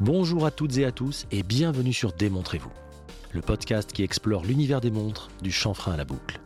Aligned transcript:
Bonjour 0.00 0.44
à 0.44 0.50
toutes 0.50 0.76
et 0.78 0.84
à 0.84 0.90
tous 0.90 1.24
et 1.30 1.44
bienvenue 1.44 1.92
sur 1.92 2.12
Démontrez-vous, 2.12 2.72
le 3.30 3.40
podcast 3.40 3.92
qui 3.92 4.02
explore 4.02 4.44
l'univers 4.44 4.80
des 4.80 4.90
montres 4.90 5.28
du 5.40 5.52
chanfrein 5.52 5.92
à 5.92 5.96
la 5.96 6.04
boucle. 6.04 6.40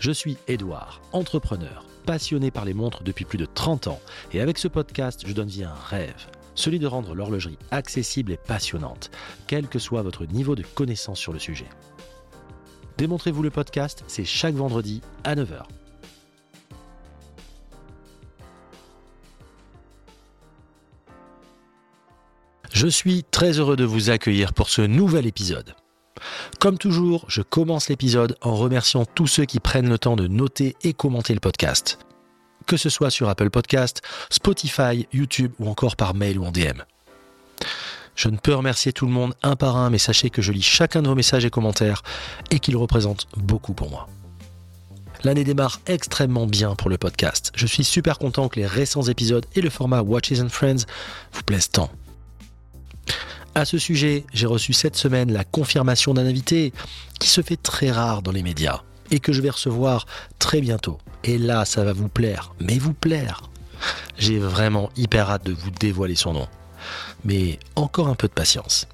Je 0.00 0.10
suis 0.10 0.36
Edouard, 0.48 1.00
entrepreneur, 1.12 1.86
passionné 2.06 2.50
par 2.50 2.64
les 2.64 2.74
montres 2.74 3.04
depuis 3.04 3.24
plus 3.24 3.38
de 3.38 3.46
30 3.46 3.86
ans 3.86 4.00
et 4.32 4.40
avec 4.40 4.58
ce 4.58 4.66
podcast, 4.66 5.22
je 5.24 5.32
donne 5.32 5.46
vie 5.46 5.62
à 5.62 5.70
un 5.70 5.74
rêve, 5.74 6.26
celui 6.56 6.80
de 6.80 6.88
rendre 6.88 7.14
l'horlogerie 7.14 7.58
accessible 7.70 8.32
et 8.32 8.36
passionnante, 8.36 9.12
quel 9.46 9.68
que 9.68 9.78
soit 9.78 10.02
votre 10.02 10.26
niveau 10.26 10.56
de 10.56 10.64
connaissance 10.74 11.20
sur 11.20 11.32
le 11.32 11.38
sujet. 11.38 11.68
Démontrez-vous 12.98 13.44
le 13.44 13.50
podcast, 13.50 14.02
c'est 14.08 14.24
chaque 14.24 14.54
vendredi 14.54 15.02
à 15.22 15.36
9h. 15.36 15.62
Je 22.76 22.88
suis 22.88 23.24
très 23.24 23.58
heureux 23.58 23.76
de 23.76 23.86
vous 23.86 24.10
accueillir 24.10 24.52
pour 24.52 24.68
ce 24.68 24.82
nouvel 24.82 25.24
épisode. 25.24 25.74
Comme 26.60 26.76
toujours, 26.76 27.24
je 27.26 27.40
commence 27.40 27.88
l'épisode 27.88 28.36
en 28.42 28.54
remerciant 28.54 29.06
tous 29.06 29.26
ceux 29.26 29.46
qui 29.46 29.60
prennent 29.60 29.88
le 29.88 29.98
temps 29.98 30.14
de 30.14 30.28
noter 30.28 30.76
et 30.82 30.92
commenter 30.92 31.32
le 31.32 31.40
podcast. 31.40 31.98
Que 32.66 32.76
ce 32.76 32.90
soit 32.90 33.08
sur 33.08 33.30
Apple 33.30 33.48
Podcast, 33.48 34.02
Spotify, 34.28 35.08
YouTube 35.10 35.52
ou 35.58 35.70
encore 35.70 35.96
par 35.96 36.12
mail 36.12 36.38
ou 36.38 36.44
en 36.44 36.52
DM. 36.52 36.82
Je 38.14 38.28
ne 38.28 38.36
peux 38.36 38.54
remercier 38.54 38.92
tout 38.92 39.06
le 39.06 39.12
monde 39.12 39.32
un 39.42 39.56
par 39.56 39.78
un, 39.78 39.88
mais 39.88 39.96
sachez 39.96 40.28
que 40.28 40.42
je 40.42 40.52
lis 40.52 40.60
chacun 40.60 41.00
de 41.00 41.08
vos 41.08 41.14
messages 41.14 41.46
et 41.46 41.50
commentaires 41.50 42.02
et 42.50 42.58
qu'ils 42.58 42.76
représentent 42.76 43.26
beaucoup 43.38 43.72
pour 43.72 43.88
moi. 43.88 44.06
L'année 45.24 45.44
démarre 45.44 45.80
extrêmement 45.86 46.46
bien 46.46 46.74
pour 46.74 46.90
le 46.90 46.98
podcast. 46.98 47.52
Je 47.54 47.66
suis 47.66 47.84
super 47.84 48.18
content 48.18 48.50
que 48.50 48.60
les 48.60 48.66
récents 48.66 49.04
épisodes 49.04 49.46
et 49.54 49.62
le 49.62 49.70
format 49.70 50.02
Watches 50.02 50.40
and 50.42 50.50
Friends 50.50 50.84
vous 51.32 51.42
plaisent 51.42 51.70
tant. 51.70 51.90
À 53.56 53.64
ce 53.64 53.78
sujet, 53.78 54.26
j'ai 54.34 54.44
reçu 54.44 54.74
cette 54.74 54.96
semaine 54.96 55.32
la 55.32 55.42
confirmation 55.42 56.12
d'un 56.12 56.26
invité 56.26 56.74
qui 57.18 57.30
se 57.30 57.40
fait 57.40 57.56
très 57.56 57.90
rare 57.90 58.20
dans 58.20 58.30
les 58.30 58.42
médias 58.42 58.82
et 59.10 59.18
que 59.18 59.32
je 59.32 59.40
vais 59.40 59.48
recevoir 59.48 60.04
très 60.38 60.60
bientôt. 60.60 60.98
Et 61.24 61.38
là, 61.38 61.64
ça 61.64 61.82
va 61.82 61.94
vous 61.94 62.10
plaire, 62.10 62.52
mais 62.60 62.76
vous 62.76 62.92
plaire. 62.92 63.48
J'ai 64.18 64.38
vraiment 64.38 64.90
hyper 64.94 65.30
hâte 65.30 65.46
de 65.46 65.54
vous 65.54 65.70
dévoiler 65.70 66.16
son 66.16 66.34
nom. 66.34 66.48
Mais 67.24 67.58
encore 67.76 68.08
un 68.08 68.14
peu 68.14 68.28
de 68.28 68.34
patience. 68.34 68.88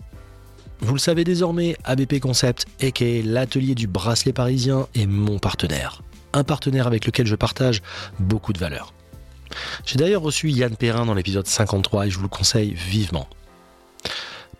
Vous 0.78 0.94
le 0.94 1.00
savez 1.00 1.24
désormais, 1.24 1.76
ABP 1.82 2.20
Concept, 2.20 2.66
aka 2.80 3.20
l'atelier 3.24 3.74
du 3.74 3.88
bracelet 3.88 4.32
parisien, 4.32 4.86
est 4.94 5.06
mon 5.06 5.40
partenaire. 5.40 6.02
Un 6.34 6.44
partenaire 6.44 6.86
avec 6.86 7.04
lequel 7.04 7.26
je 7.26 7.34
partage 7.34 7.82
beaucoup 8.20 8.52
de 8.52 8.60
valeurs. 8.60 8.94
J'ai 9.84 9.98
d'ailleurs 9.98 10.22
reçu 10.22 10.50
Yann 10.50 10.76
Perrin 10.76 11.04
dans 11.04 11.14
l'épisode 11.14 11.48
53 11.48 12.06
et 12.06 12.10
je 12.10 12.16
vous 12.16 12.22
le 12.22 12.28
conseille 12.28 12.74
vivement. 12.74 13.26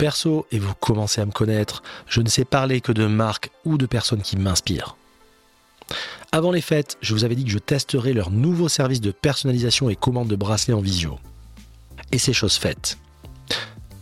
Perso, 0.03 0.49
et 0.51 0.59
vous 0.59 0.75
commencez 0.75 1.21
à 1.21 1.27
me 1.27 1.31
connaître, 1.31 1.81
je 2.09 2.23
ne 2.23 2.29
sais 2.29 2.45
parler 2.45 2.81
que 2.81 2.91
de 2.91 3.07
marques 3.07 3.51
ou 3.65 3.79
de 3.79 3.87
personnes 3.87 4.23
qui 4.23 4.37
m'inspirent. 4.37 4.97
Avant 6.33 6.51
les 6.51 6.61
fêtes, 6.61 6.99
je 7.01 7.15
vous 7.15 7.23
avais 7.23 7.37
dit 7.37 7.45
que 7.45 7.53
je 7.53 7.61
testerai 7.61 8.13
leur 8.13 8.33
nouveau 8.33 8.69
service 8.69 9.01
de 9.01 9.13
personnalisation 9.13 9.91
et 9.91 9.95
commande 9.95 10.27
de 10.27 10.35
bracelets 10.35 10.75
en 10.75 10.81
visio. 10.81 11.21
Et 12.11 12.19
c'est 12.19 12.33
chose 12.33 12.57
faite. 12.57 12.99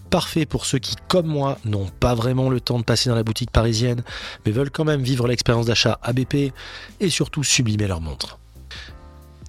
Parfait 0.09 0.47
pour 0.47 0.65
ceux 0.65 0.79
qui, 0.79 0.97
comme 1.07 1.27
moi, 1.27 1.59
n'ont 1.67 1.91
pas 2.01 2.15
vraiment 2.15 2.49
le 2.49 2.63
temps 2.63 2.79
de 2.79 2.85
passer 2.85 3.11
dans 3.11 3.17
la 3.17 3.23
boutique 3.23 3.51
parisienne, 3.51 4.03
mais 4.47 4.53
veulent 4.53 4.71
quand 4.71 4.87
même 4.87 5.03
vivre 5.03 5.29
l'expérience 5.29 5.67
d'achat 5.67 5.99
ABP 6.03 6.55
et 7.01 7.11
surtout 7.11 7.45
sublimer 7.45 7.89
leur 7.89 8.01
montre. 8.01 8.40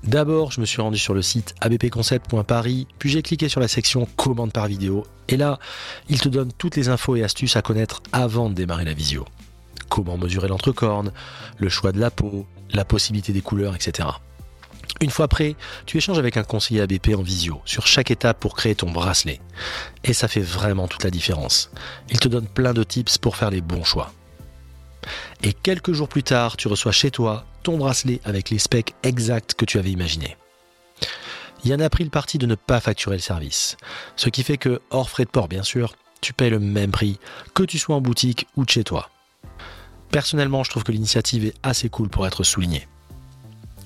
D'abord, 0.03 0.51
je 0.51 0.59
me 0.59 0.65
suis 0.65 0.81
rendu 0.81 0.97
sur 0.97 1.13
le 1.13 1.21
site 1.21 1.53
abpconcept.paris, 1.61 2.87
puis 2.97 3.09
j'ai 3.09 3.21
cliqué 3.21 3.49
sur 3.49 3.59
la 3.59 3.67
section 3.67 4.07
commande 4.15 4.51
par 4.51 4.65
vidéo, 4.65 5.05
et 5.27 5.37
là, 5.37 5.59
il 6.09 6.19
te 6.19 6.27
donne 6.27 6.51
toutes 6.57 6.75
les 6.75 6.89
infos 6.89 7.15
et 7.15 7.23
astuces 7.23 7.55
à 7.55 7.61
connaître 7.61 8.01
avant 8.11 8.49
de 8.49 8.55
démarrer 8.55 8.85
la 8.85 8.93
visio. 8.93 9.25
Comment 9.89 10.17
mesurer 10.17 10.47
l'entrecorne, 10.47 11.11
le 11.59 11.69
choix 11.69 11.91
de 11.91 11.99
la 11.99 12.09
peau, 12.09 12.47
la 12.73 12.83
possibilité 12.83 13.31
des 13.31 13.41
couleurs, 13.41 13.75
etc. 13.75 14.09
Une 15.01 15.11
fois 15.11 15.27
prêt, 15.27 15.55
tu 15.85 15.97
échanges 15.97 16.19
avec 16.19 16.35
un 16.35 16.43
conseiller 16.43 16.81
ABP 16.81 17.15
en 17.15 17.21
visio 17.21 17.61
sur 17.65 17.85
chaque 17.85 18.11
étape 18.11 18.39
pour 18.39 18.55
créer 18.55 18.75
ton 18.75 18.91
bracelet. 18.91 19.39
Et 20.03 20.13
ça 20.13 20.27
fait 20.27 20.41
vraiment 20.41 20.87
toute 20.87 21.03
la 21.03 21.11
différence. 21.11 21.71
Il 22.09 22.19
te 22.19 22.27
donne 22.27 22.47
plein 22.47 22.73
de 22.73 22.83
tips 22.83 23.17
pour 23.17 23.35
faire 23.35 23.51
les 23.51 23.61
bons 23.61 23.83
choix. 23.83 24.11
Et 25.43 25.53
quelques 25.53 25.93
jours 25.93 26.07
plus 26.07 26.23
tard, 26.23 26.57
tu 26.57 26.67
reçois 26.67 26.91
chez 26.91 27.11
toi 27.11 27.45
ton 27.63 27.77
bracelet 27.77 28.21
avec 28.23 28.49
les 28.49 28.59
specs 28.59 28.95
exacts 29.03 29.53
que 29.53 29.65
tu 29.65 29.79
avais 29.79 29.91
imaginés. 29.91 30.37
Yann 31.63 31.81
a 31.81 31.89
pris 31.89 32.03
le 32.03 32.09
parti 32.09 32.37
de 32.37 32.45
ne 32.45 32.55
pas 32.55 32.79
facturer 32.79 33.17
le 33.17 33.21
service. 33.21 33.77
Ce 34.15 34.29
qui 34.29 34.43
fait 34.43 34.57
que, 34.57 34.81
hors 34.89 35.09
frais 35.09 35.25
de 35.25 35.29
port 35.29 35.47
bien 35.47 35.63
sûr, 35.63 35.95
tu 36.21 36.33
payes 36.33 36.49
le 36.49 36.59
même 36.59 36.91
prix 36.91 37.19
que 37.53 37.63
tu 37.63 37.77
sois 37.77 37.95
en 37.95 38.01
boutique 38.01 38.47
ou 38.55 38.65
de 38.65 38.69
chez 38.69 38.83
toi. 38.83 39.09
Personnellement, 40.09 40.63
je 40.63 40.69
trouve 40.69 40.83
que 40.83 40.91
l'initiative 40.91 41.45
est 41.45 41.53
assez 41.63 41.89
cool 41.89 42.09
pour 42.09 42.27
être 42.27 42.43
soulignée. 42.43 42.87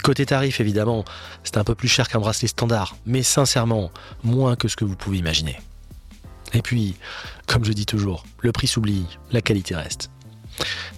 Côté 0.03 0.25
tarif, 0.25 0.59
évidemment, 0.59 1.03
c'est 1.43 1.57
un 1.57 1.63
peu 1.63 1.75
plus 1.75 1.87
cher 1.87 2.07
qu'un 2.07 2.19
bracelet 2.19 2.47
standard, 2.47 2.95
mais 3.05 3.23
sincèrement, 3.23 3.91
moins 4.23 4.55
que 4.55 4.67
ce 4.67 4.75
que 4.75 4.85
vous 4.85 4.95
pouvez 4.95 5.17
imaginer. 5.17 5.59
Et 6.53 6.61
puis, 6.61 6.95
comme 7.47 7.65
je 7.65 7.73
dis 7.73 7.85
toujours, 7.85 8.23
le 8.39 8.51
prix 8.51 8.67
s'oublie, 8.67 9.05
la 9.31 9.41
qualité 9.41 9.75
reste. 9.75 10.09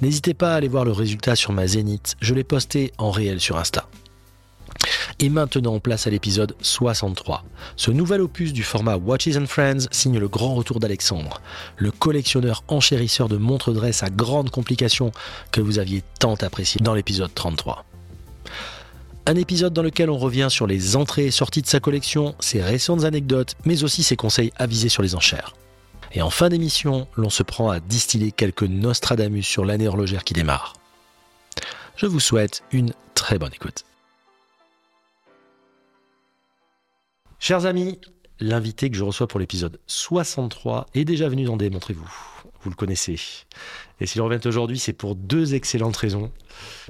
N'hésitez 0.01 0.33
pas 0.33 0.53
à 0.53 0.55
aller 0.57 0.67
voir 0.67 0.85
le 0.85 0.91
résultat 0.91 1.35
sur 1.35 1.51
ma 1.51 1.67
Zénith, 1.67 2.15
je 2.21 2.33
l'ai 2.33 2.43
posté 2.43 2.91
en 2.97 3.11
réel 3.11 3.39
sur 3.39 3.57
Insta. 3.57 3.87
Et 5.19 5.29
maintenant, 5.29 5.79
place 5.79 6.05
à 6.05 6.11
l'épisode 6.11 6.55
63. 6.61 7.43
Ce 7.75 7.89
nouvel 7.89 8.21
opus 8.21 8.53
du 8.53 8.63
format 8.63 8.97
Watches 8.97 9.35
and 9.35 9.47
Friends 9.47 9.87
signe 9.89 10.19
le 10.19 10.27
grand 10.27 10.53
retour 10.53 10.79
d'Alexandre, 10.79 11.41
le 11.77 11.91
collectionneur 11.91 12.63
enchérisseur 12.67 13.27
de 13.27 13.37
montres 13.37 13.73
dresse 13.73 14.03
à 14.03 14.09
grande 14.09 14.51
complication 14.51 15.11
que 15.51 15.61
vous 15.61 15.79
aviez 15.79 16.03
tant 16.19 16.35
apprécié 16.35 16.81
dans 16.83 16.93
l'épisode 16.93 17.33
33. 17.33 17.85
Un 19.25 19.35
épisode 19.35 19.73
dans 19.73 19.81
lequel 19.81 20.09
on 20.09 20.17
revient 20.17 20.47
sur 20.49 20.67
les 20.67 20.95
entrées 20.95 21.25
et 21.25 21.31
sorties 21.31 21.61
de 21.61 21.67
sa 21.67 21.79
collection, 21.79 22.35
ses 22.39 22.61
récentes 22.61 23.03
anecdotes, 23.03 23.55
mais 23.65 23.83
aussi 23.83 24.03
ses 24.03 24.15
conseils 24.15 24.53
avisés 24.57 24.89
sur 24.89 25.03
les 25.03 25.15
enchères. 25.15 25.53
Et 26.11 26.21
en 26.21 26.29
fin 26.29 26.49
d'émission, 26.49 27.07
l'on 27.15 27.29
se 27.29 27.43
prend 27.43 27.69
à 27.69 27.79
distiller 27.79 28.31
quelques 28.31 28.63
Nostradamus 28.63 29.43
sur 29.43 29.65
l'année 29.65 29.87
horlogère 29.87 30.23
qui 30.23 30.33
démarre. 30.33 30.73
Je 31.95 32.05
vous 32.05 32.19
souhaite 32.19 32.63
une 32.71 32.93
très 33.15 33.37
bonne 33.37 33.53
écoute. 33.53 33.83
Chers 37.39 37.65
amis, 37.65 37.99
l'invité 38.39 38.89
que 38.89 38.97
je 38.97 39.03
reçois 39.03 39.27
pour 39.27 39.39
l'épisode 39.39 39.79
63 39.87 40.87
est 40.93 41.05
déjà 41.05 41.29
venu 41.29 41.45
dans 41.45 41.57
Démontrez-vous. 41.57 42.11
Vous 42.61 42.69
le 42.69 42.75
connaissez. 42.75 43.19
Et 43.99 44.05
s'il 44.05 44.21
revient 44.21 44.39
aujourd'hui, 44.45 44.77
c'est 44.79 44.93
pour 44.93 45.15
deux 45.15 45.55
excellentes 45.55 45.97
raisons. 45.97 46.31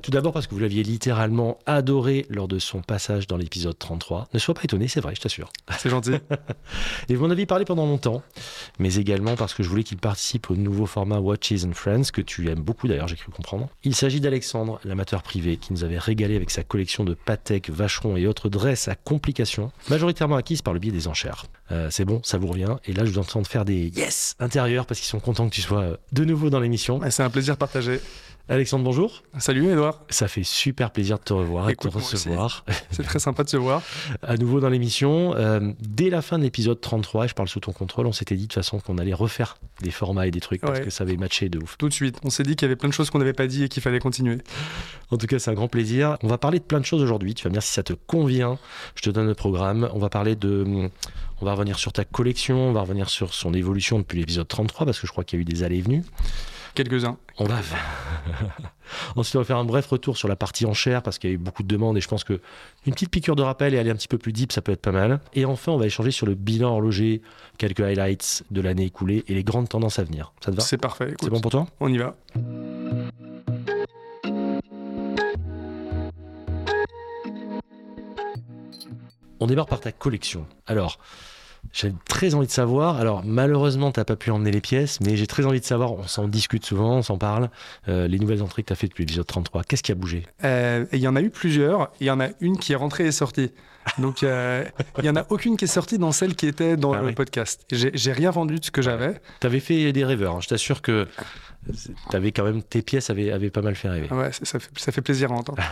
Tout 0.01 0.12
d'abord 0.12 0.34
parce 0.34 0.47
que 0.47 0.53
vous 0.53 0.59
l'aviez 0.59 0.84
littéralement 0.84 1.57
adoré 1.66 2.25
lors 2.29 2.47
de 2.47 2.59
son 2.59 2.81
passage 2.81 3.28
dans 3.28 3.38
l'épisode 3.38 3.78
33. 3.78 4.28
Ne 4.34 4.40
sois 4.40 4.53
pas 4.53 4.63
étonné, 4.63 4.88
c'est 4.88 5.01
vrai, 5.01 5.16
je 5.16 5.22
t'assure. 5.22 5.51
C'est 5.79 5.90
gentil. 5.90 6.16
Et 7.09 7.16
vous 7.16 7.25
en 7.25 7.31
aviez 7.31 7.45
parlé 7.45 7.66
pendant 7.66 7.85
longtemps, 7.85 8.22
mais 8.79 8.95
également 8.95 9.35
parce 9.35 9.53
que 9.53 9.63
je 9.63 9.69
voulais 9.69 9.84
qu'il 9.84 9.97
participe 9.97 10.50
au 10.50 10.56
nouveau 10.56 10.85
format 10.85 11.19
Watches 11.19 11.63
and 11.66 11.73
Friends, 11.73 12.12
que 12.13 12.22
tu 12.22 12.50
aimes 12.50 12.62
beaucoup 12.62 12.88
d'ailleurs, 12.88 13.07
j'ai 13.07 13.16
cru 13.16 13.31
comprendre. 13.31 13.69
Il 13.84 13.95
s'agit 13.95 14.19
d'Alexandre, 14.19 14.79
l'amateur 14.84 15.24
privé, 15.24 15.57
qui 15.57 15.74
nous 15.74 15.84
avait 15.84 15.97
régalé 15.97 16.35
avec 16.35 16.51
sa 16.51 16.63
collection 16.63 17.03
de 17.03 17.13
Patek, 17.13 17.69
Vacheron 17.69 18.18
et 18.18 18.28
autres 18.28 18.50
dresses 18.50 18.88
à 18.88 18.95
complications, 18.95 19.72
majoritairement 19.89 20.35
acquises 20.35 20.62
par 20.62 20.74
le 20.74 20.79
biais 20.79 20.91
des 20.91 21.07
enchères. 21.07 21.45
Euh, 21.72 21.89
c'est 21.91 22.06
bon, 22.06 22.22
ça 22.24 22.38
vous 22.38 22.47
revient. 22.47 22.78
Et 22.85 22.94
là, 22.94 23.03
je 23.06 23.12
vous 23.12 23.19
entends 23.19 23.44
faire 23.44 23.66
des 23.66 23.88
yes 23.89 24.35
intérieurs 24.39 24.85
parce 24.85 25.00
qu'ils 25.00 25.09
sont 25.09 25.19
contents 25.19 25.50
que 25.50 25.53
tu 25.53 25.62
sois 25.62 25.81
euh, 25.81 25.97
de 26.13 26.24
nouveau 26.24 26.50
dans 26.50 26.59
l'émission. 26.59 26.97
C'est 27.09 27.24
un 27.24 27.30
plaisir 27.30 27.58
partagé. 27.58 28.00
Alexandre, 28.50 28.85
bonjour. 28.85 29.24
Salut 29.39 29.69
Edouard. 29.69 30.04
Ça 30.10 30.30
fait 30.30 30.44
super 30.44 30.92
plaisir 30.92 31.19
de 31.19 31.24
te 31.24 31.33
revoir 31.33 31.69
et 31.69 31.74
de 31.74 31.80
te 31.80 31.89
recevoir. 31.89 32.63
C'est 32.92 33.04
très 33.04 33.19
sympa 33.19 33.44
de 33.44 33.50
se 33.50 33.57
voir. 33.57 33.81
à 34.22 34.38
nouveau 34.38 34.62
dans 34.62 34.69
l'émission. 34.69 35.36
Euh, 35.36 35.74
dès 35.81 36.10
la 36.10 36.22
fin 36.22 36.38
de 36.38 36.44
l'épisode 36.44 36.80
33, 36.80 37.25
et 37.25 37.27
je 37.27 37.33
parle 37.33 37.50
sous 37.50 37.60
ton 37.60 37.74
contrôle, 37.74 38.07
on 38.07 38.13
s'était 38.13 38.36
dit 38.36 38.44
de 38.44 38.48
toute 38.48 38.54
façon 38.54 38.80
qu'on 38.80 39.00
allait 39.00 39.13
refaire 39.13 39.57
des 39.81 39.92
formats 39.92 40.27
et 40.27 40.31
des 40.31 40.39
trucs 40.39 40.62
parce 40.62 40.80
que 40.80 40.89
ça 40.89 41.04
avait 41.04 41.18
matché 41.18 41.50
de 41.50 41.60
ouf. 41.60 41.77
Tout 41.77 41.89
de 41.89 41.94
suite, 41.94 42.19
on 42.24 42.30
s'est 42.30 42.44
dit 42.44 42.56
qu'il 42.56 42.66
y 42.66 42.69
avait 42.69 42.77
plein 42.77 42.88
de 42.88 42.94
choses 42.94 43.10
qu'on 43.10 43.19
n'avait 43.19 43.33
pas 43.33 43.48
dit 43.48 43.66
et 43.66 43.69
qu'il 43.69 43.83
fallait 43.83 44.00
continuer. 44.00 44.38
En 45.12 45.18
tout 45.18 45.27
cas, 45.27 45.39
c'est 45.39 45.51
un 45.51 45.56
grand 45.56 45.68
plaisir. 45.68 46.18
On 46.24 46.27
va 46.27 46.38
parler 46.38 46.60
de 46.60 46.63
plein 46.63 46.80
de 46.80 46.86
choses 46.86 47.04
aujourd'hui. 47.04 47.33
Tu 47.33 47.44
vas 47.44 47.50
me 47.50 47.54
dire 47.54 47.63
si 47.63 47.74
ça 47.74 47.83
te 47.83 47.94
convient. 47.94 48.57
Je 48.95 49.01
te 49.01 49.10
donne 49.10 49.27
le 49.27 49.36
programme. 49.36 49.89
On 49.94 50.00
va 50.00 50.07
parler 50.07 50.38
de. 50.38 50.89
On 51.42 51.45
va 51.45 51.51
revenir 51.51 51.77
sur 51.77 51.92
ta 51.92 52.06
collection. 52.06 52.69
On 52.69 52.72
va 52.72 52.81
revenir 52.81 53.10
sur 53.10 53.33
son 53.33 53.54
évolution 53.54 54.00
depuis 54.00 54.19
l'épisode 54.19 54.48
33 54.48 54.86
parce 54.86 55.01
que 55.01 55.06
je 55.06 55.12
crois 55.12 55.25
qu'il 55.25 55.38
y 55.38 55.39
a 55.39 55.42
eu 55.42 55.45
des 55.45 55.63
allées 55.63 55.80
et 55.80 55.81
venues. 55.81 56.04
Quelques-uns. 56.77 57.18
On 57.39 57.45
va. 57.45 57.56
Ensuite, 59.15 59.35
on 59.35 59.39
va 59.39 59.45
faire 59.45 59.57
un 59.57 59.65
bref 59.65 59.88
retour 59.88 60.15
sur 60.15 60.27
la 60.27 60.35
partie 60.35 60.68
enchère 60.68 61.01
parce 61.01 61.18
qu'il 61.18 61.31
y 61.31 61.33
a 61.33 61.35
eu 61.35 61.39
beaucoup 61.39 61.63
de 61.63 61.68
demandes 61.68 61.97
et 61.97 62.01
je 62.01 62.07
pense 62.07 62.24
que 62.24 62.39
une 62.85 62.94
petite 62.94 63.09
piqûre 63.09 63.35
de 63.35 63.41
rappel 63.41 63.74
et 63.74 63.79
aller 63.79 63.89
un 63.89 63.95
petit 63.95 64.07
peu 64.07 64.19
plus 64.19 64.31
deep, 64.31 64.51
ça 64.51 64.62
peut 64.62 64.74
être 64.74 64.81
pas 64.83 64.91
mal. 64.91 65.19
Et 65.33 65.44
enfin, 65.45 65.71
on 65.71 65.77
va 65.77 65.88
échanger 65.88 66.12
sur 66.12 66.27
le 66.27 66.35
bilan 66.35 66.69
horloger, 66.69 67.24
quelques 67.57 67.79
highlights 67.79 68.44
de 68.51 68.62
l'année 68.62 68.85
écoulée 68.85 69.24
et 69.27 69.33
les 69.33 69.44
grandes 69.44 69.69
tendances 69.69 69.97
à 69.97 70.03
venir. 70.03 70.33
Ça 70.39 70.51
te 70.51 70.57
va? 70.57 70.62
C'est 70.62 70.77
parfait. 70.77 71.15
C'est 71.19 71.31
bon 71.31 71.41
pour 71.41 71.50
toi? 71.50 71.65
On 71.79 71.91
y 71.91 71.97
va. 71.97 72.15
On 79.39 79.47
démarre 79.47 79.65
par 79.65 79.79
ta 79.79 79.91
collection. 79.91 80.45
Alors, 80.68 81.00
J'ai 81.74 81.94
très 82.08 82.34
envie 82.36 82.48
de 82.48 82.52
savoir. 82.52 82.98
Alors, 82.98 83.24
malheureusement, 83.25 83.92
tu 83.92 84.00
n'as 84.00 84.06
pas 84.06 84.16
pu 84.16 84.31
emmener 84.31 84.52
les 84.52 84.62
pièces, 84.62 85.00
mais 85.02 85.16
j'ai 85.16 85.28
très 85.28 85.46
envie 85.46 85.60
de 85.60 85.66
savoir. 85.66 85.94
On 85.94 86.04
s'en 86.08 86.28
discute 86.28 86.66
souvent, 86.66 86.98
on 86.98 87.02
s'en 87.02 87.18
parle. 87.18 87.50
Euh, 87.88 88.08
les 88.08 88.19
nouvelles 88.19 88.42
entrées 88.44 88.64
que 88.64 88.68
tu 88.68 88.74
as 88.74 88.75
fait 88.75 88.88
depuis 88.88 89.04
l'épisode 89.04 89.25
33, 89.28 89.64
qu'est-ce 89.64 89.84
qui 89.84 89.92
a 89.92 89.96
bougé? 89.96 90.24
Euh, 90.44 90.86
Il 90.94 91.00
y 91.00 91.08
en 91.08 91.16
a 91.16 91.22
eu 91.22 91.30
plusieurs. 91.30 91.92
Il 92.00 92.08
y 92.08 92.12
en 92.12 92.19
a 92.19 92.28
une 92.42 92.58
qui 92.58 92.74
est 92.74 92.75
rentrée 92.78 93.06
et 93.08 93.12
sortie. 93.12 93.52
Donc, 94.00 94.22
euh, 94.24 94.66
il 94.98 95.04
n'y 95.04 95.10
en 95.10 95.16
a 95.16 95.25
aucune 95.30 95.56
qui 95.56 95.64
est 95.66 95.68
sortie 95.68 95.98
dans 95.98 96.12
celle 96.12 96.36
qui 96.36 96.46
était 96.48 96.75
dans 96.75 96.92
Ah 96.94 97.00
le 97.02 97.08
oui. 97.08 97.14
podcast. 97.14 97.66
J'ai 97.72 97.92
j'ai 97.94 98.12
rien 98.12 98.31
vendu 98.31 98.60
de 98.60 98.66
ce 98.66 98.72
que 98.72 98.81
j'avais. 98.81 99.20
Tu 99.40 99.48
avais 99.48 99.62
fait 99.62 99.94
des 99.94 100.04
rêveurs. 100.04 100.36
hein. 100.36 100.40
Je 100.42 100.48
t'assure 100.50 100.81
que 100.81 101.08
quand 102.31 102.44
même 102.44 102.62
tes 102.64 102.81
pièces 102.81 103.10
avaient, 103.10 103.31
avaient 103.31 103.50
pas 103.50 103.62
mal 103.62 103.75
fait 103.75 103.90
rêver. 103.90 104.08
Ouais, 104.12 104.30
ça, 104.31 104.60
fait, 104.60 104.69
ça 104.78 104.92
fait 104.92 105.02
plaisir 105.02 105.31
à 105.31 105.36
entendre. 105.36 105.62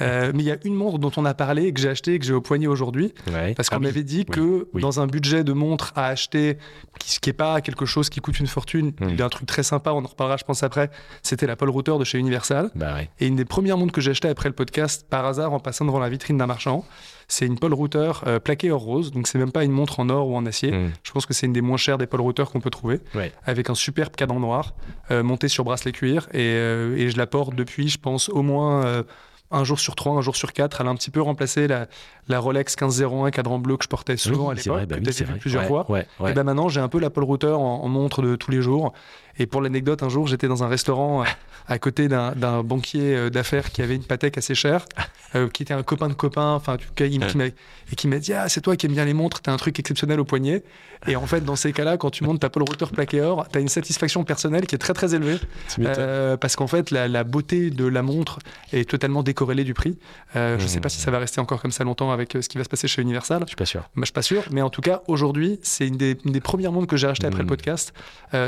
Euh, 0.00 0.32
mais 0.34 0.42
il 0.42 0.46
y 0.46 0.50
a 0.50 0.56
une 0.64 0.74
montre 0.74 0.98
dont 0.98 1.10
on 1.16 1.24
a 1.24 1.34
parlé, 1.34 1.72
que 1.72 1.80
j'ai 1.80 1.88
acheté, 1.88 2.18
que 2.18 2.24
j'ai 2.24 2.32
au 2.32 2.40
poignet 2.40 2.66
aujourd'hui. 2.66 3.12
Ouais. 3.32 3.54
Parce 3.54 3.68
Ah 3.70 3.76
qu'on 3.76 3.80
oui. 3.80 3.86
m'avait 3.88 4.02
dit 4.02 4.18
oui, 4.28 4.34
que 4.34 4.68
oui. 4.72 4.80
dans 4.82 5.00
un 5.00 5.06
budget 5.06 5.44
de 5.44 5.52
montre 5.52 5.92
à 5.94 6.06
acheter, 6.06 6.58
qui- 6.98 7.10
ce 7.12 7.20
qui 7.20 7.28
n'est 7.28 7.34
pas 7.34 7.60
quelque 7.60 7.86
chose 7.86 8.08
qui 8.10 8.20
coûte 8.20 8.38
une 8.40 8.46
fortune, 8.46 8.92
Mm. 9.00 9.08
il 9.10 9.16
y 9.18 9.22
a 9.22 9.26
un 9.26 9.28
truc 9.28 9.46
très 9.46 9.62
sympa, 9.62 9.92
on 9.92 10.04
en 10.04 10.08
reparlera 10.08 10.36
je 10.36 10.44
pense 10.44 10.62
après, 10.62 10.90
c'était 11.22 11.46
la 11.46 11.56
Paul 11.56 11.70
Router 11.70 11.96
de 11.98 12.04
chez 12.04 12.18
Universal. 12.18 12.70
Bah 12.74 12.94
ouais. 12.94 13.10
Et 13.20 13.26
une 13.26 13.36
des 13.36 13.44
premières 13.44 13.76
montres 13.78 13.92
que 13.92 14.00
j'ai 14.00 14.10
achetées 14.10 14.28
après 14.28 14.48
le 14.48 14.54
podcast, 14.54 15.06
par 15.08 15.24
hasard, 15.26 15.52
en 15.52 15.60
passant 15.60 15.84
devant 15.84 15.98
la 16.00 16.08
vitrine 16.08 16.38
d'un 16.38 16.46
marchand, 16.46 16.84
c'est 17.28 17.46
une 17.46 17.58
Paul 17.58 17.72
Router 17.74 18.12
euh, 18.26 18.38
plaquée 18.40 18.70
or 18.70 18.82
rose. 18.82 19.10
Donc 19.12 19.26
c'est 19.28 19.38
même 19.38 19.52
pas 19.52 19.64
une 19.64 19.72
montre 19.72 20.00
en 20.00 20.08
or 20.08 20.28
ou 20.28 20.36
en 20.36 20.46
acier. 20.46 20.72
Mm. 20.72 20.92
Je 21.02 21.12
pense 21.12 21.26
que 21.26 21.34
c'est 21.34 21.46
une 21.46 21.52
des 21.52 21.60
moins 21.62 21.76
chères 21.76 21.98
des 21.98 22.06
Paul 22.06 22.20
Router 22.20 22.44
qu'on 22.52 22.60
peut 22.60 22.70
trouver, 22.70 23.00
Ouais. 23.14 23.32
avec 23.44 23.70
un 23.70 23.74
superbe 23.74 24.14
cadran 24.16 24.40
noir, 24.40 24.74
euh, 25.10 25.22
monté 25.22 25.48
sur 25.48 25.64
bracelet 25.64 25.92
cuir. 25.92 26.28
Et, 26.32 26.40
euh, 26.40 26.96
et 26.96 27.10
je 27.10 27.16
la 27.16 27.26
porte 27.26 27.54
depuis, 27.54 27.88
je 27.88 27.98
pense, 27.98 28.28
au 28.28 28.42
moins 28.42 28.84
euh, 28.84 29.02
un 29.50 29.62
jour 29.62 29.78
sur 29.78 29.94
trois, 29.94 30.14
un 30.14 30.20
jour 30.20 30.34
sur 30.36 30.52
quatre. 30.52 30.80
Elle 30.80 30.88
a 30.88 30.90
un 30.90 30.96
petit 30.96 31.10
peu 31.10 31.20
remplacé 31.22 31.68
la, 31.68 31.86
la 32.28 32.40
Rolex 32.40 32.74
1501 32.80 33.30
cadran 33.30 33.58
bleu 33.58 33.76
que 33.76 33.84
je 33.84 33.88
portais 33.88 34.16
souvent 34.16 34.46
Oui, 34.48 34.52
à 34.52 34.54
l'époque, 34.54 34.88
bah 34.88 34.96
oui, 34.98 35.38
plusieurs 35.38 35.62
Ouais, 35.62 35.68
fois. 35.68 35.90
Ouais, 35.90 36.06
ouais. 36.20 36.30
Et 36.30 36.34
ben 36.34 36.42
maintenant, 36.44 36.68
j'ai 36.68 36.80
un 36.80 36.88
peu 36.88 36.98
la 36.98 37.10
Paul 37.10 37.24
Router 37.24 37.48
en, 37.52 37.58
en 37.60 37.88
montre 37.88 38.20
de 38.22 38.34
tous 38.36 38.50
les 38.50 38.62
jours. 38.62 38.92
Et 39.38 39.46
pour 39.46 39.60
l'anecdote, 39.62 40.02
un 40.02 40.08
jour, 40.08 40.26
j'étais 40.26 40.48
dans 40.48 40.62
un 40.64 40.68
restaurant 40.68 41.22
euh, 41.22 41.26
à 41.68 41.78
côté 41.78 42.08
d'un 42.08 42.62
banquier 42.62 43.16
euh, 43.16 43.30
d'affaires 43.30 43.72
qui 43.72 43.82
avait 43.82 43.96
une 43.96 44.04
Patek 44.04 44.38
assez 44.38 44.54
chère, 44.54 44.84
euh, 45.34 45.48
qui 45.48 45.62
était 45.62 45.74
un 45.74 45.82
copain 45.82 46.08
de 46.08 46.14
copain, 46.14 46.52
enfin, 46.54 46.76
qui 46.96 47.18
m'a- 47.18 47.46
et 47.46 47.96
qui 47.96 48.06
m'a 48.08 48.18
dit 48.18 48.32
Ah, 48.32 48.48
c'est 48.48 48.60
toi 48.60 48.76
qui 48.76 48.86
aimes 48.86 48.92
bien 48.92 49.04
les 49.04 49.14
montres, 49.14 49.40
t'as 49.42 49.52
un 49.52 49.56
truc 49.56 49.78
exceptionnel 49.78 50.20
au 50.20 50.24
poignet. 50.24 50.62
Et 51.06 51.16
en 51.16 51.26
fait, 51.26 51.42
dans 51.44 51.56
ces 51.56 51.72
cas-là, 51.74 51.98
quand 51.98 52.10
tu 52.10 52.24
montes 52.24 52.40
ta 52.40 52.48
Paul 52.48 52.62
Router 52.62 52.86
plaqué 52.92 53.20
or, 53.20 53.46
t'as 53.52 53.60
une 53.60 53.68
satisfaction 53.68 54.24
personnelle 54.24 54.66
qui 54.66 54.74
est 54.74 54.78
très 54.78 54.94
très 54.94 55.14
élevée. 55.14 55.36
Euh, 55.80 56.36
parce 56.38 56.56
qu'en 56.56 56.66
fait, 56.66 56.90
la, 56.90 57.08
la 57.08 57.24
beauté 57.24 57.70
de 57.70 57.84
la 57.86 58.02
montre 58.02 58.38
est 58.72 58.88
totalement 58.88 59.22
décorrélée 59.22 59.64
du 59.64 59.74
prix. 59.74 59.98
Euh, 60.36 60.58
Je 60.58 60.66
sais 60.66 60.80
pas 60.80 60.88
si 60.88 60.98
ça 61.00 61.10
va 61.10 61.18
rester 61.18 61.40
encore 61.40 61.60
comme 61.60 61.72
ça 61.72 61.84
longtemps 61.84 62.10
avec 62.10 62.32
ce 62.40 62.48
qui 62.48 62.56
va 62.56 62.64
se 62.64 62.70
passer 62.70 62.88
chez 62.88 63.02
Universal. 63.02 63.42
Je 63.42 63.48
suis 63.48 63.56
pas 63.56 63.66
sûr. 63.66 63.80
Bah, 63.82 63.88
je 63.96 64.04
suis 64.06 64.12
pas 64.14 64.22
sûr, 64.22 64.44
mais 64.50 64.62
en 64.62 64.70
tout 64.70 64.80
cas, 64.80 65.02
aujourd'hui, 65.06 65.58
c'est 65.62 65.86
une 65.86 65.96
des, 65.98 66.16
une 66.24 66.32
des 66.32 66.40
premières 66.40 66.72
montres 66.72 66.86
que 66.86 66.96
j'ai 66.96 67.06
achetées 67.08 67.26
après 67.26 67.40
Mm. 67.42 67.46
le 67.46 67.48
podcast. 67.48 67.92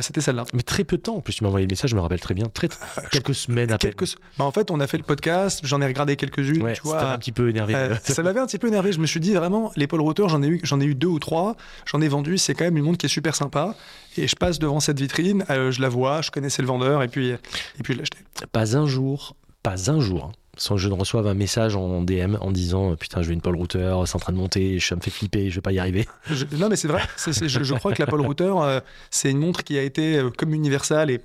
C'était 0.01 0.21
celle-là. 0.23 0.45
Mais 0.55 0.63
très 0.63 0.76
peu 0.85 0.97
de 0.97 1.03
temps. 1.03 1.17
En 1.17 1.21
plus, 1.21 1.35
tu 1.35 1.45
m'as 1.45 1.49
envoyé 1.49 1.67
le 1.67 1.71
message, 1.71 1.91
je 1.91 1.97
me 1.97 2.01
rappelle 2.01 2.21
très 2.21 2.35
bien. 2.35 2.47
Très, 2.53 2.69
quelques 3.11 3.35
semaines 3.35 3.73
après. 3.73 3.89
Quelques... 3.93 4.17
Bah, 4.39 4.45
en 4.45 4.53
fait, 4.53 4.71
on 4.71 4.81
a 4.81 4.87
fait 4.87 4.99
le 4.99 5.03
podcast, 5.05 5.61
j'en 5.65 5.81
ai 5.81 5.87
regardé 5.87 6.17
quelques-unes, 6.17 6.63
Ouais, 6.63 6.75
tu 6.75 6.83
ça 6.83 6.89
vois. 6.89 7.11
un 7.13 7.19
petit 7.19 7.33
peu 7.33 7.49
énervé. 7.49 7.75
Euh, 7.75 7.95
ça 8.03 8.23
m'avait 8.23 8.41
un 8.41 8.47
petit 8.47 8.59
peu 8.59 8.69
énervé. 8.69 8.93
Je 8.93 9.01
me 9.01 9.07
suis 9.07 9.21
dit 9.21 9.35
vraiment, 9.35 9.73
les 9.77 9.87
Paul 9.87 10.01
Router, 10.01 10.25
j'en 10.29 10.43
ai 10.43 10.49
eu, 10.49 10.61
j'en 10.63 10.81
ai 10.81 10.85
eu 10.85 10.95
deux 10.95 11.07
ou 11.09 11.19
trois. 11.19 11.57
J'en 11.87 12.01
ai 12.01 12.09
vendu. 12.09 12.39
C'est 12.39 12.55
quand 12.55 12.65
même 12.65 12.77
une 12.77 12.85
montre 12.85 12.99
qui 12.99 13.07
est 13.07 13.11
super 13.11 13.35
sympa. 13.35 13.75
Et 14.17 14.27
je 14.29 14.37
passe 14.37 14.59
devant 14.59 14.81
cette 14.81 14.99
vitrine, 14.99 15.45
euh, 15.51 15.71
je 15.71 15.83
la 15.83 15.89
vois, 15.89 16.23
je 16.23 16.31
connaissais 16.31 16.63
le 16.63 16.69
vendeur, 16.69 17.03
et 17.03 17.09
puis, 17.09 17.29
et 17.31 17.39
puis 17.83 17.93
je 17.93 17.99
l'ai 17.99 18.03
acheté. 18.03 18.19
Pas 18.51 18.77
un 18.77 18.87
jour, 18.87 19.37
pas 19.63 19.91
un 19.91 20.01
jour, 20.01 20.31
hein, 20.31 20.33
sans 20.57 20.75
que 20.77 20.81
je 20.81 20.89
ne 20.89 20.95
reçoive 20.95 21.27
un 21.27 21.35
message 21.35 21.77
en 21.77 22.03
DM 22.03 22.37
en 22.41 22.51
disant 22.51 22.93
euh, 22.93 22.97
Putain, 22.97 23.23
je 23.23 23.29
veux 23.29 23.33
une 23.35 23.41
Paul 23.41 23.57
Router, 23.57 23.95
c'est 24.07 24.17
en 24.17 24.19
train 24.19 24.33
de 24.33 24.39
monter, 24.39 24.81
ça 24.81 24.97
me 24.97 25.01
fait 25.01 25.11
flipper, 25.11 25.51
je 25.51 25.57
vais 25.57 25.61
pas 25.61 25.73
y 25.73 25.79
arriver. 25.79 26.07
Je- 26.31 26.45
non, 26.57 26.69
mais 26.69 26.77
c'est 26.77 26.89
vrai. 26.89 27.03
Je, 27.27 27.47
je 27.63 27.75
crois 27.75 27.93
que 27.93 28.03
la 28.03 28.07
Paul 28.07 28.21
Router, 28.23 28.53
euh, 28.59 28.81
c'est 29.11 29.31
une 29.31 29.39
montre 29.39 29.63
qui 29.65 29.79
a 29.79 29.83
été 29.83 30.17
euh, 30.19 30.31
comme 30.37 30.55
universelle 30.55 31.11
et 31.11 31.21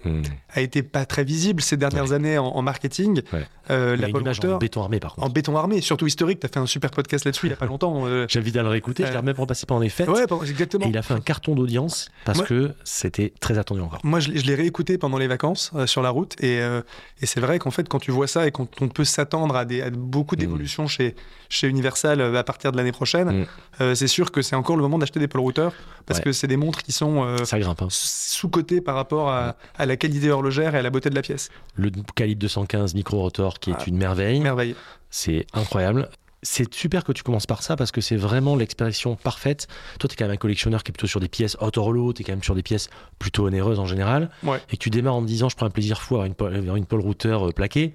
a 0.54 0.62
été 0.62 0.84
pas 0.84 1.06
très 1.06 1.24
visible 1.24 1.62
ces 1.62 1.78
dernières 1.78 2.12
années 2.12 2.38
en, 2.38 2.46
en 2.48 2.62
marketing. 2.62 3.22
Ouais. 3.34 3.46
Euh, 3.70 3.96
la 3.96 4.10
image 4.10 4.38
Router 4.40 4.54
en 4.54 4.58
béton 4.58 4.82
armé, 4.82 5.00
par 5.00 5.16
contre. 5.16 5.28
en 5.28 5.30
béton 5.30 5.56
armé, 5.56 5.80
surtout 5.82 6.06
historique. 6.08 6.40
Tu 6.42 6.46
as 6.46 6.50
fait 6.50 6.60
un 6.60 6.66
super 6.66 6.92
podcast 6.92 7.24
là-dessus 7.26 7.48
il 7.48 7.52
y 7.52 7.54
a 7.54 7.56
pas 7.58 7.68
longtemps. 7.68 8.06
euh. 8.06 8.26
J'invite 8.30 8.58
à 8.58 8.64
le 8.64 8.68
réécouter, 8.70 9.06
je 9.06 9.12
l'ai 9.12 9.18
Euh, 9.18 9.22
même 9.22 9.36
repassé 9.38 9.66
pendant 9.66 9.80
les 9.82 9.90
fêtes. 9.90 10.10
Ouais, 10.10 10.26
exactement. 10.50 10.86
Et 10.86 10.90
il 10.90 10.98
a 10.98 11.02
fait 11.02 11.14
un 11.14 11.22
carton 11.22 11.56
d'audience 11.56 12.10
parce 12.26 12.42
que 12.42 12.72
c'était 12.84 13.32
très 13.40 13.58
attendu 13.58 13.80
encore. 13.82 14.00
Moi, 14.04 14.20
je, 14.20 14.30
l'ai- 14.32 14.40
je 14.40 14.46
l'ai 14.46 14.56
réécouté 14.56 14.98
pendant 14.98 15.18
les 15.18 15.28
vacances 15.28 15.72
euh, 15.76 15.88
sur 15.88 16.02
la 16.02 16.10
route. 16.10 16.36
Et, 16.44 16.60
euh, 16.62 16.82
et 17.22 17.26
c'est 17.26 17.40
vrai 17.40 17.60
qu'en 17.60 17.72
fait, 17.72 17.88
quand 17.88 18.00
tu 18.00 18.12
vois 18.12 18.28
ça 18.28 18.46
et 18.48 18.52
quand 18.52 18.68
on 18.82 18.90
peut 18.90 19.06
s'attendre 19.22 19.56
à, 19.56 19.66
des, 19.66 19.82
à 19.82 19.90
beaucoup 19.92 20.36
d'évolutions 20.36 20.88
chez, 20.88 21.16
chez 21.50 21.68
Universal 21.68 22.20
euh, 22.22 22.36
à 22.36 22.44
partir 22.44 22.72
de 22.72 22.78
l'année 22.78 22.92
prochaine, 22.92 23.30
Mm. 23.42 23.46
euh, 23.82 23.96
c'est 23.96 24.08
sûr 24.08 24.32
que 24.32 24.42
c'est 24.42 24.56
encore 24.56 24.76
le 24.76 24.82
moment 24.82 24.98
d'acheter 24.98 25.20
des 25.20 25.28
Paul 25.28 25.42
Router 25.42 25.70
parce 26.06 26.20
Ouais. 26.20 26.24
que 26.26 26.32
c'est 26.32 26.48
des 26.48 26.58
montres 26.58 26.82
qui 26.84 26.92
sont 26.92 27.24
euh, 27.24 27.38
hein. 27.52 27.88
sous-cotées 27.90 28.82
par 28.82 28.96
rapport 28.96 29.30
à, 29.30 29.56
à 29.78 29.86
la 29.86 29.96
qualité 29.98 30.32
horlogère 30.32 30.76
et 30.76 30.80
à 30.80 30.82
la 30.82 30.90
beauté 30.90 31.10
de 31.10 31.16
la 31.16 31.22
pièce. 31.22 31.50
Le 31.76 31.92
calibre 32.16 32.42
215 32.42 32.96
micro-rotor 32.96 33.60
qui 33.60 33.70
est 33.72 33.76
Ah. 33.78 33.84
une 33.88 33.98
merveille. 33.98 34.40
Merveille. 34.40 34.76
C'est 35.10 35.46
incroyable. 35.54 36.10
C'est 36.44 36.74
super 36.74 37.04
que 37.04 37.12
tu 37.12 37.22
commences 37.22 37.46
par 37.46 37.62
ça 37.62 37.76
parce 37.76 37.92
que 37.92 38.02
c'est 38.02 38.16
vraiment 38.16 38.56
l'expression 38.56 39.16
parfaite. 39.16 39.68
Toi, 40.00 40.08
tu 40.10 40.14
es 40.14 40.18
quand 40.18 40.26
même 40.26 40.34
un 40.34 40.38
collectionneur 40.38 40.82
qui 40.84 40.90
est 40.90 40.94
plutôt 40.94 41.06
sur 41.06 41.20
des 41.20 41.28
pièces 41.28 41.56
haute 41.62 41.78
horlo, 41.78 42.14
tu 42.14 42.22
es 42.22 42.26
quand 42.26 42.32
même 42.32 42.42
sur 42.44 42.56
des 42.56 42.64
pièces 42.64 42.90
plutôt 43.20 43.46
onéreuses 43.46 43.78
en 43.80 43.86
général. 43.86 44.32
Ouais. 44.44 44.60
Et 44.72 44.78
que 44.78 44.82
tu 44.82 44.90
démarres 44.90 45.14
en 45.16 45.22
me 45.22 45.28
disant 45.28 45.50
je 45.50 45.56
prends 45.56 45.68
un 45.68 45.72
plaisir 45.72 46.02
fou 46.02 46.16
à 46.18 46.24
avoir 46.26 46.52
une, 46.52 46.78
une 46.78 46.86
Paul 46.88 47.02
Router 47.02 47.38
euh, 47.40 47.52
plaquée. 47.52 47.94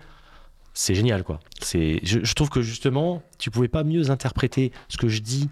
C'est 0.79 0.95
génial, 0.95 1.25
quoi. 1.25 1.41
C'est, 1.63 2.01
je, 2.03 2.19
je 2.23 2.35
trouve 2.35 2.51
que 2.51 2.61
justement, 2.61 3.23
tu 3.39 3.51
pouvais 3.51 3.67
pas 3.69 3.83
mieux 3.83 4.11
interpréter 4.11 4.73
ce 4.89 4.99
que 4.99 5.09
je 5.09 5.23
dis 5.23 5.49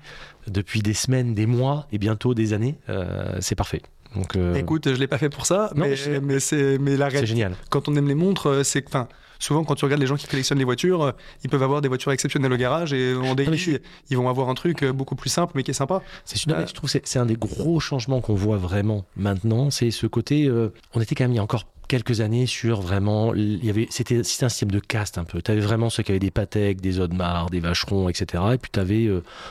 depuis 0.48 0.80
des 0.82 0.92
semaines, 0.92 1.34
des 1.34 1.46
mois 1.46 1.86
et 1.92 1.96
bientôt 1.98 2.34
des 2.34 2.52
années. 2.52 2.76
Euh, 2.90 3.38
c'est 3.40 3.54
parfait. 3.54 3.80
Donc, 4.14 4.36
euh, 4.36 4.54
Écoute, 4.54 4.86
je 4.86 4.98
l'ai 5.00 5.06
pas 5.08 5.16
fait 5.16 5.30
pour 5.30 5.46
ça, 5.46 5.70
Non, 5.74 5.86
mais, 5.86 5.96
je 5.96 6.10
mais 6.10 6.40
c'est 6.40 6.76
mais 6.78 6.98
la 6.98 7.06
c'est 7.06 7.12
réalité. 7.12 7.26
génial. 7.26 7.56
Quand 7.70 7.88
on 7.88 7.96
aime 7.96 8.06
les 8.06 8.14
montres, 8.14 8.48
euh, 8.48 8.62
c'est 8.62 8.86
enfin, 8.86 9.08
souvent 9.38 9.64
quand 9.64 9.74
tu 9.76 9.86
regardes 9.86 10.02
les 10.02 10.06
gens 10.06 10.16
qui 10.16 10.26
collectionnent 10.26 10.58
les 10.58 10.64
voitures, 10.64 11.14
ils 11.42 11.48
peuvent 11.48 11.62
avoir 11.62 11.80
des 11.80 11.88
voitures 11.88 12.12
exceptionnelles 12.12 12.52
au 12.52 12.56
garage 12.58 12.92
et 12.92 13.14
en 13.14 13.34
suis- 13.56 13.78
ils 14.10 14.16
vont 14.18 14.28
avoir 14.28 14.50
un 14.50 14.54
truc 14.54 14.84
beaucoup 14.84 15.16
plus 15.16 15.30
simple 15.30 15.52
mais 15.56 15.62
qui 15.62 15.70
est 15.70 15.74
sympa. 15.74 16.02
C'est 16.26 16.44
une- 16.44 16.52
Euh, 16.52 16.66
je 16.66 16.74
trouve 16.74 16.88
que 16.88 16.92
c'est 16.92 17.06
c'est 17.08 17.18
un 17.18 17.26
des 17.26 17.34
gros 17.36 17.80
changements 17.80 18.20
qu'on 18.20 18.34
voit 18.34 18.58
vraiment 18.58 19.04
maintenant. 19.16 19.70
C'est 19.70 19.90
ce 19.90 20.06
côté. 20.06 20.44
euh, 20.46 20.68
on 20.92 21.00
était 21.00 21.14
quand 21.14 21.24
même 21.24 21.32
il 21.32 21.36
y 21.36 21.40
a 21.40 21.42
encore 21.42 21.64
quelques 21.88 22.20
années 22.20 22.46
sur 22.46 22.80
vraiment. 22.80 23.34
Il 23.34 23.64
y 23.64 23.70
avait, 23.70 23.86
c'était, 23.90 24.22
c'était 24.24 24.46
un 24.46 24.48
système 24.48 24.70
de 24.70 24.80
caste 24.80 25.18
un 25.18 25.24
peu. 25.24 25.40
Tu 25.42 25.50
avais 25.50 25.60
vraiment 25.60 25.90
ceux 25.90 26.02
qui 26.02 26.12
avaient 26.12 26.18
des 26.18 26.30
Patek, 26.30 26.80
des 26.80 27.00
Audemars, 27.00 27.50
des 27.50 27.60
Vacherons, 27.60 28.08
etc. 28.08 28.42
Et 28.54 28.58
puis 28.58 28.70
tu 28.72 28.80
avais 28.80 29.08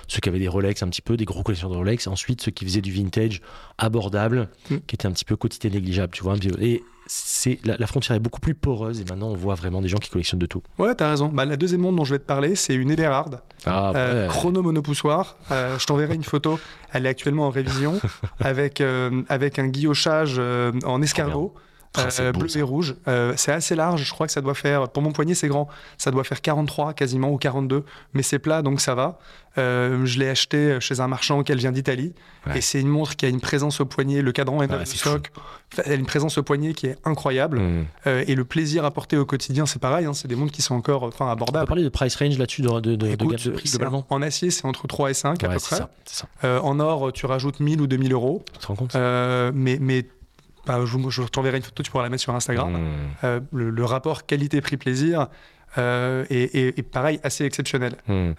ceux 0.08 0.20
qui 0.20 0.30
avaient 0.30 0.40
des 0.40 0.48
Rolex 0.48 0.82
un 0.84 0.88
petit 0.90 1.02
peu, 1.02 1.18
des 1.18 1.26
gros 1.26 1.44
collectionneurs 1.44 1.74
de 1.74 1.78
Rolex. 1.80 2.08
Ensuite, 2.08 2.42
ceux 2.42 2.52
qui 2.52 2.66
faisaient 2.66 2.82
du 2.82 2.92
vintage 2.92 3.42
abordable, 3.78 4.50
Mm. 4.70 4.76
qui 4.88 4.96
était 4.96 5.08
un 5.08 5.12
petit 5.12 5.26
peu 5.26 5.36
quotidien 5.36 5.70
négligeable, 5.72 6.14
tu 6.14 6.24
vois. 6.24 6.36
Et 6.60 6.84
c'est, 7.06 7.60
la, 7.66 7.76
la 7.78 7.86
frontière 7.88 8.16
est 8.16 8.20
beaucoup 8.20 8.40
plus 8.40 8.56
poreuse 8.56 9.02
et 9.02 9.06
maintenant 9.06 9.28
on 9.28 9.36
voit 9.36 9.56
vraiment 9.56 9.82
des 9.82 9.90
gens 9.90 9.98
qui 9.98 10.10
collectionnent 10.10 10.40
de 10.40 10.46
tout. 10.46 10.64
Ouais, 10.78 10.96
t'as 10.96 11.10
raison. 11.10 11.28
Bah, 11.28 11.44
la 11.46 11.58
deuxième 11.58 11.82
montre 11.82 11.98
dont 11.98 12.06
je 12.06 12.14
vais 12.14 12.20
te 12.20 12.26
parler, 12.26 12.56
c'est 12.56 12.74
une 12.76 12.92
Eberhard, 12.92 13.30
Ah, 13.66 13.92
euh, 13.96 14.24
ouais. 14.24 14.28
chrono 14.30 14.62
monopoussoir. 14.62 15.36
Euh, 15.52 15.78
je 15.78 15.86
t'enverrai 15.86 16.16
une 16.16 16.24
photo. 16.24 16.60
Elle 16.94 17.06
est 17.06 17.10
actuellement 17.10 17.48
en 17.48 17.50
révision 17.50 18.00
avec, 18.40 18.80
euh, 18.80 19.22
avec 19.28 19.60
un 19.60 19.68
guillochage 19.68 20.36
euh, 20.38 20.72
en 20.86 21.02
escargot. 21.02 21.54
Ah, 21.96 22.08
euh, 22.20 22.32
beau, 22.32 22.40
bleu 22.40 22.50
ça. 22.50 22.60
et 22.60 22.64
rouge. 22.64 22.96
Euh, 23.08 23.34
c'est 23.38 23.52
assez 23.52 23.76
large, 23.76 24.04
je 24.04 24.12
crois 24.12 24.26
que 24.28 24.34
ça 24.34 24.42
doit 24.42 24.56
faire, 24.56 24.90
pour 24.90 25.04
mon 25.04 25.12
poignet 25.12 25.36
c'est 25.36 25.48
grand, 25.48 25.68
ça 25.98 26.10
doit 26.12 26.24
faire 26.24 26.42
43 26.42 26.94
quasiment 26.94 27.30
ou 27.32 27.38
42, 27.38 27.84
mais 28.14 28.24
c'est 28.24 28.40
plat 28.40 28.62
donc 28.62 28.82
ça 28.82 28.96
va. 28.96 29.20
Euh, 29.60 30.04
je 30.06 30.18
l'ai 30.18 30.30
acheté 30.30 30.80
chez 30.80 31.00
un 31.00 31.08
marchand 31.08 31.44
qu'elle 31.44 31.60
vient 31.60 31.72
d'Italie 31.72 32.14
Ouais. 32.48 32.58
et 32.58 32.62
c'est 32.62 32.82
une 32.82 32.88
montre 32.90 33.16
qui 33.16 33.26
a 33.26 33.30
une 33.30 33.40
présence 33.40 33.80
au 33.80 33.86
poignet, 33.86 34.22
le 34.24 34.32
cadran 34.32 34.62
est 34.64 34.86
c'est 34.86 34.98
stock, 34.98 35.32
elle 35.86 35.92
a 35.92 35.96
une 35.96 36.06
présence 36.08 36.38
au 36.40 36.44
poignet 36.44 36.74
qui 36.74 36.88
est 36.88 36.98
incroyable 37.06 37.60
Mm. 37.60 37.86
Euh, 38.08 38.24
et 38.28 38.34
le 38.36 38.44
plaisir 38.44 38.84
apporté 38.84 39.16
au 39.16 39.26
quotidien 39.26 39.66
c'est 39.68 39.80
pareil, 39.80 40.06
hein, 40.08 40.14
c'est 40.14 40.28
des 40.28 40.36
montres 40.36 40.52
qui 40.52 40.62
sont 40.64 40.74
encore 40.76 41.04
enfin 41.04 41.26
On 41.26 41.28
peut 41.28 41.32
abordables. 41.34 41.68
parler 41.68 41.84
de 41.84 41.90
price 41.90 42.16
range 42.16 42.38
là-dessus, 42.40 42.64
de, 42.64 42.68
de, 42.70 42.80
de, 42.80 42.96
de 42.96 43.08
Écoute, 43.08 43.30
gamme 43.30 43.40
de 43.46 43.52
prix 43.52 43.70
globalement 43.70 44.06
en 44.10 44.22
acier 44.24 44.50
c'est 44.50 44.66
entre 44.66 44.88
3 44.88 45.12
et 45.12 45.14
5 45.14 45.44
à 45.44 45.48
peu 45.50 45.56
près. 45.60 45.60
ça, 45.60 45.90
c'est 46.06 46.16
ça. 46.22 46.28
Euh, 46.44 46.60
en 46.62 46.80
or 46.80 47.14
tu 47.14 47.26
rajoutes 47.28 47.60
1000 47.60 47.80
ou 47.82 47.88
2000 47.88 48.12
euros, 48.12 48.44
Tu 48.54 48.58
te 48.60 48.66
rends 48.66 48.76
compte? 48.76 48.96
Euh, 48.96 49.52
mais, 49.54 49.78
mais 49.80 50.06
bah, 50.66 50.80
je, 50.86 50.98
je 51.10 51.22
t'enverrai 51.24 51.58
une 51.58 51.64
photo, 51.64 51.84
tu 51.84 51.92
pourras 51.92 52.04
la 52.04 52.10
mettre 52.10 52.24
sur 52.24 52.34
Instagram. 52.36 52.72
Mm. 52.72 52.88
Euh, 53.24 53.40
le, 53.52 53.70
le 53.70 53.86
rapport 53.86 54.26
qualité-prix-plaisir 54.26 55.28
euh, 55.78 56.26
est, 56.30 56.56
est- 56.56 56.78
est 56.80 56.84
pareil, 56.84 57.20
assez 57.24 57.46
exceptionnel. 57.46 57.96
Mm. 58.08 58.32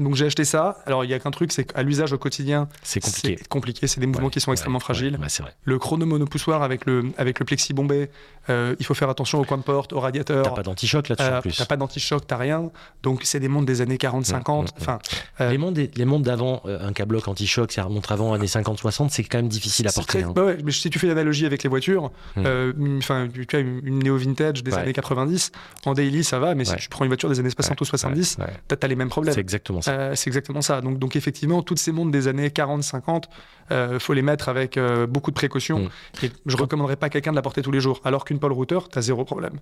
Donc 0.00 0.14
j'ai 0.16 0.26
acheté 0.26 0.44
ça. 0.44 0.78
Alors 0.86 1.04
il 1.04 1.10
y 1.10 1.14
a 1.14 1.18
qu'un 1.18 1.30
truc, 1.30 1.52
c'est 1.52 1.64
qu'à 1.64 1.82
l'usage 1.82 2.12
au 2.12 2.18
quotidien, 2.18 2.68
C'est 2.82 3.00
compliqué. 3.00 3.36
c'est 3.38 3.48
compliqué. 3.48 3.86
C'est 3.86 4.00
des 4.00 4.06
mouvements 4.06 4.24
Ouais, 4.26 4.30
qui 4.32 4.40
sont 4.40 4.50
extrêmement 4.52 4.78
ouais, 4.78 4.84
fragiles. 4.84 5.18
ouais, 5.20 5.28
c'est 5.28 5.42
vrai. 5.42 5.54
Le 5.64 5.78
chrono 5.78 6.06
monopoussoir 6.06 6.62
avec 6.62 6.86
le, 6.86 7.12
avec 7.18 7.38
le 7.38 7.44
plexi 7.44 7.72
bombé, 7.74 8.10
euh, 8.48 8.74
il 8.80 8.86
faut 8.86 8.94
faire 8.94 9.10
attention 9.10 9.38
au 9.40 9.44
coin 9.44 9.58
de 9.58 9.62
porte, 9.62 9.92
au 9.92 10.00
radiateur. 10.00 10.42
T'as 10.44 10.50
pas 10.50 10.62
d'anti-choc 10.62 11.08
là-dessus 11.08 11.28
Euh, 11.28 11.38
en 11.38 11.42
plus. 11.42 11.56
T'as 11.56 11.66
pas 11.66 11.76
d'anti-choc, 11.76 12.26
t'as 12.26 12.36
rien. 12.38 12.70
Donc 13.02 13.20
c'est 13.24 13.40
des 13.40 13.48
montres 13.48 13.66
des 13.66 13.80
années 13.82 13.96
40-50. 13.98 14.62
Mm, 14.62 14.64
mm, 14.64 14.68
Enfin, 14.80 14.98
euh, 15.40 15.50
Les 15.50 15.58
montres, 15.58 15.80
les 15.94 16.04
montres 16.04 16.24
d'avant, 16.24 16.62
euh, 16.66 16.78
un 16.86 16.92
câbloc 16.92 17.28
anti-choc, 17.28 17.70
ça 17.72 17.84
remonte 17.84 18.10
avant 18.10 18.32
années 18.32 18.46
50-60, 18.46 19.10
c'est 19.10 19.24
quand 19.24 19.38
même 19.38 19.48
difficile 19.48 19.86
à 19.86 19.90
c'est 19.90 19.96
porter. 20.00 20.20
très- 20.20 20.28
hein. 20.28 20.32
bah 20.34 20.54
mais 20.64 20.72
si 20.72 20.88
tu 20.90 20.98
fais 20.98 21.06
l'analogie 21.08 21.44
avec 21.46 21.62
les 21.62 21.68
voitures, 21.68 22.10
Mm. 22.36 22.42
euh, 22.46 22.72
une- 22.78 22.98
enfin, 22.98 23.28
tu 23.32 23.46
vois, 23.50 23.60
une, 23.60 23.80
une 23.84 23.98
néo-vintage 23.98 24.62
des 24.64 24.72
années 24.74 24.92
90, 24.94 25.52
en 25.86 25.92
daily 25.92 26.24
ça 26.24 26.38
va, 26.38 26.54
mais 26.54 26.64
si 26.64 26.74
tu 26.76 26.88
prends 26.88 27.04
une 27.04 27.10
voiture 27.10 27.28
des 27.28 27.38
années 27.40 27.50
60 27.50 27.80
ou 27.80 27.84
70, 27.84 28.36
Ouais, 28.38 28.46
ouais. 28.46 28.50
t'as 28.68 28.76
t'as 28.76 28.88
les 28.88 28.96
mêmes 28.96 29.08
problèmes. 29.10 29.34
C'est 29.34 29.40
exactement 29.40 29.82
ça. 29.82 29.89
Euh, 29.90 30.14
c'est 30.14 30.28
exactement 30.28 30.62
ça. 30.62 30.80
Donc, 30.80 30.98
donc 30.98 31.16
effectivement, 31.16 31.62
toutes 31.62 31.78
ces 31.78 31.92
montres 31.92 32.10
des 32.10 32.28
années 32.28 32.48
40-50, 32.48 33.24
il 33.70 34.00
faut 34.00 34.12
les 34.14 34.22
mettre 34.22 34.48
avec 34.48 34.76
euh, 34.76 35.06
beaucoup 35.06 35.30
de 35.30 35.36
précautions. 35.36 35.80
Mm. 35.80 36.24
Et 36.24 36.30
je 36.46 36.56
ne 36.56 36.60
recommanderais 36.60 36.96
pas 36.96 37.06
à 37.06 37.10
quelqu'un 37.10 37.30
de 37.32 37.36
la 37.36 37.42
porter 37.42 37.62
tous 37.62 37.70
les 37.72 37.80
jours. 37.80 38.00
Alors 38.04 38.24
qu'une 38.24 38.38
Paul 38.38 38.52
Router, 38.52 38.78
tu 38.90 38.98
as 38.98 39.02
zéro 39.02 39.24
problème. 39.24 39.58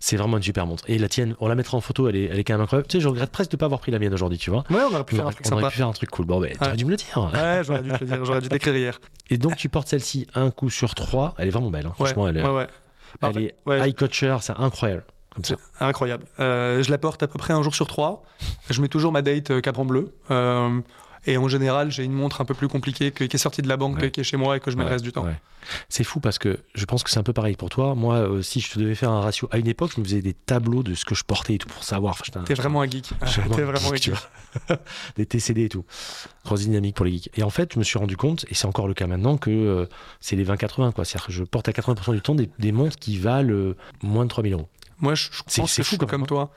C'est 0.00 0.16
vraiment 0.16 0.36
une 0.38 0.42
super 0.42 0.66
montre. 0.66 0.82
Et 0.88 0.98
la 0.98 1.08
tienne, 1.08 1.36
on 1.38 1.46
la 1.46 1.54
mettra 1.54 1.76
en 1.76 1.80
photo, 1.80 2.08
elle 2.08 2.16
est, 2.16 2.24
elle 2.24 2.38
est 2.38 2.42
quand 2.44 2.54
même 2.54 2.62
incroyable. 2.62 2.88
Tu 2.88 2.96
sais, 2.98 3.00
je 3.00 3.06
regrette 3.08 3.30
presque 3.30 3.52
de 3.52 3.56
ne 3.56 3.60
pas 3.60 3.66
avoir 3.66 3.80
pris 3.80 3.92
la 3.92 4.00
mienne 4.00 4.12
aujourd'hui, 4.12 4.36
tu 4.38 4.50
vois. 4.50 4.64
Ouais, 4.70 4.80
on 4.90 4.92
aurait 4.94 5.04
pu 5.04 5.14
On 5.14 5.18
faire 5.18 5.26
un 5.28 5.30
truc 5.32 5.46
on 5.48 5.52
aurait 5.52 5.68
pu 5.70 5.76
faire 5.76 5.86
un 5.88 5.92
truc 5.92 6.10
cool. 6.10 6.26
Bon, 6.26 6.40
ben, 6.40 6.52
t'aurais 6.52 6.72
Ouais. 6.72 6.76
dû 6.76 6.84
me 6.84 6.90
le 6.90 6.96
dire. 6.96 7.30
Ouais, 7.32 7.60
j'aurais 7.62 7.82
dû 7.82 7.90
te 7.90 8.00
le 8.00 8.06
dire, 8.06 8.24
j'aurais 8.24 8.40
dû 8.40 8.48
t'écrire 8.48 8.76
hier. 8.76 9.00
Et 9.30 9.38
donc, 9.38 9.56
tu 9.56 9.68
portes 9.68 9.86
celle-ci 9.88 10.26
un 10.34 10.50
coup 10.50 10.68
sur 10.70 10.94
trois. 10.96 11.34
Elle 11.38 11.46
est 11.46 11.52
vraiment 11.52 11.70
belle. 11.70 11.86
hein. 11.86 11.92
Franchement, 11.94 12.26
elle, 12.26 12.38
est- 12.38 12.42
ouais, 12.42 12.50
ouais. 12.50 12.66
elle 13.22 13.28
En 13.28 13.32
fait, 13.32 13.42
est 13.44 13.54
ouais, 13.66 13.88
eye-catcher, 13.88 14.36
c'est 14.40 14.54
incroyable. 14.58 15.04
Incroyable. 15.80 16.24
Euh, 16.40 16.82
je 16.82 16.90
la 16.90 16.98
porte 16.98 17.22
à 17.22 17.28
peu 17.28 17.38
près 17.38 17.52
un 17.52 17.62
jour 17.62 17.74
sur 17.74 17.86
trois. 17.86 18.22
Je 18.70 18.80
mets 18.82 18.88
toujours 18.88 19.12
ma 19.12 19.22
date 19.22 19.50
euh, 19.50 19.60
cadran 19.60 19.84
bleu. 19.84 20.12
Euh, 20.30 20.80
et 21.24 21.36
en 21.36 21.46
général, 21.46 21.90
j'ai 21.92 22.02
une 22.04 22.12
montre 22.12 22.40
un 22.40 22.44
peu 22.44 22.52
plus 22.54 22.66
compliquée 22.66 23.12
que- 23.12 23.22
qui 23.24 23.36
est 23.36 23.38
sortie 23.38 23.62
de 23.62 23.68
la 23.68 23.76
banque, 23.76 23.98
Ouais. 23.98 24.10
qui 24.10 24.20
est 24.20 24.24
chez 24.24 24.36
moi 24.36 24.56
et 24.56 24.60
que 24.60 24.72
je 24.72 24.76
mets 24.76 24.82
Ouais, 24.82 24.88
le 24.88 24.94
reste 24.94 25.04
du 25.04 25.12
temps. 25.12 25.24
ouais. 25.24 25.40
C'est 25.88 26.02
fou 26.02 26.18
parce 26.18 26.38
que 26.38 26.58
je 26.74 26.84
pense 26.84 27.04
que 27.04 27.10
c'est 27.10 27.20
un 27.20 27.22
peu 27.22 27.32
pareil 27.32 27.54
pour 27.54 27.70
toi. 27.70 27.94
Moi, 27.94 28.16
euh, 28.16 28.42
si 28.42 28.58
je 28.58 28.72
te 28.72 28.78
devais 28.80 28.96
faire 28.96 29.10
un 29.12 29.20
ratio, 29.20 29.48
à 29.52 29.58
une 29.58 29.68
époque, 29.68 29.92
je 29.94 30.00
me 30.00 30.04
faisais 30.04 30.20
des 30.20 30.34
tableaux 30.34 30.82
de 30.82 30.94
ce 30.94 31.04
que 31.04 31.14
je 31.14 31.22
portais 31.22 31.54
et 31.54 31.58
tout 31.58 31.68
pour 31.68 31.84
savoir. 31.84 32.16
Enfin, 32.20 32.40
un- 32.40 32.42
T'es 32.42 32.54
vraiment 32.54 32.80
un 32.82 32.90
geek. 32.90 33.10
T'es 33.54 33.62
vraiment 33.62 33.90
un 33.90 33.94
geek, 33.94 34.00
tu 34.00 34.10
geek. 34.10 34.18
vois. 34.68 34.78
des 35.16 35.24
TCD 35.26 35.66
et 35.66 35.68
tout. 35.68 35.84
Grosse 36.44 36.62
dynamique 36.62 36.96
pour 36.96 37.04
les 37.04 37.12
geeks. 37.12 37.30
Et 37.38 37.44
en 37.44 37.50
fait, 37.50 37.72
je 37.74 37.78
me 37.78 37.84
suis 37.84 37.98
rendu 38.00 38.16
compte, 38.16 38.44
et 38.50 38.54
c'est 38.54 38.66
encore 38.66 38.88
le 38.88 38.94
cas 38.94 39.06
maintenant, 39.06 39.36
que 39.36 39.50
euh, 39.50 39.86
c'est 40.20 40.34
les 40.34 40.44
20-80. 40.44 40.90
quoi. 40.92 41.04
C'est-à-dire 41.04 41.26
que 41.28 41.32
je 41.32 41.44
porte 41.44 41.68
à 41.68 41.72
80% 41.72 42.12
du 42.14 42.20
temps 42.20 42.34
des, 42.34 42.50
des 42.58 42.72
montres 42.72 42.96
qui 42.96 43.16
valent 43.16 43.52
euh, 43.54 43.76
moins 44.02 44.24
de 44.24 44.30
3000 44.30 44.54
euros. 44.54 44.68
Moi, 45.02 45.14
je, 45.14 45.24
je 45.30 45.42
C'est- 45.46 45.60
pense 45.60 45.70
c'est 45.72 45.82
que 45.82 45.84
je 45.84 45.88
fou 45.90 45.96
suis 45.96 46.06
comme 46.06 46.26
toi. 46.26 46.50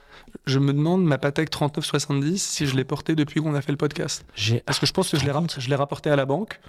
Je 0.45 0.59
me 0.59 0.71
demande 0.71 1.03
ma 1.03 1.17
Patek 1.17 1.49
3970 1.49 2.41
si 2.41 2.65
je 2.67 2.75
l'ai 2.75 2.83
portée 2.85 3.15
depuis 3.15 3.41
qu'on 3.41 3.55
a 3.55 3.61
fait 3.61 3.71
le 3.71 3.77
podcast. 3.77 4.25
Parce 4.65 4.79
que 4.79 4.85
je 4.85 4.93
pense 4.93 5.09
que 5.09 5.17
je 5.17 5.25
l'ai 5.25 5.31
rap- 5.31 5.51
je 5.59 5.69
l'ai 5.69 5.75
rapporté 5.75 6.09
à 6.09 6.15
la 6.15 6.25
banque. 6.25 6.59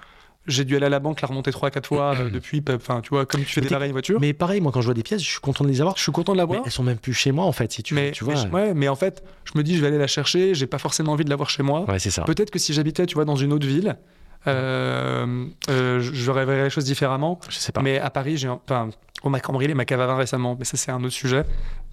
J'ai 0.47 0.63
dû 0.63 0.77
aller 0.77 0.85
à 0.85 0.89
la 0.89 0.99
banque, 0.99 1.19
la 1.21 1.27
remonter 1.27 1.51
3-4 1.51 1.85
fois 1.87 2.15
euh, 2.19 2.29
depuis. 2.29 2.63
Enfin, 2.73 3.01
tu 3.01 3.09
vois, 3.09 3.25
comme 3.25 3.41
tu 3.41 3.47
fais 3.47 3.59
Mais 3.61 3.67
des 3.67 3.73
pareilles 3.73 3.91
voitures. 3.91 4.19
Mais 4.21 4.31
pareil, 4.33 4.61
moi, 4.61 4.71
quand 4.71 4.79
je 4.81 4.85
vois 4.85 4.93
des 4.93 5.03
pièces, 5.03 5.21
je 5.21 5.29
suis 5.29 5.39
content 5.41 5.63
de 5.65 5.69
les 5.69 5.81
avoir. 5.81 5.97
Je 5.97 6.01
suis 6.03 6.11
content 6.13 6.31
de 6.31 6.37
l'avoir. 6.37 6.61
elles 6.65 6.71
sont 6.71 6.83
même 6.83 6.97
plus 6.97 7.13
chez 7.13 7.31
moi, 7.33 7.43
en 7.45 7.51
fait, 7.51 7.71
si 7.73 7.83
tu, 7.83 7.93
Mais, 7.93 8.11
tu 8.11 8.23
vois. 8.23 8.45
mais, 8.45 8.51
ouais, 8.51 8.73
mais 8.73 8.87
en 8.87 8.95
fait, 8.95 9.23
je 9.43 9.57
me 9.57 9.63
dis, 9.63 9.75
je 9.75 9.81
vais 9.81 9.87
aller 9.87 9.97
la 9.97 10.07
chercher. 10.07 10.55
J'ai 10.55 10.65
pas 10.67 10.77
forcément 10.77 11.11
envie 11.11 11.25
de 11.25 11.29
l'avoir 11.29 11.49
chez 11.49 11.63
moi. 11.63 11.83
Ouais, 11.89 11.99
c'est 11.99 12.11
ça. 12.11 12.23
Peut-être 12.23 12.49
que 12.49 12.59
si 12.59 12.73
j'habitais, 12.73 13.05
tu 13.05 13.15
vois, 13.15 13.25
dans 13.25 13.35
une 13.35 13.51
autre 13.51 13.67
ville, 13.67 13.97
je 14.47 16.31
verrais 16.31 16.63
les 16.63 16.69
choses 16.69 16.85
différemment. 16.85 17.39
Je 17.49 17.57
sais 17.57 17.71
pas. 17.71 17.81
Mais 17.81 17.99
à 17.99 18.09
Paris, 18.09 18.37
j'ai, 18.37 18.49
enfin, 18.49 18.89
on 19.23 19.29
m'a 19.29 19.39
cambriolé 19.39 19.73
ma 19.73 19.85
cave 19.85 20.01
à 20.01 20.07
vin 20.07 20.15
récemment, 20.15 20.55
mais 20.57 20.65
ça 20.65 20.77
c'est 20.77 20.91
un 20.91 21.03
autre 21.03 21.13
sujet. 21.13 21.43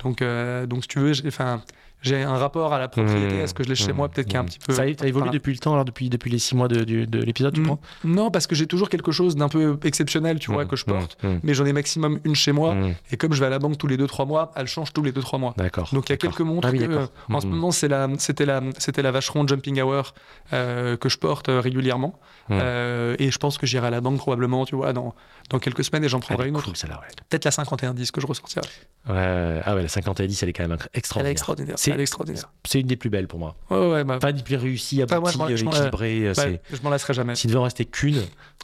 Donc, 0.03 0.23
euh, 0.23 0.67
donc 0.67 0.83
si 0.83 0.89
tu 0.89 0.99
veux, 0.99 1.13
j'ai, 1.13 1.27
enfin, 1.27 1.63
j'ai 2.05 2.23
un 2.23 2.37
rapport 2.37 2.73
à 2.73 2.79
la 2.79 2.89
propriété, 2.89 3.35
Mmh, 3.39 3.41
à 3.43 3.47
ce 3.49 3.55
que 3.55 3.65
je 3.65 3.69
l'ai 3.69 3.75
chez 3.75 3.93
mmh, 3.93 3.97
moi, 3.97 4.09
peut-être 4.09 4.27
qu'il 4.27 4.35
y 4.35 4.37
a 4.37 4.41
un 4.41 4.43
mmh. 4.45 4.47
petit 4.47 4.59
peu. 4.61 4.73
Ça 4.73 4.83
a, 4.83 4.87
évolué 4.87 5.11
Voilà. 5.13 5.33
depuis 5.33 5.53
le 5.53 5.59
temps, 5.59 5.73
alors 5.73 5.85
depuis, 5.85 6.09
depuis 6.11 6.31
les 6.31 6.39
six 6.39 6.55
mois 6.55 6.69
de, 6.69 6.85
du- 6.85 7.07
de 7.07 7.19
l'épisode, 7.21 7.55
tu 7.55 7.63
prends 7.63 7.81
Non, 8.05 8.31
parce 8.31 8.47
que 8.47 8.55
j'ai 8.55 8.67
toujours 8.67 8.89
quelque 8.89 9.11
chose 9.11 9.35
d'un 9.37 9.49
peu 9.49 9.79
exceptionnel, 9.85 10.39
tu 10.39 10.53
vois, 10.53 10.65
que 10.67 10.77
je 10.77 10.85
porte. 10.85 11.17
mmh, 11.23 11.29
Mais 11.43 11.55
j'en 11.55 11.65
ai 11.67 11.73
maximum 11.73 12.21
une 12.25 12.35
chez 12.37 12.53
moi. 12.53 12.75
mmh. 12.75 12.95
Et 13.13 13.17
comme 13.17 13.33
je 13.33 13.41
vais 13.41 13.47
à 13.47 13.51
la 13.51 13.59
banque 13.59 13.79
tous 13.79 13.87
les 13.89 13.97
2-3 13.97 14.27
mois, 14.27 14.53
elle 14.57 14.67
change 14.69 14.93
tous 14.93 15.03
les 15.03 15.13
2-3 15.13 15.39
mois. 15.41 15.55
D'accord. 15.57 15.89
Donc 15.93 16.09
il 16.09 16.13
y 16.13 16.15
a 16.15 16.17
quelques 16.19 16.41
montres 16.41 16.69
Ah 16.69 16.73
oui, 16.73 16.79
que, 16.81 16.85
euh, 16.93 17.07
en 17.33 17.41
ce 17.41 17.47
moment 17.47 17.71
c'est 17.71 17.89
la 17.89 18.09
c'était 18.19 18.47
la 18.47 18.61
c'était 18.79 19.03
la 19.03 19.11
Vacheron 19.11 19.47
Jumping 19.49 19.81
Hour 19.83 20.15
euh, 20.53 20.97
que 20.97 21.09
je 21.09 21.19
porte 21.19 21.49
euh, 21.49 21.61
régulièrement. 21.61 22.19
Euh, 22.51 23.17
et 23.19 23.31
je 23.31 23.39
pense 23.39 23.57
que 23.59 23.67
j'irai 23.67 23.87
à 23.87 23.91
la 23.91 24.01
banque 24.01 24.19
probablement 24.19 24.67
tu 24.67 24.77
vois 24.77 24.93
dans 24.93 25.15
dans 25.51 25.59
quelques 25.59 25.85
semaines 25.85 26.05
et 26.05 26.09
j'en 26.09 26.21
prendrai 26.21 26.49
une 26.49 26.57
autre 26.57 26.67
cool, 26.67 26.77
celle-là, 26.77 26.97
ouais. 27.01 27.15
peut-être 27.29 27.45
la 27.45 27.51
5110 27.51 28.11
que 28.11 28.21
je 28.21 28.27
ressortirai 28.27 28.67
Ouais, 29.09 29.61
ah 29.65 29.75
ouais, 29.75 29.83
la 29.83 29.89
50 29.89 30.21
à 30.21 30.27
10, 30.27 30.43
elle 30.43 30.49
est 30.49 30.53
quand 30.55 30.67
même 30.67 30.73
incro- 30.79 30.87
elle 30.93 30.97
est 30.97 30.99
extraordinaire. 30.99 31.33
extraordinaire 31.33 31.79
C'est- 31.79 31.91
elle 31.95 32.01
est 32.01 32.03
extraordinaire 32.03 32.51
C'est 32.67 32.81
une 32.81 32.87
des 32.87 32.97
plus 32.97 33.11
belles 33.11 33.27
pour 33.29 33.39
moi. 33.39 33.57
ouais 33.71 33.91
ouais 33.91 34.05
bah, 34.05 34.19
Pas 34.19 34.31
une 34.31 34.37
des 34.37 34.43
plus 34.43 34.57
réussies, 34.57 35.01
abouties, 35.03 35.33
je 35.33 35.39
m'en- 35.39 35.49
je 35.57 35.65
m'en- 35.65 35.71
équilibrées. 35.73 36.29
euh, 36.29 36.35
bah, 36.37 36.45
je 36.73 36.83
m'en 36.83 36.91
lasserai 36.91 37.15
jamais 37.15 37.35
S'il 37.35 37.49
devait 37.51 37.61
en 37.61 37.65
rester 37.65 37.85
qu'une, 37.85 38.17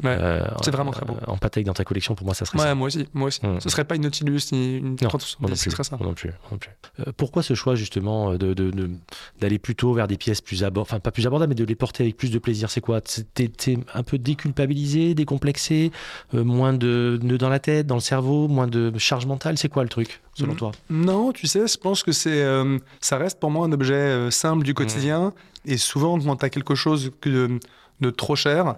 Ouais. 0.03 0.17
euh, 0.19 0.45
C'est 0.63 0.71
vraiment 0.71 0.91
très 0.93 1.05
beau. 1.07 1.15
euh, 1.15 1.27
En 1.31 1.37
dans 1.65 1.73
ta 1.75 1.85
collection, 1.85 2.15
pour 2.15 2.25
moi, 2.27 2.35
ça 2.35 2.45
serait 2.45 2.59
ça. 2.59 2.65
ouais 2.65 2.75
moi 2.75 2.87
aussi 2.89 3.07
moi 3.15 3.29
aussi 3.29 3.45
Mhm. 3.45 3.61
ce 3.61 3.69
serait 3.69 3.85
pas 3.85 3.97
une 3.97 4.03
Nautilus 4.03 4.41
ni 4.53 4.77
une 4.79 4.91
Non, 4.91 5.09
3070 5.09 5.41
Moi 5.41 5.51
non 5.51 5.57
ce 5.57 5.71
serait 5.71 5.85
ça 5.85 5.97
non 6.01 6.15
plus, 6.15 6.31
non 6.51 6.59
plus. 6.59 6.71
Euh, 7.01 7.13
pourquoi 7.17 7.43
ce 7.43 7.55
choix 7.55 7.75
justement 7.75 8.33
de, 8.33 8.55
de- 8.55 8.71
de- 8.71 8.91
d'aller 9.41 9.59
plutôt 9.59 9.93
vers 9.95 10.07
des 10.09 10.17
pièces 10.17 10.41
plus 10.41 10.65
abordables, 10.65 10.81
enfin 10.81 11.01
pas 11.01 11.11
plus 11.11 11.27
abordables, 11.27 11.51
mais 11.51 11.55
de 11.55 11.65
les 11.65 11.75
porter 11.75 12.03
avec 12.05 12.17
plus 12.17 12.31
de 12.31 12.39
plaisir 12.39 12.71
C'est 12.71 12.81
quoi? 12.81 13.01
T'es 13.01 13.49
t'es 13.49 13.79
un 13.95 14.03
peu 14.03 14.19
déculpabilisé, 14.19 15.15
décomplexé, 15.15 15.93
euh, 16.35 16.45
moins 16.45 16.73
de 16.73 17.19
nœuds 17.23 17.39
dans 17.39 17.49
la 17.49 17.59
tête, 17.59 17.87
dans 17.87 17.95
le 17.97 18.01
cerveau, 18.01 18.49
moins 18.49 18.67
de 18.67 18.93
charge 18.99 19.27
mentale 19.27 19.59
C'est 19.59 19.69
quoi 19.69 19.83
le 19.83 19.89
truc? 19.89 20.21
Selon 20.41 20.53
Mhm. 20.53 20.59
toi 20.59 20.73
Non, 20.91 21.33
tu 21.33 21.47
sais, 21.47 21.67
je 21.67 21.77
pense 21.77 22.03
que 22.03 22.13
c'est, 22.13 22.43
euh, 22.43 22.79
ça 23.01 23.17
reste 23.19 23.39
pour 23.41 23.51
moi 23.51 23.67
un 23.67 23.73
objet 23.73 23.95
euh, 23.95 24.31
simple 24.31 24.65
du 24.65 24.75
quotidien. 24.75 25.33
Et 25.67 25.77
souvent, 25.77 26.19
quand 26.19 26.37
tu 26.37 26.45
as 26.45 26.51
quelque 26.51 26.75
chose 26.75 27.13
que 27.21 27.29
de, 27.31 27.61
de 28.01 28.11
trop 28.11 28.35
cher, 28.37 28.77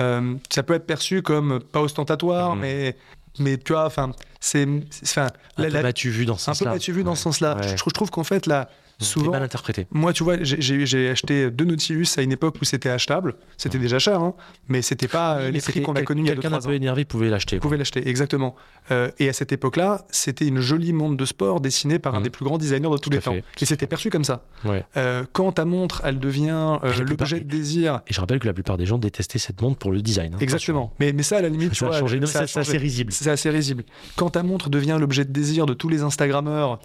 euh, 0.00 0.34
ça 0.50 0.62
peut 0.62 0.74
être 0.74 0.86
perçu 0.86 1.22
comme 1.22 1.60
pas 1.60 1.80
ostentatoire, 1.80 2.54
Mhm. 2.54 2.60
mais, 2.60 2.96
mais 3.38 3.56
tu 3.56 3.72
vois, 3.72 3.86
enfin, 3.86 4.12
c'est, 4.40 4.66
enfin, 5.02 5.28
Un 5.56 5.62
la- 5.62 5.68
peu 5.68 5.74
la- 5.74 5.82
battu 5.82 6.10
vu 6.10 6.26
dans 6.26 6.36
ce 6.36 6.50
un 6.50 6.52
peu 6.52 6.58
sens-là. 6.58 6.72
battu 6.72 6.92
vu 6.92 7.02
dans 7.04 7.14
ce 7.14 7.22
sens-là. 7.24 7.56
Ouais. 7.56 7.62
Je, 7.68 7.76
je 7.76 7.90
trouve 7.94 8.10
qu'en 8.10 8.24
fait, 8.24 8.46
là, 8.46 8.68
Souvent, 9.00 9.30
mal 9.32 9.42
interprété. 9.42 9.86
moi, 9.92 10.12
tu 10.12 10.24
vois, 10.24 10.36
j'ai- 10.42 11.08
acheté 11.10 11.50
deux 11.50 11.64
Nautilus 11.64 12.06
à 12.16 12.22
une 12.22 12.32
époque 12.32 12.56
où 12.60 12.64
c'était 12.64 12.88
achetable. 12.88 13.34
C'était 13.56 13.78
déjà 13.78 13.98
cher, 13.98 14.20
hein, 14.20 14.34
mais 14.68 14.82
c'était 14.82 15.06
pas 15.08 15.36
euh, 15.36 15.46
Mais 15.46 15.52
les 15.52 15.60
prix 15.60 15.82
qu'on 15.82 15.94
a 15.94 16.02
connus 16.02 16.22
il 16.22 16.26
y 16.26 16.30
a 16.30 16.34
Quelqu'un 16.34 16.50
d'un 16.50 16.56
2-3 16.58 16.64
ans. 16.66 16.68
peu 16.70 16.74
énervé 16.74 17.04
pouvait 17.04 17.28
l'acheter. 17.30 17.58
Pouvez 17.60 17.76
l'acheter, 17.76 18.08
exactement. 18.08 18.56
Euh, 18.90 19.10
et 19.20 19.28
à 19.28 19.32
cette 19.32 19.52
époque-là, 19.52 20.04
c'était 20.10 20.46
une 20.48 20.60
jolie 20.60 20.92
montre 20.92 21.16
de 21.16 21.24
sport 21.24 21.60
dessinée 21.60 21.98
par 22.00 22.14
un 22.14 22.18
Mhm. 22.18 22.24
des 22.24 22.30
plus 22.30 22.44
grands 22.44 22.58
designers 22.58 22.88
de 22.90 22.96
tous 22.96 23.08
Tout 23.08 23.10
les 23.10 23.18
temps. 23.20 23.32
fait. 23.34 23.44
Et 23.60 23.64
c'était 23.66 23.86
perçu 23.86 24.10
comme 24.10 24.24
ça. 24.24 24.44
Ouais. 24.64 24.84
Euh, 24.96 25.24
quand 25.32 25.52
ta 25.52 25.64
montre, 25.64 26.02
elle 26.04 26.18
devient 26.18 26.78
euh, 26.82 26.92
l'objet 27.04 27.40
de 27.40 27.44
désir. 27.48 28.00
Et 28.08 28.12
je 28.12 28.20
rappelle 28.20 28.40
que 28.40 28.46
la 28.46 28.52
plupart 28.52 28.76
des 28.78 28.86
gens 28.86 28.98
détestaient 28.98 29.38
cette 29.38 29.62
montre 29.62 29.78
pour 29.78 29.92
le 29.92 30.02
design. 30.02 30.34
hein, 30.34 30.38
Exactement. 30.40 30.92
Mais, 30.98 31.12
mais 31.12 31.22
ça, 31.22 31.36
à 31.38 31.42
la 31.42 31.48
limite, 31.48 31.74
Ça 31.74 31.86
a 31.86 31.88
vois, 32.00 32.08
ça 32.26 32.26
ça- 32.26 32.46
C'est 32.48 32.60
assez 32.60 32.78
risible. 32.78 33.12
C'est 33.12 33.30
assez 33.30 33.50
risible. 33.50 33.84
Quand 34.16 34.30
ta 34.30 34.42
montre 34.42 34.70
devient 34.70 34.96
l'objet 34.98 35.24
de 35.24 35.30
désir 35.32 35.66
de 35.66 35.74
tous 35.74 35.88
les 35.88 36.02
Instagrammeurs 36.02 36.80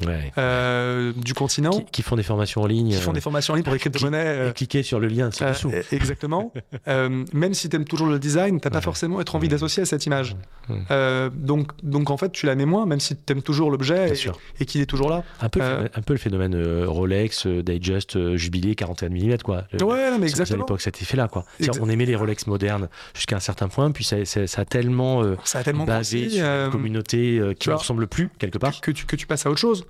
du 1.15 1.33
continent, 1.33 1.81
font 2.03 2.15
des 2.15 2.23
formations 2.23 2.61
en 2.61 2.65
ligne. 2.67 2.89
qui 2.91 3.01
font 3.01 3.11
euh, 3.11 3.13
des 3.13 3.21
formations 3.21 3.53
en 3.53 3.55
ligne 3.55 3.63
pour 3.63 3.73
les 3.73 3.79
crypto-monnaies. 3.79 4.17
euh, 4.25 4.49
et 4.49 4.53
cliquez 4.53 4.83
sur 4.83 4.99
le 4.99 5.07
lien 5.07 5.29
euh, 5.41 5.49
dessous. 5.51 5.71
exactement. 5.91 6.51
Euh, 6.87 7.23
même 7.33 7.53
si 7.53 7.69
tu 7.69 7.75
aimes 7.75 7.85
toujours 7.85 8.07
le 8.07 8.19
design, 8.19 8.59
t'as 8.59 8.69
pas 8.69 8.77
Ouais. 8.77 8.81
forcément 8.83 9.21
être 9.21 9.35
envie 9.35 9.47
d'associer 9.47 9.83
à 9.83 9.85
cette 9.85 10.05
image. 10.05 10.35
Euh, 10.91 11.29
donc, 11.33 11.71
donc 11.81 12.09
en 12.09 12.17
fait, 12.17 12.31
tu 12.31 12.45
la 12.45 12.55
mets 12.55 12.65
moins, 12.65 12.85
même 12.85 12.99
si 12.99 13.15
tu 13.15 13.21
aimes 13.31 13.41
toujours 13.41 13.71
l'objet 13.71 14.13
et, 14.59 14.65
qu'il 14.65 14.81
est 14.81 14.85
toujours 14.85 15.09
là. 15.09 15.23
Un 15.41 15.49
peu, 15.49 15.59
le 15.59 15.65
Euh, 15.65 15.69
phénomène- 15.69 15.89
un 15.95 16.01
peu 16.01 16.13
le 16.13 16.19
phénomène 16.19 16.55
euh, 16.55 16.85
Rolex, 16.87 17.45
euh, 17.47 17.63
Digest, 17.63 18.15
euh, 18.15 18.35
Jubilé, 18.37 18.75
41 18.75 19.09
mm, 19.09 19.37
quoi. 19.43 19.63
Ouais, 19.73 19.77
mais 19.79 20.17
c'est- 20.17 20.23
À 20.23 20.25
exactement. 20.27 20.59
l'époque, 20.63 20.81
cet 20.81 21.01
effet-là, 21.01 21.27
quoi. 21.27 21.45
On 21.79 21.89
aimait 21.89 22.05
les 22.05 22.15
Rolex 22.15 22.47
modernes 22.47 22.89
jusqu'à 23.13 23.37
un 23.37 23.41
certain 23.41 23.67
point, 23.67 23.91
puis 23.91 24.03
ça, 24.03 24.17
a 24.17 24.65
tellement 24.65 25.23
euh, 25.23 25.35
basé 25.85 26.29
sur 26.29 26.43
euh, 26.45 26.65
une 26.65 26.71
communauté 26.71 27.39
euh, 27.39 27.53
qui 27.53 27.59
tu 27.59 27.69
ne 27.69 27.75
ressemble 27.75 28.07
plus, 28.07 28.29
quelque 28.39 28.57
part. 28.57 28.79
que, 28.81 28.91
tu, 28.91 29.05
que 29.05 29.15
tu 29.15 29.25
passes 29.27 29.45
à 29.45 29.49
autre 29.51 29.59
chose. 29.59 29.85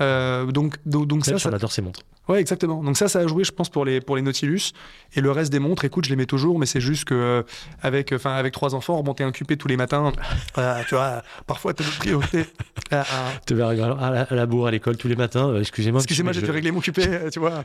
Euh, 0.00 0.46
donc, 0.46 0.76
donc, 0.86 1.06
donc 1.06 1.24
ça, 1.24 1.38
ça, 1.38 1.50
on 1.52 1.56
adore 1.56 1.72
ces 1.72 1.82
montres. 1.82 2.02
Ouais, 2.28 2.40
exactement. 2.40 2.82
Donc 2.84 2.96
ça, 2.96 3.08
ça 3.08 3.18
a 3.18 3.26
joué, 3.26 3.42
je 3.44 3.50
pense, 3.52 3.68
pour 3.68 3.84
les, 3.84 4.00
pour 4.00 4.14
les 4.16 4.22
Nautilus. 4.22 4.72
Et 5.16 5.20
le 5.20 5.30
reste 5.32 5.50
des 5.50 5.58
montres, 5.58 5.84
écoute, 5.84 6.04
je 6.04 6.10
les 6.10 6.16
mets 6.16 6.26
toujours, 6.26 6.58
mais 6.58 6.66
c'est 6.66 6.80
juste 6.80 7.04
que 7.04 7.14
euh, 7.14 7.42
avec, 7.82 8.12
enfin, 8.12 8.32
avec 8.34 8.52
trois 8.52 8.74
enfants, 8.76 8.96
remonter 8.96 9.24
un 9.24 9.32
QP 9.32 9.58
tous 9.58 9.66
les 9.68 9.76
matins, 9.76 10.12
euh, 10.58 10.82
tu 10.88 10.94
vois, 10.94 11.22
parfois 11.46 11.74
t'as 11.74 11.84
d'autres 11.84 11.98
priorités. 11.98 12.44
Ah, 12.94 13.04
ah. 13.10 13.30
Tu 13.46 13.54
vas 13.54 13.68
rigoler 13.68 13.94
à 13.98 14.10
la, 14.10 14.20
à 14.22 14.34
la 14.34 14.44
bourre, 14.46 14.66
à 14.66 14.70
l'école 14.70 14.98
tous 14.98 15.08
les 15.08 15.16
matins. 15.16 15.48
euh, 15.48 15.60
Excusez-moi. 15.60 16.00
Excusez-moi, 16.00 16.32
j'ai 16.32 16.40
dû 16.42 16.46
mais 16.48 16.52
régler 16.52 16.70
mon 16.72 16.80
QP, 16.80 16.98
euh, 16.98 17.30
tu 17.32 17.38
vois. 17.40 17.64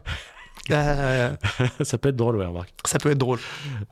Euh, 0.72 1.30
je- 1.80 1.84
ça 1.84 1.98
peut 1.98 2.10
être 2.10 2.16
drôle, 2.16 2.36
ouais, 2.38 2.46
remarque. 2.46 2.70
ça 2.86 2.98
peut 2.98 3.12
être 3.12 3.18
drôle. 3.18 3.40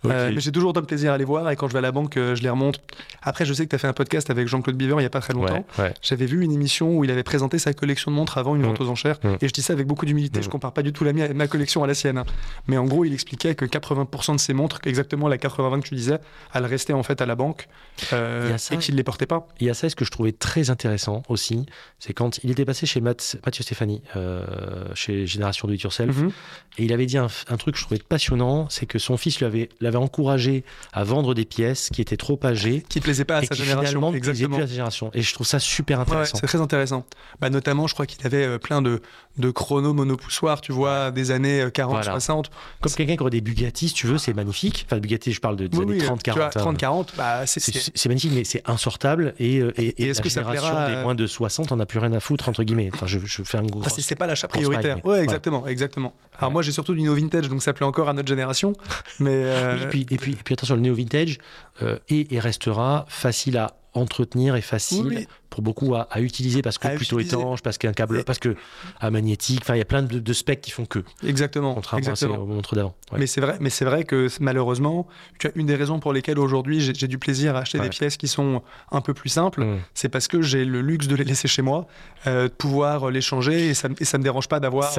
Euh, 0.05 0.31
mais 0.33 0.41
j'ai 0.41 0.51
toujours 0.51 0.73
de 0.73 0.81
plaisir 0.81 1.13
à 1.13 1.17
les 1.17 1.23
voir 1.23 1.49
et 1.49 1.55
quand 1.55 1.67
je 1.67 1.73
vais 1.73 1.79
à 1.79 1.81
la 1.81 1.91
banque, 1.91 2.17
euh, 2.17 2.35
je 2.35 2.41
les 2.43 2.49
remonte. 2.49 2.81
Après, 3.21 3.45
je 3.45 3.53
sais 3.53 3.65
que 3.65 3.69
tu 3.69 3.75
as 3.75 3.79
fait 3.79 3.87
un 3.87 3.93
podcast 3.93 4.29
avec 4.29 4.47
Jean-Claude 4.47 4.75
Biver 4.75 4.93
il 4.95 4.99
n'y 4.99 5.05
a 5.05 5.09
pas 5.09 5.21
très 5.21 5.33
longtemps. 5.33 5.65
Ouais, 5.77 5.83
ouais. 5.85 5.93
J'avais 6.01 6.25
vu 6.25 6.41
une 6.43 6.51
émission 6.51 6.97
où 6.97 7.03
il 7.03 7.11
avait 7.11 7.23
présenté 7.23 7.59
sa 7.59 7.73
collection 7.73 8.11
de 8.11 8.15
montres 8.15 8.37
avant 8.37 8.55
une 8.55 8.61
Mm. 8.63 8.65
vente 8.65 8.81
aux 8.81 8.89
enchères. 8.89 9.17
Mm. 9.23 9.35
Et 9.41 9.47
je 9.47 9.53
dis 9.53 9.61
ça 9.61 9.73
avec 9.73 9.87
beaucoup 9.87 10.05
d'humilité. 10.05 10.39
Mm. 10.39 10.43
Je 10.55 10.57
compare 10.57 10.71
pas 10.73 10.83
du 10.83 10.93
tout 10.93 11.03
la 11.03 11.11
mia- 11.11 11.33
ma 11.33 11.47
collection 11.47 11.83
à 11.83 11.87
la 11.87 11.93
sienne. 11.93 12.17
hein. 12.17 12.23
Mais 12.67 12.77
en 12.77 12.85
gros, 12.85 13.03
il 13.03 13.13
expliquait 13.13 13.55
que 13.55 13.65
80% 13.65 14.35
de 14.35 14.39
ses 14.39 14.53
montres, 14.53 14.79
exactement 14.85 15.27
la 15.27 15.37
80-20 15.37 15.81
que 15.81 15.87
tu 15.89 15.95
disais, 15.95 16.17
elles 16.53 16.65
restaient 16.65 16.93
en 16.93 17.03
fait 17.03 17.21
à 17.21 17.25
la 17.25 17.35
banque 17.35 17.67
euh, 18.13 18.57
ça. 18.57 18.75
et 18.75 18.77
qu'il 18.77 18.93
ne 18.93 18.97
les 18.97 19.03
portait 19.03 19.25
pas. 19.25 19.47
Il 19.59 19.67
y 19.67 19.69
a 19.69 19.73
ça, 19.73 19.89
ce 19.89 19.97
que 19.97 20.05
je 20.05 20.11
trouvais 20.11 20.31
très 20.31 20.69
intéressant 20.69 21.23
aussi, 21.27 21.65
c'est 21.99 22.13
quand 22.13 22.39
il 22.45 22.51
était 22.51 22.63
passé 22.63 22.85
chez 22.85 23.01
Math- 23.01 23.35
Mathieu 23.45 23.63
Stéphanie, 23.63 24.01
euh, 24.15 24.45
chez 24.93 25.27
Génération 25.27 25.67
Do 25.67 25.73
It 25.73 25.81
Yourself, 25.81 26.15
Mhm. 26.15 26.31
et 26.77 26.85
il 26.85 26.93
avait 26.93 27.05
dit 27.05 27.17
un, 27.17 27.27
un 27.49 27.57
truc 27.57 27.75
que 27.75 27.79
je 27.81 27.85
trouvais 27.85 27.99
passionnant, 27.99 28.69
c'est 28.69 28.85
que 28.85 28.97
son 28.97 29.17
fils 29.17 29.41
l'avait 29.41 29.67
encouragé 29.97 30.63
à 30.93 31.03
vendre 31.03 31.33
des 31.33 31.43
pièces 31.43 31.89
qui 31.93 31.99
étaient 32.01 32.15
trop 32.15 32.39
âgées 32.45 32.85
Qui 32.87 33.01
plaisait 33.01 33.25
pas 33.25 33.37
à 33.39 33.41
sa 33.43 33.55
génération. 33.55 33.99
ne 33.99 34.11
plaisaient 34.19 34.29
Exactement. 34.29 34.55
plus 34.55 34.63
à 34.63 34.67
sa 34.67 34.71
génération. 34.71 35.11
Et 35.13 35.21
je 35.21 35.33
trouve 35.33 35.47
ça 35.47 35.59
super 35.59 35.97
Ouais, 35.97 36.03
intéressant. 36.03 36.37
c'est 36.39 36.47
très 36.47 36.61
intéressant. 36.61 37.05
Bah, 37.41 37.49
notamment, 37.49 37.87
je 37.87 37.93
crois 37.93 38.05
qu'il 38.05 38.25
avait 38.25 38.45
euh, 38.45 38.57
plein 38.57 38.81
de, 38.81 39.01
de 39.37 39.51
chronos 39.51 39.93
monopoussoirs, 39.93 40.44
tu 40.61 40.71
vois, 40.71 41.11
des 41.11 41.31
années 41.31 41.61
euh, 41.61 41.69
40, 41.69 41.93
Voilà. 41.95 42.11
60. 42.11 42.49
Comme 42.81 42.91
quelqu'un 42.93 43.15
qui 43.15 43.21
aurait 43.21 43.31
des 43.31 43.41
Bugatti, 43.41 43.89
si 43.89 43.93
tu 43.95 44.07
veux, 44.07 44.17
c'est 44.17 44.33
magnifique. 44.33 44.85
Enfin, 44.87 44.99
Bugatti, 44.99 45.33
je 45.33 45.41
parle 45.41 45.55
de, 45.55 45.67
des 45.67 45.77
Oui, 45.77 45.83
années 45.83 45.93
oui, 45.93 46.05
30, 46.05 46.23
tu 46.23 46.31
vois, 46.31 46.39
40. 46.49 46.57
hein. 46.57 46.59
30, 46.59 46.77
40, 46.77 47.13
bah, 47.17 47.45
c'est, 47.45 48.05
magnifique, 48.07 48.31
mais 48.33 48.43
c'est 48.43 48.61
insortable. 48.69 49.33
Et, 49.39 49.59
euh, 49.59 49.71
et, 49.77 50.03
Et 50.03 50.09
est-ce 50.09 50.21
que 50.21 50.29
ça 50.29 50.41
plaira 50.43 50.87
des 50.87 50.93
à- 50.95 51.01
moins 51.03 51.15
de 51.15 51.25
60, 51.27 51.71
on 51.71 51.75
n'a 51.77 51.85
plus 51.85 51.99
rien 51.99 52.13
à 52.13 52.19
foutre, 52.19 52.47
entre 52.49 52.63
guillemets. 52.63 52.89
Enfin, 52.93 53.07
je, 53.07 53.19
je 53.23 53.43
fais 53.43 53.57
un 53.57 53.63
gros. 53.63 53.81
Ah, 53.85 53.89
c'est, 53.89 54.01
c'est 54.01 54.15
pas 54.15 54.27
l'achat 54.27 54.47
prioritaire. 54.47 54.97
mais- 55.03 55.09
Ouais, 55.11 55.23
exactement, 55.23 55.65
exactement. 55.67 56.13
Alors 56.37 56.49
Ouais. 56.49 56.53
moi, 56.53 56.61
j'ai 56.61 56.71
surtout 56.71 56.93
du 56.93 57.01
no 57.01 57.15
vintage, 57.15 57.49
donc 57.49 57.63
ça 57.63 57.73
plaît 57.73 57.85
encore 57.85 58.09
à 58.09 58.13
notre 58.13 58.27
génération. 58.27 58.73
Mais 59.19 59.31
euh, 59.33 59.83
et, 59.83 59.87
puis, 59.87 60.05
et, 60.09 60.17
puis, 60.17 60.31
et 60.33 60.35
puis 60.43 60.53
attention, 60.53 60.75
le 60.75 60.81
néo 60.81 60.93
vintage 60.95 61.37
euh, 61.81 61.97
est 62.09 62.31
et 62.31 62.39
restera 62.39 63.05
facile 63.07 63.57
à 63.57 63.75
entretenir 63.93 64.55
et 64.57 64.61
facile 64.61 65.05
oui. 65.07 65.27
Pour 65.55 65.63
beaucoup 65.63 65.95
à, 65.95 66.01
à 66.11 66.19
utiliser 66.19 66.61
parce 66.61 66.77
que 66.77 66.87
À 66.87 66.91
plutôt 66.91 67.17
utiliser. 67.19 67.37
étanche, 67.37 67.61
parce 67.61 67.77
qu'un 67.77 67.93
câble, 67.93 68.19
Et- 68.19 68.23
parce 68.23 68.39
que 68.39 68.55
à 68.99 69.09
magnétique. 69.09 69.59
Enfin, 69.61 69.75
il 69.75 69.77
y 69.77 69.81
a 69.81 69.85
plein 69.85 70.03
de, 70.03 70.19
de 70.19 70.33
specs 70.33 70.59
qui 70.59 70.71
font 70.71 70.85
que, 70.85 70.99
exactement, 71.25 71.73
contrairement 71.73 71.99
exactement. 72.09 72.37
aux 72.39 72.45
montres 72.45 72.75
d'avant. 72.75 72.93
Ouais. 73.13 73.19
Mais 73.19 73.27
c'est 73.27 73.39
vrai, 73.39 73.55
mais 73.61 73.69
c'est 73.69 73.85
vrai 73.85 74.03
que 74.03 74.27
malheureusement, 74.41 75.07
tu 75.39 75.47
as 75.47 75.51
une 75.55 75.67
des 75.67 75.75
raisons 75.75 75.99
pour 75.99 76.11
lesquelles 76.11 76.39
aujourd'hui 76.39 76.81
j'ai, 76.81 77.07
du 77.07 77.17
plaisir 77.17 77.55
à 77.55 77.59
acheter 77.59 77.77
Ouais. 77.79 77.85
des 77.85 77.89
pièces 77.89 78.17
qui 78.17 78.27
sont 78.27 78.63
un 78.91 78.99
peu 78.99 79.13
plus 79.13 79.29
simples, 79.29 79.63
Mm. 79.63 79.79
c'est 79.93 80.09
parce 80.09 80.27
que 80.27 80.41
j'ai 80.41 80.65
le 80.65 80.81
luxe 80.81 81.07
de 81.07 81.15
les 81.15 81.23
laisser 81.23 81.47
chez 81.47 81.61
moi, 81.61 81.87
euh, 82.27 82.43
de 82.43 82.53
pouvoir 82.53 83.09
les 83.09 83.21
changer 83.21 83.67
et 83.69 83.73
ça, 83.73 83.87
me- 83.87 83.95
et 83.99 84.05
ça 84.05 84.17
me 84.17 84.23
dérange 84.23 84.49
pas 84.49 84.59
d'avoir 84.59 84.91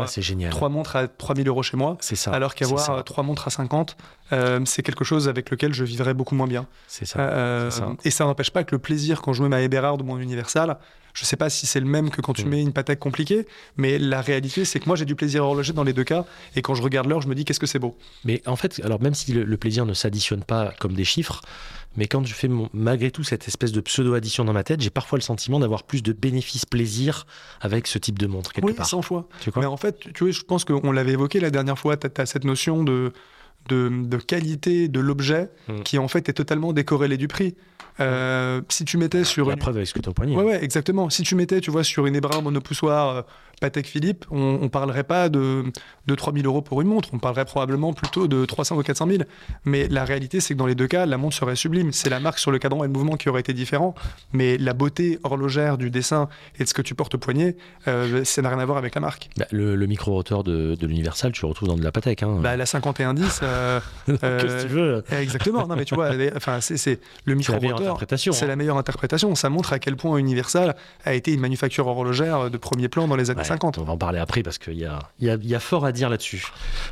trois 0.51 0.69
montres 0.71 0.97
à 0.97 1.07
3000 1.07 1.47
euros 1.49 1.63
chez 1.63 1.77
moi. 1.77 1.99
C'est 2.01 2.17
ça. 2.17 2.31
alors 2.33 2.55
qu'avoir 2.55 3.05
trois 3.05 3.23
montres 3.25 3.47
à 3.49 3.51
50, 3.51 3.97
euh, 4.33 4.61
c'est 4.65 4.83
quelque 4.83 5.05
chose 5.05 5.29
avec 5.29 5.51
lequel 5.51 5.75
je 5.75 5.85
vivrais 5.85 6.15
beaucoup 6.15 6.35
moins 6.35 6.47
bien. 6.49 6.67
C'est 6.89 7.05
ça. 7.07 7.21
Euh, 7.21 7.71
c'est 7.71 7.81
ça. 7.81 7.89
Et 8.05 8.11
ça 8.11 8.25
n'empêche 8.25 8.51
pas 8.51 8.65
que 8.65 8.75
le 8.75 8.79
plaisir 8.79 9.21
quand 9.21 9.33
je 9.33 9.43
mets 9.43 9.49
ma 9.49 9.61
Eberhard 9.63 10.01
ou 10.01 10.05
mon 10.05 10.17
Je 11.15 11.25
sais 11.25 11.37
pas 11.37 11.49
si 11.49 11.65
c'est 11.67 11.81
le 11.81 11.87
même 11.87 12.11
que 12.11 12.21
quand 12.21 12.35
tu 12.35 12.45
Mm. 12.45 12.49
mets 12.51 12.61
une 12.63 12.73
Patek 12.75 12.99
compliquée, 12.99 13.47
mais 13.79 13.99
la 13.99 14.21
réalité 14.21 14.67
c'est 14.67 14.81
que 14.81 14.87
moi 14.87 14.97
j'ai 14.97 15.07
du 15.07 15.15
plaisir 15.15 15.45
horloger 15.45 15.73
dans 15.73 15.83
les 15.85 15.95
deux 15.95 16.05
cas, 16.05 16.27
et 16.57 16.61
quand 16.61 16.75
je 16.75 16.83
regarde 16.83 17.09
l'heure, 17.09 17.23
je 17.23 17.29
me 17.29 17.35
dis 17.35 17.47
qu'est-ce 17.47 17.59
que 17.61 17.67
c'est 17.67 17.79
beau. 17.79 17.97
Mais 18.27 18.43
en 18.47 18.55
fait, 18.57 18.81
alors 18.85 19.01
même 19.01 19.15
si 19.15 19.33
le, 19.33 19.45
le 19.45 19.57
plaisir 19.57 19.87
ne 19.87 19.95
s'additionne 19.95 20.45
pas 20.45 20.75
comme 20.79 20.93
des 20.93 21.05
chiffres, 21.07 21.41
mais 21.97 22.07
quand 22.07 22.27
je 22.27 22.35
fais 22.35 22.49
mon- 22.49 22.69
malgré 22.75 23.11
tout 23.11 23.25
cette 23.25 23.49
espèce 23.49 23.73
de 23.73 23.81
pseudo-addition 23.81 24.45
dans 24.45 24.53
ma 24.53 24.63
tête, 24.63 24.83
j'ai 24.83 24.91
parfois 24.91 25.17
le 25.17 25.23
sentiment 25.23 25.59
d'avoir 25.59 25.85
plus 25.85 26.03
de 26.03 26.13
bénéfices-plaisir 26.13 27.27
avec 27.63 27.87
ce 27.87 27.99
type 27.99 28.19
de 28.19 28.27
montre, 28.27 28.53
quelque 28.53 28.67
Oui, 28.67 28.75
part. 28.75 28.87
100 28.87 29.01
fois. 29.03 29.27
Tu 29.41 29.51
Mais 29.57 29.65
en 29.67 29.77
fait, 29.79 29.99
tu 29.99 30.13
tu 30.13 30.25
vois, 30.25 30.33
je 30.33 30.43
pense 30.43 30.67
qu'on 30.67 30.93
l'avait 30.93 31.13
évoqué 31.13 31.41
la 31.41 31.51
dernière 31.51 31.79
fois, 31.79 31.97
tu 31.97 32.09
as, 32.21 32.27
cette 32.27 32.45
notion 32.45 32.85
de, 32.85 33.13
de, 33.69 33.91
de 34.05 34.17
qualité 34.17 34.89
de 34.89 35.01
l'objet 35.01 35.49
Mm. 35.69 35.81
qui 35.83 35.99
en 35.99 36.09
fait 36.09 36.29
est 36.29 36.33
totalement 36.35 36.73
décorrélée 36.73 37.17
du 37.17 37.29
prix. 37.29 37.55
Euh, 37.99 38.61
si 38.69 38.85
tu 38.85 38.99
mettais 38.99 39.25
sur 39.25 39.47
La 39.47 39.55
une... 39.55 39.59
preuve 39.59 39.77
avec 39.77 39.89
ce 39.89 39.95
que 39.95 39.99
tu 40.01 40.09
as 40.09 40.11
au 40.11 40.15
poignet. 40.15 40.37
Ouais, 40.37 40.45
ouais, 40.45 40.63
exactement. 40.65 41.09
Si 41.11 41.23
tu 41.23 41.35
mettais, 41.35 41.61
tu 41.61 41.71
vois, 41.71 41.83
sur 41.83 42.07
une 42.07 42.15
Ebrard 42.15 42.43
monopoussoir 42.43 43.09
euh, 43.09 43.23
Patek 43.61 43.87
Philippe, 43.87 44.25
on, 44.31 44.59
on 44.61 44.69
parlerait 44.69 45.05
pas 45.05 45.29
de, 45.29 45.65
de 46.07 46.15
3000 46.15 46.45
euros 46.47 46.63
pour 46.63 46.83
une 46.83 46.89
montre, 46.89 47.09
on 47.13 47.19
parlerait 47.19 47.45
probablement 47.47 47.93
plutôt 47.93 48.29
de 48.29 48.45
300 48.45 48.77
ou 48.77 48.83
400 48.83 49.07
000. 49.09 49.23
Mais 49.65 49.89
la 49.89 50.05
réalité, 50.05 50.41
c'est 50.41 50.55
que 50.55 50.59
dans 50.59 50.67
les 50.67 50.75
deux 50.75 50.87
cas, 50.87 51.07
la 51.07 51.17
montre 51.17 51.37
serait 51.37 51.57
sublime. 51.57 51.93
C'est 51.93 52.11
la 52.11 52.21
marque 52.21 52.39
sur 52.39 52.51
le 52.51 52.59
cadran 52.59 52.85
et 52.85 52.87
le 52.87 52.93
mouvement 52.93 53.17
qui 53.17 53.29
aurait 53.29 53.41
été 53.41 53.55
différent. 53.55 53.95
Mais 54.33 54.59
la 54.59 54.75
beauté 54.75 55.19
horlogère 55.25 55.79
du 55.79 55.91
dessin 55.91 56.29
et 56.59 56.65
de 56.65 56.69
ce 56.69 56.75
que 56.75 56.83
tu 56.83 56.95
portes 56.95 57.15
au 57.15 57.19
poignet, 57.19 57.57
euh, 57.89 58.25
ça 58.25 58.43
n'a 58.43 58.51
rien 58.51 58.59
à 58.59 58.65
voir 58.65 58.79
avec 58.79 58.95
la 58.95 59.01
marque. 59.01 59.31
Bah, 59.39 59.47
le, 59.51 59.75
le 59.75 59.87
micro-rotor 59.87 60.45
de, 60.45 60.75
de 60.75 60.87
l'Universal, 60.87 61.33
tu 61.33 61.43
le 61.43 61.49
retrouves 61.49 61.69
dans 61.69 61.77
de 61.77 61.83
la 61.83 61.93
Patek. 61.93 62.23
Hein. 62.23 62.39
Bah, 62.43 62.57
la 62.57 62.67
5110, 62.67 63.41
euh, 63.43 63.81
Qu'est-ce 64.07 64.19
que 64.21 64.27
euh, 64.27 64.63
tu 64.63 64.69
veux 64.69 65.05
exactement. 65.19 65.67
Non, 65.67 65.77
mais 65.77 65.85
tu 65.85 65.95
vois, 65.95 66.11
enfin, 66.37 66.61
c'est 66.61 66.75
le 67.25 67.41
C'est 67.41 67.53
la 67.53 67.59
meilleure 67.61 67.81
micro-rotor. 67.81 68.35
C'est 68.35 68.47
la 68.47 68.57
meilleure 68.57 68.77
interprétation. 68.77 69.35
Ça 69.35 69.49
montre 69.49 69.73
à 69.73 69.79
quel 69.79 69.97
point 69.97 70.17
Universal 70.19 70.77
a 71.05 71.15
été 71.15 71.33
une 71.33 71.41
manufacture 71.41 71.87
horlogère 71.87 72.51
de 72.51 72.57
premier 72.59 72.89
plan 72.89 73.09
dans 73.09 73.17
les 73.17 73.31
années 73.31 73.46
50. 73.47 73.79
On 73.79 73.85
va 73.85 73.93
en 73.93 73.99
parler 73.99 74.19
après 74.19 74.43
parce 74.43 74.59
qu'il 74.59 74.75
y 74.79 74.85
a, 74.85 74.99
y, 75.21 75.29
a, 75.31 75.35
il 75.35 75.47
y 75.47 75.55
a 75.55 75.61
fort 75.61 75.85
à 75.85 75.93
dire 75.93 76.09
là-dessus. 76.11 76.47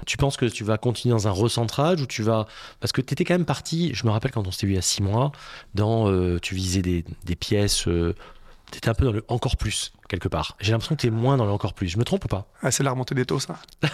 Tu 0.07 0.17
penses 0.17 0.37
que 0.37 0.47
tu 0.47 0.65
vas 0.65 0.79
continuer 0.79 1.13
dans 1.13 1.29
un 1.29 1.33
recentrage 1.33 2.01
ou 2.01 2.07
tu 2.07 2.23
vas. 2.23 2.47
Parce 2.81 2.93
que 2.93 3.01
tu 3.01 3.13
étais 3.13 3.25
quand 3.25 3.35
même 3.35 3.45
parti, 3.45 3.93
je 3.95 4.07
me 4.07 4.11
rappelle 4.11 4.31
quand 4.31 4.47
on 4.47 4.51
s'était 4.51 4.67
vu 4.67 4.73
il 4.73 4.77
y 4.77 4.79
a 4.79 4.83
six 4.83 5.03
mois, 5.03 5.33
dans. 5.75 6.09
euh, 6.11 6.39
tu 6.41 6.55
visais 6.55 6.83
des, 6.83 7.05
des 7.25 7.37
pièces. 7.37 7.83
tu 7.85 8.79
étais 8.79 8.89
un 8.89 8.95
peu 8.95 9.05
dans 9.05 9.13
le 9.13 9.25
encore 9.29 9.57
plus, 9.57 9.93
quelque 10.09 10.29
part. 10.29 10.57
J'ai 10.61 10.73
l'impression 10.73 10.95
que 10.97 11.01
tu 11.01 11.07
es 11.07 11.11
moins 11.11 11.37
dans 11.37 11.45
le 11.45 11.53
encore 11.53 11.75
plus. 11.75 11.89
Je 11.89 11.99
me 11.99 12.05
trompe 12.05 12.25
ou 12.25 12.29
pas? 12.29 12.47
Ah, 12.63 12.71
c'est 12.71 12.83
la 12.83 12.91
remontée 12.91 13.15
des 13.15 13.25
taux, 13.27 13.41
ça. 13.41 13.57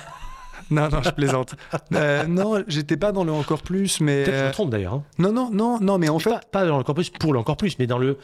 non, 0.70 0.88
non, 0.88 1.02
je 1.02 1.10
plaisante. 1.10 1.54
Euh, 1.94 2.24
non, 2.26 2.62
j'étais 2.68 2.96
pas 2.96 3.10
dans 3.12 3.24
le 3.24 3.32
encore 3.32 3.62
plus, 3.62 4.00
mais. 4.00 4.22
Peut-être 4.24 4.30
que 4.30 4.38
je 4.38 4.44
euh, 4.44 4.46
me 4.48 4.52
trompe 4.52 4.70
d'ailleurs. 4.70 4.94
hein. 4.94 5.02
non, 5.18 5.32
non, 5.32 5.50
non, 5.52 5.78
non, 5.80 5.98
mais 5.98 6.08
en 6.08 6.18
fait, 6.18 6.30
Pas, 6.30 6.40
pas 6.52 6.60
dans 6.64 6.74
le 6.76 6.80
encore 6.80 6.94
plus 6.94 7.10
pour 7.10 7.32
le 7.32 7.38
encore 7.38 7.56
plus, 7.56 7.78
mais 7.78 7.86
dans 7.86 7.98
le. 7.98 8.16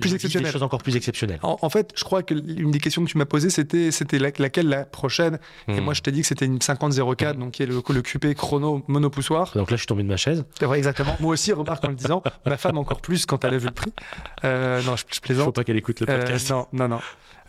plus 0.00 0.14
exceptionnel. 0.14 0.46
Des 0.46 0.52
choses 0.52 0.62
encore 0.62 0.82
plus 0.82 0.96
exceptionnelles. 0.96 1.38
En, 1.42 1.56
en 1.62 1.70
fait, 1.70 1.92
je 1.96 2.04
crois 2.04 2.22
que 2.22 2.34
l'une 2.34 2.70
des 2.70 2.80
questions 2.80 3.04
que 3.04 3.10
tu 3.10 3.16
m'as 3.18 3.24
posées, 3.24 3.48
c'était, 3.50 3.90
c'était 3.90 4.18
la- 4.18 4.30
laquelle 4.38 4.68
la 4.68 4.84
prochaine? 4.84 5.38
Et 5.68 5.80
Hmm. 5.80 5.84
moi, 5.84 5.94
je 5.94 6.02
t'ai 6.02 6.12
dit 6.12 6.20
que 6.20 6.26
c'était 6.26 6.44
une 6.46 6.60
5004, 6.60 7.38
donc 7.38 7.52
qui 7.52 7.62
est 7.62 7.66
le, 7.66 7.80
le 7.88 8.02
QP 8.02 8.34
chrono 8.34 8.82
monopoussoir. 8.88 9.52
Donc 9.54 9.70
là, 9.70 9.76
je 9.76 9.80
suis 9.82 9.86
tombé 9.86 10.02
de 10.02 10.08
ma 10.08 10.16
chaise. 10.18 10.44
C'est 10.58 10.66
vrai, 10.66 10.78
exactement. 10.78 11.16
Moi 11.20 11.32
aussi, 11.32 11.52
remarque 11.52 11.84
en 11.84 11.88
le 11.88 11.94
disant, 11.94 12.22
ma 12.44 12.56
femme 12.56 12.76
encore 12.78 13.00
plus 13.00 13.24
quand 13.26 13.44
elle 13.44 13.54
a 13.54 13.58
vu 13.58 13.66
le 13.66 13.72
prix. 13.72 13.92
Euh, 14.44 14.82
non, 14.82 14.96
je, 14.96 15.04
je 15.10 15.16
Il 15.16 15.20
plaisante. 15.20 15.44
faut 15.46 15.52
pas 15.52 15.64
qu'elle 15.64 15.76
écoute 15.76 16.00
le 16.00 16.10
Euh, 16.10 16.18
podcast. 16.18 16.50
non, 16.50 16.66
non, 16.72 16.88
non. 16.88 16.98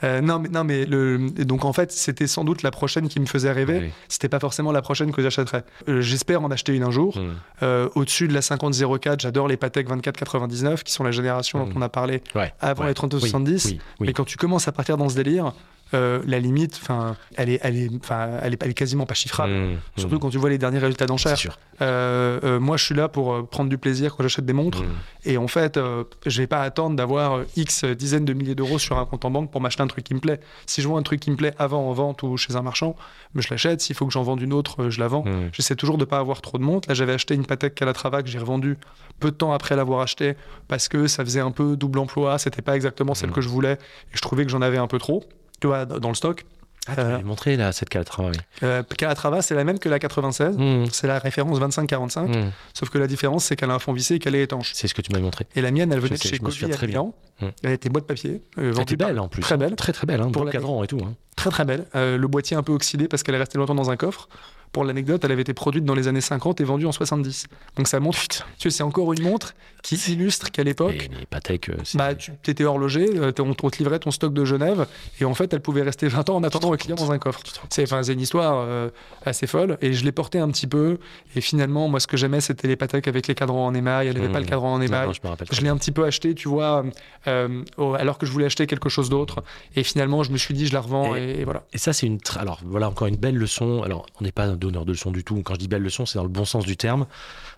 Euh, 0.04 0.20
non, 0.22 0.40
mais, 0.40 0.50
non, 0.50 0.64
mais 0.64 0.86
le, 0.86 1.30
donc 1.46 1.64
en 1.64 1.72
fait, 1.74 1.92
c'était 1.92 2.28
sans 2.28 2.44
doute 2.44 2.64
la 2.64 2.72
prochaine 2.72 3.08
qui 3.08 3.20
me 3.20 3.26
faisait 3.26 3.52
rêver. 3.52 3.80
Oui. 3.86 3.90
C'était 4.10 4.28
pas 4.30 4.40
forcément 4.40 4.72
la 4.72 4.82
prochaine 4.82 5.12
que 5.12 5.22
j'achèterais. 5.22 5.64
Euh, 5.88 6.02
J'espère 6.02 6.44
en 6.44 6.52
acheter 6.52 6.76
une 6.76 6.84
un 6.84 6.92
jour. 6.92 7.18
Hmm. 7.18 7.34
Euh, 7.64 7.88
Au-dessus 7.96 8.28
de 8.28 8.34
la 8.34 8.42
5004, 8.42 9.22
j'adore 9.22 9.48
les 9.48 9.58
Patek 9.58 9.88
2499, 9.88 10.84
qui 10.84 10.92
sont 10.92 11.04
la 11.04 11.12
génération 11.12 11.60
dont 11.60 11.66
Mm. 11.68 11.78
on 11.78 11.82
a 11.82 11.90
parlé 11.90 12.22
Ouais. 12.36 12.54
avant 12.60 12.84
ouais. 12.84 12.90
les 12.90 12.94
3270. 12.94 13.66
Oui, 13.66 13.72
oui, 13.72 13.80
oui. 14.02 14.08
Mais 14.08 14.14
quand 14.14 14.26
tu 14.26 14.38
commences 14.38 14.68
à 14.68 14.72
partir 14.72 14.98
dans 14.98 15.08
ce 15.10 15.16
délire, 15.16 15.54
euh, 15.94 16.22
la 16.26 16.40
limite, 16.40 16.80
enfin, 16.82 17.16
elle 17.36 17.50
est, 17.50 17.60
elle 17.62 17.78
est, 17.78 17.90
enfin, 18.02 18.30
elle 18.42 18.54
est, 18.54 18.64
elle 18.64 18.72
est 18.72 18.76
quasiment 18.76 19.06
pas 19.06 19.14
chiffrable. 19.14 19.54
Hmm, 19.54 19.78
Surtout 19.98 20.16
hmm. 20.16 20.20
quand 20.20 20.30
tu 20.30 20.38
vois 20.38 20.50
les 20.50 20.58
derniers 20.58 20.80
résultats 20.80 21.06
d'enchères. 21.06 21.38
Euh, 21.82 22.40
euh, 22.44 22.60
moi, 22.60 22.78
je 22.78 22.86
suis 22.86 22.96
là 22.96 23.08
pour 23.08 23.48
prendre 23.48 23.70
du 23.70 23.78
plaisir 23.78 24.16
quand 24.16 24.24
j'achète 24.24 24.46
des 24.46 24.54
montres. 24.54 24.82
Hmm. 24.82 24.96
Et 25.26 25.38
en 25.38 25.48
fait, 25.48 25.80
je 26.26 26.42
vais 26.42 26.48
pas 26.48 26.62
attendre 26.62 26.96
d'avoir 26.96 27.42
X 27.56 27.86
dizaines 27.86 28.26
de 28.26 28.34
milliers 28.34 28.56
d'euros 28.56 28.80
sur 28.80 28.98
un 28.98 29.06
compte 29.06 29.26
en 29.26 29.32
banque 29.32 29.52
pour 29.52 29.62
m'acheter 29.62 29.84
un 29.84 29.88
truc 29.88 30.04
qui 30.04 30.16
me 30.16 30.20
plaît. 30.20 30.40
Si 30.66 30.82
je 30.82 30.88
vois 30.88 31.00
un 31.00 31.04
truc 31.04 31.20
qui 31.20 31.32
me 31.32 31.36
plaît 31.36 31.54
avant 31.60 31.88
en 31.88 31.94
vente 31.94 32.24
ou 32.24 32.36
chez 32.38 32.56
un 32.56 32.62
marchand, 32.62 32.96
mais 33.34 33.42
je 33.42 33.50
l'achète. 33.50 33.82
S'il 33.82 33.96
faut 33.96 34.06
que 34.08 34.14
j'en 34.14 34.24
vende 34.24 34.42
une 34.42 34.54
autre, 34.54 34.90
je 34.90 35.00
la 35.00 35.08
vends. 35.08 35.24
J'essaie 35.52 35.76
toujours 35.76 35.98
de 35.98 36.06
pas 36.06 36.18
avoir 36.18 36.42
trop 36.42 36.58
de 36.58 36.64
montres. 36.64 36.90
Là, 36.90 36.96
j'avais 36.96 37.14
acheté 37.14 37.36
une 37.36 37.46
Patek 37.46 37.76
Calatrava 37.76 38.24
que 38.24 38.30
j'ai 38.30 38.40
revendue 38.40 38.78
peu 39.20 39.32
de 39.32 39.36
temps 39.36 39.54
après 39.54 39.76
l'avoir 39.76 40.02
achetée 40.02 40.36
parce 40.68 40.88
que 40.88 41.08
ça 41.08 41.24
faisait 41.24 41.40
un 41.40 41.52
peu 41.52 41.78
double 41.78 42.00
emploi. 42.00 42.38
C'était 42.40 42.62
pas 42.62 42.76
exactement 42.76 43.14
celle 43.14 43.32
que 43.32 43.42
je 43.42 43.50
voulais 43.50 43.74
et 43.74 44.16
je 44.16 44.22
trouvais 44.22 44.46
que 44.46 44.52
j'en 44.52 44.62
avais 44.62 44.78
un 44.78 44.88
peu 44.88 44.98
trop. 44.98 45.24
Tu 45.60 45.68
vois, 45.68 45.86
dans 45.86 46.10
le 46.10 46.16
stock. 46.16 46.46
Ah, 46.88 46.94
tu 46.96 47.02
Euh, 47.02 47.22
montré 47.24 47.58
là, 47.58 47.72
cette 47.72 47.90
Calatrava, 47.90 48.30
oui. 48.30 48.38
Euh, 48.62 48.84
Calatrava, 48.84 49.42
c'est 49.42 49.56
la 49.56 49.64
même 49.64 49.80
que 49.80 49.90
la 49.90 49.98
96. 49.98 50.56
Hmm. 50.56 50.86
C'est 50.92 51.08
la 51.08 51.18
référence 51.18 51.58
2545. 51.60 52.28
Hmm. 52.30 52.52
Sauf 52.76 52.90
que 52.92 53.00
la 53.00 53.08
différence, 53.08 53.46
c'est 53.46 53.56
qu'elle 53.56 53.72
a 53.72 53.74
un 53.74 53.80
fond 53.80 53.92
vissé 53.92 54.16
et 54.16 54.20
qu'elle 54.20 54.36
est 54.36 54.44
étanche. 54.44 54.72
C'est 54.76 54.88
ce 54.88 54.94
que 54.94 55.02
tu 55.02 55.12
m'avais 55.12 55.24
montré. 55.24 55.48
Et 55.56 55.62
la 55.62 55.72
mienne, 55.72 55.92
elle 55.92 56.00
venait 56.00 56.18
sais, 56.18 56.30
de 56.30 56.36
chez 56.36 56.40
Govi 56.40 56.66
à 56.66 56.70
très 56.70 56.86
bien. 56.86 57.02
Milan. 57.02 57.16
Mm. 57.42 57.46
Elle 57.64 57.72
était 57.72 57.90
boîte 57.90 58.06
papier. 58.06 58.42
euh, 58.60 58.72
Elle 58.76 58.82
était 58.84 58.96
belle 58.98 59.20
en 59.20 59.28
plus. 59.28 59.42
Très 59.42 59.58
belle. 59.58 59.76
Très 59.76 59.94
très 59.94 60.06
belle. 60.06 60.22
Hein. 60.22 60.30
Pour 60.32 60.46
la- 60.46 60.52
cadran 60.52 60.84
et 60.84 60.88
tout. 60.88 61.00
hein. 61.04 61.16
Très 61.36 61.50
très 61.50 61.66
belle. 61.66 61.86
Euh, 61.96 62.18
le 62.18 62.28
boîtier 62.28 62.56
un 62.56 62.62
peu 62.64 62.72
oxydé 62.74 63.08
parce 63.08 63.24
qu'elle 63.24 63.36
est 63.36 63.40
restée 63.40 63.58
longtemps 63.58 63.76
dans 63.76 63.90
un 63.90 63.98
coffre. 63.98 64.30
Pour 64.76 64.84
l'anecdote, 64.84 65.24
elle 65.24 65.32
avait 65.32 65.42
été 65.44 65.54
produite 65.54 65.86
dans 65.86 65.96
les 65.96 66.10
années 66.10 66.20
50 66.20 66.60
et 66.60 66.66
vendue 66.66 66.86
en 66.86 66.92
70. 66.92 67.46
Donc 67.78 67.88
ça 67.88 68.02
montre, 68.02 68.20
tu 68.28 68.36
sais, 68.60 68.70
c'est 68.70 68.84
encore 68.84 69.14
une 69.14 69.22
montre 69.24 69.54
qui 69.82 69.96
illustre 70.12 70.52
qu'à 70.52 70.64
l'époque, 70.64 71.08
les 71.18 71.26
Patek, 71.28 71.70
euh, 71.70 71.76
bah, 71.94 72.14
tu 72.16 72.32
étais 72.48 72.66
horloger, 72.66 73.08
euh, 73.16 73.32
on 73.40 73.54
te 73.54 73.78
livrait 73.78 74.00
ton 74.00 74.12
stock 74.12 74.34
de 74.34 74.44
Genève 74.44 74.86
et 75.22 75.26
en 75.26 75.34
fait, 75.34 75.54
elle 75.54 75.62
pouvait 75.62 75.84
rester 75.84 76.10
20 76.10 76.30
ans 76.30 76.36
en 76.36 76.44
attendant 76.44 76.74
un 76.74 76.78
client 76.78 76.98
dans 76.98 77.12
un 77.14 77.20
coffre. 77.20 77.40
C'est 77.70 77.90
une 78.12 78.20
histoire 78.20 78.66
euh, 78.68 78.90
assez 79.26 79.48
folle 79.48 79.78
et 79.82 79.94
je 79.94 80.04
l'ai 80.04 80.12
portée 80.12 80.40
un 80.40 80.50
petit 80.50 80.68
peu 80.68 80.98
et 81.38 81.42
finalement, 81.42 81.88
moi, 81.88 82.02
ce 82.02 82.08
que 82.08 82.18
j'aimais, 82.18 82.42
c'était 82.42 82.68
les 82.68 82.76
Patek 82.76 83.08
avec 83.08 83.28
les 83.28 83.36
cadrans 83.36 83.68
en 83.68 83.74
émail. 83.74 84.08
Elle 84.08 84.16
n'avait 84.16 84.28
Mm. 84.28 84.32
pas 84.34 84.40
le 84.42 84.46
cadran 84.46 84.74
en 84.74 84.82
émail. 84.82 85.08
non, 85.08 85.36
je 85.52 85.62
l'ai 85.62 85.70
un 85.70 85.78
petit 85.78 85.92
peu 85.94 86.04
acheté, 86.04 86.36
tu 86.36 86.50
vois, 86.50 86.84
euh, 87.28 87.64
alors 87.98 88.18
que 88.18 88.26
je 88.26 88.32
voulais 88.32 88.46
acheter 88.48 88.68
quelque 88.68 88.90
chose 88.90 89.10
d'autre. 89.10 89.42
Et 89.78 89.84
finalement, 89.84 90.24
je 90.24 90.32
me 90.34 90.38
suis 90.38 90.54
dit, 90.54 90.68
je 90.68 90.74
la 90.74 90.82
revends 90.82 91.16
et, 91.16 91.38
et 91.40 91.44
voilà. 91.46 91.64
Et 91.72 91.78
ça, 91.78 91.94
c'est 91.94 92.08
une. 92.08 92.18
tra- 92.18 92.40
Alors, 92.40 92.60
voilà 92.66 92.90
encore 92.90 93.08
une 93.08 93.16
belle 93.18 93.38
leçon. 93.38 93.84
Alors, 93.84 94.06
on 94.20 94.24
n'est 94.24 94.32
pas 94.34 94.46
un 94.46 94.56
donneur 94.66 94.86
de 94.86 94.92
leçons 94.92 95.12
du 95.12 95.24
tout. 95.24 95.42
Quand 95.44 95.54
je 95.54 95.60
dis 95.60 95.68
belle 95.68 95.84
leçon, 95.84 96.06
c'est 96.06 96.18
dans 96.18 96.24
le 96.24 96.30
bon 96.30 96.46
sens 96.46 96.66
du 96.66 96.78
terme. 96.78 97.06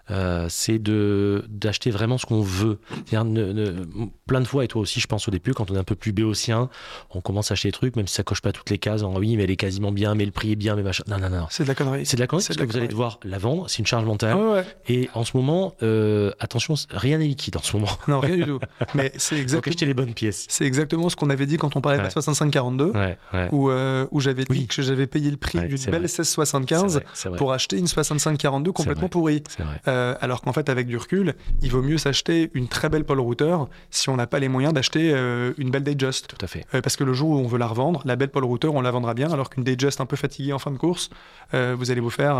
Euh, 0.09 0.47
c'est 0.49 0.79
de 0.79 1.43
d'acheter 1.49 1.91
vraiment 1.91 2.17
ce 2.17 2.25
qu'on 2.25 2.41
veut. 2.41 2.79
C'est-à-dire, 3.05 3.25
ne- 3.25 3.51
ne- 3.51 3.85
plein 4.25 4.41
de 4.41 4.47
fois, 4.47 4.63
et 4.63 4.67
toi 4.67 4.81
aussi, 4.81 4.99
je 4.99 5.07
pense 5.07 5.27
au 5.27 5.31
début, 5.31 5.53
quand 5.53 5.69
on 5.71 5.75
est 5.75 5.79
un 5.79 5.83
peu 5.83 5.95
plus 5.95 6.11
béotien, 6.13 6.69
on 7.11 7.21
commence 7.21 7.51
à 7.51 7.53
acheter 7.53 7.67
des 7.67 7.73
trucs, 7.73 7.95
même 7.95 8.07
si 8.07 8.13
ça 8.15 8.23
coche 8.23 8.41
pas 8.41 8.51
toutes 8.51 8.69
les 8.69 8.77
cases. 8.77 9.03
En 9.03 9.15
oui, 9.17 9.35
mais 9.37 9.43
elle 9.43 9.51
est 9.51 9.55
quasiment 9.57 9.91
bien, 9.91 10.15
mais 10.15 10.25
le 10.25 10.31
prix 10.31 10.51
est 10.53 10.55
bien, 10.55 10.75
mais 10.75 10.83
machin. 10.83 11.03
Non, 11.07 11.17
non, 11.19 11.29
non. 11.29 11.45
C'est 11.49 11.63
de 11.63 11.67
la 11.67 11.75
connerie. 11.75 12.05
C'est 12.05 12.15
de 12.17 12.21
la 12.21 12.27
connerie 12.27 12.45
parce 12.47 12.57
de 12.57 12.63
que 12.65 12.71
vous 12.71 12.77
allez 12.77 12.87
devoir 12.87 13.19
la 13.23 13.37
vendre. 13.37 13.69
C'est 13.69 13.79
une 13.79 13.85
charge 13.85 14.05
mentale. 14.05 14.35
Ouais. 14.37 14.63
Et 14.87 15.09
en 15.13 15.23
ce 15.25 15.35
moment, 15.35 15.73
euh, 15.83 16.31
attention, 16.39 16.75
rien 16.91 17.17
n'est 17.17 17.27
liquide 17.27 17.57
en 17.57 17.61
ce 17.61 17.75
moment. 17.75 17.89
Non, 18.07 18.19
rien 18.21 18.37
du 18.37 18.45
tout. 18.45 18.59
Mais 18.95 19.11
c'est 19.17 19.35
Donc, 19.35 19.41
exactement, 19.43 19.71
acheter 19.71 19.85
les 19.85 19.93
bonnes 19.93 20.13
pièces. 20.13 20.45
c'est 20.49 20.65
exactement 20.65 21.09
ce 21.09 21.15
qu'on 21.15 21.29
avait 21.29 21.45
dit 21.45 21.57
quand 21.57 21.75
on 21.75 21.81
parlait 21.81 21.97
de 21.97 22.03
Ouais. 22.03 22.07
la 22.07 22.11
6542. 22.11 22.91
Ouais, 22.91 23.17
ouais. 23.33 23.49
Où, 23.51 23.69
euh, 23.69 24.07
où 24.11 24.19
j'avais 24.21 24.43
dit 24.43 24.47
Oui. 24.51 24.67
que 24.67 24.81
j'avais 24.81 25.07
payé 25.07 25.29
le 25.31 25.37
prix 25.37 25.59
d'une 25.59 25.67
belle 25.69 25.77
vrai. 25.77 25.99
1675 25.99 26.77
75 26.93 27.01
c'est 27.13 27.29
vrai. 27.29 27.37
pour 27.37 27.51
acheter 27.53 27.77
une 27.77 27.87
65-42 27.87 28.71
complètement 28.71 29.09
pourrie. 29.09 29.43
C'est 29.49 29.63
vrai. 29.63 29.81
Euh, 29.97 30.15
alors 30.21 30.41
qu'en 30.41 30.53
fait, 30.53 30.69
avec 30.69 30.87
du 30.87 30.97
recul, 30.97 31.35
il 31.61 31.71
vaut 31.71 31.81
mieux 31.81 31.97
s'acheter 31.97 32.51
une 32.53 32.67
très 32.67 32.89
belle 32.89 33.03
Paul 33.03 33.19
Router 33.19 33.57
si 33.89 34.09
on 34.09 34.15
n'a 34.15 34.27
pas 34.27 34.39
les 34.39 34.47
moyens 34.47 34.73
d'acheter 34.73 35.11
euh, 35.13 35.53
une 35.57 35.71
belle 35.71 35.83
Datejust. 35.83 36.27
Tout 36.27 36.37
à 36.41 36.47
fait. 36.47 36.65
Euh, 36.73 36.81
parce 36.81 36.95
que 36.95 37.03
le 37.03 37.13
jour 37.13 37.29
où 37.29 37.37
on 37.37 37.47
veut 37.47 37.57
la 37.57 37.67
revendre, 37.67 38.01
la 38.05 38.15
belle 38.15 38.29
Paul 38.29 38.45
Router, 38.45 38.67
on 38.67 38.81
la 38.81 38.91
vendra 38.91 39.13
bien, 39.13 39.31
alors 39.31 39.49
qu'une 39.49 39.63
Datejust 39.63 39.99
un 40.01 40.05
peu 40.05 40.15
fatiguée 40.15 40.53
en 40.53 40.59
fin 40.59 40.71
de 40.71 40.77
course, 40.77 41.09
vous 41.53 41.91
allez 41.91 42.01
vous 42.01 42.09
faire 42.09 42.35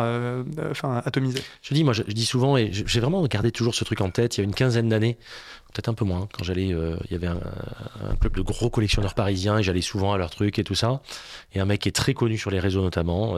enfin, 0.70 1.02
atomiser. 1.06 1.42
Je 1.62 1.74
dis, 1.74 1.84
moi, 1.84 1.94
je, 1.94 2.04
je 2.08 2.14
dis 2.14 2.26
souvent, 2.26 2.58
et 2.58 2.70
j'ai 2.72 3.00
vraiment 3.00 3.26
gardé 3.26 3.52
toujours 3.52 3.74
ce 3.74 3.84
truc 3.84 4.02
en 4.02 4.10
tête, 4.10 4.38
il 4.38 4.42
y 4.42 4.44
a 4.44 4.44
une 4.44 4.54
quinzaine 4.54 4.90
d'années, 4.90 5.18
peut-être 5.74 5.90
un 5.90 5.94
peu 5.94 6.06
moins, 6.06 6.28
quand 6.34 6.44
j'allais, 6.44 6.68
il 6.68 7.12
y 7.12 7.16
avait 7.16 7.28
un, 7.28 7.40
un 8.10 8.16
club 8.16 8.36
de 8.36 8.42
gros 8.42 8.70
collectionneurs 8.70 9.14
parisiens, 9.14 9.58
et 9.58 9.64
j'allais 9.64 9.82
souvent 9.82 10.14
à 10.14 10.18
leurs 10.18 10.30
trucs 10.30 10.60
et 10.60 10.64
tout 10.64 10.76
ça, 10.76 11.02
et 11.54 11.60
un 11.60 11.66
mec 11.66 11.82
qui 11.82 11.90
est 11.90 11.96
très 11.96 12.14
connu 12.14 12.38
sur 12.38 12.52
les 12.52 12.60
réseaux 12.60 12.82
notamment, 12.82 13.36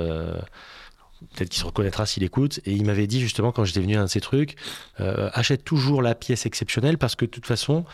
peut-être 1.33 1.49
qu'il 1.49 1.59
se 1.59 1.65
reconnaîtra 1.65 2.05
s'il 2.05 2.23
écoute, 2.23 2.59
et 2.65 2.73
il 2.73 2.85
m'avait 2.85 3.07
dit 3.07 3.19
justement 3.19 3.51
quand 3.51 3.65
j'étais 3.65 3.81
venu 3.81 3.95
à 3.95 4.01
un 4.01 4.05
de 4.05 4.09
ces 4.09 4.21
trucs, 4.21 4.55
euh, 4.99 5.29
achète 5.33 5.63
toujours 5.63 6.01
la 6.01 6.15
pièce 6.15 6.45
exceptionnelle, 6.45 6.97
parce 6.97 7.15
que 7.15 7.25
de 7.25 7.31
toute 7.31 7.45
façon, 7.45 7.85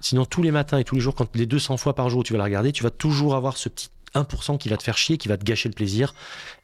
sinon 0.00 0.24
tous 0.24 0.42
les 0.42 0.50
matins 0.50 0.78
et 0.78 0.84
tous 0.84 0.94
les 0.94 1.00
jours, 1.00 1.14
quand 1.14 1.34
les 1.36 1.46
200 1.46 1.76
fois 1.76 1.94
par 1.94 2.10
jour 2.10 2.22
tu 2.22 2.32
vas 2.32 2.38
la 2.38 2.44
regarder, 2.44 2.72
tu 2.72 2.82
vas 2.82 2.90
toujours 2.90 3.34
avoir 3.34 3.56
ce 3.56 3.68
petit 3.68 3.88
1% 4.14 4.58
qui 4.58 4.68
va 4.68 4.76
te 4.76 4.82
faire 4.82 4.98
chier, 4.98 5.18
qui 5.18 5.28
va 5.28 5.36
te 5.36 5.44
gâcher 5.44 5.68
le 5.68 5.74
plaisir, 5.74 6.14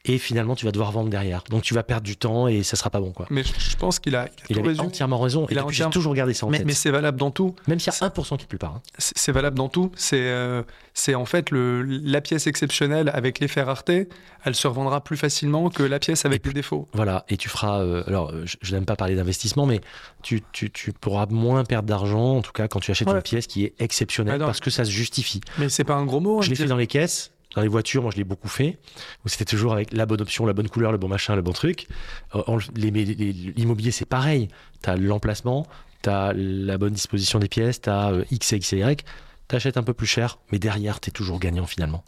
et 0.06 0.18
finalement 0.18 0.54
tu 0.54 0.64
vas 0.64 0.72
devoir 0.72 0.92
vendre 0.92 1.10
derrière. 1.10 1.42
Donc 1.50 1.62
tu 1.62 1.74
vas 1.74 1.82
perdre 1.82 2.04
du 2.04 2.16
temps 2.16 2.48
et 2.48 2.62
ça 2.62 2.76
sera 2.76 2.88
pas 2.90 3.00
bon 3.00 3.12
quoi. 3.12 3.26
Mais 3.30 3.42
je, 3.44 3.76
pense 3.76 3.98
qu'il 3.98 4.16
a, 4.16 4.24
il 4.24 4.24
a 4.24 4.30
Il 4.50 4.54
tout 4.54 4.60
avait 4.60 4.68
raison. 4.70 4.84
entièrement 4.84 5.18
raison. 5.18 5.46
Il 5.50 5.56
et 5.56 5.60
a 5.60 5.64
entièrement- 5.66 5.90
toujours 5.92 6.14
gardé 6.14 6.32
ça 6.34 6.46
en 6.46 6.50
Mais, 6.50 6.58
tête. 6.58 6.66
mais 6.66 6.72
c'est 6.72 6.90
valable 6.90 7.18
dans 7.18 7.30
tout. 7.30 7.54
Même 7.68 7.78
s'il 7.78 7.92
y 7.92 7.96
a 7.96 8.08
1% 8.08 8.36
qui 8.38 8.46
plaît 8.46 8.58
pas. 8.58 8.72
hein. 8.76 8.82
C'est 8.98 9.32
valable 9.32 9.56
dans 9.56 9.68
tout. 9.68 9.90
C'est 9.96 10.20
euh, 10.28 10.62
c'est 10.94 11.14
en 11.14 11.26
fait 11.26 11.50
le, 11.50 11.82
la 11.82 12.20
pièce 12.20 12.46
exceptionnelle 12.46 13.10
avec 13.12 13.40
l'effet 13.40 13.62
rareté, 13.62 14.08
elle 14.44 14.54
se 14.54 14.66
revendra 14.66 15.02
plus 15.02 15.16
facilement 15.16 15.68
que 15.68 15.82
la 15.82 15.98
pièce 15.98 16.24
avec 16.24 16.46
les 16.46 16.52
défauts. 16.52 16.88
Voilà. 16.94 17.24
Et 17.28 17.36
tu 17.36 17.48
feras. 17.48 17.80
euh, 17.82 18.02
alors, 18.06 18.32
je, 18.44 18.56
je 18.62 18.74
n'aime 18.74 18.84
pas 18.86 18.96
parler 18.96 19.14
d'investissement, 19.16 19.66
mais 19.66 19.80
tu, 20.22 20.42
tu, 20.52 20.70
tu 20.70 20.92
pourras 20.92 21.26
moins 21.28 21.64
perdre 21.64 21.88
d'argent, 21.88 22.36
en 22.36 22.42
tout 22.42 22.52
cas, 22.52 22.68
quand 22.68 22.80
tu 22.80 22.90
achètes 22.90 23.08
Ouais. 23.08 23.14
une 23.16 23.22
pièce 23.22 23.46
qui 23.46 23.64
est 23.64 23.74
exceptionnelle, 23.78 24.40
Ah 24.42 24.46
parce 24.46 24.60
que 24.60 24.70
ça 24.70 24.84
se 24.84 24.90
justifie. 24.90 25.40
Mais 25.58 25.68
c'est 25.68 25.84
pas 25.84 25.94
un 25.94 26.04
gros 26.06 26.20
mot. 26.20 26.38
hein, 26.38 26.42
je 26.42 26.50
l'ai 26.50 26.56
fait 26.56 26.64
dans 26.66 26.76
les 26.76 26.86
caisses. 26.86 27.32
Dans 27.56 27.62
les 27.62 27.68
voitures, 27.68 28.02
moi 28.02 28.10
je 28.12 28.18
l'ai 28.18 28.24
beaucoup 28.24 28.48
fait, 28.48 28.78
où 29.24 29.28
c'était 29.28 29.44
toujours 29.46 29.72
avec 29.72 29.92
la 29.92 30.06
bonne 30.06 30.20
option, 30.20 30.46
la 30.46 30.52
bonne 30.52 30.68
couleur, 30.68 30.92
le 30.92 30.98
bon 30.98 31.08
machin, 31.08 31.34
le 31.34 31.42
bon 31.42 31.52
truc. 31.52 31.88
Euh, 32.36 32.42
on- 32.46 32.58
L'immobilier 32.76 33.90
c'est 33.90 34.04
pareil. 34.04 34.48
Tu 34.82 34.90
as 34.90 34.96
l'emplacement, 34.96 35.66
tu 36.02 36.10
as 36.10 36.32
la 36.34 36.78
bonne 36.78 36.92
disposition 36.92 37.38
des 37.38 37.48
pièces, 37.48 37.80
tu 37.80 37.90
as 37.90 38.12
X 38.30 38.52
et 38.52 38.56
X 38.56 38.72
et 38.74 38.78
Y. 38.78 39.04
T'achètes 39.48 39.76
un 39.76 39.84
peu 39.84 39.94
plus 39.94 40.08
cher, 40.08 40.38
mais 40.50 40.58
derrière, 40.58 40.98
tu 40.98 41.08
es 41.08 41.12
toujours 41.12 41.38
gagnant 41.38 41.66
finalement. 41.66 42.04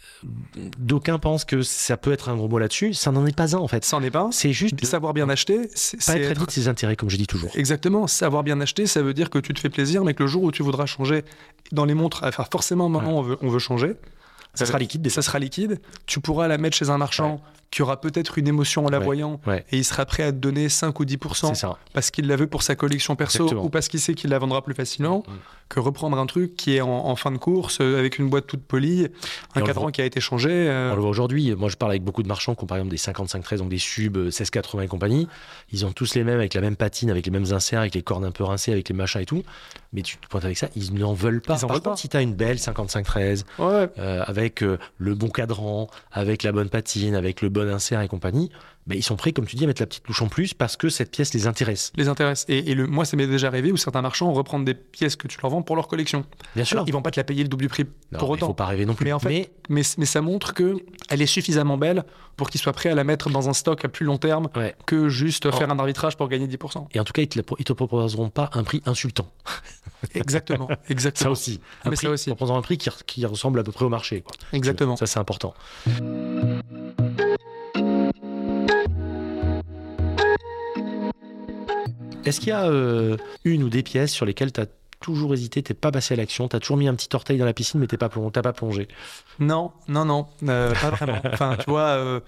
D'aucuns 0.78 1.20
pensent 1.20 1.44
que 1.44 1.62
ça 1.62 1.96
peut 1.96 2.10
être 2.12 2.28
un 2.28 2.34
gros 2.36 2.48
mot 2.48 2.58
là-dessus. 2.58 2.94
Ça 2.94 3.12
n'en 3.12 3.24
est 3.26 3.36
pas 3.36 3.54
un 3.54 3.60
en 3.60 3.68
fait. 3.68 3.84
Ça 3.84 3.96
en 3.96 4.02
est 4.02 4.10
pas 4.10 4.22
un. 4.22 4.32
C'est 4.32 4.52
juste 4.52 4.74
de 4.74 4.84
Savoir 4.84 5.14
bien 5.14 5.28
acheter, 5.28 5.70
c'est 5.74 6.04
pas 6.04 6.16
être 6.18 6.46
de 6.46 6.50
ses 6.50 6.66
intérêts, 6.66 6.96
comme 6.96 7.10
je 7.10 7.16
dis 7.16 7.28
toujours. 7.28 7.52
Exactement, 7.54 8.06
savoir 8.08 8.42
bien 8.42 8.60
acheter, 8.60 8.86
ça 8.88 9.02
veut 9.02 9.14
dire 9.14 9.30
que 9.30 9.38
tu 9.38 9.54
te 9.54 9.60
fais 9.60 9.68
plaisir, 9.70 10.02
mais 10.04 10.14
que 10.14 10.24
le 10.24 10.28
jour 10.28 10.42
où 10.42 10.50
tu 10.50 10.62
voudras 10.64 10.86
changer 10.86 11.24
dans 11.70 11.84
les 11.84 11.94
montres, 11.94 12.22
enfin 12.24 12.44
forcément 12.50 12.88
maintenant 12.88 13.12
on, 13.18 13.22
veut, 13.22 13.38
on 13.40 13.48
veut 13.48 13.58
changer, 13.60 13.94
Ça 14.58 14.66
sera 14.66 14.78
liquide 14.78 15.02
déjà. 15.02 15.14
ça 15.14 15.22
sera 15.22 15.38
liquide, 15.38 15.80
tu 16.06 16.20
pourras 16.20 16.48
la 16.48 16.58
mettre 16.58 16.76
chez 16.76 16.90
un 16.90 16.98
marchand 16.98 17.40
qui 17.70 17.82
aura 17.82 18.00
peut-être 18.00 18.38
une 18.38 18.48
émotion 18.48 18.86
en 18.86 18.88
la 18.88 18.98
Ouais, 18.98 19.04
voyant, 19.04 19.40
ouais. 19.46 19.64
et 19.70 19.76
il 19.78 19.84
sera 19.84 20.06
prêt 20.06 20.22
à 20.22 20.32
te 20.32 20.38
donner 20.38 20.68
5 20.68 20.98
ou 21.00 21.04
10% 21.04 21.48
C'est 21.48 21.54
ça. 21.54 21.76
parce 21.92 22.10
qu'il 22.10 22.26
la 22.26 22.36
veut 22.36 22.46
pour 22.46 22.62
sa 22.62 22.74
collection 22.76 23.14
perso 23.14 23.44
Exactement. 23.44 23.64
ou 23.64 23.68
parce 23.68 23.88
qu'il 23.88 24.00
sait 24.00 24.14
qu'il 24.14 24.30
la 24.30 24.38
vendra 24.38 24.62
plus 24.62 24.74
facilement, 24.74 25.22
Mm. 25.28 25.32
que 25.68 25.80
reprendre 25.80 26.16
un 26.18 26.24
truc 26.26 26.56
qui 26.56 26.76
est 26.76 26.80
en, 26.80 26.88
en 26.88 27.14
fin 27.16 27.30
de 27.30 27.36
course 27.36 27.78
euh, 27.82 27.98
avec 27.98 28.18
une 28.18 28.30
boîte 28.30 28.46
toute 28.46 28.62
polie, 28.62 29.08
un 29.54 29.60
cadran 29.60 29.90
qui 29.90 30.00
a 30.00 30.04
été 30.06 30.18
changé. 30.20 30.48
euh, 30.50 30.92
On 30.92 30.94
le 30.96 31.00
voit 31.02 31.10
aujourd'hui. 31.10 31.54
Moi, 31.54 31.68
je 31.68 31.76
parle 31.76 31.92
avec 31.92 32.02
beaucoup 32.02 32.22
de 32.22 32.28
marchands 32.28 32.54
qui 32.54 32.64
ont 32.64 32.66
par 32.66 32.78
exemple 32.78 32.90
des 32.90 32.96
55-13, 32.96 33.58
donc 33.58 33.68
des 33.68 33.78
subs, 33.78 34.16
euh, 34.16 34.30
16-80 34.30 34.82
et 34.84 34.88
compagnie. 34.88 35.28
Ils 35.72 35.84
ont 35.84 35.92
tous 35.92 36.14
les 36.14 36.24
mêmes, 36.24 36.38
avec 36.38 36.54
la 36.54 36.62
même 36.62 36.76
patine, 36.76 37.10
avec 37.10 37.26
les 37.26 37.30
mêmes 37.32 37.52
inserts, 37.52 37.80
avec 37.80 37.94
les 37.94 38.02
cordes 38.02 38.24
un 38.24 38.30
peu 38.30 38.44
rincées, 38.44 38.72
avec 38.72 38.88
les 38.88 38.94
machins 38.94 39.20
et 39.20 39.26
tout. 39.26 39.42
Mais 39.92 40.02
tu 40.02 40.16
te 40.18 40.26
pointes 40.26 40.44
avec 40.44 40.56
ça, 40.58 40.68
ils 40.76 40.94
n'en 40.94 41.12
veulent 41.14 41.40
pas. 41.40 41.56
Ils 41.56 41.60
Par 41.60 41.68
veulent 41.70 41.78
contre, 41.80 41.90
pas. 41.90 41.96
si 41.96 42.08
tu 42.08 42.16
as 42.16 42.22
une 42.22 42.34
belle 42.34 42.58
55-13, 42.58 43.44
ouais, 43.58 43.88
euh, 43.98 44.22
avec 44.26 44.62
euh, 44.62 44.78
le 44.98 45.14
bon 45.14 45.28
cadran, 45.28 45.88
avec 46.12 46.42
la 46.42 46.52
bonne 46.52 46.68
patine, 46.68 47.14
avec 47.14 47.40
le 47.42 47.48
bon 47.48 47.57
insert 47.66 48.00
et 48.00 48.08
compagnie, 48.08 48.50
ben, 48.86 48.96
ils 48.96 49.02
sont 49.02 49.16
prêts, 49.16 49.32
comme 49.32 49.44
tu 49.46 49.56
dis, 49.56 49.64
à 49.64 49.66
mettre 49.66 49.82
la 49.82 49.86
petite 49.86 50.04
touche 50.04 50.22
en 50.22 50.28
plus 50.28 50.54
parce 50.54 50.76
que 50.78 50.88
cette 50.88 51.10
pièce 51.10 51.34
les 51.34 51.46
intéresse. 51.46 51.92
les 51.96 52.08
intéresse. 52.08 52.46
Et, 52.48 52.70
et 52.70 52.74
le, 52.74 52.86
moi, 52.86 53.04
ça 53.04 53.16
m'est 53.16 53.26
déjà 53.26 53.48
arrivé 53.48 53.70
où 53.70 53.76
certains 53.76 54.00
marchands 54.00 54.32
reprennent 54.32 54.64
des 54.64 54.74
pièces 54.74 55.14
que 55.16 55.28
tu 55.28 55.38
leur 55.42 55.50
vends 55.50 55.60
pour 55.62 55.76
leur 55.76 55.88
collection. 55.88 56.24
Bien 56.54 56.64
sûr. 56.64 56.76
Alors, 56.78 56.88
ils 56.88 56.92
vont 56.92 57.02
pas 57.02 57.10
te 57.10 57.20
la 57.20 57.24
payer 57.24 57.42
le 57.42 57.48
double 57.50 57.62
du 57.64 57.68
prix 57.68 57.84
Non, 58.12 58.18
pour 58.18 58.30
autant. 58.30 58.46
faut 58.46 58.54
pas 58.54 58.64
rêver 58.66 58.86
non 58.86 58.94
plus. 58.94 59.04
Mais 59.04 59.12
en 59.12 59.18
fait, 59.18 59.50
mais, 59.68 59.82
mais 59.98 60.06
ça 60.06 60.22
montre 60.22 60.54
que 60.54 60.76
elle 61.10 61.20
est 61.20 61.26
suffisamment 61.26 61.76
belle 61.76 62.04
pour 62.36 62.48
qu'ils 62.50 62.60
soient 62.60 62.72
prêts 62.72 62.88
à 62.88 62.94
la 62.94 63.04
mettre 63.04 63.28
dans 63.30 63.48
un 63.48 63.52
stock 63.52 63.84
à 63.84 63.88
plus 63.88 64.06
long 64.06 64.16
terme 64.16 64.48
Ouais. 64.56 64.74
que 64.86 65.08
juste 65.08 65.46
Oh. 65.46 65.52
faire 65.52 65.70
un 65.70 65.78
arbitrage 65.78 66.16
pour 66.16 66.28
gagner 66.28 66.46
10%. 66.46 66.88
Et 66.94 67.00
en 67.00 67.04
tout 67.04 67.12
cas, 67.12 67.22
ils 67.22 67.28
te, 67.28 67.40
ils 67.58 67.64
te 67.64 67.72
proposeront 67.74 68.30
pas 68.30 68.48
un 68.54 68.62
prix 68.64 68.80
insultant. 68.86 69.30
Exactement, 70.14 70.68
Ça 70.68 70.76
exactement. 70.88 71.32
aussi. 71.32 71.60
Un 71.84 71.90
Mais 71.90 71.96
prix, 71.96 72.06
ça 72.06 72.12
aussi. 72.12 72.24
Te 72.26 72.30
proposeront 72.30 72.56
un 72.58 72.62
prix 72.62 72.78
qui, 72.78 72.88
re- 72.88 73.02
qui 73.04 73.26
ressemble 73.26 73.58
à 73.58 73.64
peu 73.64 73.72
près 73.72 73.84
au 73.84 73.88
marché. 73.88 74.20
Quoi. 74.22 74.32
Exactement. 74.52 74.96
Ça, 74.96 75.06
c'est 75.06 75.18
important. 75.18 75.52
Est-ce 82.28 82.40
qu'il 82.40 82.48
y 82.50 82.52
a 82.52 82.66
euh, 82.66 83.16
une 83.44 83.62
ou 83.62 83.68
des 83.68 83.82
pièces 83.82 84.12
sur 84.12 84.26
lesquelles 84.26 84.52
tu 84.52 84.60
as 84.60 84.66
toujours 85.00 85.32
hésité, 85.34 85.62
t'es 85.62 85.74
pas 85.74 85.90
passé 85.92 86.14
à 86.14 86.16
l'action, 86.16 86.48
tu 86.48 86.56
as 86.56 86.60
toujours 86.60 86.76
mis 86.76 86.88
un 86.88 86.94
petit 86.94 87.08
orteil 87.14 87.38
dans 87.38 87.44
la 87.44 87.52
piscine, 87.52 87.78
mais 87.80 87.86
t'es 87.86 87.96
pas, 87.96 88.10
t'as 88.32 88.42
pas 88.42 88.52
plongé? 88.52 88.88
Non, 89.38 89.70
non, 89.86 90.04
non, 90.04 90.26
euh, 90.48 90.72
pas 90.74 90.90
vraiment. 90.90 91.20
Enfin, 91.32 91.56
tu 91.56 91.70
vois, 91.70 91.82
euh, 91.82 92.20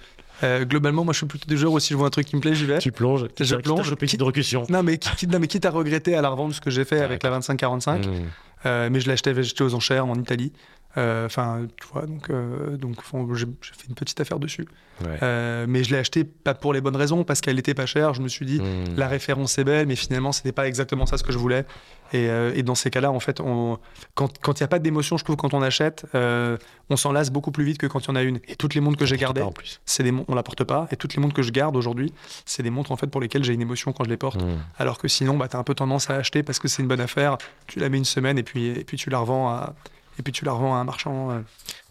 euh, 0.45 0.65
globalement, 0.65 1.05
moi, 1.05 1.13
je 1.13 1.19
suis 1.19 1.27
plutôt 1.27 1.49
du 1.49 1.59
genre 1.59 1.73
où 1.73 1.81
si 1.81 1.93
je 1.93 1.99
vois 1.99 2.07
un 2.07 2.11
truc 2.11 2.27
qui 2.27 2.37
me 2.37 2.41
plaît, 2.41 2.55
j'y 2.55 2.67
vais. 2.67 2.79
Tu 2.79 2.93
plonges, 2.93 3.27
Je 3.41 3.57
t'as 3.57 3.61
plonge. 3.63 3.95
petite 3.97 4.23
recussion. 4.23 4.65
Non 4.69 4.83
mais, 4.85 4.99
qui- 4.99 5.15
qui- 5.17 5.27
non, 5.27 5.39
mais 5.41 5.49
quitte 5.49 5.65
à 5.67 5.71
regretter 5.71 6.15
à 6.15 6.23
la 6.23 6.29
revendre 6.29 6.55
ce 6.55 6.61
que 6.61 6.71
j'ai 6.71 6.85
fait 6.85 7.01
avec 7.01 7.23
la 7.25 7.31
25-45, 7.39 8.07
Mmh. 8.07 8.89
mais 8.91 9.01
je 9.01 9.07
j'ai 9.07 9.11
acheté 9.13 9.65
aux 9.65 9.75
enchères 9.75 10.07
en 10.07 10.15
Italie. 10.15 10.53
Euh, 10.97 11.27
Enfin, 11.27 11.67
tu 11.81 11.87
vois, 11.93 12.07
donc, 12.07 12.31
euh, 12.31 12.77
donc 12.77 12.97
j'ai 13.35 13.47
fait 13.47 13.89
une 13.89 13.95
petite 13.95 14.21
affaire 14.21 14.39
dessus. 14.39 14.67
Ouais. 15.03 15.19
Euh, 15.23 15.67
mais 15.69 15.85
je 15.85 15.93
l'ai 15.93 15.99
acheté 15.99 16.25
pas 16.25 16.53
pour 16.55 16.73
les 16.73 16.81
bonnes 16.81 16.97
raisons, 16.97 17.25
parce 17.25 17.41
qu'elle 17.41 17.59
était 17.59 17.75
pas 17.75 17.87
chère. 17.87 18.13
Je 18.15 18.23
me 18.23 18.29
suis 18.29 18.45
dit, 18.45 18.61
Mmh. 18.61 18.97
la 18.97 19.09
référence 19.09 19.57
est 19.59 19.65
belle, 19.65 19.87
mais 19.87 19.97
finalement, 19.97 20.33
c'était 20.33 20.53
pas 20.53 20.67
exactement 20.67 21.07
ça 21.07 21.17
ce 21.17 21.23
que 21.23 21.33
je 21.33 21.39
voulais. 21.39 21.65
Et, 22.13 22.25
et 22.27 22.65
dans 22.65 22.75
ces 22.75 22.91
cas-là, 22.91 23.13
en 23.13 23.21
fait, 23.21 23.39
on, 23.41 23.79
quand 24.15 24.29
il 24.49 24.63
n'y 24.63 24.65
a 24.65 24.69
pas 24.69 24.81
d'émotion, 24.81 25.17
je 25.17 25.23
trouve, 25.23 25.37
quand 25.37 25.55
on 25.55 25.63
achète, 25.63 26.07
on 26.13 26.97
s'en 26.97 27.13
lasse 27.13 27.31
beaucoup 27.31 27.53
plus 27.53 27.63
vite 27.65 27.79
que 27.79 27.87
quand 27.87 28.01
il 28.05 28.09
y 28.09 28.11
en 28.11 28.17
a 28.17 28.23
une. 28.23 28.41
Et 28.49 28.57
toutes 28.57 28.75
les 28.75 28.81
montres 28.81 28.99
que 28.99 29.07
j'ai 29.07 29.17
gardées, 29.17 29.45
c'est 29.85 30.03
des 30.03 30.13
on 30.27 30.35
la 30.35 30.43
porte 30.43 30.65
pas. 30.65 30.89
Et 30.91 30.97
toutes 30.97 31.15
les 31.15 31.23
montres 31.23 31.35
que 31.35 31.43
je 31.43 31.53
garde 31.53 31.77
aujourd'hui, 31.77 32.13
c'est 32.45 32.65
des 32.65 32.71
montres 32.71 32.91
en 32.91 32.97
fait 32.97 33.07
pour 33.07 33.21
lesquelles 33.21 33.45
j'ai 33.45 33.55
une 33.55 33.63
émotion 33.63 33.93
quand 33.93 34.03
je 34.03 34.11
les 34.11 34.17
porte. 34.17 34.43
Mmh. 34.43 34.59
Alors 34.77 34.99
que 34.99 35.07
sinon, 35.07 35.37
bah, 35.37 35.47
tu 35.47 35.57
as 35.57 35.61
un 35.61 35.63
peu 35.63 35.75
tendance 35.75 36.11
à 36.11 36.17
acheter 36.17 36.43
parce 36.43 36.59
que 36.59 36.67
c'est 36.67 36.83
une 36.83 36.89
bonne 36.89 37.01
affaire. 37.01 37.39
Tu 37.69 37.79
la 37.79 37.89
mets 37.89 37.99
une 37.99 38.05
semaine 38.05 38.39
et 38.39 38.43
puis, 38.43 38.67
et 38.67 38.83
puis 38.83 38.97
tu 38.97 39.09
la 39.09 39.19
revends 39.21 39.49
à. 39.49 39.75
Et 40.19 40.23
puis 40.23 40.33
tu 40.33 40.45
la 40.45 40.53
revends 40.53 40.75
à 40.75 40.79
un 40.79 40.85
marchand. 40.85 41.31
euh. 41.31 41.41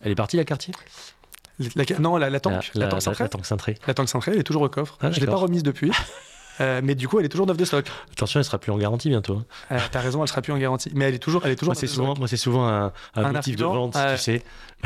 Elle 0.02 0.12
est 0.12 0.16
partie 0.16 0.38
la 0.38 0.44
quartier 0.46 0.74
La- 1.76 1.84
non, 2.00 2.16
la, 2.18 2.30
la 2.30 2.40
tank, 2.40 2.72
la, 2.74 2.86
la, 2.86 2.88
tank 2.92 3.02
centrale. 3.02 3.26
la 3.26 3.30
tank 3.30 3.46
cintrée. 3.46 3.78
La 3.88 3.94
tank 3.94 4.08
centrale, 4.10 4.34
elle 4.36 4.40
est 4.42 4.44
toujours 4.44 4.62
au 4.62 4.70
coffre. 4.70 4.98
Ah, 5.02 5.12
je 5.12 5.20
l'ai 5.20 5.26
pas 5.26 5.36
remise 5.36 5.64
depuis. 5.64 5.92
Euh, 6.62 6.82
mais 6.84 6.94
du 6.94 7.08
coup, 7.08 7.18
elle 7.20 7.26
est 7.26 7.30
toujours 7.30 7.48
neuve 7.48 7.56
de 7.56 7.64
stock. 7.64 7.86
Attention, 8.12 8.42
elle 8.42 8.44
sera 8.44 8.58
plus 8.58 8.74
en 8.74 8.78
garantie 8.78 9.08
bientôt. 9.08 9.36
hein. 9.38 9.46
Euh, 9.72 9.80
T'as 9.94 10.02
raison, 10.02 10.22
elle 10.24 10.28
sera 10.28 10.42
plus 10.42 10.52
en 10.52 10.58
garantie. 10.58 10.92
Mais 10.94 11.06
elle 11.06 11.16
est 11.16 11.20
toujours, 11.20 11.46
elle 11.46 11.54
est 11.54 11.56
toujours. 11.56 11.72
Moi, 11.74 11.80
c'est 11.80 11.88
souvent, 11.88 12.16
moi, 12.18 12.28
c'est 12.28 12.36
souvent 12.36 12.68
un, 12.68 12.88
un, 13.16 13.24
Un 13.24 13.32
motif 13.32 13.56
de 13.56 13.64
vente, 13.64 13.94
tu 13.94 14.18
sais. 14.22 14.44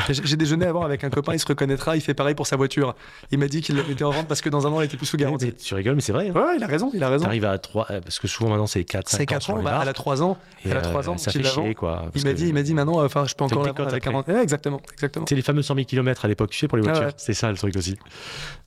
J'ai 0.09 0.35
déjeuné 0.37 0.65
avant 0.65 0.81
avec 0.83 1.03
un 1.03 1.09
copain, 1.09 1.33
il 1.33 1.39
se 1.39 1.45
reconnaîtra, 1.45 1.95
il 1.95 2.01
fait 2.01 2.13
pareil 2.15 2.33
pour 2.33 2.47
sa 2.47 2.55
voiture. 2.55 2.95
Il 3.31 3.37
m'a 3.37 3.47
dit 3.47 3.61
qu'il 3.61 3.75
la 3.75 3.83
mettait 3.83 4.03
en 4.03 4.09
vente 4.11 4.27
parce 4.27 4.41
que 4.41 4.49
dans 4.49 4.65
un 4.65 4.71
an, 4.71 4.79
elle 4.81 4.87
était 4.87 4.97
plus 4.97 5.05
sous 5.05 5.17
garantie. 5.17 5.45
Mais 5.45 5.51
tu 5.53 5.75
rigoles, 5.75 5.95
mais 5.95 6.01
c'est 6.01 6.11
vrai. 6.13 6.29
Hein. 6.29 6.33
Ouais, 6.33 6.57
il 6.57 6.63
a 6.63 6.67
raison, 6.67 6.89
il 6.93 7.03
a 7.03 7.09
raison. 7.09 7.25
T'arrives 7.25 7.45
à 7.45 7.57
3, 7.59 7.85
parce 8.03 8.17
que 8.19 8.27
souvent 8.27 8.49
maintenant 8.49 8.65
c'est 8.67 8.83
4, 8.83 9.07
5 9.07 9.17
C'est 9.17 9.23
ans. 9.23 9.25
4 9.25 9.41
sur 9.43 9.53
ans, 9.55 9.61
bah, 9.63 9.79
elle 9.81 9.89
a 9.89 9.93
3 9.93 10.23
ans. 10.23 10.37
et, 10.65 10.69
elle 10.69 10.77
a 10.77 10.81
3 10.81 11.09
ans, 11.09 11.17
Ça 11.17 11.31
fait 11.31 11.43
chier, 11.43 11.75
quoi. 11.75 12.09
Il 12.15 12.23
m'a 12.23 12.33
dit, 12.33 12.47
il 12.47 12.53
m'a 12.53 12.63
dit 12.63 12.73
maintenant, 12.73 13.03
enfin, 13.03 13.25
je 13.25 13.35
peux 13.35 13.43
encore 13.43 13.63
la 13.63 13.69
avec. 13.71 14.03
40. 14.03 14.27
Ouais, 14.27 14.41
exactement, 14.41 14.81
exactement. 14.93 15.25
C'est 15.29 15.35
les 15.35 15.41
fameux 15.41 15.61
100 15.61 15.75
000 15.75 15.85
km 15.85 16.25
à 16.25 16.27
l'époque, 16.27 16.49
tu 16.49 16.57
sais, 16.59 16.67
pour 16.67 16.77
les 16.77 16.83
Ah 16.87 16.91
voitures. 16.91 17.07
ouais. 17.09 17.13
C'est 17.17 17.33
ça 17.35 17.51
le 17.51 17.57
truc 17.57 17.75
aussi. 17.77 17.95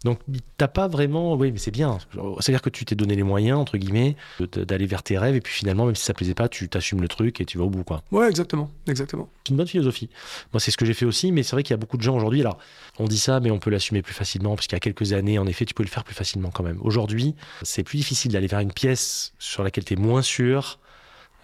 Donc, 0.04 0.20
t'as 0.58 0.68
pas 0.68 0.86
vraiment. 0.86 1.34
Oui, 1.34 1.50
mais 1.50 1.58
c'est 1.58 1.70
bien. 1.72 1.98
C'est-à-dire 2.40 2.62
que 2.62 2.70
tu 2.70 2.84
t'es 2.84 2.94
donné 2.94 3.16
les 3.16 3.22
moyens, 3.24 3.58
entre 3.58 3.78
guillemets, 3.78 4.14
d'aller 4.54 4.86
vers 4.86 5.02
tes 5.02 5.18
rêves, 5.18 5.34
et 5.34 5.40
puis 5.40 5.52
finalement, 5.52 5.86
même 5.86 5.96
si 5.96 6.04
ça 6.04 6.14
plaisait 6.14 6.34
pas, 6.34 6.48
tu 6.48 6.68
t'assumes 6.68 7.00
le 7.02 7.08
truc 7.08 7.40
et 7.40 7.44
tu 7.44 7.58
vas 7.58 7.64
au 7.64 7.70
bout, 7.70 7.82
quoi. 7.84 8.02
Ouais, 8.12 8.28
exactement, 8.28 8.70
exactement. 8.86 9.28
C'est 9.44 9.50
une 9.50 9.56
bonne 9.56 9.66
philosophie. 9.66 10.08
Moi, 10.52 10.60
c'est 10.60 10.70
ce 10.70 10.76
que 10.76 10.84
j'ai 10.84 10.94
fait 10.94 11.06
aussi, 11.06 11.15
mais 11.32 11.42
c'est 11.42 11.52
vrai 11.52 11.62
qu'il 11.62 11.72
y 11.72 11.74
a 11.74 11.78
beaucoup 11.78 11.96
de 11.96 12.02
gens 12.02 12.16
aujourd'hui. 12.16 12.40
Alors, 12.40 12.58
on 12.98 13.04
dit 13.04 13.18
ça, 13.18 13.40
mais 13.40 13.50
on 13.50 13.58
peut 13.58 13.70
l'assumer 13.70 14.02
plus 14.02 14.14
facilement, 14.14 14.54
parce 14.56 14.66
qu'il 14.66 14.76
y 14.76 14.76
a 14.76 14.80
quelques 14.80 15.12
années, 15.12 15.38
en 15.38 15.46
effet, 15.46 15.64
tu 15.64 15.74
peux 15.74 15.82
le 15.82 15.88
faire 15.88 16.04
plus 16.04 16.14
facilement 16.14 16.50
quand 16.50 16.62
même. 16.62 16.78
Aujourd'hui, 16.82 17.34
c'est 17.62 17.82
plus 17.82 17.98
difficile 17.98 18.32
d'aller 18.32 18.46
vers 18.46 18.60
une 18.60 18.72
pièce 18.72 19.32
sur 19.38 19.62
laquelle 19.62 19.84
tu 19.84 19.94
es 19.94 19.96
moins 19.96 20.22
sûr, 20.22 20.78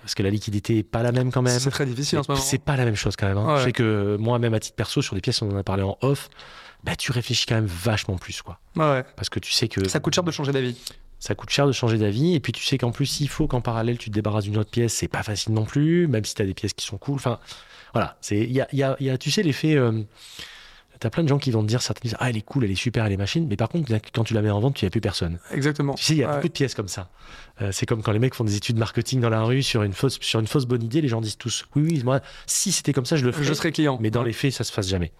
parce 0.02 0.14
que 0.14 0.22
la 0.22 0.30
liquidité 0.30 0.78
est 0.78 0.82
pas 0.82 1.02
la 1.02 1.12
même 1.12 1.30
quand 1.30 1.42
même. 1.42 1.58
C'est 1.58 1.70
très 1.70 1.86
difficile 1.86 2.18
en 2.18 2.22
ce 2.22 2.28
Et 2.30 2.32
moment. 2.32 2.44
C'est 2.44 2.58
pas 2.62 2.76
la 2.76 2.84
même 2.84 2.96
chose 2.96 3.14
quand 3.16 3.26
même. 3.26 3.38
hein. 3.38 3.54
Ouais. 3.54 3.58
Je 3.60 3.64
sais 3.64 3.72
que 3.72 4.16
moi, 4.18 4.38
même 4.38 4.54
à 4.54 4.60
titre 4.60 4.76
perso, 4.76 5.00
sur 5.02 5.14
des 5.14 5.20
pièces, 5.20 5.42
on 5.42 5.50
en 5.50 5.56
a 5.56 5.62
parlé 5.62 5.82
en 5.82 5.96
off, 6.00 6.28
bah, 6.84 6.96
tu 6.96 7.12
réfléchis 7.12 7.46
quand 7.46 7.54
même 7.54 7.66
vachement 7.66 8.16
plus, 8.18 8.42
quoi. 8.42 8.58
Ouais. 8.76 9.04
Parce 9.16 9.28
que 9.28 9.38
tu 9.38 9.52
sais 9.52 9.68
que 9.68 9.86
Ça 9.88 10.00
coûte 10.00 10.14
cher 10.14 10.24
de 10.24 10.30
changer 10.32 10.50
d'avis. 10.52 10.76
Ça 11.24 11.36
coûte 11.36 11.50
cher 11.50 11.68
de 11.68 11.72
changer 11.72 11.98
d'avis, 11.98 12.34
et 12.34 12.40
puis 12.40 12.50
tu 12.52 12.64
sais 12.64 12.78
qu'en 12.78 12.90
plus, 12.90 13.06
s'il 13.06 13.28
faut 13.28 13.46
qu'en 13.46 13.60
parallèle 13.60 13.96
tu 13.96 14.10
te 14.10 14.14
débarrasses 14.14 14.42
d'une 14.44 14.58
autre 14.58 14.70
pièce, 14.70 14.92
c'est 14.92 15.06
pas 15.06 15.22
facile 15.22 15.52
non 15.54 15.64
plus, 15.64 16.08
même 16.08 16.24
si 16.24 16.34
tu 16.34 16.42
as 16.42 16.46
des 16.46 16.52
pièces 16.54 16.72
qui 16.74 16.84
sont 16.84 16.98
cool. 16.98 17.14
Enfin, 17.14 17.38
voilà, 17.94 18.16
c'est 18.20 18.38
il 18.40 18.50
y 18.50 18.60
a, 18.60 18.66
il 18.72 18.78
y 18.80 18.82
a- 18.82 18.96
il 18.98 19.06
y 19.06 19.10
a, 19.10 19.16
tu 19.18 19.30
sais, 19.30 19.44
l'effet. 19.44 19.76
euh, 19.76 20.02
t'as 20.98 21.10
plein 21.10 21.22
de 21.24 21.28
gens 21.28 21.38
qui 21.38 21.50
vont 21.50 21.62
te 21.62 21.66
dire 21.68 21.80
certaines 21.82 22.10
disent, 22.10 22.16
ah 22.20 22.30
elle 22.30 22.36
est 22.36 22.42
cool, 22.42 22.64
elle 22.64 22.70
est 22.70 22.74
super, 22.76 23.04
elle 23.06 23.12
est 23.12 23.16
machine, 23.16 23.46
mais 23.48 23.56
par 23.56 23.68
contre 23.68 23.92
quand 24.12 24.22
tu 24.24 24.34
la 24.34 24.42
mets 24.42 24.50
en 24.50 24.60
vente, 24.60 24.74
tu 24.76 24.84
n'y 24.84 24.86
a 24.86 24.90
plus 24.90 25.00
personne. 25.00 25.38
Exactement. 25.52 25.94
Tu 25.94 26.04
sais, 26.04 26.14
il 26.14 26.18
y 26.18 26.22
a 26.24 26.28
Ouais. 26.28 26.34
beaucoup 26.36 26.46
de 26.48 26.52
pièces 26.52 26.74
comme 26.76 26.86
ça. 26.88 27.08
Euh, 27.60 27.70
c'est 27.72 27.86
comme 27.86 28.02
quand 28.02 28.12
les 28.12 28.20
mecs 28.20 28.34
font 28.34 28.44
des 28.44 28.54
études 28.56 28.76
marketing 28.78 29.20
dans 29.20 29.28
la 29.30 29.42
rue 29.42 29.62
sur 29.64 29.82
une 29.82 29.92
fausse, 29.94 30.18
sur 30.20 30.38
une 30.38 30.46
fausse 30.46 30.64
bonne 30.64 30.82
idée, 30.82 31.00
les 31.00 31.08
gens 31.08 31.20
disent 31.20 31.38
tous, 31.38 31.64
oui, 31.74 31.82
oui, 31.82 32.02
moi, 32.04 32.20
si 32.46 32.70
c'était 32.70 32.92
comme 32.92 33.04
ça, 33.06 33.16
je 33.16 33.24
le 33.24 33.32
ferais. 33.32 33.44
Je 33.44 33.52
serai 33.52 33.72
client. 33.72 33.98
Mais 34.00 34.10
dans 34.12 34.22
les 34.22 34.32
faits, 34.32 34.52
ça 34.52 34.62
se 34.64 34.70
fasse 34.72 34.88
jamais. 34.88 35.10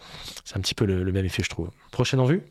C'est 0.45 0.57
un 0.57 0.61
petit 0.61 0.75
peu 0.77 0.85
le, 0.85 1.03
le 1.03 1.13
même 1.13 1.25
effet, 1.27 1.43
je 1.43 1.51
trouve. 1.51 1.71
Prochaine 1.91 2.21
en 2.21 2.27
vue? 2.27 2.43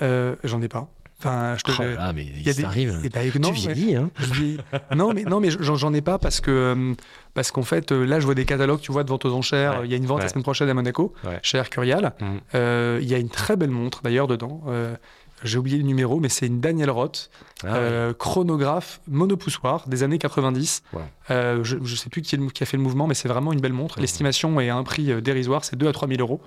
Euh, 0.00 0.36
J'en 0.44 0.62
ai 0.62 0.68
pas. 0.68 0.88
Enfin, 1.24 1.54
je 1.56 1.62
te. 1.62 1.70
Oh 1.78 1.82
là, 1.96 2.12
mais 2.12 2.24
il 2.24 2.42
y 2.42 2.50
a 2.50 2.52
ça 2.52 2.58
des- 2.60 2.64
arrive. 2.66 3.00
Ben, 3.12 3.32
non, 3.40 3.52
tu 3.52 3.68
mais- 3.68 3.94
hein 3.96 4.10
dis- 4.34 4.58
non, 4.94 5.12
mais 5.14 5.22
non, 5.22 5.38
mais 5.40 5.50
j'en 5.50 5.92
ai 5.94 6.00
pas 6.00 6.18
parce 6.18 6.40
que 6.40 6.50
euh, 6.50 6.94
parce 7.34 7.50
qu'en 7.52 7.62
fait, 7.62 7.92
euh, 7.92 8.04
là, 8.04 8.18
je 8.18 8.24
vois 8.24 8.34
des 8.34 8.44
catalogues, 8.44 8.80
tu 8.80 8.90
vois, 8.92 9.04
de 9.04 9.08
vente 9.08 9.24
aux 9.24 9.32
enchères. 9.34 9.80
Ouais. 9.80 9.86
Il 9.86 9.90
y 9.90 9.94
a 9.94 9.96
une 9.96 10.06
vente 10.06 10.18
Ouais. 10.18 10.24
la 10.24 10.28
semaine 10.28 10.42
prochaine 10.42 10.68
à 10.68 10.74
Monaco, 10.74 11.14
Ouais. 11.24 11.38
chez 11.42 11.58
Hercurial. 11.58 12.12
Mhm. 12.20 12.40
Euh, 12.56 12.98
Il 13.00 13.08
y 13.08 13.14
a 13.14 13.18
une 13.18 13.28
très 13.30 13.56
belle 13.56 13.70
montre 13.70 14.02
d'ailleurs 14.02 14.26
dedans. 14.26 14.62
Euh, 14.68 14.94
J'ai 15.44 15.58
oublié 15.58 15.76
le 15.76 15.82
numéro, 15.82 16.20
mais 16.20 16.28
c'est 16.28 16.46
une 16.46 16.60
Daniel 16.60 16.88
Roth, 16.88 17.28
Ah 17.64 17.74
euh, 17.74 18.14
chronographe 18.14 19.00
monopoussoir 19.08 19.88
des 19.88 20.04
années 20.04 20.18
90. 20.18 20.84
Ouais. 20.92 21.00
Euh, 21.32 21.64
je 21.64 21.78
ne 21.78 21.84
sais 21.86 22.08
plus 22.10 22.22
qui, 22.22 22.36
est 22.36 22.38
le- 22.38 22.46
qui 22.50 22.62
a 22.62 22.66
fait 22.66 22.76
le 22.76 22.82
mouvement, 22.84 23.08
mais 23.08 23.14
c'est 23.14 23.26
vraiment 23.26 23.52
une 23.52 23.60
belle 23.60 23.72
montre. 23.72 23.96
Mhm. 23.98 24.02
L'estimation 24.02 24.60
est 24.60 24.68
à 24.68 24.76
un 24.76 24.84
prix 24.84 25.20
dérisoire, 25.20 25.64
c'est 25.64 25.74
2 25.74 25.88
à 25.88 25.92
3 25.92 26.06
000 26.06 26.20
euros. 26.20 26.40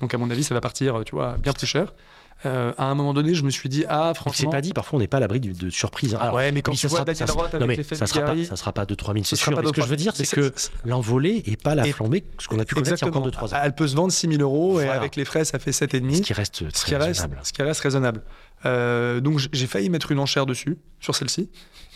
Donc 0.00 0.12
à 0.12 0.18
mon 0.18 0.28
avis, 0.30 0.44
ça 0.44 0.54
va 0.54 0.60
partir, 0.60 1.00
tu 1.06 1.14
vois, 1.14 1.38
bien 1.38 1.54
plus 1.54 1.66
cher. 1.66 1.94
Euh, 2.44 2.72
à 2.76 2.86
un 2.86 2.94
moment 2.94 3.14
donné, 3.14 3.34
je 3.34 3.44
me 3.44 3.50
suis 3.50 3.68
dit, 3.68 3.84
ah, 3.88 4.06
Donc, 4.08 4.14
C'est 4.16 4.20
franchement. 4.20 4.50
pas 4.50 4.60
dit, 4.60 4.72
parfois 4.72 4.96
on 4.96 5.00
n'est 5.00 5.06
pas 5.06 5.18
à 5.18 5.20
l'abri 5.20 5.38
du- 5.38 5.52
de 5.52 5.70
surprises. 5.70 6.14
Alors, 6.14 6.34
ouais, 6.34 6.50
mais 6.50 6.60
quand 6.62 6.72
tu 6.72 6.78
ça 6.78 6.88
vois 6.88 6.98
sera- 6.98 7.04
Daniel 7.04 7.30
Roth 7.30 7.54
avec 7.54 7.76
l'effet 7.76 7.94
ça 7.94 8.06
sera, 8.06 8.20
pas, 8.22 8.44
ça 8.44 8.56
sera 8.56 8.72
pas 8.72 8.84
2-3 8.84 9.12
000, 9.14 9.24
c'est 9.24 9.36
sûr. 9.36 9.52
Mais 9.56 9.64
ce 9.66 9.72
que 9.72 9.80
je 9.82 9.86
veux 9.86 9.96
dire, 9.96 10.14
c'est 10.16 10.26
que 10.28 10.52
l'envolée 10.84 11.42
et 11.46 11.56
pas 11.56 11.74
la 11.74 11.84
flambée, 11.84 12.24
ce 12.38 12.48
qu'on 12.48 12.58
a 12.58 12.64
pu 12.64 12.74
connaître 12.74 12.96
il 13.00 13.00
y 13.00 13.04
a 13.04 13.08
encore 13.08 13.22
2-3 13.26 13.54
ans. 13.54 13.60
Elle 13.62 13.74
peut 13.74 13.86
se 13.88 13.94
vendre 13.94 14.12
6 14.12 14.28
000 14.28 14.42
euros 14.42 14.80
et 14.80 14.88
avec 14.88 15.16
les 15.16 15.24
frais, 15.24 15.44
ça 15.44 15.58
fait 15.58 15.72
7,5. 15.72 16.16
Ce 16.16 16.20
qui 16.22 16.32
reste 16.32 16.64
raisonnable. 16.88 17.38
ce 17.42 17.52
qui 17.52 17.62
reste 17.62 17.80
raisonnable. 17.80 18.22
Euh, 18.64 19.20
donc 19.20 19.40
j'ai 19.52 19.66
failli 19.66 19.90
mettre 19.90 20.12
une 20.12 20.18
enchère 20.20 20.46
dessus, 20.46 20.78
sur 21.00 21.14
celle-ci. 21.16 21.50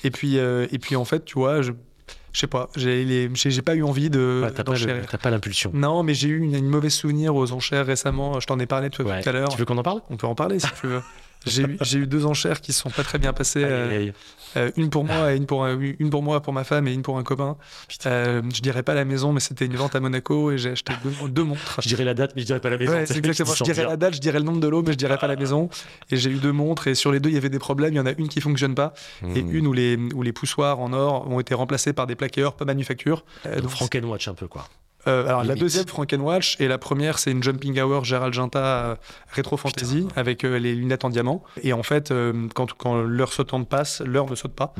Et 0.05 0.11
puis, 0.11 0.39
euh, 0.39 0.67
et 0.73 0.79
puis 0.79 0.97
en 0.97 1.05
fait, 1.05 1.25
tu 1.25 1.35
vois, 1.39 1.63
je, 1.63 1.73
je 2.37 2.41
sais 2.41 2.47
pas, 2.47 2.69
j'ai 2.77 3.03
les- 3.03 3.31
j'ai 3.33 3.51
j'ai 3.51 3.63
pas 3.63 3.75
eu 3.75 3.83
envie 3.83 4.11
de 4.11 4.43
Ouais, 4.45 4.51
T'as 4.53 5.17
pas 5.17 5.31
l'impulsion. 5.31 5.71
Non, 5.73 6.03
mais 6.03 6.13
j'ai 6.13 6.29
eu 6.29 6.39
une, 6.39 6.55
une 6.55 6.69
mauvaise 6.69 6.93
souvenir 6.93 7.35
aux 7.35 7.51
enchères 7.53 7.87
récemment. 7.87 8.41
Je 8.41 8.47
t'en 8.47 8.59
ai 8.59 8.67
parlé 8.67 8.91
Ouais. 8.99 9.23
tout 9.23 9.29
à 9.31 9.33
l'heure. 9.33 9.49
Tu 9.49 9.57
veux 9.57 9.65
qu'on 9.65 9.79
en 9.79 9.83
parle? 9.83 10.03
On 10.11 10.19
peut 10.19 10.27
en 10.27 10.35
parler 10.35 10.59
si 10.59 10.67
tu 10.79 10.87
veux. 10.87 11.01
J'ai 11.47 11.99
eu, 11.99 12.07
deux 12.07 12.27
enchères 12.27 12.61
qui 12.61 12.73
sont 12.73 12.91
pas 12.91 13.03
très 13.05 13.19
bien 13.19 13.33
passées. 13.33 13.63
Euh, 13.65 14.11
euh, 14.57 14.71
une 14.77 14.91
pour 14.91 15.05
moi 15.05 15.33
et 15.33 15.37
une 15.37 15.47
pour, 15.47 15.65
un- 15.65 15.79
une 15.79 16.11
pour 16.11 16.23
moi, 16.23 16.41
pour 16.43 16.53
ma 16.53 16.65
femme 16.65 16.89
et 16.89 16.93
une 16.93 17.03
pour 17.03 17.19
un 17.19 17.23
copain. 17.23 17.57
Euh, 18.07 18.43
je 18.55 18.61
dirais 18.63 18.83
pas 18.83 18.95
la 18.95 19.05
maison, 19.05 19.33
mais 19.33 19.41
c'était 19.41 19.67
une 19.67 19.77
vente 19.77 19.95
à 19.95 20.01
Monaco 20.01 20.51
et 20.51 20.59
j'ai 20.59 20.71
acheté 20.71 20.93
deux, 21.05 21.29
deux 21.29 21.45
montres. 21.45 21.81
Je 21.83 21.89
dirais 21.89 22.05
la 22.05 22.15
date, 22.15 22.33
mais 22.37 22.43
je 22.43 22.47
dirais 22.47 22.61
pas 22.61 22.71
la 22.71 22.79
maison. 22.79 22.93
Ouais, 22.93 23.07
c'est 23.07 23.17
exactement. 23.19 23.55
Je 23.55 23.65
dirais 23.65 23.85
la 23.85 23.97
date, 23.97 24.15
je 24.15 24.21
dirais 24.21 24.39
le 24.39 24.45
nombre 24.45 24.61
de 24.61 24.69
lots, 24.69 24.83
mais 24.83 24.93
je 24.93 24.99
dirais 24.99 25.19
pas 25.19 25.27
la 25.27 25.37
maison. 25.37 25.69
Et 26.11 26.17
j'ai 26.17 26.31
eu 26.31 26.37
deux 26.37 26.53
montres 26.53 26.87
et 26.89 26.95
sur 26.95 27.13
les 27.13 27.21
deux, 27.21 27.31
il 27.31 27.35
y 27.35 27.39
avait 27.39 27.49
des 27.51 27.59
problèmes. 27.59 27.93
Il 27.93 27.97
y 27.97 28.01
en 28.01 28.07
a 28.07 28.13
une 28.17 28.29
qui 28.29 28.41
fonctionne 28.41 28.75
pas 28.75 28.95
et 29.35 29.43
Mmh. 29.43 29.55
une 29.55 29.67
où 29.67 29.73
les, 29.73 29.97
où 30.15 30.23
les 30.23 30.33
poussoirs 30.33 30.81
en 30.81 30.93
or 30.93 31.29
ont 31.31 31.41
été 31.41 31.55
remplacés 31.55 31.93
par 31.93 32.07
des 32.07 32.15
plaqueurs, 32.17 32.55
pas 32.55 32.65
manufacture. 32.65 33.25
Euh, 33.47 33.55
Donc 33.57 33.63
donc, 33.65 33.71
Frankenwatch 33.73 34.29
un 34.29 34.35
peu, 34.35 34.47
quoi. 34.49 34.69
Euh, 35.07 35.27
alors 35.27 35.45
la 35.45 35.55
deuxième, 35.55 35.87
Frankenwatch, 35.87 36.61
et 36.61 36.69
la 36.69 36.79
première, 36.79 37.19
c'est 37.19 37.31
une 37.31 37.43
Jumping 37.43 37.81
Hour 37.81 38.05
Gérald 38.05 38.35
Ginta 38.35 38.59
euh, 38.59 38.95
Retro 39.37 39.57
Fantasy 39.57 40.07
avec 40.17 40.45
euh, 40.45 40.59
les 40.59 40.75
lunettes 40.75 41.05
en 41.05 41.11
diamant. 41.11 41.43
Et 41.63 41.73
en 41.73 41.83
fait, 41.83 42.11
euh, 42.11 42.49
quand, 42.55 42.73
quand 42.73 43.01
l'heure 43.03 43.33
sautante 43.33 43.69
passe, 43.69 44.01
l'heure 44.01 44.29
ne 44.31 44.35
saute 44.35 44.55
pas. 44.55 44.75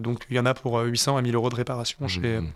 Donc 0.00 0.24
il 0.30 0.36
y 0.36 0.40
en 0.40 0.46
a 0.46 0.54
pour 0.54 0.78
euh, 0.78 0.84
800 0.86 1.16
à 1.16 1.22
1000 1.22 1.34
euros 1.34 1.50
de 1.50 1.56
réparation 1.56 2.06
chez, 2.08 2.40
Mmh. 2.40 2.52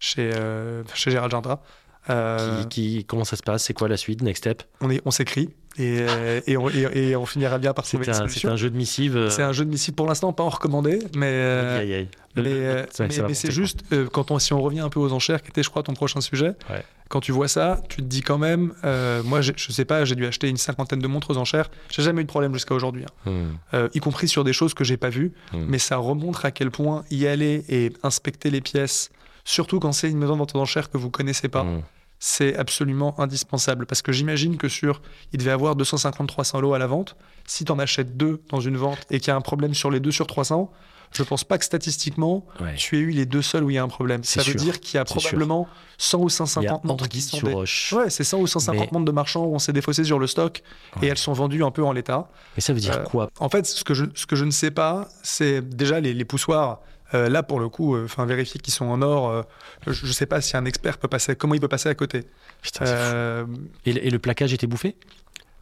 chez, 0.00 0.30
euh, 0.34 0.82
chez 0.94 1.10
Gérald 1.10 1.30
Ginta. 1.32 1.60
Qui, 2.08 2.68
qui- 2.68 3.04
comment 3.04 3.24
ça 3.24 3.36
se 3.36 3.42
passe? 3.42 3.64
C'est 3.64 3.74
quoi 3.74 3.86
la 3.88 3.98
suite? 3.98 4.22
Next 4.22 4.42
step? 4.44 4.62
On 4.80 4.88
est- 4.90 5.02
on 5.04 5.10
s'écrit 5.10 5.50
et, 5.78 5.98
euh, 6.00 6.40
et, 6.46 6.56
on, 6.56 6.68
et- 6.68 7.10
et 7.10 7.16
on 7.16 7.24
finira 7.26 7.58
bien 7.58 7.72
par 7.72 7.84
trouver 7.86 8.04
une 8.06 8.10
un, 8.10 8.14
solution. 8.14 8.48
c'est 8.48 8.52
un 8.52 8.56
jeu 8.56 8.70
de 8.70 8.76
missive. 8.76 9.16
euh, 9.16 9.30
C'est 9.30 9.42
un 9.42 9.52
jeu 9.52 9.64
de 9.64 9.70
missile 9.70 9.94
pour 9.94 10.06
l'instant 10.06 10.32
pas 10.32 10.42
en 10.42 10.48
recommandé, 10.48 10.98
mais, 11.14 11.26
euh, 11.30 11.78
aïe, 11.80 11.94
aïe, 11.94 12.08
mais, 12.36 13.34
c'est 13.34 13.50
juste 13.50 13.80
euh, 13.92 14.06
quand 14.12 14.30
on, 14.30 14.38
si 14.38 14.52
on 14.52 14.60
revient 14.60 14.80
un 14.80 14.88
peu 14.90 15.00
aux 15.00 15.12
enchères, 15.12 15.42
qui 15.42 15.48
était 15.50 15.62
je 15.62 15.70
crois 15.70 15.82
ton 15.82 15.94
prochain 15.94 16.20
sujet, 16.20 16.54
Ouais. 16.70 16.84
quand 17.08 17.20
tu 17.20 17.32
vois 17.32 17.48
ça, 17.48 17.80
tu 17.88 17.96
te 17.98 18.02
dis 18.02 18.22
quand 18.22 18.38
même, 18.38 18.74
euh, 18.84 19.22
moi 19.24 19.40
je 19.40 19.52
sais 19.72 19.84
pas, 19.84 20.04
j'ai 20.04 20.14
dû 20.14 20.26
acheter 20.26 20.48
une 20.48 20.56
cinquantaine 20.56 21.00
de 21.00 21.06
montres 21.08 21.30
aux 21.30 21.36
enchères, 21.38 21.70
j'ai 21.90 22.02
jamais 22.02 22.20
eu 22.22 22.24
de 22.24 22.28
problème 22.30 22.52
jusqu'à 22.54 22.74
aujourd'hui, 22.74 23.04
hein. 23.26 23.30
Euh, 23.74 23.88
y 23.94 24.00
compris 24.00 24.28
sur 24.28 24.44
des 24.44 24.52
choses 24.52 24.74
que 24.74 24.84
j'ai 24.84 24.96
pas 24.96 25.08
vues, 25.10 25.32
Mm. 25.52 25.58
mais 25.68 25.78
ça 25.78 25.96
remontre 25.96 26.44
à 26.44 26.50
quel 26.50 26.70
point 26.70 27.04
y 27.10 27.26
aller 27.26 27.64
et 27.68 27.92
inspecter 28.02 28.50
les 28.50 28.60
pièces, 28.60 29.10
surtout 29.44 29.80
quand 29.80 29.92
c'est 29.92 30.10
une 30.10 30.18
maison 30.18 30.34
de 30.34 30.38
vente 30.38 30.54
aux 30.54 30.58
enchères 30.60 30.90
que 30.90 30.98
vous 30.98 31.10
connaissez 31.10 31.48
pas, 31.48 31.64
Mmh. 31.64 31.82
C'est 32.18 32.56
absolument 32.56 33.18
indispensable. 33.20 33.86
Parce 33.86 34.02
que 34.02 34.12
j'imagine 34.12 34.56
que 34.56 34.68
sur, 34.68 35.00
il 35.32 35.38
devait 35.38 35.50
avoir 35.52 35.76
250-300 35.76 36.60
lots 36.60 36.74
à 36.74 36.78
la 36.78 36.86
vente. 36.86 37.16
Si 37.46 37.64
tu 37.64 37.72
en 37.72 37.78
achètes 37.78 38.16
deux 38.16 38.42
dans 38.50 38.60
une 38.60 38.76
vente 38.76 38.98
et 39.10 39.20
qu'il 39.20 39.28
y 39.28 39.30
a 39.30 39.36
un 39.36 39.40
problème 39.40 39.74
sur 39.74 39.90
les 39.90 40.00
deux 40.00 40.10
sur 40.12 40.26
300, 40.26 40.70
je 41.12 41.22
pense 41.22 41.42
pas 41.42 41.56
que 41.56 41.64
statistiquement, 41.64 42.44
Ouais. 42.60 42.74
tu 42.76 42.96
aies 42.98 43.00
eu 43.00 43.10
les 43.10 43.24
deux 43.24 43.40
seuls 43.40 43.64
où 43.64 43.70
il 43.70 43.74
y 43.74 43.78
a 43.78 43.82
un 43.82 43.88
problème. 43.88 44.22
Ça 44.24 44.42
veut 44.42 44.52
dire 44.54 44.78
qu'il 44.78 44.96
y 44.98 45.00
a 45.00 45.06
sûr. 45.06 45.16
probablement 45.16 45.66
100 45.96 46.18
ou 46.18 46.20
Il 46.20 46.24
y 46.24 46.26
a 46.26 46.30
150 46.36 46.84
montres 46.84 47.08
qui 47.08 47.22
sont 47.22 47.38
des... 47.40 47.54
Ouais, 47.54 48.10
c'est 48.10 48.24
100 48.24 48.38
ou 48.40 48.46
150 48.46 48.80
Mais- 48.80 48.88
montres 48.92 49.06
de 49.06 49.12
marchands 49.12 49.44
où 49.46 49.54
on 49.54 49.58
s'est 49.58 49.72
défaussé 49.72 50.04
sur 50.04 50.18
le 50.18 50.26
stock 50.26 50.62
et 51.00 51.06
elles 51.06 51.16
sont 51.16 51.32
vendues 51.32 51.64
un 51.64 51.70
peu 51.70 51.82
en 51.82 51.92
l'état. 51.92 52.28
Mais 52.56 52.60
ça 52.60 52.74
veut 52.74 52.80
dire 52.80 52.98
Euh, 52.98 53.04
quoi? 53.04 53.30
En 53.40 53.48
fait, 53.48 53.64
ce 53.64 53.84
que 53.84 53.94
je, 53.94 54.04
ce 54.14 54.26
que 54.26 54.36
je 54.36 54.44
ne 54.44 54.50
sais 54.50 54.70
pas, 54.70 55.08
c'est 55.22 55.62
déjà 55.66 55.98
les, 56.00 56.12
les 56.12 56.24
poussoirs. 56.26 56.80
Euh, 57.14 57.28
là, 57.28 57.42
pour 57.42 57.58
le 57.60 57.68
coup, 57.68 57.96
enfin 57.96 58.26
vérifier 58.26 58.60
qu'ils 58.60 58.74
sont 58.74 58.84
en 58.86 59.00
or. 59.02 59.30
euh, 59.30 59.42
je 59.86 60.06
ne 60.06 60.12
sais 60.12 60.26
pas 60.26 60.40
si 60.40 60.56
un 60.56 60.64
expert 60.66 60.98
peut 60.98 61.08
passer, 61.08 61.34
comment 61.36 61.54
il 61.54 61.60
peut 61.60 61.68
passer 61.68 61.88
à 61.88 61.94
côté. 61.94 62.24
Putain. 62.62 62.84
Euh, 62.86 63.46
et, 63.86 63.92
le- 63.94 64.06
et 64.06 64.10
le 64.10 64.18
plaquage 64.18 64.52
était 64.52 64.66
bouffé? 64.66 64.94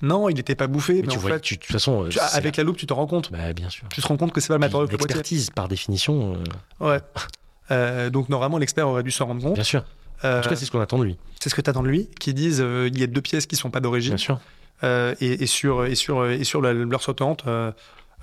Non, 0.02 0.28
il 0.28 0.34
n'était 0.34 0.54
pas 0.56 0.66
bouffé, 0.66 0.94
mais, 0.94 1.02
Mais 1.02 1.06
tu 1.08 1.16
en 1.18 1.20
vois, 1.20 1.30
fait, 1.34 1.40
tu- 1.40 1.54
de 1.54 1.60
toute 1.60 1.72
façon, 1.72 2.04
euh, 2.04 2.08
tu- 2.08 2.18
avec 2.32 2.56
la 2.56 2.64
loupe, 2.64 2.76
tu 2.76 2.86
te 2.86 2.92
rends 2.92 3.06
compte. 3.06 3.30
Bah, 3.32 3.52
bien 3.52 3.70
sûr. 3.70 3.88
Tu 3.90 4.02
te 4.02 4.06
rends 4.08 4.16
compte 4.16 4.32
que 4.32 4.40
c'est 4.40 4.48
pas 4.48 4.54
le 4.54 4.58
matériau. 4.60 4.86
L'expertise, 4.86 5.50
par 5.50 5.68
définition, 5.68 6.36
euh, 6.80 6.86
Ouais. 6.86 7.00
Euh, 7.70 8.10
donc 8.10 8.28
normalement, 8.28 8.58
l'expert 8.58 8.88
aurait 8.88 9.02
dû 9.02 9.10
s'en 9.10 9.26
rendre 9.26 9.42
compte. 9.42 9.54
bien 9.54 9.64
sûr. 9.64 9.84
Euh, 10.24 10.38
En 10.38 10.42
tout 10.42 10.48
cas, 10.48 10.56
c'est 10.56 10.64
ce 10.64 10.70
qu'on 10.70 10.80
attend 10.80 10.98
de 10.98 11.04
lui. 11.04 11.16
c'est 11.40 11.48
ce 11.50 11.54
que 11.54 11.60
tu 11.60 11.68
attends 11.70 11.82
de 11.82 11.88
lui, 11.88 12.08
qui 12.20 12.32
disent 12.34 12.60
euh, 12.60 12.88
il 12.92 12.98
y 12.98 13.02
a 13.02 13.06
deux 13.06 13.20
pièces 13.20 13.46
qui 13.46 13.56
sont 13.56 13.70
pas 13.70 13.80
d'origine. 13.80 14.12
Bien 14.14 14.18
sûr. 14.18 14.40
Euh, 14.84 15.14
et, 15.20 15.42
et 15.42 15.46
sur 15.46 15.84
et 15.86 15.94
sur 15.94 16.26
et 16.26 16.44
sur 16.44 16.60
la- 16.60 16.72
l'heure 16.74 17.02
sautante 17.02 17.44
euh, 17.46 17.72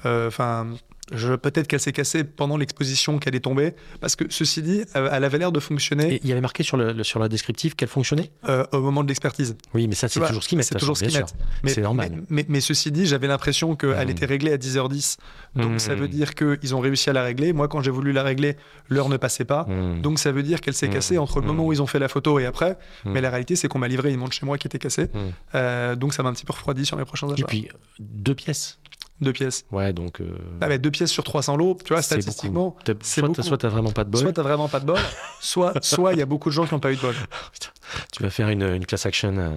euh, 0.06 0.28
enfin 0.28 0.68
peut-être 1.12 1.68
qu'elle 1.68 1.80
s'est 1.80 1.92
cassée 1.92 2.24
pendant 2.24 2.58
l'exposition 2.58 3.20
qu'elle 3.20 3.36
est 3.36 3.42
tombée 3.42 3.74
parce 4.00 4.16
que 4.16 4.24
ceci 4.30 4.62
dit 4.62 4.84
euh, 4.96 5.10
elle 5.12 5.24
avait 5.26 5.38
l'air 5.38 5.52
de 5.52 5.60
fonctionner 5.60 6.16
Et 6.16 6.20
il 6.24 6.30
y 6.30 6.32
avait 6.32 6.42
marqué 6.42 6.64
sur 6.64 6.78
le, 6.78 6.94
le- 6.94 7.04
sur 7.04 7.20
la 7.20 7.28
descriptive 7.30 7.76
qu'elle 7.76 7.90
fonctionnait 7.90 8.32
euh, 8.48 8.66
au 8.72 8.80
moment 8.80 9.04
de 9.04 9.10
l'expertise 9.10 9.56
Oui, 9.74 9.88
mais 9.88 9.96
ça, 9.96 10.08
c'est 10.08 10.20
toujours 10.22 10.42
ce 10.44 10.48
qu'ils 10.50 10.58
mettent. 10.58 10.68
c'est 10.68 10.76
toujours 10.80 10.96
ce 10.98 11.04
façon, 11.06 11.26
qu'ils 11.26 11.26
mettent 11.66 11.74
C'est 11.76 11.82
normal. 11.82 12.10
mais, 12.12 12.24
mais- 12.30 12.46
mais 12.48 12.62
ceci 12.62 12.92
dit 12.92 13.06
j'avais 13.06 13.28
l'impression 13.28 13.76
qu'elle 13.76 14.06
Mhm. 14.06 14.10
était 14.10 14.26
réglée 14.26 14.54
à 14.54 14.58
10h10 14.58 15.18
donc 15.56 15.80
ça 15.82 15.94
veut 15.94 16.08
dire 16.08 16.34
qu'ils 16.36 16.74
ont 16.74 16.80
réussi 16.80 17.10
à 17.10 17.14
la 17.14 17.22
régler 17.24 17.54
moi 17.54 17.68
quand 17.68 17.82
j'ai 17.82 17.92
voulu 17.92 18.12
la 18.12 18.24
régler 18.24 18.56
l'heure 18.90 19.10
ne 19.10 19.18
passait 19.18 19.46
pas 19.46 19.66
Mmh. 19.68 20.02
donc 20.02 20.20
ça 20.20 20.32
veut 20.32 20.44
dire 20.44 20.62
qu'elle 20.62 20.74
s'est 20.74 20.90
cassée 20.90 21.18
entre 21.18 21.40
le 21.42 21.48
moment 21.48 21.66
où 21.66 21.74
ils 21.74 21.82
ont 21.82 21.88
fait 21.88 22.00
la 22.00 22.08
photo 22.08 22.40
et 22.40 22.46
après 22.46 22.78
mais 23.06 23.22
la 23.22 23.30
réalité 23.30 23.56
c'est 23.56 23.68
qu'on 23.68 23.80
m'a 23.80 23.88
livré 23.88 24.12
une 24.12 24.20
montre 24.20 24.34
chez 24.34 24.46
moi 24.46 24.58
qui 24.58 24.68
était 24.68 24.80
cassée. 24.80 25.08
Euh, 25.56 25.96
donc 25.96 26.14
ça 26.14 26.24
m'a 26.24 26.30
un 26.30 26.34
petit 26.34 26.46
peu 26.46 26.54
refroidi 26.54 26.86
sur 26.86 26.98
mes 26.98 27.06
prochains 27.06 27.28
Et 27.30 27.34
achats 27.34 27.46
puis, 27.46 27.68
deux 28.00 28.36
pièces. 28.36 28.80
Deux 29.22 29.32
pièces 29.34 29.64
Ouais, 29.72 29.94
donc. 29.94 30.20
euh, 30.22 30.26
Ah, 30.60 30.68
mais 30.68 30.78
deux 30.80 30.92
pièces 30.92 31.12
sur 31.12 31.24
300 31.24 31.56
lots, 31.56 31.78
tu 31.86 31.94
vois, 31.94 32.02
statistiquement, 32.02 32.76
c'est 33.02 33.22
soit 33.44 33.58
t'as- 33.58 33.70
vraiment 33.70 33.92
pas 33.92 34.04
de 34.04 34.10
bol, 34.10 34.22
soit 34.22 34.34
t'as 34.34 34.42
vraiment 34.44 34.68
pas 34.68 34.80
de 34.80 34.86
bol, 34.86 34.98
soit 35.40 35.74
soit 35.84 36.14
il 36.14 36.20
y 36.20 36.22
a 36.22 36.26
beaucoup 36.26 36.50
de 36.50 36.54
gens 36.54 36.66
qui 36.66 36.74
n'ont 36.74 36.80
pas 36.80 36.92
eu 36.92 36.96
de 36.98 37.02
bol. 37.02 37.16
tu 38.12 38.24
vas 38.24 38.30
faire 38.30 38.50
une, 38.50 38.64
une 38.64 38.86
class 38.86 39.06
action 39.06 39.34
euh, 39.38 39.56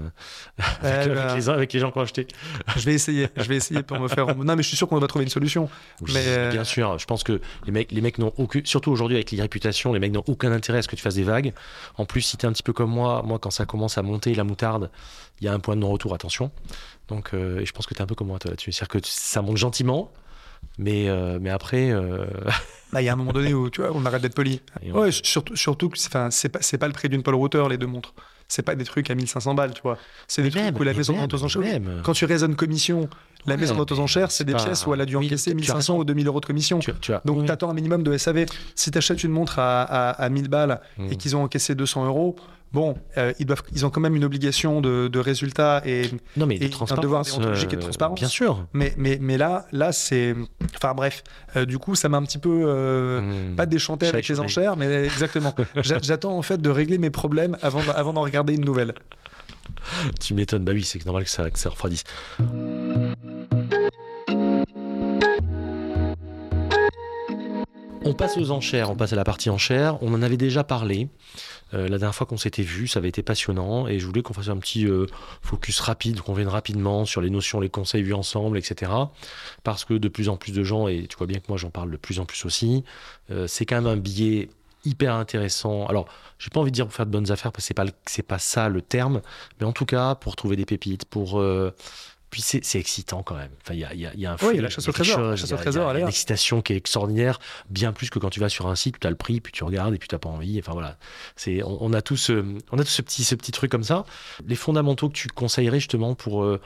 avec, 0.83 1.09
Euh, 1.09 1.15
bah, 1.15 1.23
avec 1.33 1.37
les, 1.43 1.49
avec 1.49 1.73
les 1.73 1.81
gens 1.81 1.91
qui 1.91 1.99
ont 1.99 2.03
acheté. 2.03 2.27
je 2.77 2.85
vais 2.85 2.95
essayer, 2.95 3.29
je 3.37 3.43
vais 3.45 3.57
essayer 3.57 3.83
pour 3.83 3.99
me 3.99 4.09
faire. 4.09 4.27
Non, 4.37 4.57
mais 4.57 4.63
je 4.63 4.69
suis 4.69 4.77
sûr 4.77 4.89
qu'on 4.89 4.99
va 4.99 5.07
trouver 5.07 5.25
une 5.25 5.31
solution. 5.31 5.69
Oui, 6.03 6.13
Mais, 6.15 6.25
euh, 6.27 6.51
bien 6.53 6.65
sûr, 6.65 6.99
je 6.99 7.07
pense 7.07 7.23
que 7.25 7.41
les 7.65 7.73
mecs, 7.73 7.91
les 7.93 8.01
mecs 8.01 8.19
n'ont 8.19 8.33
aucun, 8.37 8.61
surtout 8.65 8.91
aujourd'hui 8.93 9.17
avec 9.17 9.31
les 9.31 9.41
réputations, 9.41 9.93
les 9.93 10.01
mecs 10.01 10.13
n'ont 10.13 10.25
aucun 10.27 10.53
intérêt 10.53 10.79
à 10.79 10.83
ce 10.83 10.89
que 10.89 10.97
tu 10.97 11.03
fasses 11.03 11.15
des 11.17 11.25
vagues. 11.25 11.53
En 11.97 12.05
plus, 12.05 12.21
si 12.21 12.37
t'es 12.37 12.47
un 12.47 12.53
petit 12.53 12.63
peu 12.63 12.73
comme 12.73 12.91
moi, 12.91 13.23
moi 13.25 13.39
quand 13.39 13.51
ça 13.51 13.65
commence 13.67 13.99
à 13.99 14.03
monter 14.03 14.35
la 14.35 14.45
moutarde, 14.45 14.91
il 15.41 15.45
y 15.45 15.49
a 15.49 15.53
un 15.53 15.59
point 15.61 15.77
de 15.77 15.81
non-retour, 15.81 16.15
attention. 16.15 16.51
Donc, 17.09 17.31
euh, 17.35 17.61
et 17.61 17.67
je 17.67 17.73
pense 17.73 17.87
que 17.87 17.95
t'es 17.95 18.03
un 18.03 18.07
peu 18.07 18.15
comme 18.15 18.27
moi 18.29 18.39
toi 18.39 18.51
là-dessus, 18.51 18.73
c'est-à-dire 18.73 18.89
que 18.89 18.99
tu- 18.99 19.11
ça 19.13 19.43
monte 19.43 19.57
gentiment, 19.57 20.13
mais 20.79 21.09
euh, 21.09 21.39
mais 21.41 21.51
après, 21.51 21.91
euh, 21.91 22.27
Là, 22.93 23.01
il 23.03 23.05
y 23.05 23.09
a 23.09 23.13
un 23.13 23.17
moment 23.17 23.33
donné 23.33 23.55
où 23.55 23.71
tu 23.71 23.81
vois, 23.81 23.91
on 23.95 24.05
arrête 24.07 24.23
d'être 24.23 24.35
poli. 24.35 24.61
on- 24.85 25.01
Ouais, 25.01 25.11
surtout, 25.13 25.55
surtout 25.57 25.89
que 25.89 25.99
c'est- 25.99 26.11
pas, 26.11 26.29
pas 26.31 26.87
le 26.87 26.93
prix 26.93 27.09
d'une 27.09 27.23
Paul 27.23 27.35
Router, 27.35 27.65
les 27.71 27.79
deux 27.79 27.87
montres. 27.87 28.15
C'est 28.49 28.63
pas 28.63 28.77
des 28.77 28.85
trucs 28.85 29.11
à 29.11 29.15
1500 29.17 29.55
balles, 29.55 29.75
tu 29.75 29.83
vois. 29.83 29.99
C'est 30.29 30.41
des 30.43 30.51
trucs 30.51 30.63
où 30.79 30.85
la 30.85 30.93
mais 30.93 30.99
maison 30.99 31.15
même, 31.17 31.27
aux 31.33 31.43
enchères. 31.45 31.81
Quand 32.05 32.13
tu 32.13 32.25
raisonnes 32.27 32.55
commission, 32.55 33.09
la 33.45 33.55
Ouais, 33.55 33.61
maison 33.61 33.77
aux 33.81 33.99
enchères, 33.99 34.31
c'est 34.31 34.45
des 34.45 34.53
pas- 34.53 34.63
pièces 34.65 34.87
où 34.87 34.95
elle 34.95 35.01
a 35.01 35.05
dû 35.05 35.17
encaisser 35.17 35.51
tu 35.51 35.57
as 35.57 35.61
1500 35.61 35.95
raison. 35.95 35.99
ou 36.01 36.05
2000 36.05 36.29
euros 36.29 36.39
de 36.41 36.47
commission. 36.47 36.79
Tu, 36.79 36.93
tu 37.01 37.13
as, 37.13 37.23
Donc, 37.25 37.39
oui. 37.41 37.47
tu 37.47 37.51
attends 37.51 37.71
un 37.71 37.75
minimum 37.75 38.05
de 38.05 38.17
SAV. 38.17 38.47
Si 38.77 38.93
tu 38.93 38.99
achètes 38.99 39.25
une 39.25 39.33
montre 39.33 39.59
à, 39.59 39.83
à, 39.83 40.11
à 40.11 40.29
1000 40.29 40.47
balles 40.49 40.81
Mm. 40.97 41.09
et 41.11 41.17
qu'ils 41.17 41.35
ont 41.35 41.43
encaissé 41.43 41.75
200 41.75 42.07
euros, 42.07 42.37
bon, 42.77 42.95
euh, 43.17 43.33
ils, 43.39 43.47
doivent, 43.47 43.63
ils 43.73 43.87
ont 43.87 43.91
quand 43.91 44.03
même 44.03 44.15
une 44.17 44.25
obligation 44.25 44.83
de, 44.83 45.09
de 45.09 45.19
résultat. 45.19 45.81
Et, 45.87 46.11
non 46.37 46.45
mais 46.45 46.57
et 46.57 46.71
un 46.91 46.95
devoir 47.01 47.23
déontologique 47.25 47.73
et 47.73 47.77
de 47.77 47.81
euh, 47.81 47.85
transparence. 47.85 48.21
Bien 48.21 48.29
sûr. 48.29 48.67
mais, 48.75 48.93
mais, 48.99 49.17
mais 49.21 49.39
là, 49.39 49.65
là 49.73 49.93
c'est. 49.93 50.35
Enfin, 50.77 50.93
bref. 50.95 51.25
Euh, 51.57 51.65
du 51.65 51.79
coup, 51.79 51.95
ça 51.95 52.09
m'a 52.11 52.19
un 52.19 52.23
petit 52.25 52.39
peu. 52.39 52.65
euh, 52.67 53.21
Mm. 53.23 53.57
Pas 53.57 53.65
déchanté 53.67 54.07
avec 54.09 54.29
les 54.29 54.41
enchères, 54.41 54.77
mais 54.77 55.05
exactement. 55.07 55.55
J'a- 55.77 55.99
J'attends 56.03 56.37
en 56.37 56.43
fait 56.43 56.61
de 56.61 56.69
régler 56.71 56.99
mes 56.99 57.11
problèmes 57.11 57.57
avant, 57.63 57.81
avant 57.95 58.13
d'en 58.13 58.23
regarder 58.23 58.55
une 58.55 58.65
nouvelle. 58.65 58.93
tu 60.21 60.35
m'étonnes. 60.35 60.65
Bah 60.65 60.73
oui, 60.75 60.85
c'est 60.85 61.05
normal 61.07 61.25
que 61.25 61.31
ça, 61.31 61.51
que 61.51 61.59
ça 61.59 61.71
refroidisse. 61.71 62.05
On 68.07 68.15
passe 68.15 68.37
aux 68.37 68.53
enchères, 68.53 68.89
on 68.89 68.95
passe 68.95 69.13
à 69.13 69.17
la 69.17 69.25
partie 69.25 69.51
enchères. 69.51 70.01
On 70.01 70.15
en 70.15 70.23
avait 70.23 70.37
déjà 70.37 70.63
parlé 70.63 71.09
euh, 71.75 71.89
la 71.89 71.99
dernière 71.99 72.15
fois 72.15 72.25
qu'on 72.25 72.37
s'était 72.37 72.63
vu, 72.63 72.87
ça 72.87 73.01
avait 73.01 73.09
été 73.09 73.25
passionnant 73.25 73.89
et 73.89 73.99
je 73.99 74.07
voulais 74.07 74.23
qu'on 74.23 74.33
fasse 74.33 74.49
un 74.49 74.59
petit 74.59 74.87
euh, 74.87 75.07
focus 75.43 75.81
rapide, 75.81 76.21
qu'on 76.21 76.33
vienne 76.33 76.47
rapidement 76.47 77.05
sur 77.05 77.21
les 77.21 77.31
notions, 77.31 77.59
les 77.59 77.69
conseils 77.69 78.05
vus 78.05 78.15
ensemble, 78.15 78.59
etc. 78.59 78.93
Parce 79.65 79.85
que 79.85 79.95
de 79.95 80.09
plus 80.09 80.29
en 80.29 80.37
plus 80.37 80.53
de 80.53 80.63
gens, 80.63 80.87
et 80.87 81.09
tu 81.09 81.17
vois 81.17 81.27
bien 81.27 81.41
que 81.41 81.47
moi 81.49 81.59
j'en 81.59 81.71
parle 81.71 81.91
de 81.91 81.97
plus 81.97 82.21
en 82.21 82.27
plus 82.27 82.45
aussi, 82.45 82.85
euh, 83.33 83.49
c'est 83.49 83.67
quand 83.67 83.75
même 83.75 83.89
un 83.89 83.97
billet 83.97 84.51
hyper 84.85 85.15
intéressant. 85.15 85.87
Alors, 85.87 86.07
j'ai 86.39 86.51
pas 86.51 86.61
envie 86.61 86.71
de 86.71 86.77
dire 86.77 86.87
pour 86.87 86.95
faire 86.95 87.07
de 87.07 87.11
bonnes 87.11 87.33
affaires 87.33 87.51
parce 87.51 87.65
que 87.65 87.75
c'est 88.07 88.23
pas 88.23 88.37
pas 88.37 88.39
ça 88.39 88.69
le 88.69 88.83
terme, 88.83 89.21
mais 89.59 89.67
en 89.67 89.73
tout 89.73 89.87
cas 89.87 90.15
pour 90.15 90.37
trouver 90.37 90.55
des 90.55 90.65
pépites, 90.65 91.07
pour 91.07 91.43
puis 92.37 92.61
c'est 92.63 92.79
excitant 92.79 93.23
quand 93.23 93.35
même. 93.35 93.49
Enfin, 93.63 93.73
il 93.73 93.81
y 93.81 93.85
a, 93.85 93.95
y, 93.95 94.05
a, 94.05 94.15
y 94.15 94.27
a 94.27 94.33
un 94.33 94.37
Oui, 94.43 94.49
il 94.53 94.57
y 94.57 94.59
a 94.59 94.63
la 94.63 94.69
chasse 94.69 94.87
au 94.87 94.93
trésor. 94.93 95.35
Il 95.35 95.41
y, 95.41 95.97
a, 95.97 95.99
une 96.01 96.09
excitation 96.09 96.61
qui 96.61 96.75
est 96.75 96.77
extraordinaire, 96.77 97.39
bien 97.71 97.95
plus 97.95 98.11
que 98.11 98.19
quand 98.19 98.29
tu 98.29 98.41
vas 98.41 98.51
sur 98.51 98.67
un 98.67 98.77
site, 98.77 99.01
tu 99.01 99.07
as 99.07 99.11
le 99.11 99.17
prix, 99.17 99.41
puis 99.41 99.53
tu 99.55 99.65
regardes 99.65 99.95
et 99.95 99.99
puis 99.99 100.07
tu 100.07 100.15
n'as 100.15 100.19
pas 100.19 100.29
envie. 100.29 100.59
Enfin 100.59 100.73
voilà, 100.73 100.99
c'est 101.35 101.63
on, 101.63 101.83
on, 101.83 101.95
a 101.95 102.03
tous, 102.03 102.31
on 102.31 102.79
a 102.79 102.85
tous 102.85 102.91
ce 102.91 103.01
petit, 103.01 103.25
ce 103.25 103.35
petit 103.35 103.53
truc 103.53 103.71
comme 103.71 103.85
ça. 103.85 104.05
Les 104.47 104.55
fondamentaux 104.55 105.09
que 105.09 105.15
tu 105.15 105.29
conseillerais 105.29 105.81
justement 105.81 106.15
pour 106.15 106.45
euh, 106.45 106.61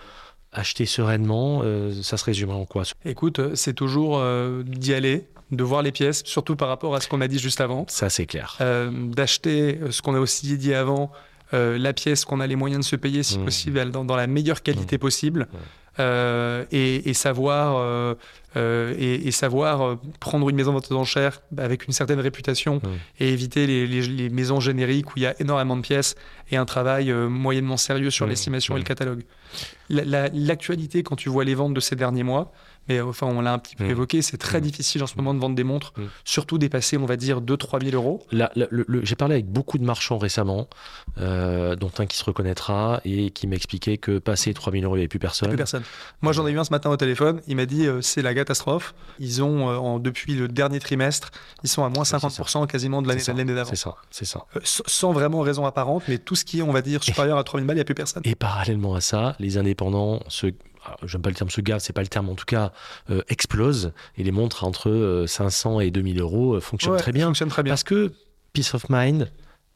acheter 0.51 0.87
sereinement, 0.87 1.61
euh, 1.63 1.93
ça 2.03 2.17
se 2.17 2.25
résumerait 2.25 2.59
en 2.59 2.67
quoi? 2.67 2.83
Écoute, 3.05 3.39
euh, 3.39 3.55
c'est 3.55 3.75
toujours 3.75 4.21
d'y 4.65 4.93
aller, 4.93 5.29
de 5.53 5.63
voir 5.63 5.83
les 5.83 5.93
pièces, 5.93 6.25
surtout 6.25 6.57
par 6.57 6.67
rapport 6.67 6.97
à 6.97 7.01
ce 7.01 7.07
qu'on 7.07 7.21
a 7.21 7.29
dit 7.29 7.39
juste 7.39 7.61
avant. 7.61 7.87
Ça, 7.89 8.11
c'est 8.11 8.27
clair. 8.27 8.57
D'acheter 8.59 9.79
ce 9.91 10.03
qu'on 10.03 10.17
a 10.17 10.19
aussi 10.19 10.57
dit 10.57 10.75
avant, 10.75 11.13
euh, 11.53 11.79
la 11.79 11.93
pièce 11.93 12.25
qu'on 12.25 12.41
a 12.41 12.47
les 12.47 12.57
moyens 12.57 12.85
de 12.85 12.89
se 12.89 12.97
payer, 12.97 13.23
si 13.23 13.39
mmh. 13.39 13.45
possible, 13.45 13.91
dans, 13.91 14.17
la 14.17 14.27
meilleure 14.27 14.63
qualité 14.63 14.97
mmh. 14.97 15.01
possible. 15.01 15.49
Euh, 15.99 16.65
et, 16.71 17.13
savoir, 17.13 17.77
euh, 17.77 18.95
et, 18.97 19.31
savoir 19.33 19.99
prendre 20.19 20.49
une 20.49 20.57
maison 20.57 20.73
vente 20.73 20.91
aux 20.91 20.97
enchères 20.97 21.43
avec 21.59 21.87
une 21.87 21.93
certaine 21.93 22.21
réputation 22.21 22.77
mmh. 22.77 22.89
et 23.19 23.33
éviter 23.33 23.67
les, 23.67 24.31
maisons 24.31 24.61
génériques 24.61 25.11
où 25.11 25.13
il 25.17 25.23
y 25.23 25.27
a 25.27 25.35
énormément 25.41 25.77
de 25.77 25.83
pièces 25.83 26.15
et 26.51 26.57
un 26.57 26.65
travail 26.65 27.13
moyennement 27.13 27.77
sérieux 27.77 28.11
sur 28.11 28.27
l'estimation 28.27 28.77
et 28.77 28.79
le 28.79 28.85
catalogue. 28.85 29.25
L'actualité, 29.91 31.03
quand 31.03 31.17
tu 31.17 31.29
vois 31.29 31.45
les 31.45 31.55
ventes 31.55 31.75
de 31.75 31.81
ces 31.81 31.97
derniers 31.97 32.23
mois, 32.23 32.53
mais 32.91 33.01
enfin, 33.01 33.29
on 33.29 33.41
l'a 33.41 33.53
un 33.53 33.59
petit 33.59 33.77
peu 33.77 33.85
mmh. 33.85 33.91
évoqué, 33.91 34.21
c'est 34.21 34.37
très 34.37 34.59
mmh. 34.59 34.63
difficile 34.63 35.03
en 35.05 35.07
ce 35.07 35.15
moment 35.17 35.33
de 35.33 35.39
vendre 35.39 35.55
des 35.55 35.63
montres, 35.63 35.93
mmh. 35.97 36.03
surtout 36.25 36.59
dépasser, 36.59 36.97
on 36.97 37.07
va 37.07 37.17
dire, 37.17 37.41
2-3 37.41 37.85
000 37.85 37.95
euros. 37.95 38.27
J'ai 39.03 39.15
parlé 39.15 39.35
avec 39.35 39.47
beaucoup 39.47 39.79
de 39.79 39.85
marchands 39.85 40.19
récemment, 40.19 40.69
euh, 41.19 41.77
dont 41.77 41.93
un 41.99 42.07
qui 42.07 42.17
se 42.17 42.25
reconnaîtra 42.25 43.01
et 43.05 43.31
qui 43.31 43.47
m'expliquait 43.47 43.97
que 43.97 44.19
passer 44.19 44.53
3 44.53 44.73
000 44.73 44.85
euros, 44.85 44.97
il 44.97 44.99
n'y 44.99 45.03
avait 45.03 45.09
plus 45.09 45.21
personne. 45.21 45.49
Plus 45.49 45.57
personne. 45.57 45.85
Moi, 46.21 46.33
j'en 46.33 46.49
ai 46.49 46.51
eu 46.51 46.59
un 46.59 46.65
ce 46.65 46.73
matin 46.73 46.91
au 46.91 46.97
téléphone, 46.97 47.41
il 47.47 47.55
m'a 47.55 47.67
dit 47.67 47.87
euh, 47.87 48.01
c'est 48.01 48.23
la 48.23 48.35
catastrophe. 48.35 48.93
Ils 49.21 49.41
ont, 49.41 49.71
euh, 49.71 49.77
en, 49.77 50.01
depuis 50.01 50.35
le 50.35 50.49
dernier 50.49 50.81
trimestre, 50.81 51.31
ils 51.63 51.69
sont 51.69 51.85
à 51.85 51.89
moins 51.91 52.03
50% 52.03 52.67
quasiment 52.67 53.03
de 53.03 53.09
l'année 53.09 53.55
d'avant. 53.55 53.71
C'est 53.71 53.77
ça, 53.77 53.95
c'est 54.11 54.25
ça. 54.25 54.47
sans 54.65 55.13
vraiment 55.13 55.43
raison 55.43 55.65
apparente, 55.65 56.03
mais 56.09 56.19
tout 56.19 56.35
ce 56.35 56.45
qui 56.45 56.59
est, 56.59 56.63
on 56.63 56.73
va 56.73 56.83
dire, 56.83 57.05
supérieur 57.05 57.39
à 57.39 57.45
3 57.45 57.61
000 57.61 57.69
balles, 57.69 57.77
il 57.77 57.79
n'y 57.79 57.83
a 57.83 57.85
plus 57.85 57.95
personne. 57.95 58.23
Et 58.25 58.35
parallèlement 58.35 58.97
à 58.97 59.01
ça, 59.01 59.37
les 59.39 59.59
indépendants, 59.59 60.21
ceux 60.27 60.53
j'aime 61.05 61.23
pas 61.23 61.31
le 61.31 61.37
terme 61.37 61.51
se 61.51 61.61
gave, 61.61 61.81
c'est 61.81 61.93
pas 61.93 62.03
le 62.03 62.09
terme, 62.09 62.29
en 62.29 62.35
tout 62.35 62.45
cas, 62.45 62.73
euh, 63.11 63.23
explose 63.29 63.93
et 64.17 64.23
les 64.23 64.33
montres 64.33 64.65
entre 64.65 65.25
500 65.27 65.77
euh, 65.77 65.81
et 65.81 65.91
2000 65.91 66.21
euros 66.21 66.55
euh, 66.55 66.61
fonctionnent 66.61 66.97
très 66.97 67.13
bien. 67.13 67.33
Très 67.33 67.63
bien. 67.63 67.73
Parce 67.73 67.85
que 67.85 68.13
peace 68.53 68.75
of 68.75 68.87
mind, 68.89 69.31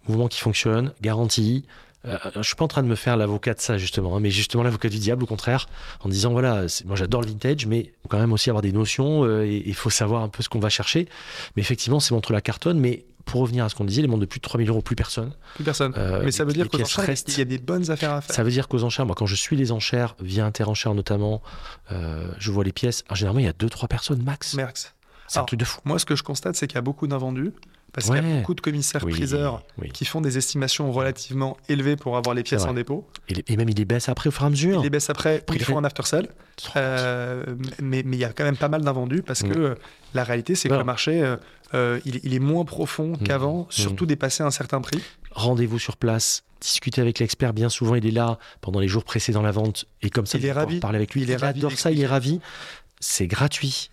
mouvement 0.09 0.29
qui 0.29 0.41
fonctionne, 0.41 0.93
garantie. 1.01 1.65
je 2.05 2.43
suis 2.43 2.57
pas 2.57 2.65
en 2.65 2.69
train 2.69 2.83
de 2.83 2.89
me 2.89 2.97
faire 2.97 3.17
l'avocat 3.17 3.55
de 3.55 3.61
ça 3.61 3.79
justement, 3.79 4.17
hein, 4.17 4.21
mais 4.21 4.31
justement 4.31 4.63
l'avocat 4.63 4.89
du 4.89 4.99
diable 4.99 5.23
au 5.23 5.27
contraire, 5.27 5.67
en 6.01 6.09
disant 6.09 6.33
voilà, 6.33 6.67
moi 6.85 6.97
j'adore 6.97 7.23
le 7.23 7.29
vintage, 7.29 7.67
mais 7.67 7.93
faut 8.03 8.09
quand 8.09 8.19
même 8.19 8.33
aussi 8.33 8.51
avoir 8.51 8.63
des 8.63 8.73
notions 8.73 9.27
et 9.43 9.63
il 9.65 9.75
faut 9.75 9.91
savoir 9.91 10.23
un 10.23 10.29
peu 10.29 10.43
ce 10.43 10.49
qu'on 10.49 10.59
va 10.59 10.69
chercher. 10.69 11.09
Mais 11.57 11.63
effectivement, 11.63 12.01
c'est 12.01 12.13
montre 12.13 12.33
la 12.33 12.41
cartonne, 12.41 12.79
mais 12.79 13.07
pour 13.25 13.41
revenir 13.41 13.65
à 13.65 13.69
ce 13.69 13.75
qu'on 13.75 13.85
disait, 13.85 14.03
les 14.03 14.09
montres 14.09 14.21
de 14.21 14.27
plus 14.27 14.39
de 14.39 14.45
3000 14.45 14.69
euros, 14.69 14.83
plus 14.83 14.97
personne. 14.97 15.33
Plus 15.55 15.65
personne. 15.65 15.93
Euh, 15.97 16.23
mais 16.25 16.31
ça 16.31 16.45
veut 16.45 16.53
dire 16.53 16.69
qu'aux 16.69 16.81
enchères, 16.81 17.09
il 17.09 17.39
y 17.39 17.41
a 17.41 17.45
des 17.45 17.59
bonnes 17.59 17.91
affaires 17.91 18.13
à 18.13 18.21
faire. 18.21 18.35
Ça 18.35 18.43
veut 18.43 18.51
dire 18.51 18.69
qu'aux 18.69 18.85
enchères, 18.85 19.07
moi, 19.07 19.15
quand 19.15 19.27
je 19.27 19.35
suis 19.35 19.57
les 19.57 19.73
enchères, 19.73 20.17
via 20.21 20.45
Interenchères 20.45 20.95
notamment, 20.95 21.43
euh, 21.93 22.31
je 22.39 22.51
vois 22.51 22.65
les 22.65 22.73
pièces. 22.73 23.05
généralement, 23.13 23.41
il 23.41 23.47
y 23.47 23.49
a 23.49 23.53
2-3 23.53 23.89
personnes 23.89 24.23
max. 24.23 24.55
Max. 24.55 24.95
C'est 25.27 25.39
un 25.39 25.45
truc 25.45 25.59
de 25.59 25.65
fou. 25.65 25.81
Moi, 25.85 25.99
ce 25.99 26.05
que 26.05 26.17
je 26.17 26.23
constate, 26.23 26.55
c'est 26.55 26.67
qu'il 26.67 26.77
y 26.77 26.79
a 26.79 26.83
beaucoup 26.83 27.07
d'invendus. 27.07 27.53
Parce 27.95 28.09
qu'il 28.09 28.17
y 28.17 28.19
a 28.19 28.37
beaucoup 28.39 28.55
de 28.55 28.61
commissaires-priseurs 28.61 29.63
qui 29.93 30.05
font 30.05 30.21
des 30.21 30.37
estimations 30.37 30.91
relativement 30.91 31.57
élevées 31.69 31.97
pour 31.97 32.17
avoir 32.17 32.35
les 32.35 32.43
pièces 32.43 32.65
en 32.65 32.75
dépôt. 32.75 33.07
Et, 33.29 33.57
même 33.57 33.69
ils 33.69 33.77
les 33.77 33.85
baissent 33.85 34.09
après 34.09 34.29
au 34.29 34.33
fur 34.33 34.43
et 34.43 34.47
à 34.47 34.51
mesure. 34.51 34.81
Ils 34.81 34.83
les 34.83 34.91
baissent 34.91 35.11
après, 35.11 35.45
ils 35.53 35.65
font 35.65 35.79
un 35.79 35.85
after 35.85 36.03
sell. 36.03 36.29
Euh, 36.77 37.45
mais 37.81 38.01
il 38.01 38.17
y 38.17 38.25
a 38.25 38.33
quand 38.33 38.45
même 38.45 38.57
pas 38.57 38.69
mal 38.69 38.83
d'invendus 38.83 39.23
parce 39.23 39.43
mm. 39.43 39.49
que 39.49 39.77
la 40.13 40.25
réalité, 40.25 40.55
c'est 40.55 40.69
que 40.69 40.75
le 40.75 40.85
marché, 40.85 41.37
euh, 41.75 42.01
il, 42.05 42.35
est 42.35 42.39
moins 42.39 42.65
profond 42.65 43.13
mm. 43.13 43.19
qu'avant, 43.19 43.63
mm. 43.63 43.67
surtout 43.71 44.07
dépasser 44.07 44.43
un 44.43 44.51
certain 44.51 44.81
prix. 44.81 45.01
Rendez-vous 45.31 45.79
sur 45.79 45.97
place, 45.97 46.43
discutez 46.61 47.01
avec 47.01 47.21
l'expert. 47.21 47.53
Bien 47.53 47.69
souvent, 47.69 47.95
il 47.95 48.07
est 48.07 48.13
là 48.13 48.39
pendant 48.61 48.81
les 48.81 48.89
jours 48.89 49.05
précédents 49.05 49.43
la 49.43 49.53
vente 49.53 49.85
et 50.03 50.11
comme 50.11 50.27
ça, 50.27 50.39
il 50.39 50.47
est 50.47 50.53
ravi. 50.53 50.81
Parler 50.81 50.97
avec 50.97 51.15
lui. 51.15 51.23
Il, 51.23 51.31
il 51.31 51.45
adore 51.45 51.73
ça, 51.73 51.93
il 51.93 52.01
est 52.01 52.07
ravi. 52.07 52.41
C'est 52.99 53.29
gratuit. 53.29 53.91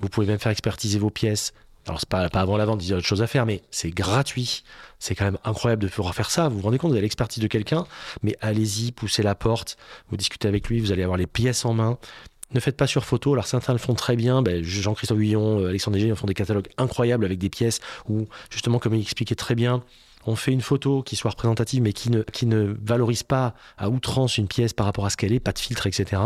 Vous 0.00 0.08
pouvez 0.08 0.26
même 0.26 0.38
faire 0.38 0.52
expertiser 0.52 0.98
vos 0.98 1.10
pièces. 1.10 1.52
Alors, 1.86 1.98
c'est 1.98 2.08
pas, 2.08 2.28
pas 2.28 2.40
avant 2.40 2.56
la 2.56 2.66
vente, 2.66 2.84
il 2.84 2.90
y 2.90 2.92
a 2.92 2.96
autre 2.96 3.06
chose 3.06 3.22
à 3.22 3.26
faire, 3.26 3.46
mais 3.46 3.62
c'est 3.70 3.90
gratuit. 3.90 4.64
C'est 4.98 5.14
quand 5.14 5.24
même 5.24 5.38
incroyable 5.44 5.82
de 5.82 5.88
pouvoir 5.88 6.14
faire 6.14 6.30
ça. 6.30 6.48
Vous 6.48 6.58
vous 6.58 6.62
rendez 6.62 6.78
compte, 6.78 6.90
vous 6.90 6.96
avez 6.96 7.02
l'expertise 7.02 7.42
de 7.42 7.48
quelqu'un, 7.48 7.86
mais 8.22 8.36
allez-y, 8.40 8.92
poussez 8.92 9.22
la 9.22 9.34
porte, 9.34 9.76
vous 10.10 10.16
discutez 10.16 10.46
avec 10.46 10.68
lui, 10.68 10.80
vous 10.80 10.92
allez 10.92 11.02
avoir 11.02 11.16
les 11.16 11.26
pièces 11.26 11.64
en 11.64 11.72
main. 11.72 11.98
Ne 12.52 12.60
faites 12.60 12.76
pas 12.76 12.86
sur 12.86 13.04
photo. 13.04 13.32
Alors 13.32 13.46
certains 13.46 13.72
le 13.72 13.78
font 13.78 13.94
très 13.94 14.16
bien. 14.16 14.42
Ben, 14.42 14.62
Jean-Christophe 14.62 15.18
Guillon, 15.18 15.60
euh, 15.60 15.68
Alexandre 15.68 15.96
Dégé 15.96 16.14
font 16.16 16.26
des 16.26 16.34
catalogues 16.34 16.68
incroyables 16.78 17.24
avec 17.24 17.38
des 17.38 17.48
pièces 17.48 17.80
où, 18.08 18.26
justement, 18.50 18.78
comme 18.78 18.94
il 18.94 19.02
expliquait 19.02 19.36
très 19.36 19.54
bien, 19.54 19.82
on 20.26 20.36
fait 20.36 20.52
une 20.52 20.60
photo 20.60 21.02
qui 21.02 21.16
soit 21.16 21.30
représentative 21.30 21.80
mais 21.82 21.92
qui 21.92 22.10
ne, 22.10 22.22
qui 22.22 22.46
ne 22.46 22.76
valorise 22.82 23.22
pas 23.22 23.54
à 23.78 23.88
outrance 23.88 24.36
une 24.36 24.48
pièce 24.48 24.72
par 24.72 24.84
rapport 24.84 25.06
à 25.06 25.10
ce 25.10 25.16
qu'elle 25.16 25.32
est, 25.32 25.40
pas 25.40 25.52
de 25.52 25.58
filtre, 25.58 25.86
etc 25.86 26.20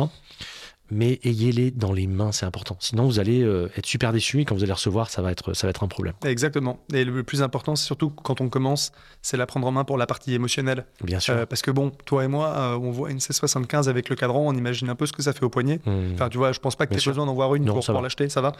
mais 0.90 1.18
ayez-les 1.24 1.70
dans 1.70 1.92
les 1.92 2.06
mains, 2.06 2.30
c'est 2.32 2.44
important. 2.44 2.76
Sinon, 2.78 3.06
vous 3.06 3.18
allez 3.18 3.42
euh, 3.42 3.70
être 3.76 3.86
super 3.86 4.12
déçu 4.12 4.40
et 4.40 4.44
quand 4.44 4.54
vous 4.54 4.64
allez 4.64 4.72
recevoir, 4.72 5.08
ça 5.08 5.22
va 5.22 5.32
être, 5.32 5.54
ça 5.54 5.66
va 5.66 5.70
être 5.70 5.82
un 5.82 5.88
problème. 5.88 6.14
Exactement. 6.24 6.78
Et 6.92 7.04
le 7.04 7.22
plus 7.22 7.42
important, 7.42 7.74
surtout 7.74 8.10
quand 8.10 8.42
on 8.42 8.50
commence, 8.50 8.92
c'est 9.22 9.38
la 9.38 9.46
prendre 9.46 9.66
en 9.66 9.72
main 9.72 9.84
pour 9.84 9.96
la 9.96 10.06
partie 10.06 10.34
émotionnelle. 10.34 10.84
Bien 11.02 11.20
sûr. 11.20 11.34
Euh, 11.34 11.46
parce 11.46 11.62
que 11.62 11.70
bon, 11.70 11.90
toi 12.04 12.24
et 12.24 12.28
moi, 12.28 12.48
euh, 12.48 12.74
on 12.76 12.90
voit 12.90 13.10
une 13.10 13.18
C75 13.18 13.88
avec 13.88 14.10
le 14.10 14.16
cadran, 14.16 14.42
on 14.46 14.52
imagine 14.52 14.90
un 14.90 14.94
peu 14.94 15.06
ce 15.06 15.12
que 15.12 15.22
ça 15.22 15.32
fait 15.32 15.44
au 15.44 15.48
poignet. 15.48 15.80
Mmh. 15.86 16.14
Enfin, 16.14 16.28
tu 16.28 16.36
vois, 16.36 16.52
je 16.52 16.60
pense 16.60 16.76
pas 16.76 16.86
que 16.86 16.94
tu 16.94 17.00
aies 17.00 17.12
besoin 17.12 17.26
d'en 17.26 17.34
voir 17.34 17.54
une 17.54 17.64
pour 17.64 17.80
pouvoir 17.80 18.02
l'acheter, 18.02 18.28
ça 18.28 18.42
va. 18.42 18.52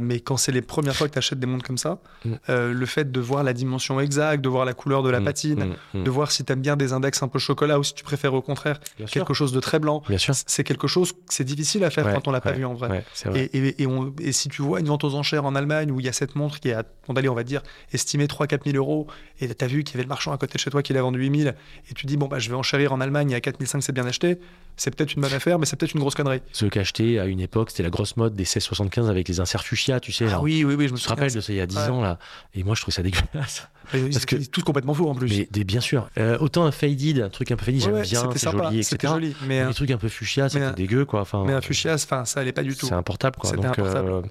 mais 0.00 0.18
quand 0.18 0.36
c'est 0.36 0.52
les 0.52 0.62
premières 0.62 0.96
fois 0.96 1.06
que 1.06 1.12
tu 1.12 1.18
achètes 1.18 1.38
des 1.38 1.46
montres 1.46 1.64
comme 1.64 1.78
ça, 1.78 2.00
mmh. 2.24 2.30
le 2.48 2.86
fait 2.86 3.12
de 3.12 3.20
voir 3.20 3.44
la 3.44 3.52
dimension 3.52 4.00
exacte, 4.00 4.42
de 4.42 4.48
voir 4.48 4.64
la 4.64 4.74
couleur 4.74 5.04
de 5.04 5.10
la 5.10 5.20
mmh. 5.20 5.24
patine, 5.24 5.74
de 5.94 6.10
voir 6.10 6.32
si 6.32 6.44
tu 6.44 6.52
aimes 6.52 6.60
bien 6.60 6.76
des 6.76 6.92
index 6.92 7.22
un 7.22 7.28
peu 7.28 7.38
chocolat 7.38 7.78
ou 7.78 7.84
si 7.84 7.94
tu 7.94 8.02
préfères 8.02 8.34
au 8.34 8.42
contraire 8.42 8.80
quelque 9.06 9.32
chose 9.32 9.52
de 9.52 9.60
très 9.60 9.78
blanc, 9.78 10.02
c'est 10.46 10.64
quelque 10.64 10.88
chose 10.88 11.12
c'est 11.36 11.44
difficile 11.46 11.84
à 11.84 11.90
faire 11.90 12.12
quand 12.12 12.28
on 12.28 12.30
l'a 12.30 12.40
pas 12.40 12.52
vu 12.52 12.64
en 12.64 12.74
vrai. 12.74 13.04
et, 13.34 13.82
et, 13.82 14.32
si 14.32 14.48
tu 14.48 14.62
vois 14.62 14.80
une 14.80 14.86
vente 14.86 15.04
aux 15.04 15.14
enchères 15.14 15.44
en 15.44 15.54
Allemagne 15.54 15.90
où 15.90 16.00
il 16.00 16.06
y 16.06 16.08
a 16.08 16.12
cette 16.12 16.34
montre 16.34 16.60
qui 16.60 16.68
est, 16.68 16.74
à, 16.74 16.84
on 17.08 17.12
va 17.12 17.44
dire, 17.44 17.62
estimée 17.92 18.26
3-4 18.26 18.64
000 18.64 18.76
euros, 18.76 19.06
et 19.40 19.54
tu 19.54 19.64
as 19.64 19.68
vu 19.68 19.84
qu'il 19.84 19.94
y 19.94 19.96
avait 19.96 20.04
le 20.04 20.08
marchand 20.08 20.32
à 20.32 20.38
côté 20.38 20.54
de 20.54 20.58
chez 20.58 20.70
toi 20.70 20.82
qui 20.82 20.92
l'a 20.92 21.02
vendu 21.02 21.18
8 21.18 21.40
000, 21.40 21.54
et 21.90 21.94
tu 21.94 22.06
dis, 22.06 22.16
bon, 22.16 22.26
bah, 22.26 22.38
je 22.38 22.48
vais 22.48 22.56
enchérir 22.56 22.92
en 22.92 23.00
Allemagne, 23.00 23.34
à 23.34 23.40
4 23.40 23.58
500, 23.58 23.80
c'est 23.80 23.92
bien 23.92 24.06
acheté, 24.06 24.38
c'est 24.76 24.94
peut-être 24.94 25.14
une 25.14 25.22
bonne 25.22 25.32
affaire, 25.32 25.58
mais 25.58 25.66
c'est 25.66 25.76
peut-être 25.76 25.94
une 25.94 26.00
grosse 26.00 26.14
connerie. 26.14 26.42
Ce 26.52 26.66
qu'acheter 26.66 27.18
à 27.18 27.24
une 27.24 27.40
époque, 27.40 27.70
c'était 27.70 27.82
la 27.82 27.90
grosse 27.90 28.16
mode 28.16 28.34
des 28.34 28.42
1675 28.42 29.08
avec 29.08 29.26
les 29.28 29.40
inserts 29.40 29.64
fuchsia, 29.64 30.00
tu 30.00 30.12
sais. 30.12 30.26
Ah 30.30 30.40
oui, 30.42 30.64
oui, 30.64 30.74
oui, 30.74 30.88
je 30.88 30.92
me 30.92 31.08
rappelle 31.08 31.32
de 31.32 31.40
ça 31.40 31.52
il 31.52 31.56
y 31.56 31.60
a 31.60 31.66
10 31.66 31.76
ans, 31.78 32.02
là? 32.02 32.18
Et 32.54 32.62
moi, 32.62 32.74
je 32.74 32.82
trouve 32.82 32.92
ça 32.92 33.02
dégueulasse. 33.02 33.68
Parce 33.90 34.26
que 34.26 34.36
tout 34.36 34.62
complètement 34.62 34.94
faux 34.94 35.08
en 35.08 35.14
plus. 35.14 35.28
Mais 35.28 35.48
des, 35.50 35.64
bien 35.64 35.80
sûr. 35.80 36.10
Euh, 36.18 36.36
autant 36.40 36.64
un 36.64 36.72
faded, 36.72 37.20
un 37.20 37.28
truc 37.28 37.50
un 37.52 37.56
peu 37.56 37.64
faded, 37.64 37.80
j'aime 37.80 38.02
bien, 38.02 38.30
c'est 38.34 38.50
joli, 38.50 38.78
etc. 38.78 38.98
Joli, 39.02 39.36
mais 39.46 39.60
un... 39.60 39.68
des 39.68 39.74
trucs 39.74 39.90
un 39.90 39.98
peu 39.98 40.08
fuchsia, 40.08 40.48
c'était 40.48 40.72
dégueu, 40.72 41.04
quoi. 41.04 41.24
Enfin, 41.26 41.44
mais 41.44 41.52
un 41.52 41.60
fuchsia, 41.60 41.94
enfin, 41.94 42.24
ça 42.24 42.40
allait 42.40 42.52
pas 42.52 42.62
du 42.62 42.76
tout. 42.76 42.86
C'est 42.86 42.94
importable, 42.94 43.36
quoi. 43.36 43.50
Donc, 43.52 43.78
euh, 43.78 44.22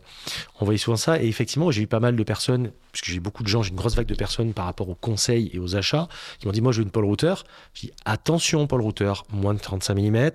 on 0.62 0.66
voyait 0.66 0.78
souvent 0.78 0.96
ça. 0.96 1.22
Et 1.22 1.28
effectivement, 1.28 1.70
j'ai 1.72 1.82
eu 1.82 1.88
pas 1.88 2.00
mal 2.00 2.16
de 2.16 2.24
personnes, 2.24 2.72
puisque 2.92 3.08
j'ai 3.08 3.20
beaucoup 3.20 3.44
de 3.44 3.50
gens, 3.50 3.62
j'ai 3.62 3.72
une 3.72 3.76
grosse 3.76 3.96
vague 3.96 4.08
de 4.08 4.16
personnes 4.16 4.54
par 4.54 4.66
rapport 4.66 4.88
aux 4.90 4.96
conseils 4.96 5.52
et 5.54 5.60
aux 5.60 5.76
achats, 5.76 6.08
qui 6.40 6.48
m'ont 6.48 6.54
dit, 6.54 6.62
moi, 6.62 6.72
je 6.72 6.78
veux 6.80 6.84
une 6.86 6.92
Paul 6.92 7.06
Router. 7.06 7.34
Je 7.74 7.82
dis, 7.82 7.92
attention, 8.06 8.66
Paul 8.68 8.82
Router, 8.82 9.14
moins 9.32 9.54
de 9.54 9.60
35 9.60 9.96
mm 9.96 10.32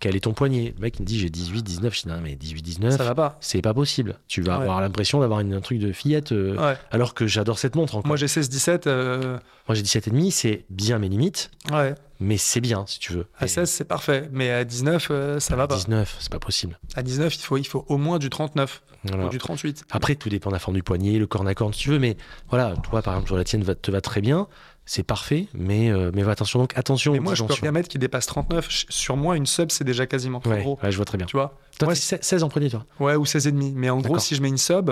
quel 0.00 0.16
est 0.16 0.20
ton 0.20 0.32
poignet? 0.32 0.74
Le 0.76 0.82
mec 0.82 0.96
il 0.98 1.02
me 1.02 1.06
dit 1.06 1.18
j'ai 1.18 1.30
18, 1.30 1.62
19. 1.62 1.94
Je 1.94 2.02
dis 2.02 2.08
non, 2.08 2.20
mais 2.22 2.36
18, 2.36 2.62
19, 2.62 2.96
ça 2.96 3.04
va 3.04 3.14
pas. 3.14 3.38
C'est 3.40 3.62
pas 3.62 3.74
possible. 3.74 4.18
Tu 4.28 4.42
vas 4.42 4.56
avoir 4.56 4.80
l'impression 4.80 5.20
d'avoir 5.20 5.40
un 5.40 5.60
truc 5.60 5.78
de 5.78 5.92
fillette. 5.92 6.32
Euh, 6.32 6.74
alors 6.90 7.14
que 7.14 7.26
j'adore 7.26 7.58
cette 7.58 7.74
montre 7.74 7.96
encore. 7.96 8.06
Moi 8.06 8.16
j'ai 8.16 8.28
16, 8.28 8.48
17. 8.48 8.86
Euh, 8.86 9.38
Moi 9.68 9.74
j'ai 9.74 9.82
17 9.82 10.08
et 10.08 10.10
demi, 10.10 10.30
c'est 10.30 10.64
bien 10.70 10.98
mes 10.98 11.08
limites. 11.08 11.50
Ouais. 11.72 11.94
Mais 12.20 12.36
c'est 12.36 12.60
bien 12.60 12.84
si 12.86 12.98
tu 12.98 13.12
veux. 13.12 13.26
À 13.38 13.48
16 13.48 13.68
c'est 13.68 13.84
parfait, 13.84 14.28
mais 14.32 14.50
à 14.50 14.64
19 14.64 15.08
euh, 15.10 15.40
ça 15.40 15.56
va 15.56 15.66
pas. 15.66 15.74
À 15.74 15.78
19 15.78 16.16
c'est 16.20 16.32
pas 16.32 16.38
possible. 16.38 16.78
À 16.94 17.02
19 17.02 17.34
il 17.34 17.40
faut, 17.40 17.56
il 17.56 17.66
faut 17.66 17.84
au 17.88 17.96
moins 17.96 18.18
du 18.18 18.30
39 18.30 18.82
ou 19.12 19.28
du 19.28 19.38
38. 19.38 19.84
Après 19.90 20.14
tout 20.14 20.28
dépend 20.28 20.50
de 20.50 20.54
la 20.54 20.58
forme 20.58 20.76
du 20.76 20.82
poignet, 20.82 21.18
le 21.18 21.26
corne 21.26 21.48
à 21.48 21.54
corne 21.54 21.72
si 21.72 21.80
tu 21.80 21.90
veux, 21.90 21.98
mais 21.98 22.16
voilà, 22.48 22.74
toi 22.82 23.02
par 23.02 23.14
exemple 23.14 23.28
sur 23.28 23.36
la 23.36 23.44
tienne 23.44 23.62
va, 23.62 23.74
te 23.74 23.90
va 23.90 24.00
très 24.00 24.20
bien 24.20 24.46
c'est 24.86 25.02
parfait, 25.02 25.46
mais, 25.54 25.90
euh, 25.90 26.10
mais 26.14 26.22
attention 26.28 26.58
donc, 26.58 26.76
attention 26.76 27.12
Mais 27.12 27.20
moi, 27.20 27.34
je 27.34 27.42
peux 27.44 27.54
rien 27.54 27.72
mettre 27.72 27.88
qui 27.88 27.98
dépasse 27.98 28.26
39. 28.26 28.64
Ch- 28.66 28.86
Sur 28.90 29.16
moi, 29.16 29.36
une 29.36 29.46
sub, 29.46 29.70
c'est 29.70 29.84
déjà 29.84 30.06
quasiment 30.06 30.40
trop 30.40 30.50
Ouais, 30.50 30.60
gros. 30.60 30.78
ouais, 30.82 30.90
je 30.92 30.96
vois 30.96 31.06
très 31.06 31.16
bien. 31.18 31.26
Tu 31.26 31.36
vois? 31.36 31.58
Toi, 31.78 31.88
t'es 31.88 31.94
16 31.96 32.18
16 32.22 32.42
en 32.44 32.48
premier, 32.48 32.70
toi 32.70 32.84
Ouais, 33.00 33.16
ou 33.16 33.24
16,5. 33.24 33.72
Mais 33.74 33.90
en 33.90 33.98
gros, 34.00 34.18
si 34.18 34.34
je 34.36 34.42
mets 34.42 34.48
une 34.48 34.58
sub, 34.58 34.90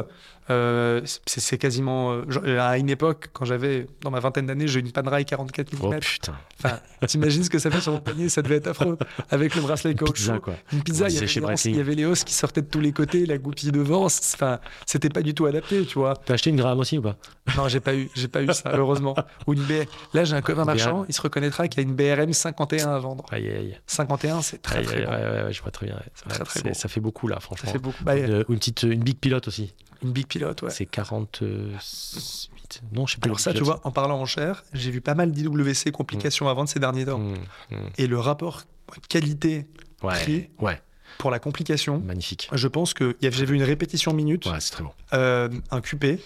euh, 0.50 1.00
c'est 1.26 1.58
quasiment. 1.58 2.12
euh, 2.12 2.24
genre, 2.28 2.42
à 2.60 2.76
une 2.78 2.90
époque, 2.90 3.28
quand 3.32 3.44
j'avais, 3.44 3.86
dans 4.00 4.10
ma 4.10 4.18
vingtaine 4.20 4.46
d'années, 4.46 4.66
j'ai 4.66 4.80
eu 4.80 4.82
une 4.82 4.90
panerai 4.92 5.24
44 5.24 5.68
Oh 5.80 5.92
mm. 5.92 5.98
putain, 6.00 6.34
Enfin, 6.64 6.78
t'imagines 7.06 7.44
ce 7.44 7.50
que 7.50 7.58
ça 7.58 7.70
fait 7.70 7.80
sur 7.80 7.92
mon 7.92 8.00
poignet 8.00 8.28
Ça 8.28 8.42
devait 8.42 8.56
être 8.56 8.66
affreux. 8.68 8.96
Avec 9.30 9.54
le 9.54 9.62
bracelet 9.62 9.94
pizza 9.94 10.38
quoi. 10.38 10.54
Une 10.72 10.82
pizza, 10.82 11.08
il 11.08 11.14
y, 11.14 11.18
disait 11.18 11.18
avait 11.20 11.26
chez 11.28 11.40
les 11.40 11.44
os, 11.44 11.48
Breitling. 11.50 11.74
il 11.74 11.78
y 11.78 11.80
avait 11.80 11.94
les 11.94 12.04
os 12.04 12.24
qui 12.24 12.34
sortaient 12.34 12.62
de 12.62 12.66
tous 12.68 12.80
les 12.80 12.92
côtés, 12.92 13.26
la 13.26 13.38
goupille 13.38 13.70
devant. 13.72 14.04
Enfin, 14.06 14.58
c'était 14.86 15.08
pas 15.08 15.22
du 15.22 15.34
tout 15.34 15.46
adapté, 15.46 15.84
tu 15.86 15.98
vois. 15.98 16.14
T'as 16.24 16.34
acheté 16.34 16.50
une 16.50 16.56
gramme 16.56 16.78
aussi 16.80 16.98
ou 16.98 17.02
pas? 17.02 17.16
Non, 17.56 17.68
j'ai 17.68 17.80
pas 17.80 17.94
eu, 17.94 18.08
j'ai 18.14 18.28
pas 18.28 18.42
eu 18.42 18.52
ça, 18.52 18.72
heureusement. 18.74 19.14
Ou 19.46 19.54
une 19.54 19.62
B. 19.62 19.72
Là, 20.14 20.24
j'ai 20.24 20.34
un 20.34 20.42
copain 20.42 20.60
Une 20.62 20.66
marchand, 20.66 21.04
il 21.08 21.14
se 21.14 21.20
reconnaîtra 21.22 21.66
qu'il 21.68 21.82
y 21.82 21.86
a 21.86 21.88
une 21.88 21.94
BRM 21.96 22.32
51 22.32 22.90
à 22.94 22.98
vendre. 22.98 23.24
Aïe, 23.30 23.48
aïe, 23.48 23.56
aïe. 23.56 23.80
51, 23.86 24.42
c'est 24.42 24.60
très 24.62 24.78
Aïe, 24.78 24.84
très 24.84 24.96
aïe, 24.98 25.02
grand. 25.04 25.12
ouais, 25.14 25.20
ouais, 25.22 25.42
ouais, 25.44 25.52
je 25.52 25.62
vois 25.62 25.70
très 25.70 25.86
bien. 25.86 25.96
ouais. 25.96 26.02
C'est 26.14 26.28
Très, 26.28 26.44
très 26.44 26.60
c'est- 26.60 26.71
Ça 26.74 26.88
fait 26.88 27.00
beaucoup 27.00 27.28
là, 27.28 27.36
Ça 27.36 27.40
franchement. 27.40 27.72
fait 27.72 27.78
beaucoup. 27.78 28.04
Bah, 28.04 28.16
Une, 28.16 28.44
une 28.48 28.58
petite, 28.58 28.82
une 28.82 29.02
big 29.02 29.18
pilote 29.18 29.48
aussi. 29.48 29.72
une 30.02 30.12
big 30.12 30.26
pilote, 30.26 30.62
ouais. 30.62 30.70
C'est 30.70 30.86
48. 30.86 32.82
Non, 32.92 33.06
je 33.06 33.14
sais 33.14 33.18
plus. 33.20 33.28
Alors 33.28 33.40
ça, 33.40 33.52
tu 33.52 33.62
vois, 33.62 33.80
en 33.84 33.90
parlant 33.90 34.18
en 34.20 34.26
cher, 34.26 34.64
j'ai 34.72 34.90
vu 34.90 35.00
pas 35.00 35.14
mal 35.14 35.30
d'IWC 35.32 35.90
complications 35.92 36.48
à 36.48 36.54
vendre 36.54 36.68
ces 36.68 36.78
derniers 36.80 37.04
temps. 37.06 37.18
Mmh, 37.18 37.34
mmh. 37.70 37.76
Et 37.98 38.06
le 38.06 38.18
rapport 38.18 38.62
qualité 39.08 39.66
Ouais, 40.02 40.14
Prix. 40.14 40.48
ouais, 40.60 40.82
pour 41.18 41.30
la 41.30 41.38
complication, 41.38 42.00
magnifique. 42.00 42.48
je 42.52 42.66
pense 42.66 42.92
que 42.92 43.16
vu 43.22 43.54
une 43.54 43.62
répétition 43.62 44.12
minute, 44.12 44.46
Ouais, 44.46 44.58
c'est 44.58 44.72
très 44.72 44.82
bon. 44.82 44.90
euh, 45.12 45.48
un 45.70 45.80
QP, 45.80 46.18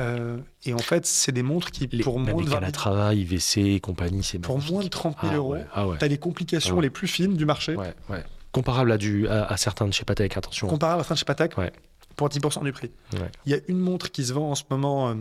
euh, 0.00 0.38
et 0.64 0.74
en 0.74 0.78
fait, 0.78 1.06
c'est 1.06 1.30
des 1.30 1.44
montres 1.44 1.70
qui, 1.70 1.86
Les, 1.92 2.02
pour 2.02 2.18
moins 2.18 2.42
de 2.42 2.48
20 2.48 2.54
cannes 2.56 2.64
à 2.64 2.72
travail, 2.72 3.20
IVC 3.20 3.58
et 3.76 3.78
compagnie, 3.80 4.24
c'est 4.24 4.40
pour 4.40 4.56
magnifique. 4.56 4.72
moins 4.74 4.82
de 4.82 4.88
30 4.88 5.16
000 5.20 5.32
ah, 5.32 5.36
euros, 5.36 5.52
Ouais, 5.52 5.66
ah 5.72 5.86
ouais. 5.86 5.96
t'as 6.00 6.08
les 6.08 6.18
complications 6.18 6.76
Ouais. 6.76 6.82
les 6.82 6.90
plus 6.90 7.06
fines 7.06 7.36
du 7.36 7.44
marché, 7.46 7.76
ouais, 7.76 7.94
ouais. 8.08 8.24
Comparable 8.52 8.92
à, 8.92 8.98
du, 8.98 9.26
à, 9.28 9.44
à 9.46 9.56
certains 9.56 9.86
de 9.86 9.92
chez 9.92 10.04
Patek, 10.04 10.36
attention. 10.36 10.66
comparable 10.68 11.00
à 11.00 11.04
fin 11.04 11.14
de 11.14 11.18
chez 11.18 11.24
Patek, 11.24 11.56
Ouais. 11.58 11.72
pour 12.16 12.28
10% 12.28 12.62
du 12.64 12.72
prix. 12.72 12.90
Ouais. 13.14 13.20
Il 13.46 13.52
y 13.52 13.54
a 13.54 13.58
une 13.68 13.78
montre 13.78 14.10
qui 14.10 14.24
se 14.24 14.32
vend 14.32 14.50
en 14.50 14.54
ce 14.54 14.64
moment, 14.70 15.08
euh, 15.10 15.14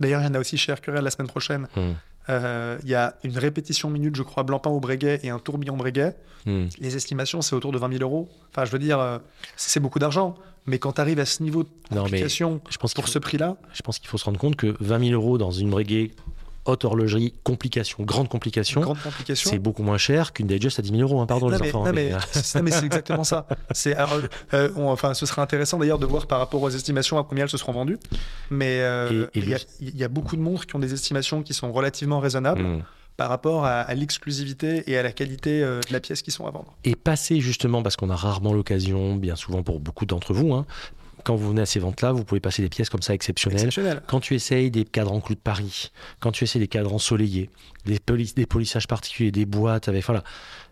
d'ailleurs, 0.00 0.20
il 0.20 0.24
y 0.24 0.28
en 0.28 0.34
a 0.34 0.40
aussi 0.40 0.56
chez 0.58 0.72
Hercurel 0.72 1.02
la 1.04 1.10
semaine 1.10 1.28
prochaine. 1.28 1.68
Mmh, 1.76 1.80
Euh, 2.28 2.78
Il 2.84 2.88
y 2.88 2.94
a 2.94 3.16
une 3.24 3.36
répétition 3.36 3.90
minute, 3.90 4.14
je 4.14 4.22
crois, 4.22 4.44
Blancpain 4.44 4.70
au 4.70 4.78
Breguet 4.78 5.18
et 5.24 5.30
un 5.30 5.40
tourbillon 5.40 5.76
Breguet. 5.76 6.14
mmh. 6.46 6.66
Les 6.78 6.94
estimations, 6.96 7.42
c'est 7.42 7.56
autour 7.56 7.72
de 7.72 7.78
20 7.78 7.88
000 7.98 8.02
euros. 8.02 8.28
Enfin, 8.50 8.64
je 8.64 8.70
veux 8.70 8.78
dire, 8.78 9.00
euh, 9.00 9.18
c'est 9.56 9.80
beaucoup 9.80 9.98
d'argent. 9.98 10.36
Mais 10.66 10.78
quand 10.78 10.92
tu 10.92 11.00
arrives 11.00 11.18
à 11.18 11.24
ce 11.24 11.42
niveau 11.42 11.64
de 11.64 11.68
Non, 11.90 11.96
mais 11.96 12.10
complication 12.10 12.60
je 12.70 12.76
pense 12.78 12.94
pour 12.94 13.06
faut, 13.06 13.10
ce 13.10 13.18
prix-là, 13.18 13.56
je 13.72 13.82
pense 13.82 13.98
qu'il 13.98 14.08
faut 14.08 14.18
se 14.18 14.24
rendre 14.24 14.38
compte 14.38 14.54
que 14.54 14.76
20 14.78 15.00
000 15.08 15.10
euros 15.20 15.36
dans 15.36 15.50
une 15.50 15.68
breguet, 15.70 16.12
haute 16.64 16.84
horlogerie, 16.84 17.34
complication, 17.42 18.04
grande 18.04 18.28
complication, 18.28 18.80
grande 18.80 19.00
complication. 19.02 19.50
c'est 19.50 19.58
beaucoup 19.58 19.82
moins 19.82 19.98
cher 19.98 20.32
qu'une 20.32 20.46
Digest 20.46 20.78
à 20.78 20.82
10 20.82 20.90
000 20.90 21.00
euros. 21.02 21.20
hein, 21.20 21.26
pardon, 21.26 21.46
non, 21.50 21.56
les 21.56 21.58
mais, 21.62 21.68
enfants. 21.68 21.84
non, 21.84 21.92
mais, 21.92 22.10
mais, 22.10 22.14
euh, 22.14 22.18
c'est- 22.32 22.54
non, 22.58 22.64
mais 22.64 22.70
c'est 22.70 22.84
exactement 22.86 23.24
ça. 23.24 23.46
C'est, 23.72 23.96
euh, 24.54 24.68
enfin, 24.76 25.14
ce 25.14 25.26
serait 25.26 25.42
intéressant 25.42 25.78
d'ailleurs 25.78 25.98
de 25.98 26.06
voir 26.06 26.26
par 26.26 26.38
rapport 26.38 26.62
aux 26.62 26.70
estimations 26.70 27.18
à 27.18 27.24
combien 27.24 27.44
elles 27.44 27.50
se 27.50 27.56
seront 27.58 27.72
vendues. 27.72 27.98
Mais 28.50 28.80
euh, 28.80 29.26
il 29.34 29.48
y, 29.48 29.54
a- 29.54 29.58
y 29.80 30.08
beaucoup 30.08 30.36
de 30.36 30.42
montres 30.42 30.66
qui 30.66 30.76
ont 30.76 30.80
des 30.80 30.92
estimations 30.94 31.42
qui 31.42 31.54
sont 31.54 31.72
relativement 31.72 32.20
raisonnables 32.20 32.62
mmh. 32.62 32.82
par 33.16 33.28
rapport 33.28 33.64
à, 33.64 33.80
à 33.80 33.94
l'exclusivité 33.94 34.84
et 34.86 34.96
à 34.96 35.02
la 35.02 35.12
qualité 35.12 35.62
euh, 35.62 35.80
de 35.80 35.92
la 35.92 36.00
pièce 36.00 36.22
qui 36.22 36.30
sont 36.30 36.46
à 36.46 36.50
vendre. 36.50 36.76
Et 36.84 36.94
passer 36.94 37.40
justement, 37.40 37.82
parce 37.82 37.96
qu'on 37.96 38.10
a 38.10 38.16
rarement 38.16 38.52
l'occasion, 38.52 39.16
bien 39.16 39.36
souvent 39.36 39.62
pour 39.62 39.80
beaucoup 39.80 40.06
d'entre 40.06 40.32
vous, 40.32 40.52
hein, 40.54 40.64
quand 41.24 41.36
vous 41.36 41.48
venez 41.48 41.62
à 41.62 41.66
ces 41.66 41.80
ventes-là, 41.80 42.12
vous 42.12 42.24
pouvez 42.24 42.40
passer 42.40 42.62
des 42.62 42.68
pièces 42.68 42.88
comme 42.90 43.02
ça 43.02 43.14
exceptionnelles. 43.14 43.58
Exceptionnel. 43.60 44.02
Quand 44.06 44.20
tu 44.20 44.34
essayes 44.34 44.70
des 44.70 44.84
cadrans 44.84 45.20
clous 45.20 45.34
de 45.34 45.40
Paris, 45.40 45.90
quand 46.20 46.32
tu 46.32 46.44
essayes 46.44 46.60
des 46.60 46.68
cadrans 46.68 46.96
ensoleillés, 46.96 47.50
des, 47.86 47.98
poli- 47.98 48.32
des 48.34 48.46
polissages 48.46 48.86
particuliers, 48.88 49.30
des 49.32 49.46
boîtes 49.46 49.88
avec. 49.88 50.04
Voilà. 50.04 50.22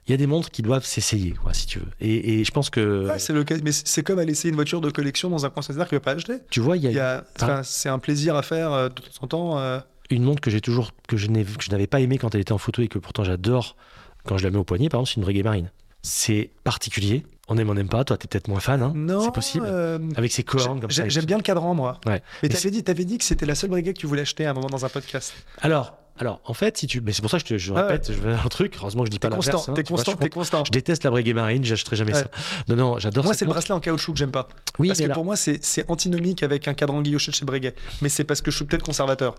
Il 0.06 0.10
y 0.10 0.14
a 0.14 0.16
des 0.16 0.26
montres 0.26 0.50
qui 0.50 0.62
doivent 0.62 0.84
s'essayer, 0.84 1.32
quoi, 1.32 1.52
si 1.54 1.66
tu 1.66 1.78
veux. 1.78 1.86
Et, 2.00 2.40
et 2.40 2.44
je 2.44 2.50
pense 2.50 2.70
que. 2.70 3.06
Ouais, 3.08 3.18
c'est 3.18 3.32
le 3.32 3.44
cas, 3.44 3.56
mais 3.62 3.70
c'est 3.72 3.86
c'est 3.86 4.02
comme 4.02 4.18
aller 4.18 4.32
essayer 4.32 4.48
une 4.50 4.56
voiture 4.56 4.80
de 4.80 4.90
collection 4.90 5.28
dans 5.30 5.44
un 5.46 5.50
concessionnaire 5.50 5.88
qui 5.88 5.94
ne 5.94 5.98
veut 5.98 6.02
pas 6.02 6.12
acheter. 6.12 6.38
tu 6.50 6.60
vois, 6.60 6.76
il 6.76 6.82
y 6.84 6.86
a, 6.86 6.90
Il 6.90 6.96
y 6.96 7.00
a- 7.00 7.24
enfin, 7.40 7.62
c'est 7.62 7.88
un 7.88 7.98
plaisir 7.98 8.34
à 8.34 8.42
faire 8.42 8.72
euh, 8.72 8.88
de 8.88 8.94
temps 8.94 9.02
en 9.22 9.26
temps. 9.26 9.58
euh, 9.58 9.78
une 10.10 10.24
montre 10.24 10.40
que 10.40 10.50
j'ai 10.50 10.60
toujours. 10.60 10.90
que 11.06 11.16
je 11.16 11.28
n'ai- 11.28 11.44
que 11.44 11.62
je 11.62 11.70
n'avais 11.70 11.86
pas 11.86 12.00
aimée 12.00 12.18
quand 12.18 12.34
elle 12.34 12.40
était 12.40 12.52
en 12.52 12.58
photo 12.58 12.82
et 12.82 12.88
que 12.88 12.98
pourtant 12.98 13.22
j'adore 13.24 13.76
quand 14.24 14.36
je 14.38 14.44
la 14.44 14.50
mets 14.50 14.58
au 14.58 14.64
poignet, 14.64 14.88
par 14.88 15.00
exemple, 15.00 15.10
c'est 15.14 15.16
une 15.16 15.22
Breguet 15.22 15.42
Marine. 15.44 15.70
C'est 16.02 16.50
particulier. 16.64 17.24
On 17.50 17.58
aime, 17.58 17.68
on 17.68 17.74
n'aime 17.74 17.88
pas. 17.88 18.04
Toi, 18.04 18.16
t'es 18.16 18.28
peut-être 18.28 18.48
moins 18.48 18.60
fan. 18.60 18.82
hein. 18.82 18.92
non, 18.94 19.20
C'est 19.24 19.32
possible. 19.34 19.66
euh, 19.68 19.98
Avec 20.16 20.30
ses 20.32 20.44
cornes 20.44 20.80
comme 20.80 20.90
ça. 20.90 21.02
j'ai- 21.04 21.10
J'aime 21.10 21.24
bien 21.26 21.36
le 21.36 21.42
cadran, 21.42 21.74
moi. 21.74 22.00
Ouais. 22.06 22.22
Mais 22.42 22.48
t'avais 22.48 22.70
dit, 22.70 22.82
t'avais 22.84 23.04
dit 23.04 23.18
que 23.18 23.24
c'était 23.24 23.46
la 23.46 23.54
seule 23.54 23.70
briquet 23.70 23.92
que 23.92 23.98
tu 23.98 24.06
voulais 24.06 24.22
acheter 24.22 24.46
à 24.46 24.50
un 24.50 24.54
moment 24.54 24.68
dans 24.68 24.84
un 24.84 24.88
podcast. 24.88 25.34
Alors, 25.60 25.96
alors, 26.18 26.40
en 26.44 26.52
fait, 26.54 26.76
si 26.76 26.86
tu, 26.86 27.00
mais 27.00 27.12
c'est 27.12 27.22
pour 27.22 27.30
ça 27.30 27.38
que 27.38 27.44
je, 27.48 27.54
te, 27.54 27.58
je 27.58 27.72
Ah 27.72 27.76
ouais. 27.76 27.82
répète, 27.92 28.12
je 28.12 28.18
veux 28.20 28.32
un 28.34 28.48
truc. 28.48 28.76
Heureusement 28.78 29.02
que 29.02 29.06
je 29.06 29.10
dis 29.10 29.18
T'es 29.18 29.28
pas 29.28 29.34
constant, 29.34 29.52
l'inverse. 29.52 29.68
hein, 29.70 29.72
t'es 29.72 29.82
tu 29.82 29.88
vois, 29.88 29.96
constant, 29.98 30.12
je, 30.12 30.16
t'es 30.18 30.28
constant. 30.28 30.64
je 30.66 30.70
déteste 30.70 31.02
la 31.04 31.10
Breguet 31.10 31.32
Marine, 31.32 31.64
j'achèterai 31.64 31.96
jamais 31.96 32.12
Ouais. 32.14 32.20
ça. 32.22 32.30
Non, 32.68 32.76
non, 32.76 32.98
j'adore. 32.98 33.24
Moi, 33.24 33.34
c'est 33.34 33.46
le 33.46 33.50
bracelet 33.50 33.74
en 33.74 33.80
caoutchouc 33.80 34.12
que 34.12 34.18
j'aime 34.18 34.30
pas. 34.30 34.48
Oui, 34.78 34.88
parce 34.88 35.00
que 35.00 35.06
là- 35.06 35.14
pour 35.14 35.24
moi, 35.24 35.34
c'est 35.36 35.60
antinomique 35.90 36.42
avec 36.42 36.68
un 36.68 36.74
cadran 36.74 37.00
guilloché 37.02 37.30
de 37.32 37.36
chez 37.36 37.44
Breguet. 37.46 37.74
Mais 38.02 38.08
c'est 38.10 38.24
parce 38.24 38.42
que 38.42 38.50
je 38.50 38.56
suis 38.56 38.64
peut-être 38.66 38.84
conservateur. 38.84 39.34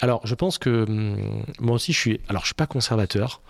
Alors, 0.00 0.20
je 0.26 0.34
pense 0.34 0.58
que 0.58 0.84
hum, 0.86 1.42
moi 1.60 1.76
aussi, 1.76 1.92
je 1.94 1.98
suis. 1.98 2.20
Alors, 2.28 2.42
je 2.42 2.46
suis 2.48 2.54
pas 2.54 2.66
conservateur, 2.66 3.40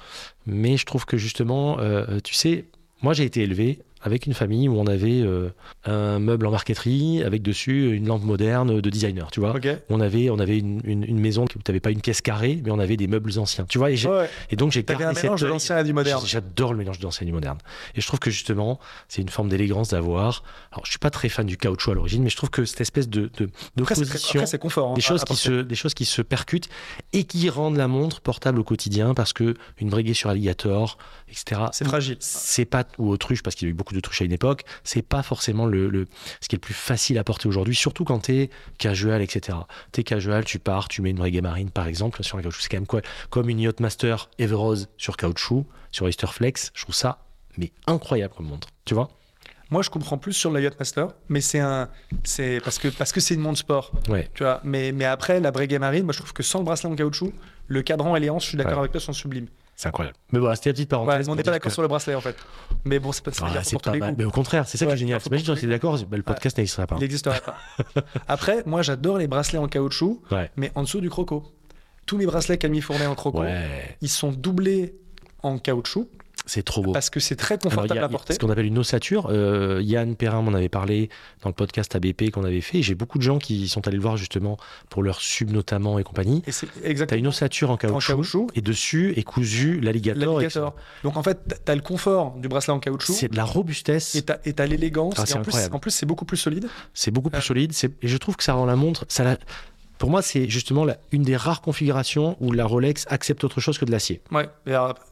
mais 0.47 0.77
je 0.77 0.85
trouve 0.87 1.05
que 1.07 1.17
justement, 1.17 1.79
euh, 1.81 2.21
tu 2.23 2.35
sais, 2.35 2.67
moi, 3.03 3.15
j'ai 3.15 3.25
été 3.25 3.43
élevé 3.43 3.81
avec 4.07 4.27
une 4.27 4.35
famille 4.35 4.69
où 4.69 4.79
on 4.79 4.87
avait 4.87 5.21
euh, 5.21 5.51
un 5.85 6.21
meuble 6.21 6.47
en 6.47 6.53
marqueterie 6.53 7.25
avec 7.25 7.43
dessus 7.43 7.93
une 7.93 8.07
lampe 8.07 8.23
moderne 8.23 8.81
de 8.81 8.89
designer, 8.91 9.31
tu 9.33 9.41
vois. 9.41 9.53
On 9.91 10.01
avait, 10.01 10.31
on 10.31 10.39
avait 10.39 10.59
une, 10.59 10.81
une- 10.85 11.03
une 11.03 11.19
maison 11.19 11.43
où 11.45 11.49
tu 11.49 11.59
n'avais 11.67 11.81
pas 11.81 11.91
une 11.91 12.01
pièce 12.01 12.21
carrée, 12.21 12.61
mais 12.65 12.71
on 12.71 12.79
avait 12.79 12.97
des 12.97 13.09
meubles 13.09 13.37
anciens. 13.39 13.65
Tu 13.69 13.79
vois, 13.79 13.91
et, 13.91 13.97
j'ai- 13.97 14.09
Ouais. 14.09 14.31
et 14.51 14.55
donc 14.57 14.71
j'ai 14.71 14.85
gardé 14.85 15.05
un 15.05 15.13
cette 15.13 15.25
mélange 15.25 15.41
de 15.41 15.47
œil. 15.47 15.53
l'ancien 15.53 15.79
et 15.79 15.85
du 15.85 15.93
moderne. 15.93 16.23
J'adore 16.25 16.73
le 16.73 16.79
mélange 16.79 16.99
de 17.01 17.03
l'ancien 17.05 17.25
et 17.25 17.27
du 17.27 17.33
moderne. 17.33 17.59
Et 17.97 18.01
je 18.01 18.07
trouve 18.07 18.21
que 18.21 18.31
justement, 18.31 18.79
c'est 19.09 19.23
une 19.23 19.29
forme 19.29 19.49
d'élégance 19.49 19.89
d'avoir. 19.89 20.45
Alors, 20.71 20.85
je 20.87 20.91
suis 20.91 21.01
pas 21.01 21.11
très 21.11 21.29
fan 21.29 21.45
du 21.45 21.57
caoutchouc 21.57 21.91
à 21.91 21.95
l'origine, 21.95 22.23
mais 22.23 22.31
je 22.31 22.37
trouve 22.37 22.51
que 22.51 22.65
cette 22.65 22.81
espèce 22.81 23.09
de, 23.09 23.23
de, 23.39 23.51
Après, 23.81 23.97
d'opposition, 23.97 24.41
après, 24.41 24.59
confort. 24.59 24.93
hein, 24.93 24.95
des 24.95 25.01
choses 25.01 25.23
à- 25.23 25.25
qui 25.25 25.35
se, 25.35 25.63
des 25.63 25.75
choses 25.75 25.95
qui 25.95 26.05
se 26.05 26.23
percutent 26.23 26.69
et 27.13 27.25
qui 27.25 27.51
rendent 27.51 27.77
la 27.77 27.89
montre 27.89 28.21
portable 28.21 28.61
au 28.61 28.65
quotidien 28.65 29.15
parce 29.15 29.33
que 29.33 29.55
une 29.81 29.91
sur 30.15 30.31
alligator, 30.31 30.99
etc. 31.29 31.63
C'est 31.73 31.85
fragile. 31.87 32.17
C'est 32.21 32.65
pas 32.67 32.85
ou 32.99 33.11
autruche 33.11 33.43
parce 33.43 33.57
qu'il 33.57 33.67
y 33.67 33.71
a 33.71 33.73
eu 33.73 33.75
beaucoup 33.75 33.95
d'autruches 33.97 34.23
à 34.23 34.25
une 34.25 34.33
époque. 34.33 34.65
C'est 34.85 35.03
pas 35.03 35.23
forcément 35.23 35.67
le, 35.67 35.89
le- 35.89 36.07
ce 36.41 36.49
qui 36.49 36.55
est 36.55 36.59
le 36.59 36.61
plus 36.61 36.75
facile 36.75 37.19
à 37.19 37.25
porter 37.25 37.49
aujourd'hui, 37.49 37.75
surtout 37.75 38.05
quand 38.05 38.21
t'es 38.21 38.51
casual, 38.79 39.21
etc. 39.23 39.59
T'es 39.93 40.03
casual, 40.05 40.45
tu 40.45 40.59
pars, 40.59 40.89
tu 40.89 41.03
mets 41.03 41.11
une 41.11 41.17
Breguet 41.17 41.41
marine 41.41 41.71
par 41.71 41.87
exemple 41.87 42.23
sur 42.23 42.39
un 42.39 42.43
caoutchouc. 42.43 42.63
C'est 42.63 42.69
quand 42.69 42.77
même 42.77 42.87
quoi 42.87 43.01
Comme 43.31 43.49
une 43.49 43.61
Yachtmaster 43.61 44.29
Everose 44.39 44.89
sur 44.97 45.17
caoutchouc, 45.17 45.67
sur 45.93 46.07
Oyster 46.07 46.27
Flex. 46.29 46.71
Je 46.75 46.83
trouve 46.83 46.95
ça 46.95 47.19
mais 47.59 47.73
incroyable 47.87 48.35
comme 48.37 48.47
montre. 48.47 48.69
Tu 48.85 48.95
vois? 48.95 49.09
Moi, 49.71 49.83
je 49.83 49.91
comprends 49.91 50.17
plus 50.19 50.33
sur 50.35 50.53
la 50.53 50.61
Yachtmaster, 50.61 51.09
mais 51.29 51.41
c'est 51.41 51.59
un, 51.59 51.89
c'est 52.23 52.61
parce 52.63 52.79
que 52.79 52.87
parce 52.87 53.11
que 53.11 53.19
c'est 53.21 53.35
une 53.35 53.41
montre 53.41 53.59
sport, 53.59 53.91
Ouais. 54.09 54.31
tu 54.35 54.45
vois. 54.45 54.61
Mais 54.63 54.93
mais 54.93 55.05
après 55.07 55.41
la 55.41 55.51
Breguet 55.51 55.81
Marine, 55.81 56.05
moi, 56.05 56.13
je 56.13 56.19
trouve 56.19 56.33
que 56.33 56.45
sans 56.45 56.61
le 56.61 56.65
bracelet 56.65 56.89
en 56.89 56.95
caoutchouc, 56.95 57.33
le 57.67 57.83
cadran 57.83 58.15
et 58.15 58.21
les 58.21 58.31
hanches, 58.31 58.45
je 58.45 58.49
suis 58.51 58.57
d'accord 58.59 58.75
Ouais. 58.75 58.79
avec 58.81 58.93
toi, 58.93 59.01
sont 59.01 59.13
sublimes. 59.13 59.49
C'est 59.79 59.89
incroyable. 59.89 60.17
Mais 60.33 60.39
voilà, 60.39 60.57
c'était 60.57 60.71
la 60.71 60.75
petite 60.75 60.93
Ouais, 60.93 60.99
parenthèse. 60.99 61.27
on 61.27 61.31
pour 61.33 61.37
n'est 61.37 61.43
pas 61.43 61.51
d'accord 61.51 61.69
que- 61.69 61.73
sur 61.75 61.83
le 61.83 61.89
bracelet 61.89 62.15
en 62.15 62.21
fait. 62.23 62.35
Mais 62.87 62.99
bon, 62.99 63.13
c'est 63.13 63.23
pas 63.23 63.31
ça. 63.33 63.47
Ah, 63.55 63.63
c'est 63.63 63.79
pas 63.81 63.93
les 63.93 63.99
mal. 64.01 64.15
Mais 64.17 64.25
au 64.25 64.31
contraire, 64.31 64.67
c'est 64.67 64.79
ça 64.79 64.87
qui 64.87 64.89
Ouais, 64.89 64.95
est 64.95 64.99
génial. 64.99 65.21
T'imagines, 65.21 65.45
pour 65.47 65.55
on 65.55 65.57
était 65.59 65.67
d'accord, 65.67 65.99
bah, 66.07 66.17
le 66.17 66.23
podcast 66.23 66.57
n'existerait 66.57 66.87
pas. 66.87 66.97
Il 66.97 67.03
n'existerait 67.03 67.41
pas. 67.43 67.57
Après, 68.27 68.63
moi, 68.65 68.81
j'adore 68.83 69.19
les 69.19 69.27
bracelets 69.29 69.59
en 69.59 69.69
caoutchouc, 69.69 70.23
Ouais. 70.31 70.51
mais 70.57 70.73
en 70.75 70.83
dessous 70.83 71.01
du 71.01 71.11
croco. 71.11 71.45
Tous 72.07 72.17
mes 72.17 72.25
bracelets 72.27 72.57
Camille 72.57 72.81
Fournet 72.81 73.07
en 73.07 73.15
croco, 73.15 73.41
Ouais, 73.43 73.97
ils 74.01 74.09
sont 74.09 74.33
doublés 74.33 74.95
en 75.43 75.59
caoutchouc 75.59 76.09
c'est 76.47 76.63
trop 76.65 76.81
beau. 76.83 76.93
parce 76.93 77.11
que 77.11 77.21
c'est 77.21 77.37
très 77.37 77.55
Alors, 77.55 77.61
il 77.65 77.67
y 77.67 77.71
confortable 77.71 78.01
a- 78.01 78.05
à 78.05 78.07
il 78.09 78.13
y 78.13 78.15
a 78.15 78.19
porter. 78.19 78.35
ce 78.35 78.39
qu'on 78.39 78.51
appelle 78.51 78.67
une 78.67 78.79
ossature. 78.79 79.29
Euh, 79.31 79.81
Yann 79.83 80.17
Perrin 80.17 80.43
m'en 80.43 80.55
avait 80.55 80.69
parlé 80.69 81.11
dans 81.43 81.49
le 81.51 81.55
podcast 81.55 81.95
ABP 81.95 82.31
qu'on 82.31 82.45
avait 82.45 82.61
fait. 82.61 82.83
J'ai 82.83 82.95
beaucoup 82.95 83.19
de 83.19 83.23
gens 83.23 83.39
qui 83.39 83.69
sont 83.69 83.87
allés 83.87 83.97
le 83.97 84.03
voir 84.03 84.17
justement 84.17 84.57
pour 84.89 85.03
leur 85.03 85.21
sub 85.21 85.51
notamment 85.51 85.99
et 85.99 86.05
compagnie. 86.05 86.43
Et 86.47 86.53
c'est 86.53 86.67
T'as 87.07 87.17
une 87.17 87.27
ossature 87.27 87.71
en 87.71 87.75
en 87.75 87.77
caoutchouc, 87.77 88.49
et 88.55 88.61
dessus 88.63 89.13
est 89.17 89.23
cousu 89.23 89.81
l'alligator. 89.81 90.35
L'alligator. 90.37 90.75
Donc 91.05 91.17
en 91.17 91.23
fait, 91.23 91.39
t'as- 91.65 91.75
le 91.75 91.81
confort 91.83 92.35
du 92.39 92.49
bracelet 92.49 92.73
en 92.73 92.79
caoutchouc 92.81 93.13
C'est 93.13 93.29
de 93.31 93.37
la 93.37 93.45
robustesse. 93.45 94.15
et 94.15 94.23
t'as 94.23 94.39
et 94.45 94.53
t'as 94.55 94.67
l'élégance. 94.67 95.15
Ah, 95.19 95.25
et 95.29 95.33
en 95.35 95.41
plus, 95.43 95.49
incroyable. 95.51 95.75
en 95.77 95.79
plus, 95.79 95.91
c'est 95.91 96.07
beaucoup 96.07 96.25
plus 96.25 96.37
solide. 96.39 96.69
C'est 96.95 97.11
beaucoup 97.11 97.29
plus 97.31 97.39
Euh. 97.39 97.43
solide. 97.43 97.73
c'est- 97.73 97.93
Et 98.03 98.09
je 98.09 98.17
trouve 98.17 98.37
que 98.37 98.45
ça 98.45 98.55
rend 98.55 98.65
la 98.67 98.77
montre. 98.77 99.05
Ça 99.09 99.25
la- 99.25 99.39
Pour 99.99 100.11
moi, 100.11 100.21
c'est 100.21 100.49
justement 100.49 100.85
la- 100.85 100.99
une 101.13 101.23
des 101.23 101.37
rares 101.37 101.63
configurations 101.63 102.37
où 102.41 102.53
la 102.53 102.67
Rolex 102.67 103.07
accepte 103.09 103.45
autre 103.45 103.61
chose 103.61 103.79
que 103.79 103.85
de 103.87 103.91
l'acier. 103.91 104.21
Ouais, 104.31 104.49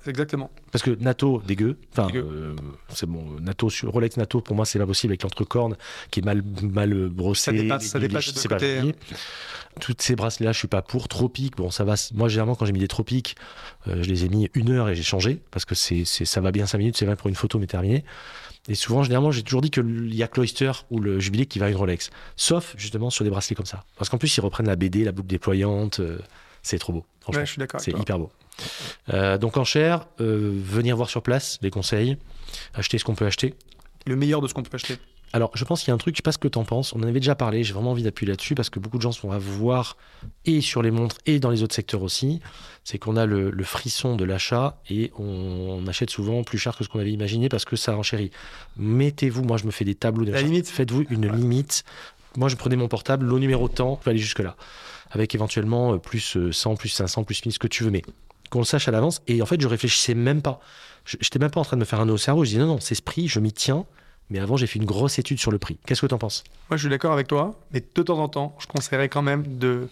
exactement. 0.07 0.51
Parce 0.73 0.83
que 0.83 0.91
NATO, 0.91 1.43
dégueu. 1.47 1.79
Enfin, 1.93 2.09
euh, 2.15 2.55
c'est 2.91 3.07
bon. 3.07 3.25
NATO 3.41 3.71
sur 3.71 3.91
Rolex 3.91 4.17
NATO, 4.19 4.41
pour 4.43 4.55
moi, 4.57 4.67
c'est 4.67 4.79
pas 4.79 4.87
possible 4.87 5.13
avec 5.13 5.23
l'entrecorne 5.23 5.77
qui 6.11 6.21
est 6.21 6.23
mal, 6.23 6.43
mal 6.63 7.09
brossé. 7.09 7.45
Ça 7.45 7.53
dépasse- 7.53 7.87
ça 7.87 7.99
dépasse 7.99 8.27
les- 8.27 8.33
de 8.35 8.39
c'est 8.39 8.49
pas 8.49 8.57
côté, 8.57 8.77
joli. 8.81 8.95
Toutes 9.81 10.03
ces 10.03 10.15
bracelets-là, 10.17 10.53
je 10.53 10.59
suis 10.59 10.69
pas 10.69 10.83
pour. 10.83 11.09
Tropique, 11.09 11.57
bon, 11.57 11.71
ça 11.71 11.85
va. 11.85 11.95
Moi, 12.13 12.29
généralement, 12.29 12.55
quand 12.55 12.67
j'ai 12.67 12.73
mis 12.73 12.79
des 12.79 12.89
tropiques, 12.89 13.37
euh, 13.89 14.03
je 14.03 14.09
les 14.09 14.25
ai 14.25 14.29
mis 14.29 14.49
une 14.55 14.71
heure 14.71 14.89
et 14.89 14.95
j'ai 14.95 15.03
changé 15.03 15.41
parce 15.51 15.65
que 15.65 15.75
c'est, 15.75 16.05
c'est- 16.05 16.25
ça 16.25 16.41
va 16.41 16.53
bien 16.53 16.67
cinq 16.67 16.79
minutes, 16.79 16.97
c'est 16.97 17.07
vrai 17.07 17.17
pour 17.17 17.29
une 17.29 17.35
photo, 17.35 17.59
mais 17.59 17.67
terminé. 17.67 18.05
Et 18.69 18.75
souvent, 18.75 19.03
généralement, 19.03 19.31
j'ai 19.31 19.43
toujours 19.43 19.61
dit 19.61 19.71
qu'il 19.71 20.15
y 20.15 20.23
a 20.23 20.29
que 20.29 20.37
l'Oyster 20.37 20.73
ou 20.91 20.99
le 20.99 21.21
Jubilé 21.21 21.45
qui 21.47 21.59
va 21.59 21.69
une 21.69 21.77
Rolex. 21.77 22.11
Sauf, 22.37 22.75
justement, 22.79 23.11
sur 23.11 23.25
des 23.25 23.31
bracelets 23.31 23.55
comme 23.57 23.67
ça. 23.67 23.85
Parce 23.97 24.09
qu'en 24.09 24.17
plus, 24.19 24.35
ils 24.37 24.41
reprennent 24.41 24.67
la 24.67 24.77
BD, 24.77 25.05
la 25.05 25.13
boucle 25.13 25.29
déployante. 25.29 26.01
euh, 26.01 26.19
c'est 26.63 26.79
trop 26.79 26.95
beau. 26.95 27.05
Franchement, 27.21 27.41
Ouais, 27.41 27.47
je 27.47 27.51
suis 27.53 27.59
d'accord. 27.59 27.81
c'est 27.81 27.91
hyper 27.93 28.19
beau. 28.19 28.31
Euh, 29.13 29.37
donc 29.37 29.57
en 29.59 29.65
chair, 29.65 30.07
euh, 30.21 30.51
venir 30.65 30.97
voir 30.97 31.11
sur 31.11 31.23
place, 31.23 31.59
les 31.61 31.71
conseils, 31.71 32.17
acheter 32.73 32.97
ce 32.99 33.05
qu'on 33.05 33.15
peut 33.15 33.27
acheter. 33.27 33.55
Le 34.07 34.17
meilleur 34.17 34.41
de 34.41 34.49
ce 34.49 34.55
qu'on 34.55 34.63
peut 34.63 34.75
acheter. 34.75 34.97
Alors, 35.35 35.51
je 35.55 35.65
pense 35.65 35.81
qu'il 35.81 35.89
y 35.89 35.91
a 35.91 35.95
un 35.95 35.99
truc, 35.99 36.15
je 36.15 36.19
sais 36.19 36.23
pas 36.23 36.31
ce 36.31 36.39
que 36.39 36.47
tu 36.47 36.59
en 36.59 36.65
penses, 36.65 36.93
on 36.93 37.01
en 37.01 37.03
avait 37.03 37.19
déjà 37.19 37.35
parlé, 37.35 37.65
j'ai 37.65 37.73
vraiment 37.73 37.91
envie 37.91 38.05
d'appuyer 38.05 38.31
là-dessus 38.31 38.55
parce 38.55 38.71
que 38.71 38.79
beaucoup 38.79 38.99
de 38.99 39.03
gens 39.03 39.11
sont 39.11 39.33
à 39.33 39.39
voir 39.39 39.97
et 40.45 40.61
sur 40.61 40.81
les 40.81 40.93
montres 40.93 41.17
et 41.27 41.41
dans 41.41 41.51
les 41.51 41.65
autres 41.65 41.75
secteurs 41.75 42.03
aussi. 42.03 42.39
C'est 42.85 42.99
qu'on 42.99 43.17
a 43.17 43.27
le, 43.27 43.51
le 43.51 43.65
frisson 43.65 44.15
de 44.15 44.25
l'achat 44.25 44.81
et 44.89 45.11
on, 45.19 45.25
on 45.25 45.89
achète 45.89 46.11
souvent 46.11 46.45
plus 46.45 46.57
cher 46.57 46.77
que 46.77 46.85
ce 46.85 46.89
qu'on 46.89 47.01
avait 47.01 47.11
imaginé 47.11 47.49
parce 47.49 47.65
que 47.65 47.75
ça 47.75 47.97
renchérit. 47.97 48.31
Mettez-vous, 48.77 49.43
moi 49.43 49.57
je 49.57 49.65
me 49.65 49.73
fais 49.73 49.85
des 49.85 49.97
tableaux 49.97 50.25
limite. 50.25 50.69
Faites-vous 50.69 51.03
une 51.11 51.27
limite. 51.27 51.83
Moi 52.37 52.49
je 52.49 52.55
prenais 52.55 52.77
mon 52.77 52.87
portable, 52.87 53.27
l'eau 53.27 53.41
numéro 53.41 53.69
temps, 53.69 53.99
je 53.99 54.05
peux 54.05 54.11
aller 54.11 54.21
jusque-là. 54.21 54.55
Avec 55.11 55.35
éventuellement 55.35 55.95
euh, 55.95 55.99
plus 55.99 56.37
euh, 56.37 56.53
100, 56.53 56.77
plus 56.77 56.91
500, 56.91 57.25
plus 57.25 57.45
1000, 57.45 57.55
ce 57.55 57.59
que 57.59 57.67
tu 57.67 57.83
veux, 57.83 57.91
mais 57.91 58.03
qu'on 58.51 58.61
le 58.61 58.65
sache 58.65 58.87
à 58.87 58.93
l'avance. 58.93 59.21
Et 59.27 59.43
en 59.43 59.47
fait, 59.47 59.61
je 59.61 59.67
réfléchissais 59.67 60.15
même 60.15 60.43
pas. 60.43 60.61
Je 61.05 61.17
n'étais 61.17 61.41
même 61.41 61.51
pas 61.51 61.61
en 61.61 61.65
train 61.65 61.77
de 61.77 61.81
me 61.81 61.85
faire 61.85 62.01
un 62.01 62.07
nœud 62.07 62.13
au 62.13 62.19
cerveau. 62.19 62.45
Je 62.45 62.51
dis 62.51 62.59
non, 62.59 62.67
non, 62.67 62.79
c'est 62.79 62.95
ce 62.95 63.03
prix, 63.03 63.27
je 63.27 63.41
m'y 63.41 63.53
tiens. 63.53 63.85
Mais 64.31 64.39
avant, 64.39 64.57
j'ai 64.57 64.67
fait 64.67 64.79
une 64.79 64.85
grosse 64.87 65.19
étude 65.19 65.39
sur 65.39 65.51
le 65.51 65.59
prix. 65.59 65.79
Qu'est-ce 65.87 66.01
que 66.01 66.07
tu 66.07 66.15
en 66.15 66.19
penses? 66.19 66.45
Moi, 66.71 66.77
je 66.77 66.83
suis 66.83 66.91
d'accord 66.91 67.13
avec 67.13 67.29
toi, 67.29 67.59
mais 67.73 67.81
de 67.81 68.03
temps 68.03 68.19
en 68.19 68.29
temps, 68.29 68.57
je 68.59 68.67
conseillerais 68.67 69.09
quand 69.09 69.23
même 69.23 69.59
de. 69.59 69.89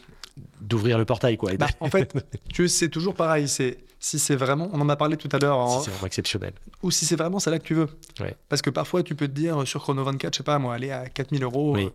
D'ouvrir 0.61 0.97
le 0.97 1.05
portail, 1.05 1.37
quoi. 1.37 1.53
Bah, 1.55 1.67
en 1.81 1.91
fait, 1.91 2.15
tu 2.53 2.67
c'est 2.69 2.89
toujours 2.89 3.15
pareil. 3.15 3.47
C'est 3.49 3.79
si 4.01 4.19
c'est 4.19 4.35
vraiment, 4.35 4.69
on 4.73 4.81
en 4.81 4.89
a 4.89 4.97
parlé 4.97 5.17
tout 5.17 5.29
à 5.33 5.39
l'heure, 5.39 5.69
si 5.69 5.75
en- 5.77 5.81
c'est 5.83 5.91
vraiment 5.91 6.07
exceptionnel. 6.07 6.53
ou 6.83 6.91
si 6.91 7.05
c'est 7.05 7.15
vraiment 7.17 7.39
celle-là 7.39 7.59
que 7.59 7.65
tu 7.67 7.75
veux. 7.75 7.89
Ouais. 8.21 8.35
Parce 8.49 8.63
que 8.63 8.71
parfois, 8.71 9.03
tu 9.03 9.15
peux 9.15 9.29
te 9.29 9.33
dire 9.33 9.61
euh, 9.61 9.65
sur 9.67 9.83
Chrono 9.83 10.03
24, 10.03 10.33
je 10.33 10.39
sais 10.39 10.43
pas, 10.43 10.59
moi, 10.59 10.75
aller 10.75 10.91
à 10.91 11.09
4000 11.09 11.43
euros. 11.45 11.75
Oui. 11.77 11.85
euh, 11.85 11.91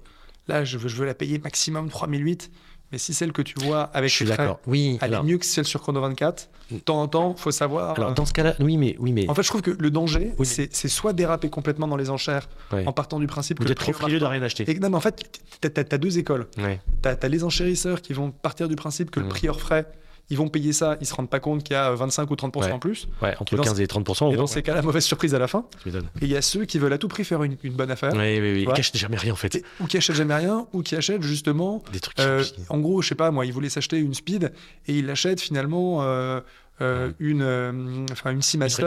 Là, 0.48 0.64
je 0.64 0.78
veux, 0.78 0.88
je 0.88 0.96
veux 0.96 1.06
la 1.06 1.16
payer 1.16 1.40
maximum 1.40 1.90
3008. 1.90 2.50
Mais 2.92 2.98
si 2.98 3.14
celle 3.14 3.34
que 3.34 3.42
tu 3.42 3.56
vois 3.60 3.84
avec 3.94 4.10
je 4.10 4.16
suis 4.16 4.26
d'accord. 4.26 4.60
Oui, 4.66 4.98
elle 5.02 5.14
alors, 5.14 5.24
est 5.24 5.28
mieux 5.28 5.38
que 5.38 5.46
celle 5.46 5.66
sur 5.66 5.82
Chrono 5.82 6.00
24, 6.00 6.50
de 6.72 6.80
temps 6.80 7.02
en 7.02 7.08
temps, 7.08 7.36
faut 7.36 7.52
savoir. 7.52 7.96
alors 7.98 8.12
euh, 8.12 8.14
dans 8.14 8.26
ce 8.26 8.32
cas-là, 8.34 8.56
oui, 8.60 8.78
mais, 8.78 8.96
oui, 9.00 9.12
mais 9.12 9.30
En 9.30 9.34
fait, 9.34 9.44
je 9.44 9.50
trouve 9.50 9.62
que 9.62 9.72
le 9.72 9.92
danger, 9.92 10.34
Oui, 10.38 10.48
mais- 10.58 10.70
c'est 10.72 10.88
soit 10.88 11.12
déraper 11.14 11.50
complètement 11.50 11.88
dans 11.88 11.98
les 11.98 12.10
enchères 12.10 12.48
en 12.72 12.94
partant 12.94 13.20
du 13.20 13.28
principe 13.28 13.60
vous 13.60 13.64
que 13.66 13.70
le 13.70 13.74
êtes 13.74 13.80
trop 13.80 13.94
frileux 13.94 14.20
de 14.20 14.26
rien 14.26 14.42
acheter. 14.42 14.70
Et, 14.70 14.80
non, 14.80 14.90
mais 14.90 14.96
en 14.98 15.02
fait, 15.02 15.22
tu 15.62 15.68
as, 15.68 15.98
deux 15.98 16.18
écoles. 16.18 16.48
Tu 16.56 17.10
as, 17.10 17.28
les 17.28 17.44
enchérisseurs 17.44 18.02
qui 18.02 18.14
vont 18.14 18.32
partir 18.32 18.70
du 18.70 18.76
principe 18.76 19.12
que 19.12 19.20
le 19.20 19.28
prix 19.28 19.50
hors 19.50 19.60
frais, 19.60 19.86
ils 20.30 20.38
vont 20.38 20.50
payer 20.50 20.74
ça, 20.74 20.98
ils 21.00 21.08
se 21.08 21.14
rendent 21.14 21.30
pas 21.30 21.40
compte 21.40 21.64
qu'il 21.64 21.74
y 21.74 21.78
a 21.78 21.92
25 21.92 22.30
ou 22.32 22.36
30% 22.36 22.60
Ouais. 22.66 22.72
en 22.72 22.80
plus. 22.80 23.08
Ouais, 23.22 23.36
entre 23.40 23.54
Et 23.54 23.58
dans 23.58 23.64
15 23.64 23.80
et 23.82 23.86
30%. 23.86 24.34
Et 24.34 24.36
dans 24.36 24.48
ces 24.48 24.62
cas-là, 24.62 24.82
mauvaise 24.82 25.06
surprise 25.06 25.34
à 25.36 25.40
la 25.40 25.48
fin. 25.48 25.66
Et 25.86 25.92
il 26.24 26.28
y 26.28 26.36
a 26.36 26.42
ceux 26.42 26.66
qui 26.66 26.80
veulent 26.80 26.94
à 26.94 26.98
tout 26.98 27.08
prix 27.08 27.24
faire 27.24 27.44
une, 27.44 27.56
une 27.64 27.74
bonne 27.74 27.92
affaire, 27.92 28.14
Oui, 28.14 28.40
oui, 28.40 28.54
oui. 28.54 28.66
Ils 28.68 28.74
cachent 28.74 28.92
jamais 28.94 29.18
rien, 29.18 29.34
en 29.34 29.38
fait. 29.38 29.56
et- 29.56 29.64
ou 29.80 29.86
qui 29.86 29.98
achètent 29.98 30.16
jamais 30.16 30.36
rien, 30.36 30.68
ou 30.74 30.82
qui 30.84 30.96
achètent 30.96 31.22
justement. 31.24 31.84
Des 31.94 32.00
trucs. 32.00 32.20
euh, 32.20 32.44
qui- 32.44 32.54
en 32.70 32.80
gros, 32.80 33.02
je 33.02 33.08
sais 33.10 33.16
pas, 33.16 33.32
moi, 33.32 33.46
ils 33.46 33.54
voulaient 33.54 33.70
s'acheter 33.70 33.98
une 33.98 34.14
Speed 34.14 34.52
et 34.88 34.94
ils 34.98 35.06
l'achètent 35.06 35.40
finalement 35.42 36.00
euh, 36.04 36.42
euh, 36.80 37.10
une, 37.20 37.42
euh, 37.42 38.06
enfin 38.12 38.30
une 38.30 38.44
Seamaster, 38.44 38.84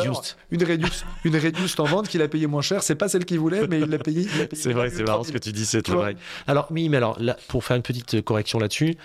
une 0.52 0.62
Reduced, 0.64 1.04
une 1.24 1.36
Reduced 1.36 1.80
en 1.80 1.84
vente 1.84 2.06
qu'il 2.08 2.22
a 2.22 2.28
payé 2.28 2.46
moins 2.46 2.62
cher. 2.62 2.84
C'est 2.84 2.94
pas 2.94 3.08
celle 3.08 3.24
qu'il 3.24 3.40
voulait, 3.40 3.66
mais 3.66 3.80
il 3.80 3.86
l'a 3.86 3.98
payé. 3.98 4.28
l'a 4.38 4.44
C'est 4.52 4.72
vrai, 4.72 4.90
c'est 4.90 5.02
marrant 5.02 5.24
ce 5.24 5.32
que 5.32 5.38
tu 5.38 5.50
dis, 5.50 5.66
c'est 5.66 5.88
vrai. 5.88 6.14
Alors, 6.46 6.68
oui, 6.70 6.88
mais 6.88 6.98
alors, 6.98 7.18
là, 7.20 7.36
pour 7.48 7.64
faire 7.64 7.76
une 7.76 7.82
petite 7.82 8.22
correction 8.22 8.60
là-dessus, 8.60 8.96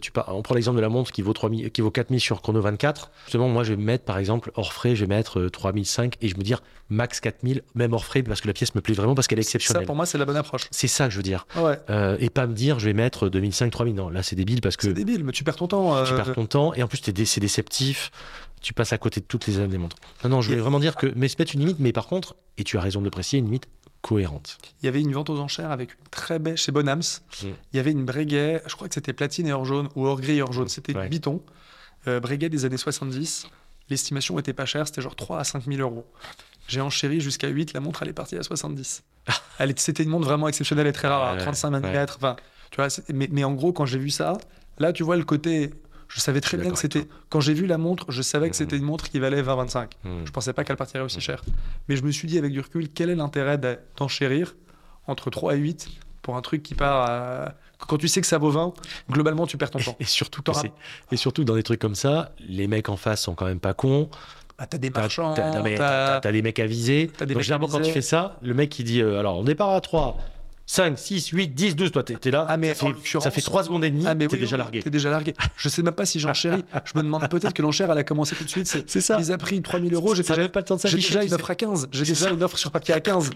tu 0.00 0.10
par- 0.12 0.34
on 0.34 0.42
prend 0.42 0.54
l'exemple 0.54 0.76
de 0.76 0.82
la 0.82 0.88
montre 0.88 1.12
qui 1.12 1.22
vaut, 1.22 1.32
3000, 1.32 1.70
qui 1.70 1.80
vaut 1.80 1.90
4000 1.90 2.20
sur 2.20 2.40
Chrono 2.42 2.60
24. 2.60 3.10
Justement, 3.24 3.48
moi, 3.48 3.64
je 3.64 3.74
vais 3.74 3.82
mettre, 3.82 4.04
par 4.04 4.18
exemple, 4.18 4.50
hors 4.54 4.72
frais, 4.72 4.94
je 4.96 5.02
vais 5.04 5.06
mettre 5.14 5.40
euh, 5.40 5.50
3005 5.50 6.14
et 6.20 6.28
je 6.28 6.36
me 6.36 6.42
dire 6.42 6.62
max 6.88 7.20
4000, 7.20 7.62
même 7.74 7.92
hors 7.92 8.04
frais, 8.04 8.22
parce 8.22 8.40
que 8.40 8.46
la 8.46 8.52
pièce 8.54 8.74
me 8.74 8.80
plaît 8.80 8.94
vraiment, 8.94 9.14
parce 9.14 9.26
qu'elle 9.26 9.38
est 9.38 9.42
Ça, 9.42 9.56
exceptionnelle. 9.56 9.86
pour 9.86 9.96
moi, 9.96 10.06
c'est 10.06 10.18
la 10.18 10.24
bonne 10.24 10.36
approche. 10.36 10.66
C'est 10.70 10.88
ça 10.88 11.04
que 11.06 11.10
je 11.12 11.16
veux 11.18 11.22
dire. 11.22 11.46
Ouais, 11.56 11.78
Euh, 11.90 12.16
et 12.20 12.30
pas 12.30 12.46
me 12.46 12.54
dire, 12.54 12.78
je 12.78 12.86
vais 12.86 12.92
mettre 12.94 13.28
2005, 13.28 13.70
3000. 13.70 13.94
Non, 13.94 14.08
là, 14.08 14.22
c'est 14.22 14.36
débile 14.36 14.60
parce 14.60 14.76
que 14.76 14.82
c'est 14.88 14.94
débile, 14.94 15.24
mais 15.24 15.32
tu 15.32 15.44
perds 15.44 15.56
ton 15.56 15.68
temps. 15.68 16.04
tu 16.04 16.12
euh, 16.12 16.16
perds 16.16 16.34
ton 16.34 16.46
temps 16.46 16.74
et 16.74 16.82
en 16.82 16.88
plus, 16.88 17.02
dé- 17.02 17.24
c'est 17.24 17.40
déceptif. 17.40 18.10
Tu 18.62 18.72
passes 18.72 18.94
à 18.94 18.98
côté 18.98 19.20
de 19.20 19.26
toutes 19.26 19.46
les 19.46 19.58
âmes 19.60 19.68
des 19.68 19.76
montres. 19.78 19.96
Non, 20.24 20.30
non, 20.30 20.40
je 20.40 20.46
voulais 20.48 20.58
Et- 20.58 20.62
vraiment 20.62 20.80
dire 20.80 20.96
que, 20.96 21.12
mais 21.16 21.28
se 21.28 21.36
mettre 21.38 21.54
une 21.54 21.60
limite, 21.60 21.80
mais 21.80 21.92
par 21.92 22.06
contre, 22.06 22.34
et 22.56 22.64
tu 22.64 22.78
as 22.78 22.80
raison 22.80 23.00
de 23.00 23.04
le 23.04 23.10
préciser, 23.10 23.36
une 23.38 23.44
limite 23.44 23.66
cohérente. 24.08 24.58
Il 24.82 24.86
y 24.86 24.88
avait 24.88 25.00
une 25.00 25.12
vente 25.12 25.30
aux 25.30 25.38
enchères 25.40 25.70
avec 25.70 25.92
une 25.94 26.08
très 26.10 26.38
belle 26.38 26.56
chez 26.56 26.70
Bonhams. 26.72 26.98
Mm. 27.42 27.46
Il 27.72 27.76
y 27.76 27.78
avait 27.80 27.90
une 27.90 28.04
Breguet, 28.04 28.62
je 28.66 28.74
crois 28.76 28.86
que 28.88 28.94
c'était 28.94 29.12
platine 29.14 29.46
et 29.46 29.52
or 29.52 29.64
jaune 29.64 29.88
ou 29.96 30.06
or 30.06 30.20
gris 30.20 30.36
et 30.38 30.42
or 30.42 30.52
jaune. 30.52 30.68
C'était 30.68 30.94
Ouais. 30.96 31.08
Biton. 31.08 31.42
Euh, 32.06 32.20
Breguet 32.20 32.50
des 32.50 32.64
années 32.66 32.76
70. 32.76 33.46
L'estimation 33.90 34.38
était 34.38 34.52
pas 34.52 34.66
chère, 34.66 34.86
c'était 34.86 35.00
genre 35.02 35.16
3 35.16 35.38
à 35.40 35.44
5 35.44 35.64
000 35.64 35.80
euros. 35.80 36.06
J'ai 36.68 36.80
enchéri 36.80 37.20
jusqu'à 37.20 37.48
8, 37.48 37.72
la 37.72 37.80
montre 37.80 38.02
elle 38.02 38.08
est 38.10 38.12
partie 38.14 38.36
à 38.36 38.42
70. 38.42 39.02
Elle 39.58 39.70
est- 39.70 39.78
C'était 39.78 40.02
une 40.02 40.10
montre 40.10 40.26
vraiment 40.26 40.48
exceptionnelle 40.48 40.86
et 40.86 40.92
très 40.92 41.08
rare, 41.08 41.22
à 41.22 41.32
Ouais, 41.34 41.38
35 41.40 41.70
mm. 41.70 41.84
ouais. 41.84 42.06
Enfin, 42.16 42.36
tu 42.70 42.76
vois, 42.76 42.90
c'est- 42.90 43.08
mais, 43.12 43.28
mais 43.30 43.44
en 43.44 43.52
gros, 43.52 43.72
quand 43.72 43.86
j'ai 43.86 43.98
vu 43.98 44.10
ça, 44.10 44.36
là 44.78 44.92
tu 44.92 45.02
vois 45.02 45.16
le 45.16 45.24
côté. 45.24 45.70
Je 46.08 46.20
savais 46.20 46.40
très 46.40 46.56
bien 46.56 46.70
que 46.70 46.78
c'était. 46.78 47.06
Quand 47.28 47.40
j'ai 47.40 47.54
vu 47.54 47.66
la 47.66 47.78
montre, 47.78 48.10
je 48.12 48.22
savais 48.22 48.48
que 48.48 48.54
Mhm. 48.54 48.58
c'était 48.58 48.76
une 48.76 48.84
montre 48.84 49.08
qui 49.10 49.18
valait 49.18 49.42
20-25. 49.42 49.90
Hmm. 50.04 50.24
Je 50.24 50.30
pensais 50.30 50.52
pas 50.52 50.62
qu'elle 50.64 50.76
partirait 50.76 51.02
aussi 51.04 51.20
cher. 51.20 51.42
Mais 51.88 51.96
je 51.96 52.02
me 52.04 52.10
suis 52.12 52.28
dit 52.28 52.38
avec 52.38 52.52
du 52.52 52.60
recul, 52.60 52.88
quel 52.88 53.10
est 53.10 53.14
l'intérêt 53.16 53.58
d'enchérir 53.96 54.54
entre 55.06 55.30
3 55.30 55.54
et 55.54 55.58
8 55.58 55.88
pour 56.22 56.36
un 56.36 56.42
truc 56.42 56.62
qui 56.62 56.74
part 56.74 57.02
à... 57.10 57.54
Quand 57.86 57.98
tu 57.98 58.08
sais 58.08 58.20
que 58.20 58.26
ça 58.26 58.38
vaut 58.38 58.50
20, 58.50 58.72
globalement 59.10 59.46
tu 59.46 59.58
perds 59.58 59.70
ton 59.70 59.78
temps. 59.78 59.96
Et 60.00 60.04
surtout, 60.04 61.42
et 61.42 61.44
dans 61.44 61.54
des 61.54 61.62
trucs 61.62 61.80
comme 61.80 61.94
ça, 61.94 62.32
les 62.48 62.66
mecs 62.66 62.88
en 62.88 62.96
face 62.96 63.22
sont 63.22 63.34
quand 63.34 63.44
même 63.46 63.60
pas 63.60 63.74
cons. 63.74 64.08
Bah, 64.58 64.66
t'as 64.66 64.78
des 64.78 64.88
marchands, 64.90 65.34
t'as- 65.34 65.50
des 66.30 66.40
mecs 66.42 66.58
à 66.60 66.66
viser. 66.66 67.10
t'as 67.14 67.26
des 67.26 67.34
Donc 67.34 67.38
mecs 67.40 67.44
généralement, 67.44 67.66
quand 67.68 67.80
tu 67.82 67.90
fais 67.90 68.00
ça, 68.02 68.38
le 68.40 68.54
mec 68.54 68.70
qui 68.70 68.84
dit 68.84 69.02
euh, 69.02 69.18
alors 69.18 69.36
on 69.36 69.42
départ 69.44 69.70
à 69.70 69.80
3, 69.80 70.16
5, 70.66 70.98
6, 70.98 71.28
8, 71.28 71.48
10, 71.54 71.76
12, 71.76 71.92
toi 71.92 72.02
t'es 72.02 72.14
t'es 72.14 72.30
là. 72.30 72.46
Ah, 72.48 72.56
mais 72.56 72.72
ça 72.72 72.86
fait, 73.02 73.20
ça 73.20 73.30
fait 73.30 73.40
3 73.42 73.64
secondes 73.64 73.84
et 73.84 73.90
demie, 73.90 74.04
Ah, 74.06 74.14
mais 74.14 74.26
t'es 74.28 74.34
oui, 74.36 74.40
déjà 74.40 74.56
largué. 74.56 74.82
T'es 74.82 74.88
déjà 74.90 75.10
largué. 75.10 75.34
Je 75.56 75.68
sais 75.68 75.82
même 75.82 75.92
pas 75.94 76.06
si 76.06 76.18
j'enchéris. 76.20 76.64
Je 76.86 76.92
me 76.98 77.02
demande 77.02 77.28
peut-être 77.28 77.52
que 77.52 77.60
l'enchère, 77.62 77.90
elle 77.92 77.98
a 77.98 78.04
commencé 78.04 78.34
tout 78.34 78.44
de 78.44 78.48
suite. 78.48 78.66
C'est 78.86 79.00
ça. 79.00 79.18
ils 79.20 79.30
a 79.30 79.36
pris 79.38 79.60
3000 79.60 79.92
euros. 79.94 80.14
J'ai 80.14 80.22
déjà, 80.22 80.48
pas 80.48 80.60
le 80.60 80.64
temps 80.64 80.76
de 80.76 80.80
j'ai 80.84 80.96
déjà 80.96 81.22
une 81.22 81.34
offre 81.34 81.50
à 81.50 81.54
15. 81.54 81.88
J'ai 81.92 82.04
déjà 82.04 82.14
ça. 82.28 82.30
une 82.30 82.42
offre 82.42 82.56
sur 82.56 82.70
papier 82.70 82.94
à 82.94 83.00
15. 83.00 83.30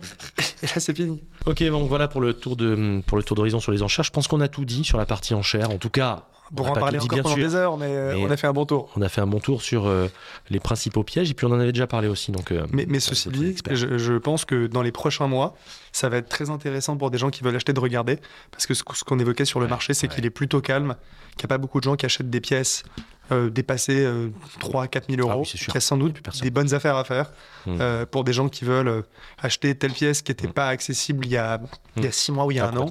Et 0.62 0.66
là, 0.66 0.72
c'est 0.78 0.96
fini. 0.96 1.22
Ok, 1.46 1.62
donc 1.64 1.88
voilà 1.88 2.08
pour 2.08 2.20
le 2.20 2.32
tour 2.34 2.56
de 2.56 3.00
pour 3.06 3.16
le 3.18 3.22
tour 3.22 3.36
d'horizon 3.36 3.60
sur 3.60 3.72
les 3.72 3.82
enchères. 3.82 4.04
Je 4.04 4.10
pense 4.10 4.26
qu'on 4.26 4.40
a 4.40 4.48
tout 4.48 4.64
dit 4.64 4.84
sur 4.84 4.96
la 4.98 5.06
partie 5.06 5.34
enchères. 5.34 5.70
En 5.70 5.76
tout 5.78 5.90
cas, 5.90 6.24
on 6.50 6.54
Pour 6.56 6.64
n'a 6.66 6.72
en 6.72 6.74
pas 6.74 6.80
parler 6.80 6.98
tout 6.98 7.02
dit, 7.06 7.06
encore 7.08 7.14
bien 7.16 7.22
pendant 7.24 7.34
sûr. 7.36 7.44
des 7.46 7.54
heures, 7.54 7.76
mais, 7.76 7.88
Mais- 8.14 8.24
on 8.26 8.30
a 8.30 8.36
fait 8.38 8.46
un 8.46 8.52
bon 8.54 8.64
tour. 8.64 8.90
On 8.96 9.02
a 9.02 9.08
fait 9.10 9.20
un 9.20 9.26
bon 9.26 9.38
tour 9.38 9.60
sur 9.62 9.86
euh, 9.86 10.08
les 10.50 10.60
principaux 10.60 11.04
pièges 11.04 11.30
et 11.30 11.34
puis 11.34 11.46
on 11.46 11.50
en 11.50 11.60
avait 11.60 11.72
déjà 11.72 11.86
parlé 11.86 12.08
aussi. 12.08 12.32
Donc, 12.32 12.52
euh, 12.52 12.64
Mais, 12.72 12.86
mais 12.88 13.00
ceci 13.00 13.28
dit, 13.28 13.54
je 13.70 14.16
pense 14.18 14.44
que 14.46 14.66
dans 14.66 14.80
les 14.82 14.92
prochains 14.92 15.26
mois, 15.26 15.54
ça 15.98 16.08
va 16.08 16.18
être 16.18 16.28
très 16.28 16.50
intéressant 16.50 16.96
pour 16.96 17.10
des 17.10 17.18
gens 17.18 17.30
qui 17.30 17.42
veulent 17.42 17.56
acheter 17.56 17.72
de 17.72 17.80
regarder. 17.80 18.18
Parce 18.50 18.66
que 18.66 18.74
ce, 18.74 18.82
ce 18.94 19.04
qu'on 19.04 19.18
évoquait 19.18 19.44
sur 19.44 19.60
le 19.60 19.66
Ouais, 19.66 19.70
marché, 19.70 19.94
c'est 19.94 20.08
ouais. 20.08 20.14
qu'il 20.14 20.24
est 20.26 20.30
plutôt 20.30 20.60
calme, 20.60 20.96
qu'il 21.36 21.42
n'y 21.42 21.44
a 21.46 21.48
pas 21.48 21.58
beaucoup 21.58 21.78
de 21.80 21.84
gens 21.84 21.96
qui 21.96 22.06
achètent 22.06 22.30
des 22.30 22.40
pièces 22.40 22.82
euh, 23.30 23.50
dépassées 23.50 24.04
euh, 24.06 24.28
3 24.60 24.84
à 24.84 24.88
4 24.88 25.10
000 25.10 25.20
euros. 25.20 25.30
Ah 25.34 25.38
oui, 25.38 25.46
c'est 25.50 25.58
sûr. 25.58 25.72
Il 25.72 25.74
y 25.74 25.78
a 25.78 25.80
sans 25.80 25.98
doute 25.98 26.16
des 26.42 26.50
bonnes 26.50 26.72
affaires 26.74 26.96
à 26.96 27.04
faire 27.04 27.30
Mm. 27.66 27.76
euh, 27.80 28.06
pour 28.06 28.24
des 28.24 28.32
gens 28.32 28.48
qui 28.48 28.64
veulent 28.64 28.88
euh, 28.88 29.02
acheter 29.42 29.74
telle 29.74 29.92
pièce 29.92 30.22
qui 30.22 30.30
n'était 30.30 30.46
Mm. 30.48 30.52
pas 30.52 30.68
accessible 30.68 31.26
il 31.26 31.32
y 31.32 31.36
a, 31.36 31.60
il 31.96 32.04
y 32.04 32.06
a 32.06 32.12
6 32.12 32.32
mois 32.32 32.46
ou 32.46 32.50
il 32.52 32.56
y 32.56 32.60
a 32.60 32.64
Ah, 32.66 32.74
un 32.74 32.76
an. 32.78 32.88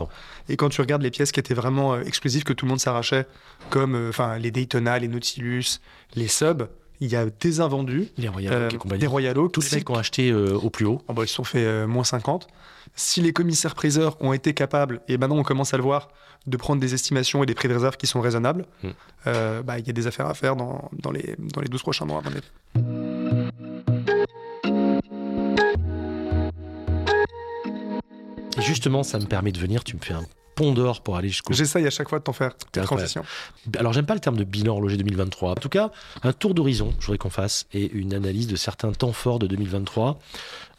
Et 0.50 0.58
quand 0.58 0.70
tu 0.70 0.82
regardes 0.82 1.02
les 1.02 1.10
pièces 1.10 1.32
qui 1.32 1.40
étaient 1.40 1.56
vraiment 1.56 2.00
exclusives, 2.00 2.44
que 2.44 2.54
tout 2.54 2.66
le 2.66 2.70
monde 2.70 2.80
s'arrachait, 2.80 3.26
comme 3.72 4.10
enfin 4.10 4.38
les 4.38 4.52
Daytona, 4.52 5.00
les 5.00 5.08
Nautilus, 5.08 5.80
les 6.16 6.28
Sub, 6.28 6.64
il 7.00 7.10
y 7.12 7.16
a 7.16 7.26
des 7.28 7.60
invendus, 7.62 8.08
Les 8.18 8.28
Royal 8.28 8.54
euh, 8.54 8.70
compagnie. 8.78 9.00
des 9.02 9.08
Royal 9.08 9.38
Oak. 9.38 9.52
Tous 9.52 9.62
les 9.72 9.78
mecs 9.78 9.86
qui 9.86 9.92
ont 9.92 9.96
acheté 9.96 10.32
euh, 10.32 10.56
au 10.58 10.70
plus 10.70 10.86
haut. 10.86 11.02
Oh 11.08 11.14
bah, 11.14 11.24
ils 11.24 11.28
se 11.28 11.36
sont 11.36 11.44
fait 11.44 11.64
euh, 11.66 11.88
moins 11.88 12.04
50. 12.04 12.48
Si 12.96 13.22
les 13.22 13.34
commissaires 13.34 13.76
priseurs 13.76 14.18
ont 14.22 14.34
été 14.34 14.54
capables, 14.54 15.02
et 15.08 15.18
maintenant 15.18 15.38
on 15.38 15.44
commence 15.44 15.74
à 15.74 15.78
le 15.78 15.84
voir, 15.84 16.10
de 16.48 16.58
prendre 16.58 16.80
des 16.82 16.94
estimations 16.94 17.44
et 17.44 17.46
des 17.46 17.54
prix 17.54 17.68
de 17.68 17.74
réserve 17.74 17.98
qui 17.98 18.08
sont 18.08 18.22
raisonnables, 18.22 18.66
Mm. 18.84 18.88
euh, 19.28 19.62
bah, 19.64 19.78
il 19.80 19.86
y 19.86 19.90
a 19.90 19.94
des 19.94 20.08
affaires 20.08 20.28
à 20.28 20.34
faire 20.34 20.56
dans, 20.56 20.90
dans, 20.94 21.12
les, 21.12 21.36
dans 21.38 21.62
les 21.62 21.68
12 21.68 21.82
prochains 21.82 22.06
mois, 22.06 22.22
à. 22.26 22.30
Et 28.58 28.62
justement, 28.62 29.04
ça 29.04 29.20
me 29.20 29.26
permet 29.26 29.52
de 29.52 29.60
venir. 29.60 29.84
Tu 29.84 29.96
me 29.96 30.02
fais 30.02 30.14
un 30.14 30.26
pont 30.58 30.74
d'or 30.74 31.02
pour 31.02 31.16
aller 31.16 31.30
jusqu'au. 31.30 31.54
J'essaye 31.54 31.86
à 31.86 31.92
chaque 31.92 32.10
fois 32.10 32.18
de 32.18 32.24
t'en 32.24 32.34
faire. 32.34 32.54
Alors, 33.78 33.94
j'aime 33.94 34.08
pas 34.08 34.16
le 34.16 34.20
terme 34.20 34.36
de 34.36 34.44
bilan 34.44 34.74
horloger 34.74 34.98
2023. 34.98 35.52
En 35.52 35.56
tout 35.56 35.70
cas, 35.70 35.92
un 36.24 36.34
tour 36.34 36.56
d'horizon, 36.56 36.94
je 37.00 37.06
voudrais 37.06 37.20
qu'on 37.20 37.30
fasse, 37.30 37.68
et 37.74 37.92
une 37.92 38.14
analyse 38.14 38.48
de 38.48 38.56
certains 38.56 38.92
temps 38.92 39.14
forts 39.14 39.40
de 39.40 39.46
2023. 39.46 40.20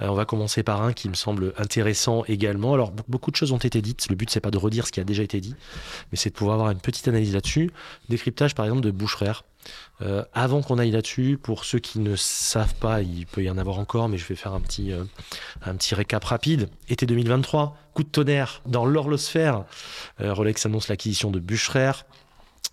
Euh, 0.01 0.07
on 0.09 0.15
va 0.15 0.25
commencer 0.25 0.63
par 0.63 0.83
un 0.83 0.93
qui 0.93 1.09
me 1.09 1.15
semble 1.15 1.53
intéressant 1.59 2.25
également. 2.27 2.75
Alors, 2.75 2.93
be- 2.93 3.01
beaucoup 3.09 3.31
de 3.31 3.37
choses 3.37 3.53
ont 3.53 3.59
été 3.59 3.83
dites. 3.83 4.09
Le 4.11 4.17
but, 4.17 4.31
c'est 4.31 4.41
pas 4.41 4.51
de 4.51 4.59
redire 4.59 4.87
ce 4.87 4.93
qui 4.93 5.01
a 5.01 5.05
déjà 5.05 5.23
été 5.23 5.41
dit, 5.41 5.55
mais 6.13 6.19
c'est 6.19 6.31
de 6.31 6.35
pouvoir 6.35 6.55
avoir 6.55 6.71
une 6.71 6.81
petite 6.81 7.09
analyse 7.09 7.35
là-dessus. 7.35 7.71
Décryptage, 8.09 8.55
par 8.55 8.65
exemple, 8.67 8.83
de 8.83 8.91
Bush 8.91 9.15
Rare. 9.17 9.45
Euh, 10.01 10.25
avant 10.33 10.63
qu'on 10.63 10.79
aille 10.79 10.93
là-dessus, 10.93 11.37
pour 11.43 11.65
ceux 11.65 11.79
qui 11.81 11.99
ne 11.99 12.15
savent 12.17 12.75
pas, 12.77 13.03
il 13.03 13.27
peut 13.27 13.43
y 13.43 13.51
en 13.51 13.59
avoir 13.59 13.79
encore, 13.79 14.09
mais 14.09 14.17
je 14.17 14.25
vais 14.27 14.37
faire 14.37 14.55
un 14.55 14.61
petit, 14.61 14.93
euh, 14.93 15.03
un 15.63 15.75
petit 15.75 15.95
récap 15.95 16.25
rapide. 16.25 16.69
Été 16.89 17.05
2023, 17.05 17.77
coup 17.93 18.05
de 18.05 18.09
tonnerre 18.09 18.63
dans 18.67 18.87
l'horlosphère. 18.87 19.65
Euh, 20.21 20.33
Rolex 20.33 20.65
annonce 20.65 20.89
l'acquisition 20.89 21.31
de 21.31 21.41
Bucherer. 21.41 21.91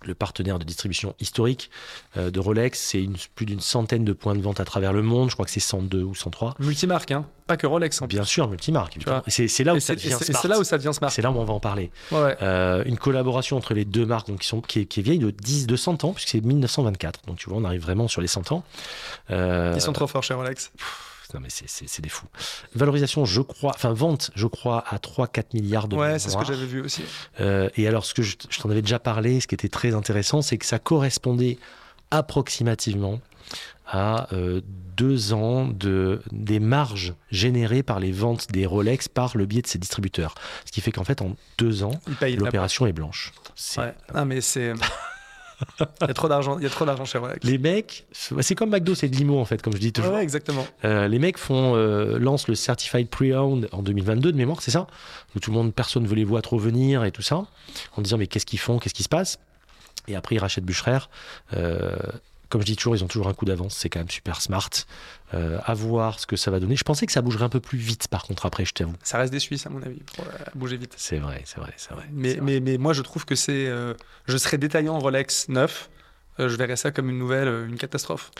Le 0.06 0.14
partenaire 0.14 0.58
de 0.58 0.64
distribution 0.64 1.14
historique 1.20 1.70
euh, 2.16 2.30
de 2.30 2.40
Rolex. 2.40 2.78
C'est 2.80 3.06
plus 3.34 3.46
d'une 3.46 3.60
centaine 3.60 4.04
de 4.04 4.12
points 4.12 4.34
de 4.34 4.40
vente 4.40 4.60
à 4.60 4.64
travers 4.64 4.92
le 4.92 5.02
monde. 5.02 5.30
Je 5.30 5.34
crois 5.34 5.44
que 5.44 5.50
c'est 5.50 5.60
102 5.60 6.02
ou 6.02 6.14
103. 6.14 6.54
Multimarque, 6.58 7.10
hein. 7.12 7.26
Pas 7.46 7.56
que 7.56 7.66
Rolex. 7.66 8.02
en 8.02 8.08
plus. 8.08 8.16
Bien 8.16 8.24
sûr, 8.24 8.48
multimarque. 8.48 8.98
C'est 9.28 9.62
là 9.64 9.74
où 9.74 9.80
ça 9.80 9.94
devient 9.94 10.10
smart. 10.10 10.40
c'est 10.42 10.48
là 10.48 10.58
où 10.58 10.64
ça 10.64 10.78
devient 10.78 10.92
smart. 10.92 11.10
C'est 11.10 11.22
là 11.22 11.30
où 11.30 11.36
on 11.36 11.44
va 11.44 11.54
en 11.54 11.60
parler. 11.60 11.90
Ouais, 12.10 12.20
ouais. 12.20 12.36
Euh, 12.42 12.82
une 12.86 12.98
collaboration 12.98 13.56
entre 13.56 13.72
les 13.74 13.84
deux 13.84 14.04
marques 14.04 14.26
donc, 14.28 14.40
qui, 14.40 14.48
sont, 14.48 14.60
qui, 14.60 14.80
est, 14.80 14.86
qui 14.86 15.00
est 15.00 15.02
vieille 15.02 15.18
de 15.20 15.30
10, 15.30 15.66
de 15.68 15.76
100 15.76 16.02
ans, 16.04 16.12
puisque 16.12 16.30
c'est 16.30 16.40
1924. 16.40 17.20
Donc 17.26 17.36
tu 17.36 17.48
vois, 17.48 17.58
on 17.58 17.64
arrive 17.64 17.82
vraiment 17.82 18.08
sur 18.08 18.20
les 18.20 18.26
100 18.26 18.50
ans. 18.52 18.64
Euh, 19.30 19.72
Ils 19.76 19.80
sont 19.80 19.92
trop 19.92 20.06
forts 20.08 20.24
chez 20.24 20.34
Rolex. 20.34 20.72
Non, 21.34 21.40
mais 21.40 21.48
c'est- 21.50 22.00
des 22.00 22.08
fous. 22.08 22.26
Valorisation, 22.74 23.24
je 23.24 23.40
crois, 23.40 23.72
enfin 23.74 23.92
vente, 23.92 24.30
je 24.34 24.46
crois, 24.46 24.84
à 24.88 24.98
3-4 24.98 25.54
milliards 25.54 25.88
de 25.88 25.96
Ouais, 25.96 26.18
c'est 26.18 26.30
ce 26.30 26.36
que 26.36 26.44
j'avais 26.44 26.66
vu 26.66 26.80
aussi. 26.82 27.02
Euh, 27.40 27.68
et 27.76 27.86
alors, 27.88 28.04
ce 28.04 28.14
que 28.14 28.22
je, 28.22 28.36
je 28.48 28.58
t'en 28.60 28.70
avais 28.70 28.82
déjà 28.82 28.98
parlé, 28.98 29.40
ce 29.40 29.46
qui 29.46 29.54
était 29.54 29.68
très 29.68 29.94
intéressant, 29.94 30.42
c'est 30.42 30.58
que 30.58 30.66
ça 30.66 30.78
correspondait 30.78 31.58
approximativement 32.10 33.20
à 33.88 34.32
euh, 34.34 34.60
deux 34.96 35.32
ans 35.32 35.66
de, 35.68 36.20
des 36.32 36.58
marges 36.58 37.14
générées 37.30 37.82
par 37.84 38.00
les 38.00 38.10
ventes 38.12 38.50
des 38.50 38.66
Rolex 38.66 39.08
par 39.08 39.36
le 39.36 39.46
biais 39.46 39.62
de 39.62 39.66
ces 39.66 39.78
distributeurs. 39.78 40.34
Ce 40.64 40.72
qui 40.72 40.80
fait 40.80 40.90
qu'en 40.90 41.04
fait, 41.04 41.22
en 41.22 41.36
deux 41.58 41.82
ans, 41.84 41.92
l'opération 42.44 42.86
est 42.86 42.92
blanche. 42.92 43.32
Ouais. 43.78 43.94
Ah, 44.14 44.24
mais 44.24 44.40
c'est. 44.40 44.72
Il 45.80 46.06
y 46.06 46.10
a 46.10 46.14
trop 46.14 46.28
d'argent. 46.28 46.58
Il 46.58 46.64
y 46.64 46.66
a 46.66 46.70
trop 46.70 46.84
d'argent 46.84 47.04
chez 47.04 47.18
Rolex. 47.18 47.44
Les 47.46 47.58
mecs, 47.58 48.06
c'est 48.12 48.54
comme 48.54 48.70
McDo, 48.70 48.94
c'est 48.94 49.08
de 49.08 49.16
l'IMO 49.16 49.38
en 49.38 49.44
fait, 49.44 49.62
comme 49.62 49.72
je 49.74 49.78
dis 49.78 49.92
toujours. 49.92 50.12
ouais, 50.12 50.22
exactement. 50.22 50.66
Euh, 50.84 51.08
les 51.08 51.18
mecs 51.18 51.38
font, 51.38 51.74
euh, 51.76 52.18
lancent 52.18 52.48
le 52.48 52.54
Certified 52.54 53.08
Pre-Owned 53.08 53.68
en 53.72 53.82
2022 53.82 54.32
de 54.32 54.36
mémoire, 54.36 54.60
c'est 54.62 54.70
ça? 54.70 54.86
Où 55.34 55.40
tout 55.40 55.50
le 55.50 55.56
monde, 55.56 55.74
personne 55.74 56.02
ne 56.02 56.08
veut 56.08 56.16
les 56.16 56.24
voir 56.24 56.42
trop 56.42 56.58
venir 56.58 57.04
et 57.04 57.10
tout 57.10 57.22
ça, 57.22 57.46
en 57.96 58.02
disant 58.02 58.18
mais 58.18 58.26
qu'est-ce 58.26 58.46
qu'ils 58.46 58.58
font, 58.58 58.78
qu'est-ce 58.78 58.94
qui 58.94 59.02
se 59.02 59.08
passe? 59.08 59.38
Et 60.08 60.14
après 60.16 60.34
ils 60.36 60.38
rachètent 60.40 60.64
Bucherer. 60.64 60.98
Euh, 61.54 61.96
comme 62.48 62.60
je 62.60 62.66
dis 62.66 62.76
toujours, 62.76 62.96
ils 62.96 63.04
ont 63.04 63.08
toujours 63.08 63.28
un 63.28 63.34
coup 63.34 63.44
d'avance, 63.44 63.74
c'est 63.76 63.88
quand 63.88 64.00
même 64.00 64.10
super 64.10 64.40
smart. 64.40 64.70
Euh, 65.34 65.58
à 65.64 65.74
voir 65.74 66.20
ce 66.20 66.26
que 66.26 66.36
ça 66.36 66.52
va 66.52 66.60
donner. 66.60 66.76
Je 66.76 66.84
pensais 66.84 67.04
que 67.04 67.10
ça 67.10 67.20
bougerait 67.20 67.44
un 67.44 67.48
peu 67.48 67.58
plus 67.58 67.78
vite 67.78 68.06
par 68.06 68.22
contre 68.22 68.46
après, 68.46 68.64
je 68.64 68.72
t'avoue. 68.72 68.94
Ça 69.02 69.18
reste 69.18 69.32
des 69.32 69.40
Suisses, 69.40 69.66
à 69.66 69.70
mon 69.70 69.82
avis, 69.82 70.00
pour 70.14 70.24
euh, 70.24 70.28
bouger 70.54 70.76
vite. 70.76 70.94
C'est 70.96 71.18
vrai, 71.18 71.42
c'est 71.44 71.58
vrai, 71.58 71.72
c'est 71.76 71.92
vrai. 71.94 72.06
Vrai. 72.12 72.38
mais, 72.40 72.60
mais 72.60 72.78
moi, 72.78 72.92
je 72.92 73.02
trouve 73.02 73.24
que 73.24 73.34
c'est. 73.34 73.66
euh, 73.66 73.94
je 74.26 74.36
serais 74.36 74.56
détaillant 74.56 74.98
Rolex 75.00 75.48
neuf. 75.48 75.90
Euh, 76.40 76.48
je 76.48 76.56
verrais 76.56 76.76
ça 76.76 76.90
comme 76.90 77.08
une 77.10 77.18
nouvelle, 77.18 77.48
euh, 77.48 77.66
une 77.66 77.76
catastrophe. 77.76 78.30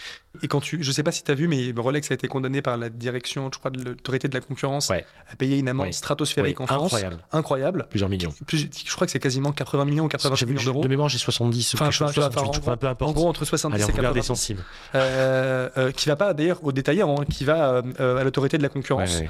Et 0.42 0.48
quand 0.48 0.60
tu, 0.60 0.82
je 0.82 0.92
sais 0.92 1.02
pas 1.02 1.12
si 1.12 1.22
tu 1.24 1.30
as 1.30 1.34
vu, 1.34 1.48
mais 1.48 1.72
Rolex 1.76 2.10
a 2.10 2.14
été 2.14 2.28
condamné 2.28 2.62
par 2.62 2.76
la 2.76 2.88
direction, 2.90 3.50
je 3.52 3.58
crois, 3.58 3.70
de 3.70 3.82
l'autorité 3.82 4.28
de 4.28 4.34
la 4.34 4.40
concurrence, 4.40 4.88
Ouais. 4.90 5.04
à 5.30 5.36
payer 5.36 5.58
une 5.58 5.68
amende 5.68 5.86
Ouais. 5.86 5.92
stratosphérique 5.92 6.60
en 6.60 6.66
France, 6.66 6.84
incroyable. 6.92 7.18
incroyable. 7.32 7.86
Plusieurs 7.90 8.10
millions. 8.10 8.34
Plus- 8.46 8.68
je 8.86 8.94
crois 8.94 9.06
que 9.06 9.10
c'est 9.12 9.18
quasiment 9.18 9.52
80 9.52 9.84
millions 9.84 10.04
ou 10.04 10.08
80 10.08 10.34
J'ai 10.36 10.46
vu- 10.46 10.52
millions 10.52 10.64
d'euros. 10.64 10.82
De 10.82 10.88
mémoire, 10.88 11.08
j'ai 11.08 11.18
70 11.18 11.72
ou 11.74 11.76
Enfin, 11.76 11.90
chose, 11.90 12.12
tu 12.12 12.20
vois, 12.20 12.28
enfin, 12.28 12.40
68, 12.40 12.58
en 12.58 12.62
enfin, 12.62 12.76
peu 12.76 12.86
importe. 12.88 13.10
En 13.10 13.14
gros, 13.14 13.28
entre 13.28 13.44
70 13.44 13.74
Allez, 13.76 13.84
on 13.84 13.88
et 13.88 13.90
regarde 13.98 14.14
80. 14.16 14.20
des 14.20 14.26
centimes. 14.26 14.62
Euh, 14.94 15.68
euh, 15.78 15.90
qui 15.92 16.08
va 16.08 16.16
pas 16.16 16.34
d'ailleurs 16.34 16.62
au 16.64 16.72
détaillant, 16.72 17.16
hein, 17.20 17.24
qui 17.30 17.44
va 17.44 17.82
à 17.98 18.24
l'autorité 18.24 18.58
de 18.58 18.62
la 18.62 18.68
concurrence. 18.68 19.22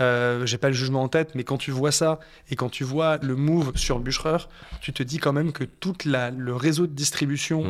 Euh, 0.00 0.46
J'ai 0.46 0.58
pas 0.58 0.68
le 0.68 0.74
jugement 0.74 1.02
en 1.02 1.08
tête, 1.08 1.34
mais 1.34 1.44
quand 1.44 1.58
tu 1.58 1.70
vois 1.70 1.92
ça 1.92 2.18
et 2.50 2.56
quand 2.56 2.70
tu 2.70 2.82
vois 2.84 3.18
le 3.18 3.36
move 3.36 3.72
sur 3.76 3.98
Bucherer, 3.98 4.38
tu 4.80 4.92
te 4.92 5.02
dis 5.02 5.18
quand 5.18 5.32
même 5.32 5.52
que 5.52 5.64
tout 5.64 5.94
le 6.04 6.52
réseau 6.54 6.86
de 6.86 6.92
distribution 6.94 7.64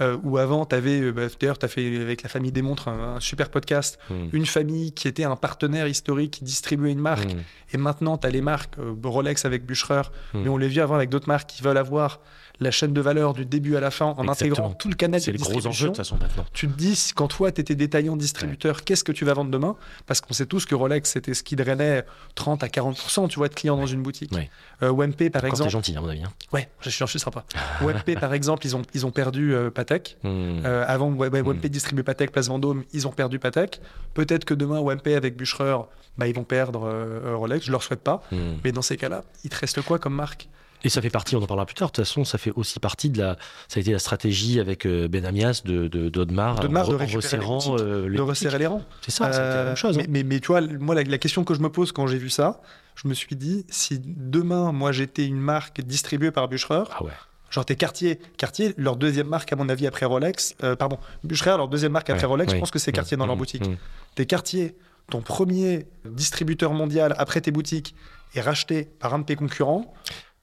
euh, 0.00 0.16
où 0.22 0.38
avant 0.38 0.66
tu 0.66 0.74
avais, 0.76 1.00
d'ailleurs, 1.40 1.58
tu 1.58 1.66
as 1.66 1.68
fait 1.68 2.00
avec 2.00 2.22
la 2.22 2.28
famille 2.28 2.52
des 2.52 2.62
montres 2.62 2.88
un, 2.88 3.16
un 3.16 3.20
super 3.20 3.50
podcast, 3.50 3.98
mmh, 4.10 4.14
une 4.32 4.46
famille 4.46 4.92
qui 4.92 5.08
était 5.08 5.24
un 5.24 5.36
partenaire 5.36 5.88
historique 5.88 6.30
qui 6.32 6.44
distribuait 6.44 6.92
une 6.92 7.00
marque, 7.00 7.34
mmh. 7.34 7.38
et 7.74 7.76
maintenant 7.78 8.16
tu 8.18 8.26
as 8.26 8.30
les 8.30 8.40
marques 8.40 8.78
euh, 8.78 8.94
Rolex 9.02 9.44
avec 9.44 9.66
Bucherer, 9.66 10.02
Mm. 10.32 10.40
mais 10.42 10.48
on 10.48 10.56
les 10.56 10.68
vit 10.68 10.80
avant 10.80 10.94
avec 10.94 11.10
d'autres 11.10 11.28
marques 11.28 11.48
qui 11.50 11.62
veulent 11.62 11.76
avoir 11.76 12.20
la 12.60 12.70
chaîne 12.70 12.92
de 12.92 13.00
valeur 13.00 13.32
du 13.34 13.44
début 13.44 13.74
à 13.76 13.80
la 13.80 13.90
fin 13.90 14.06
en 14.06 14.22
Exactement. 14.22 14.32
intégrant 14.52 14.70
tout 14.74 14.88
le 14.88 14.94
canal 14.94 15.20
C'est 15.20 15.32
de 15.32 15.36
les 15.36 15.42
gros 15.42 15.66
enjeux 15.66 15.88
de 15.88 15.92
distribution. 15.92 15.94
façon 15.94 16.16
maintenant. 16.20 16.44
Tu 16.52 16.68
te 16.68 16.72
dis, 16.76 17.10
quand 17.14 17.26
toi, 17.28 17.50
tu 17.50 17.60
étais 17.60 17.74
détaillant 17.74 18.16
distributeur, 18.16 18.84
qu'est-ce 18.84 19.02
que 19.02 19.10
tu 19.12 19.24
vas 19.24 19.34
vendre 19.34 19.50
demain? 19.50 19.74
Parce 20.06 20.20
qu'on 20.20 20.32
sait 20.34 20.46
tous 20.46 20.64
que 20.64 20.74
Rolex, 20.74 21.10
c'était 21.10 21.34
ce 21.34 21.42
qui 21.42 21.56
drainait 21.56 22.04
30 22.36 22.62
à 22.62 22.68
40% 22.68 23.28
tu 23.28 23.38
vois, 23.38 23.48
de 23.48 23.54
clients 23.54 23.76
dans 23.76 23.86
une 23.86 24.02
boutique. 24.02 24.30
Ouais. 24.32 24.50
Euh, 24.82 24.90
WMP, 24.90 25.30
par 25.30 25.42
Quand 25.42 25.48
exemple. 25.48 25.70
gentil, 25.70 25.96
à 25.96 26.00
mon 26.00 26.08
avis. 26.08 26.22
hein. 26.22 26.32
Ouais, 26.52 26.68
je 26.80 26.90
suis, 26.90 27.04
je 27.04 27.10
suis 27.10 27.18
sympa. 27.18 27.44
WMP, 27.82 28.18
par 28.20 28.32
exemple, 28.34 28.64
ils 28.66 28.76
ont, 28.76 28.82
ils 28.94 29.04
ont 29.04 29.10
perdu 29.10 29.52
euh, 29.54 29.70
Patek. 29.70 30.16
Mmh. 30.22 30.28
Euh, 30.64 30.84
avant, 30.86 31.10
ouais, 31.12 31.28
ouais, 31.28 31.42
Mm. 31.42 31.46
WMP 31.48 31.66
distribue 31.66 32.02
Patek, 32.04 32.30
Place 32.30 32.48
Vendôme, 32.48 32.84
ils 32.92 33.08
ont 33.08 33.12
perdu 33.12 33.38
Patek. 33.40 33.80
Peut-être 34.14 34.44
que 34.44 34.54
demain, 34.54 34.78
WMP 34.80 35.08
avec 35.16 35.36
Bucherer, 35.36 35.76
bah, 36.18 36.28
ils 36.28 36.34
vont 36.34 36.44
perdre 36.44 36.84
euh, 36.86 37.20
euh, 37.32 37.36
Rolex. 37.36 37.66
Je 37.66 37.72
leur 37.72 37.82
souhaite 37.82 38.02
pas. 38.02 38.22
Mmh. 38.30 38.36
Mais 38.62 38.70
dans 38.72 38.82
ces 38.82 38.96
cas-là, 38.96 39.24
il 39.42 39.50
te 39.50 39.56
reste 39.58 39.82
quoi 39.82 39.98
comme 39.98 40.14
marque? 40.14 40.48
Et 40.84 40.88
ça 40.90 41.00
fait 41.02 41.10
partie, 41.10 41.34
on 41.34 41.42
en 41.42 41.46
parlera 41.46 41.64
plus 41.66 41.74
tard, 41.74 41.88
de 41.88 41.92
toute 41.92 42.04
façon, 42.04 42.24
ça 42.24 42.36
fait 42.38 42.52
aussi 42.54 42.78
partie 42.78 43.08
de 43.10 43.18
la. 43.18 43.36
Ça 43.68 43.78
a 43.78 43.80
été 43.80 43.90
la 43.92 43.98
stratégie 43.98 44.60
avec 44.60 44.86
euh, 44.86 45.08
Ben 45.08 45.24
Amias 45.24 45.62
de, 45.64 45.88
de, 45.88 46.08
d'Audemars, 46.10 46.60
D'Audemars 46.60 46.88
en, 46.88 46.92
de 46.92 46.96
en 46.96 46.98
récupérer 46.98 47.08
les 47.08 47.16
resserrant 47.16 47.56
boutiques, 47.56 47.86
euh, 47.86 48.08
les 48.08 48.16
De 48.18 48.22
resserrer 48.22 48.58
les 48.58 48.66
rangs. 48.66 48.82
C'est 49.00 49.10
ça, 49.10 49.32
c'est 49.32 49.38
la 49.38 49.44
Euh, 49.44 49.66
même 49.66 49.76
chose. 49.76 49.96
Mais, 49.96 50.02
hein. 50.02 50.06
mais, 50.10 50.22
mais 50.22 50.40
tu 50.40 50.48
vois, 50.48 50.60
moi, 50.60 50.94
la, 50.94 51.02
la 51.02 51.18
question 51.18 51.42
que 51.42 51.54
je 51.54 51.60
me 51.60 51.70
pose 51.70 51.90
quand 51.92 52.06
j'ai 52.06 52.18
vu 52.18 52.28
ça, 52.30 52.60
je 52.96 53.08
me 53.08 53.14
suis 53.14 53.34
dit, 53.34 53.64
si 53.70 53.98
demain, 54.04 54.70
moi, 54.72 54.92
j'étais 54.92 55.26
une 55.26 55.40
marque 55.40 55.80
distribuée 55.80 56.30
par 56.30 56.48
Bucherer, 56.48 56.84
Ah 56.92 57.02
ouais. 57.02 57.10
genre 57.50 57.64
t'es 57.64 57.76
Cartier, 57.76 58.20
Cartier, 58.36 58.74
leur 58.76 58.96
deuxième 58.96 59.26
marque, 59.26 59.52
à 59.52 59.56
mon 59.56 59.68
avis, 59.70 59.86
après 59.86 60.04
Rolex, 60.06 60.54
euh, 60.62 60.76
pardon, 60.76 60.98
Bucherer, 61.24 61.56
leur 61.56 61.68
deuxième 61.68 61.92
marque 61.92 62.10
après 62.10 62.24
Ouais, 62.24 62.28
Rolex, 62.28 62.52
je 62.52 62.58
pense 62.58 62.70
que 62.70 62.78
c'est 62.78 62.92
Cartier 62.92 63.16
dans 63.16 63.24
Mmh, 63.24 63.28
leur 63.28 63.36
mmh, 63.36 63.38
boutique. 63.38 63.66
mmh. 63.68 63.76
T'es 64.16 64.26
Cartier, 64.26 64.76
ton 65.10 65.22
premier 65.22 65.86
distributeur 66.04 66.72
mondial 66.72 67.14
après 67.18 67.40
tes 67.40 67.50
boutiques 67.50 67.94
est 68.34 68.40
racheté 68.40 68.84
par 68.98 69.14
un 69.14 69.20
de 69.20 69.24
tes 69.24 69.36
concurrents, 69.36 69.92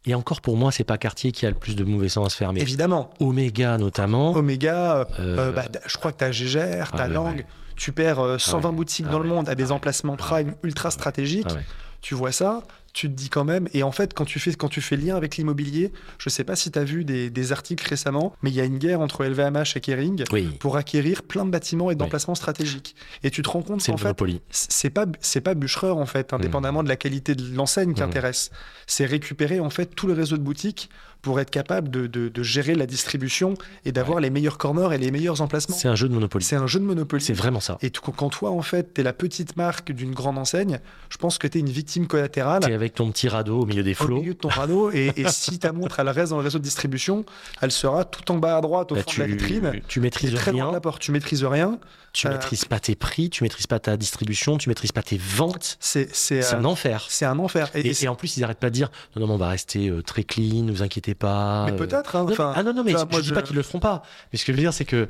Et 0.06 0.16
encore 0.16 0.42
pour 0.42 0.58
moi, 0.58 0.72
c'est 0.72 0.84
pas 0.84 0.98
Cartier 0.98 1.32
qui 1.32 1.46
a 1.46 1.50
le 1.50 1.56
plus 1.56 1.76
de 1.76 1.84
mauvais 1.84 2.10
sens 2.10 2.26
à 2.26 2.30
se 2.30 2.38
faire, 2.38 2.54
mais 2.54 2.62
évidemment. 2.62 3.12
Omega 3.20 3.78
notamment. 3.78 4.32
Omega, 4.36 4.96
euh, 4.98 5.06
euh, 5.20 5.38
euh, 5.38 5.52
bah, 5.52 5.66
je 5.86 5.98
crois 5.98 6.12
que 6.12 6.18
t'as 6.18 6.32
Gégère, 6.32 6.90
Ah 6.94 7.04
ouais, 7.04 7.10
Lang, 7.10 7.36
ouais. 7.38 7.46
tu 7.76 7.92
perds 7.92 8.20
euh, 8.20 8.38
120 8.40 8.70
ouais. 8.70 8.76
boutiques 8.76 9.06
Ah 9.10 9.12
dans 9.12 9.20
le 9.20 9.30
monde 9.30 9.48
à 9.48 9.54
des 9.56 9.72
Ah 9.72 9.76
emplacements 9.76 10.16
prime 10.16 10.56
ultra 10.64 10.90
stratégiques. 10.90 11.46
ah 11.52 11.60
tu 12.02 12.16
vois 12.16 12.32
ça, 12.32 12.64
tu 12.94 13.08
te 13.08 13.14
dis 13.14 13.30
quand 13.30 13.44
même, 13.46 13.68
et 13.74 13.84
en 13.84 13.92
fait, 13.92 14.14
quand 14.14 14.26
tu 14.26 14.40
fais, 14.40 14.54
quand 14.54 14.68
tu 14.70 14.82
fais 14.82 14.98
lien 14.98 15.16
avec 15.16 15.38
l'immobilier, 15.38 15.92
je 16.18 16.30
sais 16.30 16.44
pas 16.44 16.56
si 16.56 16.72
tu 16.72 16.78
as 16.80 16.84
vu 16.84 17.06
des, 17.06 17.30
des 17.30 17.52
articles 17.52 17.88
récemment, 17.88 18.34
mais 18.42 18.50
il 18.50 18.56
y 18.56 18.62
a 18.62 18.66
une 18.66 18.78
guerre 18.80 19.00
entre 19.02 19.24
LVMH 19.26 19.78
et 19.78 19.80
Kering 19.82 20.24
Oui, 20.32 20.46
pour 20.60 20.78
acquérir 20.78 21.24
plein 21.24 21.46
de 21.46 21.52
bâtiments 21.52 21.90
et 21.92 21.96
d'emplacements 21.96 22.36
stratégiques. 22.36 22.96
Et 23.24 23.32
tu 23.32 23.42
te 23.42 23.50
rends 23.50 23.62
compte 23.62 23.82
qu'en 23.86 23.98
fait, 23.98 24.16
c'est 24.50 24.90
pas 24.90 25.06
c'est 25.22 25.42
pas 25.42 25.54
Bucherer 25.54 25.92
en 25.92 26.06
fait, 26.06 26.34
indépendamment 26.34 26.84
de 26.84 26.90
la 26.90 26.96
qualité 26.96 27.36
de 27.36 27.56
l'enseigne 27.56 27.94
qui 27.94 28.02
Mm. 28.02 28.06
intéresse. 28.06 28.52
C'est 28.88 29.06
récupérer 29.06 29.60
en 29.60 29.70
fait 29.70 29.88
tout 29.96 30.08
le 30.08 30.14
réseau 30.14 30.38
de 30.38 30.44
boutiques 30.44 30.90
pour 31.22 31.40
être 31.40 31.50
capable 31.52 31.90
de, 31.90 32.08
de- 32.08 32.30
de 32.30 32.44
gérer 32.44 32.74
la 32.76 32.86
distribution 32.86 33.54
et 33.86 33.92
d'avoir 33.92 34.20
les 34.20 34.30
meilleurs 34.30 34.58
corners 34.58 34.94
et 34.94 34.98
les 34.98 35.12
meilleurs 35.12 35.42
emplacements. 35.42 35.76
C'est 35.78 35.88
un 35.88 35.96
jeu 35.96 36.10
de 36.10 36.14
Monopoly. 36.14 36.44
C'est 36.44 36.56
un 36.56 36.68
jeu 36.68 36.80
de 36.80 36.86
Monopoly. 36.86 37.24
C'est 37.24 37.34
vraiment 37.34 37.60
ça. 37.60 37.78
Et 37.82 37.92
quand 37.92 38.30
toi, 38.30 38.52
en 38.52 38.62
fait, 38.62 38.94
tu 38.96 39.02
es 39.02 39.04
la 39.04 39.14
petite 39.14 39.56
marque 39.58 39.92
d'une 39.92 40.14
grande 40.14 40.38
enseigne, 40.38 40.80
je 41.10 41.18
pense 41.18 41.38
que 41.38 41.48
tu 41.48 41.58
es 41.58 41.62
une 41.62 41.70
victime 41.70 42.08
collatérale 42.08 42.62
T'es 42.64 42.74
avec 42.74 42.96
ton 42.96 43.12
petit 43.12 43.28
radeau 43.30 43.62
au 43.62 43.66
milieu 43.66 43.84
des 43.84 43.92
au 43.92 43.96
flots. 44.06 44.16
milieu 44.20 44.34
de 44.34 44.40
ton 44.40 44.50
radeau. 44.50 44.92
Et, 44.92 45.12
et 45.16 45.28
si 45.30 45.60
ta 45.60 45.72
montre, 45.72 46.00
elle 46.00 46.10
reste 46.10 46.32
dans 46.32 46.38
le 46.38 46.44
réseau 46.44 46.58
de 46.60 46.64
distribution, 46.64 47.26
elle 47.62 47.72
sera 47.72 48.04
tout 48.06 48.32
en 48.32 48.38
bas 48.38 48.58
à 48.58 48.62
droite 48.62 48.92
au 48.92 48.96
Bah, 48.96 49.02
fond 49.02 49.12
tu, 49.12 49.20
de 49.22 49.26
la 49.26 49.32
vitrine. 49.32 49.72
tu 49.88 50.00
maîtrises 50.00 50.34
très 50.34 50.52
loin 50.52 50.60
de 50.62 50.66
rien, 50.66 50.72
la 50.74 50.82
porte. 50.82 51.02
Tu 51.02 51.12
maîtrises 51.12 51.44
rien. 51.44 51.78
Tu 52.14 52.28
Euh, 52.28 52.32
maîtrises 52.32 52.66
pas 52.66 52.80
tes 52.80 52.96
prix, 52.96 53.30
tu 53.30 53.44
maîtrises 53.44 53.68
pas 53.68 53.80
ta 53.80 53.98
distribution, 53.98 54.58
tu 54.58 54.70
maîtrises 54.70 54.92
pas 54.92 55.04
tes 55.04 55.18
ventes. 55.18 55.78
C'est 55.80 56.14
C'est 56.16 56.44
euh, 56.54 56.58
un 56.58 56.66
enfer. 56.66 57.06
c'est 57.10 57.26
un 57.26 57.40
enfer. 57.40 57.70
Et, 57.76 58.08
en 58.08 58.16
plus, 58.16 58.38
ils 58.38 58.44
arrêtent 58.44 58.60
pas 58.60 58.70
de 58.70 58.76
dire 58.76 58.92
non, 59.16 59.28
non, 59.28 59.34
on 59.36 59.38
va 59.38 59.50
rester 59.50 59.90
euh, 59.90 60.02
très 60.02 60.24
clean, 60.24 60.64
ne 60.64 60.72
vous 60.72 60.84
inquiétez 60.84 61.16
pas. 61.16 61.66
mais 61.66 61.76
peut-être. 61.76 62.16
hein, 62.16 62.54
ah 62.56 62.64
non, 62.64 62.74
non, 62.74 62.84
mais 62.84 62.92
vois, 62.92 63.02
je, 63.02 63.06
moi, 63.12 63.22
je 63.22 63.26
dis 63.28 63.32
pas 63.34 63.42
qu'ils 63.42 63.56
le 63.56 63.64
feront 63.64 63.80
pas. 63.80 64.04
Mais 64.32 64.40
ce 64.40 64.46
que 64.46 64.52
je 64.52 64.58
veux 64.58 64.64
dire, 64.64 64.74
c'est 64.74 64.86
que, 64.86 65.08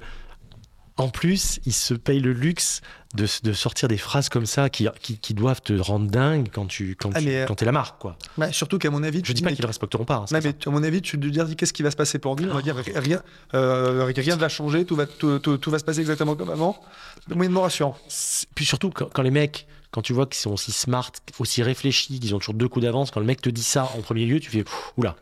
en 1.01 1.09
plus, 1.09 1.59
ils 1.65 1.73
se 1.73 1.93
payent 1.93 2.19
le 2.19 2.33
luxe 2.33 2.81
de, 3.15 3.25
de 3.43 3.53
sortir 3.53 3.87
des 3.89 3.97
phrases 3.97 4.29
comme 4.29 4.45
ça 4.45 4.69
qui, 4.69 4.87
qui, 5.01 5.17
qui 5.17 5.33
doivent 5.33 5.61
te 5.61 5.73
rendre 5.73 6.09
dingue 6.09 6.49
quand 6.53 6.65
tu 6.65 6.95
quand 6.95 7.11
Ah, 7.13 7.19
tu- 7.21 7.29
euh, 7.29 7.45
quand 7.45 7.55
t'es 7.55 7.65
la 7.65 7.71
marque, 7.73 7.99
quoi. 7.99 8.17
bah, 8.37 8.51
surtout 8.51 8.77
qu'à 8.77 8.89
mon 8.89 9.03
avis, 9.03 9.21
Je 9.25 9.33
dis 9.33 9.41
pas 9.41 9.49
mais- 9.49 9.55
qu'ils 9.55 9.63
le 9.63 9.67
respecteront 9.67 10.05
pas. 10.05 10.15
hein, 10.15 10.25
Non, 10.31 10.39
mais 10.43 10.55
à 10.65 10.69
mon 10.69 10.83
avis, 10.83 11.01
tu 11.01 11.19
te 11.19 11.25
dis 11.27 11.55
qu'est-ce 11.55 11.73
qui 11.73 11.83
va 11.83 11.91
se 11.91 11.95
passer 11.97 12.19
pour 12.19 12.35
nous 12.35 12.49
On 12.49 12.53
va 12.53 12.61
dire 12.61 12.75
rien, 12.75 13.21
euh, 13.53 14.05
rien 14.15 14.35
ne 14.35 14.39
va 14.41 14.47
changer, 14.49 14.85
tout 14.85 14.95
va, 14.95 15.05
tout, 15.07 15.39
tout- 15.39 15.57
tout 15.57 15.71
va 15.71 15.79
se 15.79 15.83
passer 15.83 15.99
exactement 15.99 16.35
comme 16.35 16.49
avant. 16.49 16.79
Moyennement 17.33 17.61
rassurant. 17.61 17.97
Puis 18.55 18.65
surtout, 18.65 18.89
quand, 18.91 19.09
quand 19.13 19.21
les 19.23 19.31
mecs, 19.31 19.67
quand 19.91 20.01
tu 20.01 20.13
vois 20.13 20.25
qu'ils 20.25 20.39
sont 20.39 20.51
aussi 20.53 20.71
smart, 20.71 21.11
aussi 21.39 21.61
réfléchis, 21.63 22.19
qu'ils 22.19 22.33
ont 22.33 22.39
toujours 22.39 22.53
deux 22.55 22.67
coups 22.69 22.83
d'avance, 22.85 23.11
quand 23.11 23.19
le 23.19 23.25
mec 23.25 23.41
te 23.41 23.49
dit 23.49 23.63
ça 23.63 23.91
en 23.97 24.01
premier 24.01 24.25
lieu, 24.25 24.39
tu 24.39 24.49
fais 24.49 24.63
oula. 24.97 25.15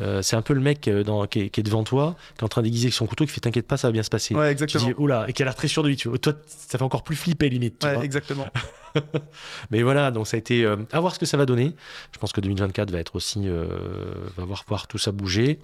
Euh, 0.00 0.20
c'est 0.22 0.36
un 0.36 0.42
peu 0.42 0.52
le 0.54 0.60
mec 0.60 0.88
euh, 0.88 1.02
dans- 1.04 1.26
qui, 1.26 1.40
est, 1.40 1.48
qui 1.48 1.60
est 1.60 1.62
devant 1.62 1.82
toi, 1.84 2.16
qui 2.34 2.40
est 2.40 2.44
en 2.44 2.48
train 2.48 2.62
d'aiguiser 2.62 2.86
avec 2.86 2.94
son 2.94 3.06
couteau, 3.06 3.24
qui 3.24 3.30
fait 3.32 3.40
t'inquiète 3.40 3.66
pas, 3.66 3.76
ça 3.76 3.88
va 3.88 3.92
bien 3.92 4.02
se 4.02 4.10
passer. 4.10 4.34
Ouais, 4.34 4.48
tu 4.48 4.52
exactement. 4.52 4.84
dis 4.84 4.94
oula, 4.98 5.24
et 5.28 5.32
qui 5.32 5.42
a 5.42 5.44
l'air 5.46 5.54
très 5.54 5.68
sûr 5.68 5.82
de 5.82 5.88
lui. 5.88 5.96
Tu 5.96 6.08
vois. 6.08 6.18
Toi, 6.18 6.34
ça 6.46 6.76
fait 6.78 6.84
encore 6.84 7.02
plus 7.02 7.16
flipper 7.16 7.48
limite. 7.48 7.78
tu 7.78 7.86
Ouais, 7.86 7.94
vois. 7.94 8.04
exactement. 8.04 8.46
Mais 9.70 9.82
voilà, 9.82 10.10
donc 10.10 10.26
ça 10.26 10.36
a 10.36 10.38
été 10.38 10.64
euh, 10.64 10.76
à 10.92 11.00
voir 11.00 11.14
ce 11.14 11.18
que 11.18 11.26
ça 11.26 11.36
va 11.36 11.46
donner. 11.46 11.74
Je 12.12 12.18
pense 12.18 12.32
que 12.32 12.40
2024 12.40 12.90
va 12.90 12.98
être 12.98 13.16
aussi 13.16 13.42
euh, 13.46 13.66
va 14.36 14.44
voir 14.44 14.64
voir 14.68 14.86
tout 14.86 14.98
ça 14.98 15.12
bouger. 15.12 15.58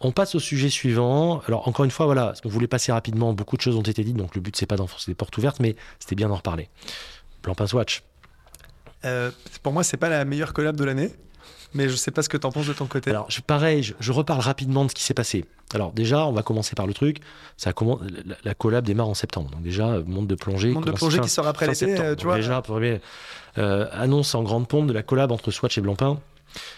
On 0.00 0.10
passe 0.10 0.34
au 0.34 0.40
sujet 0.40 0.68
suivant. 0.68 1.40
Alors 1.46 1.68
encore 1.68 1.84
une 1.84 1.90
fois, 1.92 2.06
voilà, 2.06 2.32
on 2.44 2.48
voulait 2.48 2.66
passer 2.66 2.90
rapidement. 2.92 3.32
Beaucoup 3.32 3.56
de 3.56 3.62
choses 3.62 3.76
ont 3.76 3.82
été 3.82 4.02
dites, 4.02 4.16
donc 4.16 4.34
le 4.34 4.40
but 4.40 4.56
c'est 4.56 4.66
pas 4.66 4.76
d'enfoncer 4.76 5.10
des 5.10 5.14
portes 5.14 5.36
ouvertes, 5.38 5.60
mais 5.60 5.76
c'était 6.00 6.14
bien 6.16 6.28
d'en 6.28 6.36
reparler. 6.36 6.68
Plan 7.42 7.54
Pince 7.54 7.72
Watch. 7.72 8.02
Euh, 9.04 9.30
pour 9.62 9.72
moi, 9.72 9.82
c'est 9.82 9.96
pas 9.96 10.08
la 10.08 10.24
meilleure 10.24 10.52
collab 10.52 10.76
de 10.76 10.84
l'année. 10.84 11.10
Mais 11.74 11.88
je 11.88 11.96
sais 11.96 12.10
pas 12.10 12.22
ce 12.22 12.28
que 12.28 12.36
t'en 12.36 12.50
penses 12.52 12.66
de 12.66 12.72
ton 12.72 12.86
côté. 12.86 13.10
Alors, 13.10 13.26
je, 13.30 13.40
pareil, 13.40 13.82
je, 13.82 13.94
je 14.00 14.12
reparle 14.12 14.40
rapidement 14.40 14.84
de 14.84 14.90
ce 14.90 14.94
qui 14.94 15.02
s'est 15.02 15.14
passé. 15.14 15.44
Alors, 15.74 15.92
déjà, 15.92 16.26
on 16.26 16.32
va 16.32 16.42
commencer 16.42 16.74
par 16.74 16.86
le 16.86 16.92
truc. 16.94 17.18
Ça 17.56 17.72
commence, 17.72 18.00
la, 18.26 18.34
la 18.44 18.54
collab 18.54 18.84
démarre 18.84 19.08
en 19.08 19.14
septembre. 19.14 19.50
Donc, 19.50 19.62
déjà, 19.62 19.88
euh, 19.88 20.02
monde 20.06 20.26
de 20.26 20.34
plongée. 20.34 20.70
Monde 20.70 20.84
de 20.86 20.92
plongée 20.92 21.16
fin- 21.18 21.22
qui 21.22 21.30
sort 21.30 21.46
après 21.46 21.66
l'été, 21.66 21.98
euh, 21.98 22.14
tu 22.14 22.24
vois. 22.26 22.36
Déjà, 22.36 22.60
premier, 22.60 23.00
euh, 23.58 23.86
annonce 23.92 24.34
en 24.34 24.42
grande 24.42 24.68
pompe 24.68 24.86
de 24.86 24.92
la 24.92 25.02
collab 25.02 25.32
entre 25.32 25.50
Swatch 25.50 25.78
et 25.78 25.80
Blancpain. 25.80 26.18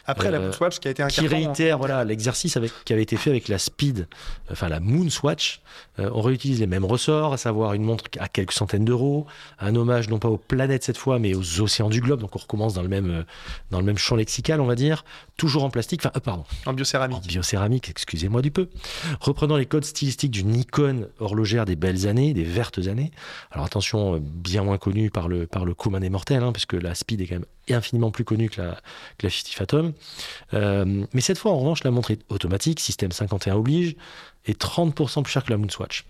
Après 0.06 0.30
la 0.30 0.38
euh, 0.38 0.52
Swatch 0.52 0.78
qui 0.78 0.88
a 0.88 0.90
été 0.90 1.02
un 1.02 1.08
qui 1.08 1.20
carton, 1.20 1.36
hein. 1.36 1.38
réitère 1.38 1.78
voilà 1.78 2.04
l'exercice 2.04 2.56
avec 2.56 2.72
qui 2.84 2.92
avait 2.92 3.02
été 3.02 3.16
fait 3.16 3.30
avec 3.30 3.48
la 3.48 3.58
Speed, 3.58 4.06
enfin 4.50 4.68
la 4.68 4.80
Moon 4.80 5.08
Swatch. 5.10 5.60
Euh, 5.98 6.10
on 6.12 6.22
réutilise 6.22 6.60
les 6.60 6.66
mêmes 6.66 6.84
ressorts, 6.84 7.32
à 7.32 7.36
savoir 7.36 7.74
une 7.74 7.82
montre 7.82 8.04
à 8.18 8.28
quelques 8.28 8.52
centaines 8.52 8.84
d'euros, 8.84 9.26
un 9.60 9.74
hommage 9.76 10.08
non 10.08 10.18
pas 10.18 10.28
aux 10.28 10.36
planètes 10.36 10.84
cette 10.84 10.98
fois, 10.98 11.18
mais 11.18 11.34
aux 11.34 11.60
océans 11.60 11.88
du 11.88 12.00
globe. 12.00 12.20
Donc 12.20 12.34
on 12.36 12.38
recommence 12.38 12.74
dans 12.74 12.82
le 12.82 12.88
même 12.88 13.10
euh, 13.10 13.22
dans 13.70 13.78
le 13.78 13.84
même 13.84 13.98
champ 13.98 14.16
lexical, 14.16 14.60
on 14.60 14.66
va 14.66 14.74
dire, 14.74 15.04
toujours 15.36 15.64
en 15.64 15.70
plastique, 15.70 16.00
enfin 16.04 16.12
euh, 16.16 16.20
pardon, 16.20 16.44
en 16.66 16.70
en 16.70 16.74
biocéramique. 16.74 17.26
biocéramique, 17.26 17.90
excusez-moi 17.90 18.42
du 18.42 18.50
peu. 18.50 18.68
Reprenant 19.20 19.56
les 19.56 19.66
codes 19.66 19.84
stylistiques 19.84 20.32
d'une 20.32 20.54
icône 20.54 21.08
horlogère 21.18 21.64
des 21.64 21.76
belles 21.76 22.06
années, 22.06 22.34
des 22.34 22.44
vertes 22.44 22.86
années. 22.86 23.10
Alors 23.50 23.66
attention, 23.66 24.16
euh, 24.16 24.18
bien 24.20 24.62
moins 24.62 24.78
connue 24.78 25.10
par 25.10 25.28
le, 25.28 25.46
par 25.46 25.64
le 25.64 25.74
commun 25.74 26.00
des 26.00 26.10
mortels, 26.10 26.42
hein, 26.42 26.52
parce 26.52 26.66
que 26.66 26.76
la 26.76 26.94
Speed 26.94 27.20
est 27.20 27.26
quand 27.26 27.36
même 27.36 27.46
infiniment 27.72 28.10
plus 28.10 28.24
connue 28.24 28.50
que 28.50 28.60
la, 28.60 28.80
que 29.18 29.26
la 29.26 29.30
50 29.30 29.48
Fathom. 29.54 29.92
Euh, 30.52 31.06
mais 31.12 31.20
cette 31.20 31.38
fois, 31.38 31.52
en 31.52 31.58
revanche, 31.58 31.84
la 31.84 31.90
montre 31.90 32.10
est 32.10 32.20
automatique, 32.28 32.80
système 32.80 33.12
51 33.12 33.54
oblige, 33.54 33.96
et 34.46 34.52
30% 34.52 35.22
plus 35.22 35.32
cher 35.32 35.44
que 35.44 35.50
la 35.50 35.56
Moonswatch. 35.56 36.04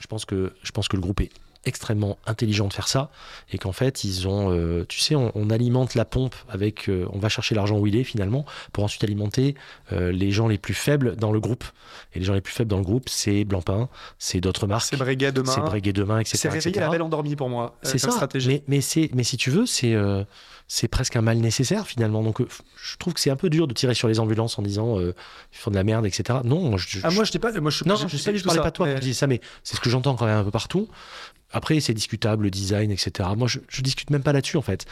Je 0.00 0.06
pense 0.06 0.24
que, 0.24 0.52
je 0.62 0.70
pense 0.70 0.88
que 0.88 0.96
le 0.96 1.02
groupe 1.02 1.20
est 1.20 1.30
extrêmement 1.64 2.18
intelligent 2.26 2.68
de 2.68 2.72
faire 2.72 2.88
ça 2.88 3.10
et 3.52 3.58
qu'en 3.58 3.72
fait 3.72 4.04
ils 4.04 4.28
ont 4.28 4.52
euh, 4.52 4.84
tu 4.88 5.00
sais 5.00 5.14
on, 5.14 5.32
on 5.34 5.50
alimente 5.50 5.94
la 5.94 6.04
pompe 6.04 6.34
avec 6.48 6.88
euh, 6.88 7.06
on 7.12 7.18
va 7.18 7.28
chercher 7.28 7.54
l'argent 7.54 7.78
où 7.78 7.86
il 7.86 7.96
est 7.96 8.04
finalement 8.04 8.44
pour 8.72 8.84
ensuite 8.84 9.02
alimenter 9.04 9.54
euh, 9.92 10.12
les 10.12 10.30
gens 10.30 10.46
les 10.48 10.56
plus 10.56 10.74
faibles 10.74 11.16
dans 11.16 11.32
le 11.32 11.40
groupe 11.40 11.64
et 12.14 12.20
les 12.20 12.24
gens 12.24 12.34
les 12.34 12.40
plus 12.40 12.54
faibles 12.54 12.70
dans 12.70 12.78
le 12.78 12.84
groupe 12.84 13.08
c'est 13.08 13.44
Blancpain 13.44 13.88
c'est 14.18 14.40
d'autres 14.40 14.66
marques 14.66 14.86
C'est 14.88 14.96
Breguet 14.96 15.32
demain. 15.32 15.52
c'est 15.52 15.60
Breguet 15.60 15.92
demain 15.92 16.20
etc 16.20 16.38
C'est 16.38 16.48
réveiller 16.48 16.70
etc. 16.70 16.84
la 16.86 16.90
belle 16.90 17.02
endormie 17.02 17.36
pour 17.36 17.48
moi. 17.48 17.76
C'est 17.82 17.98
ça. 17.98 18.10
stratégie. 18.12 18.48
Mais, 18.48 18.62
mais, 18.68 18.80
c'est, 18.80 19.10
mais 19.14 19.24
si 19.24 19.36
tu 19.36 19.50
veux, 19.50 19.66
c'est, 19.66 19.94
c'est 20.70 20.86
presque 20.86 21.16
un 21.16 21.22
mal 21.22 21.38
nécessaire 21.38 21.86
finalement. 21.86 22.22
Donc 22.22 22.40
euh, 22.40 22.46
je 22.82 22.96
trouve 22.98 23.14
que 23.14 23.20
c'est 23.20 23.30
un 23.30 23.36
peu 23.36 23.48
dur 23.50 23.66
de 23.66 23.72
tirer 23.74 23.94
sur 23.94 24.06
les 24.06 24.20
ambulances 24.20 24.58
en 24.58 24.62
disant 24.62 24.98
euh, 25.00 25.14
ils 25.52 25.58
font 25.58 25.70
de 25.70 25.76
la 25.76 25.82
merde, 25.84 26.04
etc. 26.06 26.40
Non, 26.44 26.60
moi 26.68 26.78
je, 26.78 26.98
Ah, 27.02 27.10
moi, 27.10 27.24
je 27.24 27.32
pas. 27.38 27.52
Moi, 27.60 27.70
je, 27.70 27.84
non, 27.84 27.96
je, 27.96 28.02
je, 28.06 28.08
je 28.08 28.16
sais, 28.18 28.36
je 28.36 28.44
parlais 28.44 28.58
ça, 28.58 28.62
pas 28.64 28.70
de 28.70 28.76
toi 28.76 28.86
mais- 28.86 28.92
quand 28.92 28.98
je 28.98 29.02
disais 29.02 29.14
ça, 29.18 29.26
mais 29.26 29.40
c'est 29.64 29.76
ce 29.76 29.80
que 29.80 29.88
j'entends 29.90 30.14
quand 30.14 30.26
même 30.26 30.36
un 30.38 30.44
peu 30.44 30.50
partout. 30.50 30.88
Après, 31.50 31.80
c'est 31.80 31.94
discutable, 31.94 32.44
le 32.44 32.50
design, 32.50 32.90
etc. 32.90 33.30
Moi, 33.34 33.48
je, 33.48 33.60
je 33.70 33.80
discute 33.80 34.10
même 34.10 34.22
pas 34.22 34.34
là-dessus, 34.34 34.58
en 34.58 34.62
fait. 34.62 34.84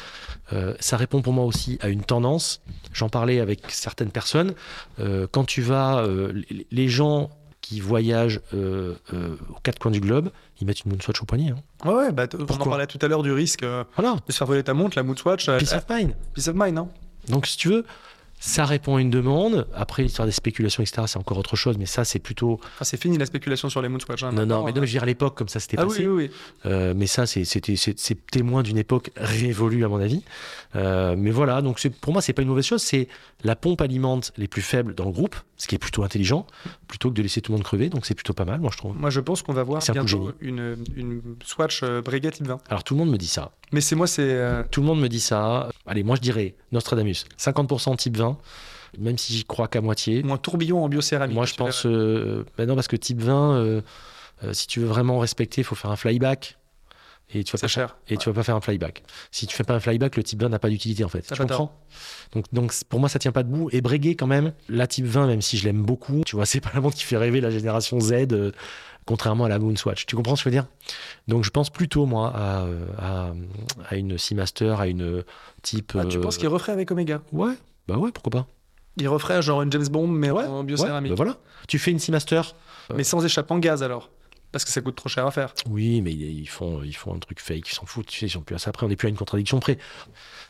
Euh, 0.55 0.75
ça 0.81 0.97
répond 0.97 1.21
pour 1.21 1.35
moi 1.35 1.45
aussi 1.45 1.77
à 1.83 1.89
une 1.89 2.03
tendance. 2.03 2.63
J'en 2.95 3.11
parlais 3.11 3.41
avec 3.41 3.61
certaines 3.69 4.11
personnes. 4.11 4.55
Euh, 4.99 5.27
quand 5.31 5.45
tu 5.45 5.61
vas, 5.61 6.03
les 6.71 6.89
gens 6.89 7.29
qui 7.69 7.81
voyagent 7.81 8.41
euh, 8.55 8.95
euh, 9.13 9.35
aux 9.51 9.61
quatre 9.63 9.81
coins 9.81 9.91
du 9.91 9.99
globe, 10.01 10.31
ils 10.61 10.67
mettent 10.69 10.85
une 10.85 10.93
Moonswatch 10.93 11.21
au 11.21 11.25
poignet. 11.25 11.51
hein. 11.51 11.89
Ouais, 11.91 12.13
bah, 12.13 12.27
on 12.39 12.43
en 12.45 12.65
parlait 12.65 12.87
tout 12.87 12.99
à 13.03 13.09
l'heure 13.09 13.25
du 13.25 13.33
risque 13.33 13.65
euh, 13.65 13.83
Voilà, 13.97 14.17
de 14.25 14.31
se 14.33 14.39
faire 14.39 14.47
voler 14.47 14.63
ta 14.63 14.73
montre, 14.73 14.97
la 14.97 15.03
Moonswatch. 15.03 15.47
peace 15.59 15.73
of 15.73 15.85
mind. 15.91 16.15
Peace 16.33 16.47
of 16.49 16.55
mind, 16.57 16.79
hein. 16.79 16.89
Donc, 17.29 17.47
si 17.49 17.57
tu 17.57 17.69
veux, 17.69 17.85
ça 18.47 18.65
répond 18.65 18.97
à 18.97 19.01
une 19.01 19.11
demande. 19.11 19.67
Après, 19.75 20.03
l'histoire 20.05 20.25
des 20.27 20.33
spéculations, 20.33 20.83
etc., 20.83 21.03
c'est 21.07 21.19
encore 21.19 21.37
autre 21.39 21.57
chose, 21.57 21.77
mais 21.79 21.87
ça, 21.87 22.05
c'est 22.05 22.21
plutôt. 22.21 22.61
Enfin, 22.63 22.85
c'est 22.85 23.01
fini 23.01 23.19
la 23.19 23.27
spéculation 23.27 23.69
sur 23.69 23.83
les 23.83 23.89
Moonswatch. 23.89 24.23
hein, 24.23 24.31
non, 24.33 24.47
non, 24.47 24.65
mais 24.65 24.73
non, 24.73 24.81
mais 24.81 24.87
je 24.87 24.93
veux 24.93 24.99
dire, 24.99 25.03
à 25.03 25.07
l'époque, 25.07 25.35
comme 25.37 25.49
ça 25.49 25.59
s'était 25.59 25.77
Ah 25.81 25.85
passé. 25.85 26.07
oui, 26.07 26.07
oui, 26.07 26.31
oui. 26.65 26.71
Euh, 26.71 26.95
mais 26.97 27.07
ça, 27.09 27.27
c'est- 27.27 27.45
c'était 27.45 27.75
témoin 28.31 28.63
d'une 28.63 28.79
époque 28.79 29.11
révolue, 29.17 29.85
à 29.85 29.89
mon 29.89 30.01
avis. 30.01 30.23
Euh, 30.77 31.17
mais 31.19 31.31
voilà, 31.33 31.61
donc 31.63 31.85
pour 32.01 32.13
moi, 32.13 32.23
c'est 32.23 32.33
pas 32.33 32.43
une 32.43 32.49
mauvaise 32.49 32.67
chose. 32.67 32.83
C'est 32.83 33.09
la 33.43 33.57
pompe 33.57 33.81
alimente 33.81 34.33
les 34.37 34.47
plus 34.49 34.63
faibles 34.63 34.95
dans 34.95 35.05
le 35.07 35.11
groupe, 35.13 35.37
ce 35.57 35.67
qui 35.69 35.75
est 35.75 35.79
plutôt 35.79 36.03
intelligent, 36.05 36.47
plutôt 36.87 37.11
que 37.11 37.15
de 37.15 37.23
laisser 37.23 37.41
tout 37.41 37.51
le 37.53 37.57
monde 37.59 37.65
crever. 37.65 37.89
Donc 37.89 38.07
c'est 38.07 38.15
plutôt 38.15 38.33
pas 38.35 38.45
mal, 38.45 38.61
moi, 38.61 38.71
je 38.73 38.79
trouve. 38.79 38.97
Moi, 38.97 39.11
je 39.11 39.21
pense 39.21 39.43
qu'on 39.43 39.53
va 39.55 39.63
voir 39.65 39.83
un 39.89 40.05
une 40.45 40.77
Swatch 41.45 41.81
euh, 41.83 42.03
Breguet 42.03 42.31
type 42.31 42.47
20. 42.47 42.59
Alors 42.69 42.85
tout 42.85 42.95
le 42.95 42.99
monde 43.01 43.11
me 43.11 43.17
dit 43.19 43.27
ça. 43.27 43.51
Mais 43.73 43.81
c'est 43.81 43.97
moi, 43.97 44.07
c'est. 44.07 44.23
euh, 44.23 44.63
Tout 44.71 44.81
le 44.81 44.87
monde 44.87 45.01
me 45.01 45.09
dit 45.09 45.21
ça. 45.21 45.69
Allez, 45.87 46.03
moi, 46.05 46.17
je 46.17 46.21
dirais 46.21 46.55
Nostradamus, 46.73 47.25
50% 47.39 47.97
type 47.97 48.17
20, 48.17 48.39
même 48.99 49.19
si 49.19 49.33
j'y 49.33 49.45
crois 49.45 49.69
qu'à 49.69 49.81
moitié. 49.81 50.23
ou 50.25 50.33
un 50.33 50.37
tourbillon 50.39 50.85
en 50.85 50.89
biocéramique. 50.89 51.35
Moi, 51.35 51.47
je 51.47 51.55
pense. 51.55 51.85
Euh, 51.87 52.45
ben 52.57 52.67
non, 52.67 52.75
parce 52.75 52.89
que 52.89 52.97
type 52.97 53.21
20, 53.21 53.57
euh, 53.57 53.81
si 54.53 54.67
tu 54.67 54.81
veux 54.81 54.87
vraiment 54.87 55.19
respecter, 55.19 55.63
il 55.63 55.65
faut 55.65 55.75
faire 55.75 55.91
un 55.91 55.97
flyback. 55.97 56.59
Et 57.35 57.43
tu 57.43 57.51
vas 57.53 57.59
C'est 57.59 57.63
pas 57.65 57.69
cher. 57.69 57.97
et 58.07 58.17
tu 58.17 58.29
vas 58.29 58.35
pas 58.37 58.45
faire 58.45 58.55
un 58.55 58.61
flyback. 58.61 59.03
Si 59.33 59.49
tu 59.49 59.57
fais 59.57 59.65
pas 59.65 59.75
un 59.75 59.81
flyback, 59.81 60.15
le 60.17 60.23
type 60.23 60.41
20 60.41 60.49
n'a 60.49 60.61
pas 60.61 60.69
d'utilité 60.69 61.03
en 61.03 61.09
fait. 61.09 61.27
Ça 61.27 61.35
tu 61.35 61.43
comprends 61.43 61.77
donc, 62.33 62.45
donc 62.53 62.73
pour 62.89 63.01
moi, 63.01 63.09
ça 63.09 63.19
tient 63.19 63.33
pas 63.33 63.43
debout. 63.43 63.69
Et 63.73 63.81
Breguet, 63.81 64.15
quand 64.15 64.29
même, 64.29 64.53
la 64.69 64.87
type 64.87 65.07
20, 65.07 65.27
même 65.27 65.43
si 65.43 65.57
je 65.59 65.65
l'aime 65.65 65.83
beaucoup, 65.83 66.23
tu 66.25 66.37
vois, 66.37 66.47
c'est 66.47 66.61
pas 66.61 66.71
la 66.73 66.81
montre 66.81 66.95
qui 66.97 67.03
fait 67.03 67.17
rêver 67.17 67.41
la 67.41 67.51
génération 67.51 67.99
Z, 67.99 68.13
contrairement 69.07 69.45
à 69.45 69.49
la 69.49 69.59
Moonswatch. 69.59 70.05
Tu 70.07 70.17
comprends 70.17 70.37
ce 70.37 70.45
que 70.45 70.51
je 70.51 70.57
veux 70.57 70.61
dire? 70.63 70.69
Donc 71.29 71.45
je 71.45 71.51
pense 71.51 71.71
plutôt, 71.71 72.05
moi, 72.07 72.33
à, 72.35 72.63
euh, 72.65 72.85
à, 72.99 73.31
à 73.89 73.97
une 73.97 74.19
Seamaster, 74.19 74.79
à 74.81 74.87
une 74.89 75.03
euh, 75.03 75.23
type. 75.63 75.97
Ah, 75.99 76.05
tu 76.05 76.19
euh, 76.19 76.21
penses 76.21 76.37
qu'il 76.37 76.49
referait 76.49 76.73
avec 76.73 76.91
Omega? 76.91 77.23
Ouais, 77.33 77.55
bah 77.89 77.97
ouais, 77.97 78.11
pourquoi 78.13 78.31
pas 78.31 78.47
Il 78.99 79.09
referait 79.09 79.41
genre 79.43 79.63
une 79.63 79.73
James 79.73 79.87
Bond, 79.89 80.09
mais 80.09 80.31
en 80.31 80.59
Ouais, 80.59 80.65
biocéramique. 80.65 81.11
bah 81.13 81.17
voilà. 81.17 81.37
Tu 81.69 81.79
fais 81.79 81.91
une 81.93 81.99
Seamaster. 81.99 82.43
Mais 82.95 83.05
sans 83.05 83.25
échappement 83.25 83.59
gaz 83.59 83.83
alors. 83.83 84.11
Parce 84.53 84.65
que 84.65 84.71
ça 84.71 84.81
coûte 84.81 84.97
trop 84.97 85.09
cher 85.09 85.27
à 85.27 85.31
faire. 85.31 85.53
Oui, 85.69 86.01
mais 86.01 86.13
ils 86.13 86.47
font, 86.49 86.83
ils 86.83 86.95
font 86.97 87.15
un 87.15 87.19
truc 87.19 87.41
fake, 87.41 87.69
ils 87.71 87.75
s'en 87.75 87.85
foutent. 87.85 88.07
Tu 88.07 88.19
sais, 88.21 88.27
ils 88.27 88.31
sont 88.31 88.41
plus 88.41 88.55
à 88.55 88.59
ça. 88.59 88.71
Après, 88.71 88.87
on 88.87 88.89
n'est 88.89 88.97
plus 88.97 89.07
à 89.07 89.09
une 89.11 89.17
contradiction 89.17 89.61
près. 89.61 89.77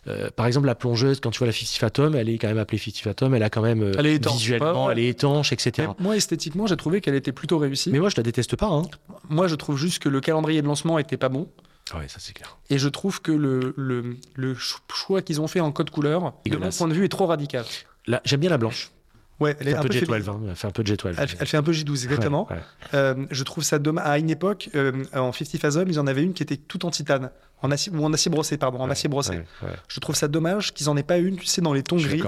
Euh, 0.07 0.31
par 0.31 0.47
exemple, 0.47 0.67
la 0.67 0.75
plongeuse, 0.77 1.19
quand 1.21 1.31
tu 1.31 1.39
vois 1.39 1.47
la 1.49 1.53
50 1.53 1.69
Fathom, 1.79 2.15
elle 2.15 2.29
est 2.29 2.39
quand 2.39 2.47
même 2.49 2.59
appelée 2.59 2.79
50 2.79 2.99
Fathom, 3.03 3.35
elle 3.35 3.43
a 3.43 3.51
quand 3.51 3.63
même 3.63 3.83
euh, 3.83 3.93
Elle 3.99 4.07
est 4.07 4.15
étanche. 4.17 4.35
visuellement, 4.39 4.83
Ouais, 4.83 4.87
ouais. 4.87 4.93
elle 4.93 4.99
est 5.01 5.09
étanche, 5.09 5.53
etc. 5.53 5.89
Mais 5.99 6.05
moi, 6.05 6.17
esthétiquement, 6.17 6.67
j'ai 6.69 6.77
trouvé 6.77 7.01
qu'elle 7.01 7.17
était 7.17 7.33
plutôt 7.33 7.59
réussie. 7.59 7.91
Mais 7.91 7.99
moi, 7.99 8.09
je 8.09 8.17
la 8.17 8.23
déteste 8.23 8.55
pas. 8.57 8.69
Hein. 8.69 8.83
Moi, 9.29 9.49
je 9.49 9.57
trouve 9.57 9.77
juste 9.77 9.99
que 10.01 10.09
le 10.09 10.21
calendrier 10.21 10.63
de 10.63 10.67
lancement 10.67 10.99
était 10.99 11.17
pas 11.17 11.29
bon. 11.29 11.49
Ah 11.93 11.99
ouais, 11.99 12.09
ça 12.09 12.19
c'est 12.21 12.33
clair. 12.33 12.59
Et 12.71 12.79
je 12.79 12.89
trouve 12.89 13.23
que 13.23 13.31
le, 13.33 13.73
le, 13.77 14.17
le 14.35 14.55
ch- 14.55 14.77
choix 14.93 15.23
qu'ils 15.23 15.41
ont 15.41 15.47
fait 15.47 15.61
en 15.61 15.71
code 15.73 15.91
couleur, 15.91 16.35
de 16.45 16.57
mon 16.57 16.69
point 16.71 16.89
de 16.89 16.95
vue, 16.95 17.05
est 17.05 17.09
trop 17.09 17.27
radical. 17.27 17.65
Là, 18.07 18.21
j'aime 18.25 18.41
bien 18.41 18.51
la 18.51 18.59
blanche. 18.59 18.91
Ouais, 19.39 19.55
elle 19.61 19.69
est 19.69 19.71
Elle 19.73 19.77
un 19.77 19.81
un 19.81 19.83
peu 19.83 19.89
peu 19.89 19.95
Jet 19.95 20.01
fébrile. 20.01 20.23
12, 20.23 20.29
hein. 20.31 20.41
Elle 20.49 20.57
fait 20.57 20.67
un 20.67 20.71
peu 20.71 20.85
Jet 20.85 20.97
12. 20.97 21.15
Elle, 21.19 21.29
elle 21.41 21.47
fait 21.47 21.57
un 21.57 21.63
peu 21.63 21.73
J12, 21.73 22.05
exactement. 22.05 22.47
Ouais, 22.49 22.57
ouais. 22.57 22.63
Euh, 22.95 23.27
je 23.31 23.45
trouve 23.45 23.65
ça 23.65 23.79
dommage. 23.79 24.07
À 24.07 24.19
une 24.19 24.31
époque, 24.31 24.71
euh, 24.75 25.05
en 25.15 25.33
50 25.33 25.61
Fathom, 25.61 25.85
ils 25.89 26.01
en 26.01 26.07
avaient 26.07 26.23
une 26.23 26.33
qui 26.33 26.43
était 26.43 26.57
tout 26.57 26.87
en 26.87 26.91
titane. 26.91 27.31
En 27.63 27.71
acier, 27.71 27.91
ou 27.93 28.05
en 28.05 28.13
acier 28.13 28.31
brossé, 28.31 28.57
pardon, 28.59 28.79
en 28.81 28.87
Ouais, 28.87 28.93
acier 28.93 29.09
brossé. 29.09 29.41
Je 29.89 30.01
trouve 30.01 30.15
ça 30.15 30.29
dommage 30.29 30.73
qu'ils 30.75 30.89
en 30.91 30.97
aient 30.97 31.03
pas 31.03 31.19
une, 31.19 31.37
tu 31.37 31.47
sais, 31.47 31.61
dans 31.63 31.73
les 31.73 31.83
tons 31.83 31.97
gris, 31.97 32.23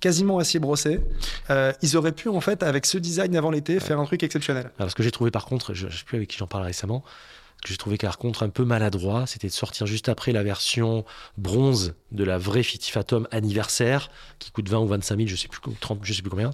quasiment 0.00 0.38
acier 0.38 0.58
brossé. 0.60 1.00
Euh, 1.50 1.72
ils 1.82 1.96
auraient 1.96 2.12
pu, 2.12 2.28
en 2.28 2.40
fait, 2.40 2.62
avec 2.62 2.84
ce 2.86 2.98
design 2.98 3.36
avant 3.36 3.50
l'été, 3.50 3.78
faire 3.80 3.98
un 4.00 4.04
truc 4.04 4.22
exceptionnel. 4.22 4.70
Alors, 4.78 4.90
ce 4.90 4.94
que 4.96 5.02
j'ai 5.02 5.10
trouvé 5.12 5.30
par 5.30 5.46
contre, 5.46 5.74
je 5.74 5.86
ne 5.86 5.90
sais 5.90 6.04
plus 6.04 6.16
avec 6.16 6.28
qui 6.28 6.36
j'en 6.38 6.46
parle 6.46 6.64
récemment, 6.64 7.02
ce 7.02 7.33
que 7.64 7.70
j'ai 7.70 7.76
trouvé 7.76 7.96
par 7.96 8.18
contre 8.18 8.42
un 8.44 8.48
peu 8.50 8.64
maladroit, 8.64 9.26
c'était 9.26 9.48
de 9.48 9.52
sortir 9.52 9.86
juste 9.86 10.08
après 10.08 10.30
la 10.32 10.42
version 10.44 11.04
bronze 11.38 11.94
de 12.12 12.22
la 12.22 12.38
vraie 12.38 12.62
Fiti 12.62 12.90
Fathom 12.92 13.26
anniversaire, 13.32 14.10
qui 14.38 14.50
coûte 14.52 14.68
20 14.68 14.78
ou 14.80 14.86
25 14.86 15.16
000, 15.16 15.28
je 15.28 15.34
sais 15.36 15.48
plus, 15.48 15.60
30, 15.80 16.00
je 16.02 16.12
sais 16.12 16.22
plus 16.22 16.30
combien, 16.30 16.50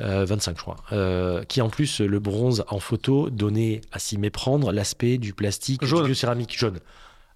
euh, 0.00 0.24
25 0.24 0.56
je 0.56 0.62
crois, 0.62 0.76
euh, 0.92 1.44
qui 1.44 1.60
en 1.60 1.68
plus, 1.68 2.00
le 2.00 2.18
bronze 2.18 2.64
en 2.68 2.80
photo 2.80 3.30
donnait 3.30 3.82
à 3.92 3.98
s'y 3.98 4.18
méprendre 4.18 4.72
l'aspect 4.72 5.18
du 5.18 5.32
plastique 5.34 5.84
Jaune. 5.84 6.00
du 6.00 6.06
biocéramique 6.06 6.58
jaune. 6.58 6.80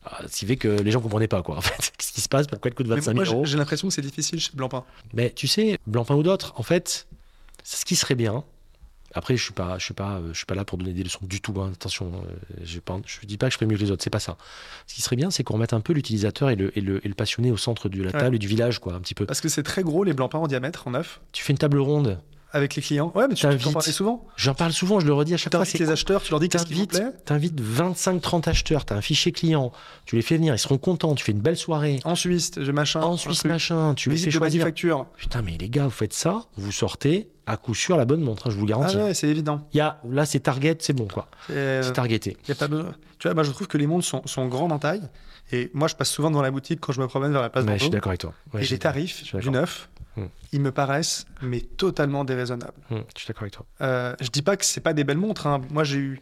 Ah, 0.05 0.23
Ce 0.27 0.39
qui 0.39 0.47
fait 0.47 0.57
que 0.57 0.68
les 0.68 0.91
gens 0.91 1.01
comprenaient 1.03 1.29
pas 1.29 1.43
quoi 1.43 1.59
en 1.59 1.61
fait. 1.61 1.93
Qu'est-ce 1.99 2.12
qui 2.12 2.23
se 2.23 2.29
passe? 2.31 2.47
Pourquoi 2.47 2.71
elle 2.71 2.75
coûte 2.75 2.87
Mais 2.89 2.95
25 2.97 3.12
moi, 3.14 3.25
000 3.27 3.37
euros? 3.37 3.45
j'ai 3.45 3.53
j'ai 3.53 3.59
l'impression 3.59 3.87
que 3.89 3.93
c'est 3.95 4.01
difficile 4.01 4.41
chez 4.41 4.51
Blancpain. 4.55 4.83
mais 5.12 5.31
tu 5.31 5.47
sais, 5.47 5.79
Blancpain 5.87 6.14
ou 6.14 6.23
d'autres, 6.23 6.55
en 6.57 6.62
fait, 6.62 7.07
ce 7.64 7.85
qui 7.85 7.97
serait 7.97 8.14
bien. 8.14 8.43
Après, 9.14 9.36
je 9.36 9.42
suis 9.42 9.52
pas, 9.52 9.78
je 9.78 9.84
suis 9.84 9.94
pas, 9.94 10.18
euh, 10.18 10.28
je 10.32 10.36
suis 10.38 10.46
pas 10.46 10.54
là 10.54 10.64
pour 10.64 10.78
donner 10.78 10.92
des 10.92 11.02
leçons 11.02 11.20
du 11.22 11.40
tout. 11.40 11.61
hein, 11.61 11.70
attention, 11.74 12.12
euh, 12.14 12.54
je 12.62 12.78
pas, 12.78 13.00
je 13.06 13.26
dis 13.26 13.36
pas 13.38 13.48
que 13.48 13.52
je 13.52 13.58
fais 13.58 13.66
mieux 13.66 13.76
que 13.76 13.82
les 13.82 13.90
autres. 13.90 14.02
C'est 14.04 14.11
pas 14.11 14.20
ça. 14.20 14.36
Ce 14.86 14.94
qui 14.94 15.02
serait 15.02 15.16
bien, 15.16 15.30
c'est 15.30 15.42
qu'on 15.42 15.54
remette 15.54 15.72
un 15.72 15.80
peu 15.80 15.92
l'utilisateur 15.92 16.50
et 16.50 16.56
le, 16.56 16.76
et, 16.78 16.80
le, 16.80 17.04
et 17.04 17.08
le 17.08 17.14
passionné 17.14 17.50
au 17.50 17.56
centre 17.56 17.88
de 17.88 18.02
la 18.02 18.12
table 18.12 18.36
et 18.36 18.38
du 18.38 18.46
village, 18.46 18.78
quoi, 18.78 18.94
un 18.94 19.00
petit 19.00 19.14
peu. 19.14 19.26
Parce 19.26 19.40
que 19.40 19.48
c'est 19.48 19.62
très 19.62 19.82
gros, 19.82 20.04
les 20.04 20.12
Blancpains 20.12 20.38
en 20.38 20.46
diamètre, 20.46 20.86
en 20.86 20.92
neuf, 20.92 21.20
Tu 21.32 21.42
fais 21.42 21.52
une 21.52 21.58
table 21.58 21.78
ronde. 21.78 22.20
Avec 22.53 22.74
les 22.76 22.82
clients. 22.82 23.12
Ouais, 23.14 23.26
mais 23.28 23.34
tu 23.34 23.46
tu 23.59 23.68
en 23.68 23.72
parlais 23.72 23.92
souvent. 23.92 24.26
J'en 24.36 24.55
parle 24.55 24.72
souvent, 24.72 25.01
je 25.01 25.07
le 25.07 25.12
redis 25.14 25.34
à 25.34 25.36
Tu 25.36 25.44
chaque 25.44 25.55
fois. 25.55 25.64
c'est 25.64 25.78
les 25.78 25.90
acheteurs, 25.90 26.22
tu 26.22 26.30
leur 26.30 26.40
dis 26.40 26.48
qu'est-ce 26.48 26.66
qui 26.66 26.74
vous 26.74 26.86
plaît. 26.86 27.12
t'invites 27.24 27.61
25-30 27.61 28.48
acheteurs, 28.48 28.84
t'as 28.84 28.96
un 28.96 29.01
fichier 29.01 29.32
client, 29.32 29.72
tu 30.07 30.16
les 30.16 30.22
fais 30.22 30.36
venir, 30.36 30.55
ils 30.55 30.59
seront 30.59 30.78
contents, 30.78 31.14
tu 31.14 31.24
fais 31.24 31.32
une 31.32 31.40
belle 31.40 31.57
soirée. 31.57 32.01
En 32.05 32.14
Suisse, 32.14 32.53
je 32.57 32.72
machin. 32.72 33.01
En 33.01 33.16
Suisse, 33.16 33.44
machin, 33.44 33.94
tu 33.94 34.11
les 34.11 34.16
fais 34.16 34.30
choisir. 34.30 34.61
manufacture. 34.61 35.07
Putain, 35.16 35.42
mais 35.42 35.57
les 35.59 35.68
gars, 35.68 35.84
vous 35.84 35.90
faites 35.90 36.12
ça, 36.12 36.42
vous 36.57 36.72
sortez 36.72 37.28
à 37.46 37.57
coup 37.57 37.74
sûr 37.74 37.96
la 37.96 38.05
bonne 38.05 38.20
montre, 38.20 38.46
hein, 38.46 38.51
je 38.51 38.57
vous 38.57 38.66
le 38.66 38.68
garantis. 38.70 38.96
Ah 38.98 39.05
ouais, 39.07 39.14
c'est 39.14 39.28
évident. 39.28 39.66
Y 39.74 39.80
a, 39.80 40.01
là, 40.09 40.24
c'est 40.26 40.40
target, 40.40 40.76
c'est 40.80 40.92
bon, 40.92 41.07
quoi. 41.07 41.26
Euh, 41.51 41.82
C'est 41.82 41.92
targeté. 41.92 42.36
y 42.48 42.53
a 42.53 42.55
pas 42.55 42.68
besoin. 42.68 42.94
Tu 43.18 43.26
vois, 43.28 43.34
moi 43.34 43.42
je 43.42 43.51
trouve 43.51 43.66
que 43.66 43.76
les 43.76 43.86
montres 43.86 44.07
sont, 44.07 44.22
sont 44.26 44.46
grandes 44.46 44.72
en 44.72 44.78
taille. 44.78 45.03
Et 45.53 45.70
moi 45.74 45.88
je 45.88 45.94
passe 45.96 46.11
souvent 46.11 46.30
devant 46.30 46.42
la 46.42 46.51
boutique 46.51 46.80
quand 46.80 46.92
je 46.92 47.01
me 47.01 47.07
promène 47.07 47.32
vers 47.32 47.42
la 47.42 47.51
place 47.51 47.64
Ouais, 47.64 47.74
je 47.74 47.82
suis 47.82 47.90
d'accord 47.90 48.11
avec 48.11 48.20
toi. 48.20 48.32
Ouais, 48.55 48.64
Et 48.64 48.66
les 48.68 48.78
tarifs 48.78 49.34
du 49.36 49.51
neuf, 49.51 49.88
Hmm. 50.16 50.24
ils 50.53 50.61
me 50.61 50.72
paraissent 50.72 51.24
mais 51.40 51.61
totalement 51.61 52.24
déraisonnables. 52.24 52.72
Hum, 52.90 53.05
je 53.14 53.20
suis 53.20 53.28
d'accord 53.28 53.42
avec 53.42 53.53
toi. 53.55 53.64
Euh, 53.80 54.14
je 54.20 54.28
dis 54.28 54.42
pas 54.42 54.57
que 54.57 54.64
c'est 54.64 54.80
pas 54.80 54.92
des 54.92 55.05
belles 55.05 55.16
montres. 55.18 55.46
hein. 55.46 55.61
Moi 55.70 55.84
j'ai 55.84 55.98
eu 55.98 56.20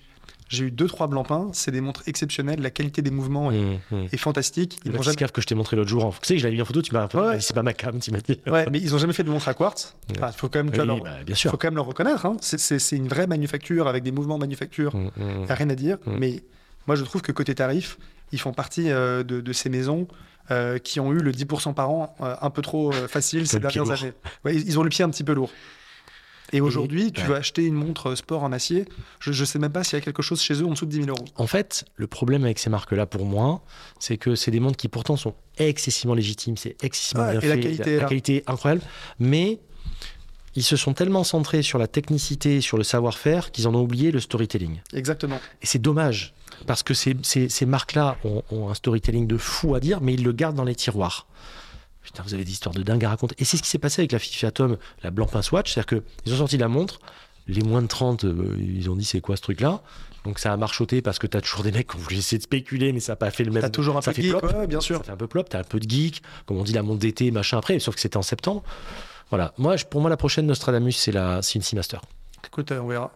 J'ai 0.51 0.65
eu 0.65 0.71
deux 0.71 0.87
trois 0.87 1.09
Blancpain, 1.09 1.49
c'est 1.53 1.71
des 1.71 1.83
montres 1.83 2.03
exceptionnelles, 2.07 2.61
la 2.63 2.71
qualité 2.71 3.03
des 3.03 3.11
mouvements 3.11 3.51
est, 3.51 3.61
Mmh, 3.61 3.79
mmh. 3.91 4.05
est 4.13 4.17
fantastique. 4.17 4.79
Ils 4.87 4.93
Le 4.93 5.03
jamais... 5.03 5.17
que 5.17 5.41
je 5.43 5.47
t'ai 5.47 5.55
montré 5.55 5.77
l'autre 5.77 5.91
jour, 5.91 6.07
en... 6.07 6.11
tu 6.11 6.19
sais 6.23 6.35
que 6.35 6.41
je 6.41 6.45
l'avais 6.45 6.57
mis 6.57 6.63
en 6.63 6.65
photo, 6.65 6.81
tu 6.81 6.93
m'as 6.95 7.07
Ouais. 7.15 7.37
dit, 7.37 7.43
c'est 7.45 7.53
pas 7.55 7.63
ma 7.63 7.75
cam, 7.75 7.99
tu 8.01 8.11
m'as 8.13 8.21
dit. 8.21 8.41
Ouais, 8.47 8.67
mais 8.71 8.79
ils 8.81 8.95
ont 8.95 8.99
jamais 8.99 9.13
fait 9.13 9.25
de 9.25 9.31
montre 9.31 9.47
à 9.49 9.53
quartz. 9.55 9.95
Enfin, 10.17 10.33
faut 10.33 10.49
quand 10.49 10.61
même, 10.61 10.71
tu 10.71 10.77
vois, 10.77 10.85
Oui, 10.85 10.89
leur- 10.89 11.03
bah, 11.05 11.23
bien 11.27 11.35
sûr. 11.35 11.51
faut 11.51 11.59
quand 11.59 11.67
même 11.69 11.75
le 11.75 11.83
reconnaître. 11.83 12.25
hein. 12.25 12.37
C'est- 12.41 12.93
une 12.97 13.09
vraie 13.09 13.27
manufacture 13.27 13.89
avec 13.89 14.03
des 14.05 14.11
mouvements 14.11 14.37
de 14.37 14.41
manufacture. 14.41 14.97
Mmh. 14.97 15.11
Y 15.49 15.53
a 15.53 15.55
rien 15.55 15.69
à 15.69 15.75
dire. 15.75 15.99
Mais 16.07 16.43
moi, 16.87 16.97
je 16.97 17.05
trouve 17.05 17.21
que 17.21 17.33
côté 17.33 17.55
tarif, 17.55 17.99
ils 18.33 18.41
font 18.41 18.53
partie 18.53 18.91
euh, 18.91 19.23
de, 19.23 19.41
de 19.41 19.53
ces 19.53 19.69
maisons 19.69 20.07
euh, 20.51 20.79
qui 20.79 21.01
ont 21.01 21.13
eu 21.13 21.19
le 21.19 21.33
10% 21.33 21.75
par 21.75 21.91
an 21.91 22.17
euh, 22.21 22.35
un 22.41 22.51
peu 22.51 22.63
trop 22.63 22.93
facile 22.93 23.47
ces 23.47 23.61
dernières 23.61 23.91
années. 23.91 24.13
Ouais, 24.45 24.55
ils 24.55 24.79
ont 24.79 24.83
le 24.83 24.89
pied 24.89 25.05
un 25.05 25.11
petit 25.11 25.25
peu 25.25 25.33
lourd. 25.33 25.51
Et 26.53 26.63
aujourd'hui, 26.63 27.13
tu 27.13 27.21
ouais. 27.21 27.27
veux 27.27 27.35
acheter 27.35 27.67
une 27.67 27.75
montre 27.75 28.15
sport 28.15 28.43
en 28.43 28.53
acier, 28.53 28.87
je 29.21 29.39
ne 29.39 29.45
sais 29.45 29.59
même 29.59 29.71
pas 29.71 29.85
s'il 29.85 29.99
y 29.99 30.03
a 30.03 30.05
quelque 30.05 30.23
chose 30.23 30.41
chez 30.41 30.55
eux 30.55 30.65
en 30.65 30.71
dessous 30.71 30.87
de 30.87 30.91
10 30.91 31.05
000 31.05 31.09
euros. 31.09 31.27
En 31.37 31.47
fait, 31.47 31.85
le 31.97 32.07
problème 32.07 32.45
avec 32.45 32.59
ces 32.59 32.71
marques-là, 32.71 33.05
pour 33.05 33.27
moi, 33.27 33.63
c'est 33.99 34.17
que 34.17 34.35
c'est 34.35 34.51
des 34.51 34.59
montres 34.59 34.79
qui 34.79 34.89
pourtant 34.89 35.17
sont 35.17 35.35
excessivement 35.59 36.15
légitimes, 36.15 36.57
c'est 36.57 36.83
excessivement 36.83 37.25
Ouais, 37.25 37.33
bien 37.33 37.41
et 37.43 37.49
la 37.49 37.55
fait, 37.57 37.61
qualité 37.61 37.95
est 37.95 38.01
la 38.01 38.09
qualité 38.09 38.37
est 38.37 38.49
incroyable, 38.49 38.81
mais 39.19 39.61
ils 40.59 40.63
se 40.63 40.77
sont 40.77 40.93
tellement 40.95 41.25
centrés 41.25 41.63
sur 41.63 41.79
la 41.79 41.87
technicité, 41.87 42.61
sur 42.61 42.77
le 42.79 42.85
savoir-faire, 42.85 43.51
qu'ils 43.53 43.67
en 43.69 43.75
ont 43.75 43.81
oublié 43.83 44.11
le 44.13 44.21
storytelling. 44.21 44.81
Exactement. 44.93 45.41
Et 45.63 45.67
c'est 45.67 45.79
dommage, 45.79 46.35
parce 46.67 46.83
que 46.83 46.95
ces, 46.95 47.17
ces- 47.23 47.49
ces 47.49 47.67
marques-là 47.67 48.17
ont, 48.25 48.43
ont 48.51 48.69
un 48.69 48.75
storytelling 48.75 49.27
de 49.27 49.37
fou 49.37 49.75
à 49.75 49.81
dire, 49.81 50.01
mais 50.01 50.15
ils 50.15 50.25
le 50.25 50.33
gardent 50.33 50.57
dans 50.57 50.65
les 50.65 50.75
tiroirs. 50.75 51.27
Putain, 52.03 52.23
vous 52.25 52.35
avez 52.35 52.45
des 52.45 52.53
histoires 52.53 52.75
de 52.75 52.83
dingue 52.83 53.05
à 53.05 53.11
raconter. 53.11 53.35
Et 53.39 53.45
c'est 53.45 53.57
ce 53.57 53.63
qui 53.63 53.69
s'est 53.69 53.79
passé 53.79 54.01
avec 54.03 54.13
la 54.13 54.19
Fifi 54.19 54.47
Atom, 54.47 54.77
la 55.03 55.11
Blancpain 55.11 55.43
Swatch, 55.43 55.73
c'est-à-dire 55.75 56.03
qu'ils 56.25 56.33
ont 56.35 56.39
sorti 56.39 56.57
la 56.57 56.69
montre, 56.69 57.01
les 57.47 57.63
moins 57.63 57.83
de 57.83 57.87
30, 57.87 58.25
euh, 58.25 58.57
ils 58.59 58.89
ont 58.91 58.97
dit 58.97 59.05
c'est 59.05 59.21
quoi 59.21 59.37
ce 59.37 59.43
truc-là? 59.43 59.83
Donc 60.25 60.39
ça 60.39 60.53
a 60.53 60.57
marchoté 60.57 61.01
parce 61.01 61.19
que 61.19 61.27
t'as 61.27 61.41
toujours 61.41 61.63
des 61.63 61.71
mecs 61.73 61.89
qui 61.89 61.97
ont 61.97 62.01
voulu 62.01 62.17
essayer 62.17 62.39
de 62.39 62.43
spéculer, 62.43 62.93
mais 62.93 63.01
ça 63.01 63.13
n'a 63.13 63.17
pas 63.17 63.31
fait 63.31 63.45
le 63.45 63.51
même. 63.53 63.63
T'as 63.63 63.71
toujours 63.71 63.97
un 63.97 64.03
ça 64.03 64.11
peu 64.11 64.17
fait 64.17 64.23
de 64.23 64.33
geek, 64.33 64.39
plop. 64.39 64.53
ouais, 64.53 64.67
bien 64.67 64.81
sûr. 64.81 64.99
Ça 64.99 65.05
fait 65.05 65.13
un 65.13 65.17
peu 65.17 65.27
plop, 65.29 65.49
t'as 65.49 65.61
un 65.61 65.65
peu 65.65 65.79
de 65.81 65.89
geek, 65.89 66.23
comme 66.47 66.57
on 66.59 66.65
dit 66.65 66.73
la 66.73 66.83
montre 66.83 66.99
d'été, 66.99 67.31
machin 67.31 67.57
après, 67.59 67.79
sauf 67.79 67.95
que 67.95 68.01
c'était 68.01 68.17
en 68.17 68.23
septembre. 68.23 68.63
Voilà, 69.31 69.53
moi, 69.59 69.77
je- 69.77 69.85
pour 69.85 70.01
moi, 70.01 70.11
la 70.11 70.17
prochaine 70.17 70.47
Nostradamus, 70.47 70.93
c'est 70.97 71.13
la, 71.13 71.43
c'est 71.43 71.55
une 71.57 71.63
Seamaster. 71.63 71.99
Écoute, 72.47 72.73
euh, 72.73 72.81
on 72.81 72.87
verra. 72.89 73.13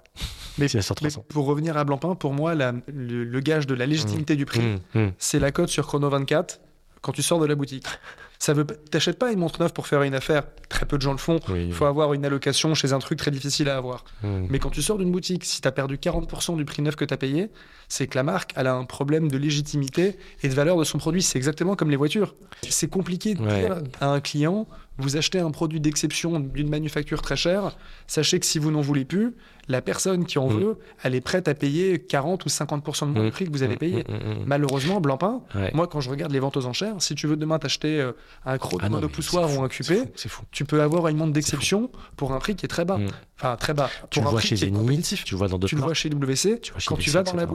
Mais, 0.58 0.68
Seamaster 0.68 0.94
mais 1.02 1.08
300. 1.10 1.24
pour 1.28 1.46
revenir 1.46 1.76
à 1.76 1.84
Blancpain, 1.84 2.14
pour 2.14 2.32
moi, 2.34 2.54
la- 2.54 2.72
le, 2.88 3.24
le 3.24 3.40
gage 3.40 3.66
de 3.66 3.74
la 3.74 3.86
légitimité 3.86 4.36
du 4.36 4.44
prix, 4.46 4.60
Mmh, 4.60 4.98
mmh. 5.00 5.12
c'est 5.18 5.38
la 5.38 5.50
cote 5.52 5.68
sur 5.70 5.86
Chrono 5.86 6.08
24 6.10 6.60
quand 7.00 7.12
tu 7.12 7.22
sors 7.22 7.40
de 7.40 7.46
la 7.46 7.54
boutique. 7.54 7.86
Ça 8.38 8.54
veut, 8.54 8.64
t'achètes 8.66 9.20
pas 9.20 9.30
une 9.30 9.38
montre 9.38 9.60
neuve 9.60 9.72
pour 9.72 9.86
faire 9.86 10.02
une 10.02 10.16
affaire. 10.16 10.42
Très 10.68 10.84
peu 10.84 10.96
de 10.96 11.02
gens 11.02 11.12
le 11.12 11.18
font. 11.18 11.38
Oui, 11.48 11.66
Il 11.68 11.72
faut 11.72 11.84
avoir 11.84 12.12
une 12.12 12.24
allocation 12.24 12.74
chez 12.74 12.92
un 12.92 12.98
truc 12.98 13.16
très 13.20 13.30
difficile 13.30 13.68
à 13.68 13.76
avoir. 13.76 14.02
mmh. 14.24 14.46
Mais 14.50 14.58
quand 14.58 14.70
tu 14.70 14.82
sors 14.82 14.98
d'une 14.98 15.12
boutique, 15.12 15.44
si 15.44 15.60
tu 15.60 15.68
as 15.68 15.70
perdu 15.72 15.96
40% 15.96 16.56
du 16.56 16.64
prix 16.64 16.82
neuf 16.82 16.96
que 16.96 17.04
tu 17.04 17.14
as 17.14 17.16
payé, 17.16 17.50
c'est 17.94 18.06
que 18.06 18.16
la 18.16 18.22
marque 18.22 18.52
elle 18.56 18.68
a 18.68 18.74
un 18.74 18.84
problème 18.86 19.30
de 19.30 19.36
légitimité 19.36 20.16
et 20.42 20.48
de 20.48 20.54
valeur 20.54 20.78
de 20.78 20.84
son 20.84 20.96
produit. 20.96 21.20
C'est 21.20 21.36
exactement 21.36 21.76
comme 21.76 21.90
les 21.90 21.96
voitures. 21.96 22.34
C'est 22.68 22.88
compliqué 22.88 23.34
de 23.34 23.42
Ouais. 23.42 23.60
dire 23.60 23.82
à 24.00 24.06
un 24.08 24.20
client, 24.20 24.66
vous 24.96 25.16
achetez 25.18 25.40
un 25.40 25.50
produit 25.50 25.78
d'exception 25.80 26.40
d'une 26.40 26.68
manufacture 26.70 27.20
très 27.20 27.36
chère, 27.36 27.76
sachez 28.06 28.40
que 28.40 28.46
si 28.46 28.58
vous 28.58 28.70
n'en 28.70 28.80
voulez 28.80 29.04
plus, 29.04 29.34
la 29.68 29.80
personne 29.80 30.24
qui 30.26 30.38
en 30.38 30.48
Mm. 30.48 30.58
veut, 30.60 30.78
elle 31.02 31.14
est 31.14 31.20
prête 31.20 31.48
à 31.48 31.54
payer 31.54 31.98
40 31.98 32.44
ou 32.46 32.48
50% 32.48 33.06
de 33.06 33.12
moins 33.12 33.22
Mm. 33.22 33.26
du 33.26 33.30
prix 33.32 33.44
que 33.46 33.52
vous 33.52 33.62
avez 33.62 33.76
payé. 33.76 34.04
Mmh, 34.08 34.12
mmh, 34.12 34.16
mmh. 34.40 34.44
Malheureusement, 34.46 35.00
Blancpain, 35.00 35.40
Ouais. 35.54 35.70
moi 35.74 35.86
quand 35.86 36.00
je 36.00 36.10
regarde 36.10 36.32
les 36.32 36.40
ventes 36.40 36.56
aux 36.56 36.66
enchères, 36.66 36.94
si 36.98 37.14
tu 37.14 37.26
veux 37.26 37.36
demain 37.36 37.58
t'acheter 37.58 38.00
euh, 38.00 38.12
un 38.44 38.58
chrono 38.58 38.96
Ah 38.98 39.00
de 39.00 39.06
poussoir 39.06 39.48
ou 39.56 39.62
un 39.62 39.68
fou. 39.68 40.42
tu 40.50 40.64
peux 40.64 40.82
avoir 40.82 41.08
une 41.08 41.16
montre 41.16 41.32
d'exception 41.32 41.90
pour 42.16 42.32
un 42.32 42.38
prix 42.38 42.54
qui 42.56 42.64
est 42.66 42.68
très 42.68 42.84
bas. 42.84 42.98
Mm. 42.98 43.06
Enfin, 43.38 43.56
très 43.56 43.74
bas. 43.74 43.88
Tu 44.10 44.20
Pour 44.20 44.24
le 44.26 44.30
vois 44.32 44.40
chez 44.40 44.56
Zenith, 44.56 45.14
tu 45.24 45.34
le 45.34 45.38
vois 45.38 45.48
dans 45.48 45.58
d'autres 45.58 45.68
Tu 45.70 45.74
le 45.76 45.82
vois 45.82 45.94
chez 45.94 46.08
WC, 46.10 46.60
Tu 46.60 46.70
vois 46.72 46.80
chez 46.80 46.88
quand 46.88 46.96
tu 46.96 47.10
vas 47.10 47.22
dans 47.24 47.34
la 47.34 47.42
etc. 47.42 47.52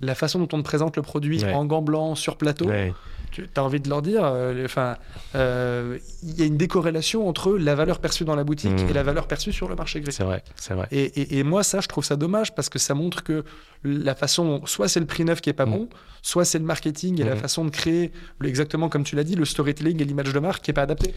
la 0.00 0.14
façon 0.14 0.38
dont 0.38 0.48
on 0.52 0.58
te 0.58 0.64
présente 0.64 0.96
le 0.96 1.02
produit 1.02 1.42
Ouais. 1.44 1.52
en 1.52 1.64
gants 1.64 1.82
blancs 1.82 2.16
sur 2.16 2.36
plateau, 2.36 2.66
Ouais. 2.66 2.92
tu 3.30 3.48
as 3.56 3.62
envie 3.62 3.80
de 3.80 3.88
leur 3.88 4.02
dire, 4.02 4.22
euh, 4.24 4.64
enfin, 4.64 4.96
euh, 5.34 5.98
il 6.22 6.38
y 6.38 6.42
a 6.42 6.46
une 6.46 6.56
décorrélation 6.56 7.28
entre 7.28 7.52
la 7.56 7.74
valeur 7.74 7.98
perçue 8.00 8.24
dans 8.24 8.34
la 8.36 8.44
boutique 8.44 8.72
Mm. 8.84 8.88
et 8.88 8.92
la 8.92 9.02
valeur 9.02 9.26
perçue 9.26 9.52
sur 9.52 9.68
le 9.68 9.76
marché 9.76 10.00
gris. 10.00 10.12
C'est 10.12 10.24
vrai, 10.24 10.42
c'est 10.56 10.74
vrai. 10.74 10.88
Et, 10.90 11.04
et- 11.04 11.38
et 11.38 11.42
moi, 11.44 11.62
ça, 11.62 11.80
je 11.80 11.88
trouve 11.88 12.04
ça 12.04 12.16
dommage 12.16 12.54
parce 12.54 12.68
que 12.68 12.78
ça 12.78 12.94
montre 12.94 13.22
que 13.22 13.44
la 13.84 14.14
façon, 14.14 14.60
soit 14.66 14.88
c'est 14.88 15.00
le 15.00 15.06
prix 15.06 15.24
neuf 15.24 15.40
qui 15.40 15.48
est 15.50 15.54
pas 15.54 15.66
Mm. 15.66 15.70
bon, 15.70 15.88
soit 16.22 16.44
c'est 16.44 16.58
le 16.58 16.64
marketing 16.64 17.20
et 17.20 17.24
la 17.24 17.34
Mm. 17.34 17.38
façon 17.38 17.64
de 17.64 17.70
créer, 17.70 18.12
exactement 18.44 18.88
comme 18.88 19.04
tu 19.04 19.16
l'as 19.16 19.24
dit, 19.24 19.36
le 19.36 19.44
storytelling 19.44 20.00
et 20.02 20.04
l'image 20.04 20.32
de 20.32 20.38
marque 20.40 20.62
qui 20.62 20.70
est 20.70 20.74
pas 20.74 20.82
adapté. 20.82 21.14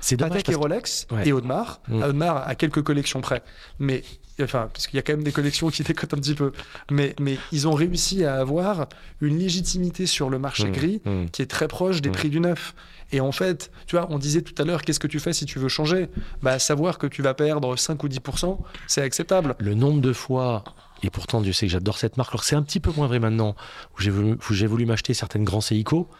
C'est 0.00 0.16
dommage 0.16 0.32
Patek 0.34 0.48
et 0.48 0.52
parce 0.52 0.62
Rolex 0.62 1.06
Ouais. 1.10 1.28
et 1.28 1.32
Audemars. 1.32 1.80
Audemars 1.90 2.46
a 2.48 2.54
quelques 2.54 2.82
collections 2.82 3.20
près, 3.20 3.42
mais 3.78 4.02
enfin 4.42 4.68
parce 4.72 4.86
qu'il 4.86 4.96
y 4.96 4.98
a 4.98 5.02
quand 5.02 5.12
même 5.14 5.24
des 5.24 5.32
collections 5.32 5.68
qui 5.70 5.82
décotent 5.84 6.14
un 6.14 6.18
petit 6.18 6.34
peu, 6.34 6.52
mais 6.90 7.14
mais 7.20 7.38
ils 7.52 7.66
ont 7.68 7.74
réussi 7.74 8.24
à 8.24 8.36
avoir 8.36 8.86
une 9.20 9.38
légitimité 9.38 10.06
sur 10.06 10.28
le 10.30 10.38
marché 10.38 10.68
Mmh, 10.68 10.72
gris 10.72 11.00
mmh. 11.04 11.26
qui 11.32 11.42
est 11.42 11.46
très 11.46 11.68
proche 11.68 12.02
des 12.02 12.08
Mm. 12.10 12.12
prix 12.12 12.30
du 12.30 12.40
neuf. 12.40 12.74
Et 13.12 13.20
en 13.20 13.30
fait, 13.30 13.70
tu 13.86 13.94
vois, 13.96 14.08
on 14.10 14.18
disait 14.18 14.42
tout 14.42 14.60
à 14.60 14.64
l'heure, 14.64 14.82
qu'est-ce 14.82 14.98
que 14.98 15.06
tu 15.06 15.20
fais 15.20 15.32
si 15.32 15.44
tu 15.46 15.60
veux 15.60 15.68
changer? 15.68 16.08
Bah, 16.42 16.58
savoir 16.58 16.98
que 16.98 17.06
tu 17.06 17.22
vas 17.22 17.34
perdre 17.34 17.76
5 17.76 18.02
ou 18.02 18.08
10%, 18.08 18.58
c'est 18.88 19.00
acceptable. 19.02 19.54
Le 19.60 19.74
nombre 19.74 20.00
de 20.00 20.12
fois, 20.12 20.64
et 21.04 21.10
pourtant 21.10 21.40
Dieu 21.40 21.52
sait 21.52 21.66
que 21.66 21.72
j'adore 21.72 21.98
cette 21.98 22.16
marque, 22.16 22.32
alors 22.32 22.42
c'est 22.42 22.56
un 22.56 22.62
petit 22.62 22.80
peu 22.80 22.90
moins 22.96 23.06
vrai 23.06 23.20
maintenant, 23.20 23.54
où 23.96 24.02
j'ai 24.02 24.10
voulu, 24.10 24.32
où 24.32 24.52
j'ai 24.54 24.66
voulu 24.66 24.86
m'acheter 24.86 25.14
certaines 25.14 25.44
grands 25.44 25.60
Seiko, 25.60 26.10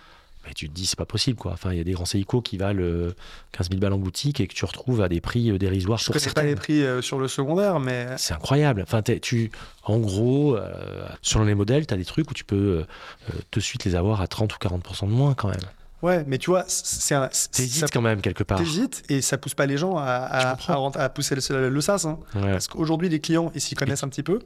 mais 0.47 0.55
tu 0.55 0.69
te 0.69 0.75
dis 0.75 0.87
c'est 0.87 0.99
pas 0.99 1.05
possible 1.07 1.39
quoi. 1.39 1.53
Enfin, 1.53 1.73
il 1.73 1.79
y 1.79 1.81
a 1.81 1.85
des 1.85 1.93
grands 1.93 2.05
Seiko 2.05 2.41
qui 2.41 2.57
valent 2.57 2.83
euh, 2.83 3.15
15 3.53 3.69
000 3.71 3.81
balles 3.81 3.93
en 3.93 3.99
boutique 3.99 4.41
et 4.41 4.47
que 4.47 4.55
tu 4.55 4.65
retrouves 4.65 5.01
à 5.03 5.09
des 5.09 5.21
prix 5.21 5.51
euh, 5.51 5.59
dérisoires 5.59 5.99
Je 5.99 6.05
sur 6.05 6.13
connais 6.15 6.33
pas 6.33 6.43
les 6.45 6.55
prix 6.55 6.83
euh, 6.83 7.03
sur 7.03 7.19
le 7.19 7.29
secondaire, 7.29 7.81
mais 7.81 8.07
C'est 8.17 8.35
incroyable. 8.35 8.83
Enfin, 8.83 9.03
tu, 9.03 9.51
en 9.85 9.99
gros, 9.99 10.57
euh, 10.57 11.07
selon 11.23 11.45
les 11.45 11.55
modèles, 11.55 11.87
tu 11.87 11.95
as 11.95 11.97
des 11.97 12.05
trucs 12.05 12.31
où 12.31 12.35
tu 12.35 12.45
peux 12.45 12.57
euh, 12.57 12.87
euh, 13.35 13.39
de 13.53 13.61
suite 13.61 13.85
les 13.85 13.95
avoir 13.95 14.21
à 14.21 14.27
30 14.27 14.55
ou 14.55 14.59
40% 14.59 15.07
de 15.07 15.11
moins 15.13 15.35
quand 15.35 15.49
même. 15.49 15.61
ouais, 16.03 16.25
mais 16.27 16.39
tu 16.39 16.51
vois, 16.51 16.65
c'est 16.69 17.15
un. 17.15 17.29
T'hésites 17.53 17.91
quand 17.93 18.03
même 18.03 18.21
quelque 18.21 18.45
part. 18.45 18.59
T'hésites 18.59 19.03
et 19.09 19.21
ça 19.23 19.39
pousse 19.39 19.55
pas 19.55 19.67
les 19.67 19.77
gens 19.79 19.97
à, 19.97 20.05
à, 20.05 20.57
à 20.95 21.09
pousser 21.09 21.35
le, 21.37 21.69
le 21.71 21.81
sas. 21.81 22.05
hein. 22.05 22.19
Ouais. 22.35 22.53
Parce 22.53 22.69
qu'aujourd'hui, 22.69 23.09
les 23.09 23.21
clients, 23.21 23.51
ils 23.55 23.61
s'y 23.61 23.75
connaissent 23.75 24.03
un 24.05 24.09
petit 24.09 24.23
peu, 24.23 24.39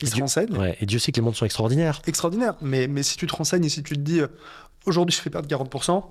ils 0.00 0.08
se 0.08 0.14
Dieu- 0.14 0.22
renseignent. 0.24 0.56
Ouais. 0.56 0.76
Et 0.80 0.86
Dieu 0.86 0.98
sait 0.98 1.12
que 1.12 1.16
les 1.16 1.22
montres 1.22 1.38
sont 1.38 1.44
extraordinaires. 1.46 2.02
extraordinaire. 2.06 2.54
Mais, 2.60 2.88
mais 2.88 3.02
si 3.02 3.16
tu 3.16 3.26
te 3.26 3.34
renseignes 3.34 3.64
et 3.64 3.68
si 3.68 3.82
tu 3.82 3.94
te 3.94 4.00
dis, 4.00 4.20
euh, 4.20 4.26
aujourd'hui, 4.86 5.14
je 5.14 5.20
fais 5.20 5.30
perdre 5.30 5.48
40%, 5.48 6.02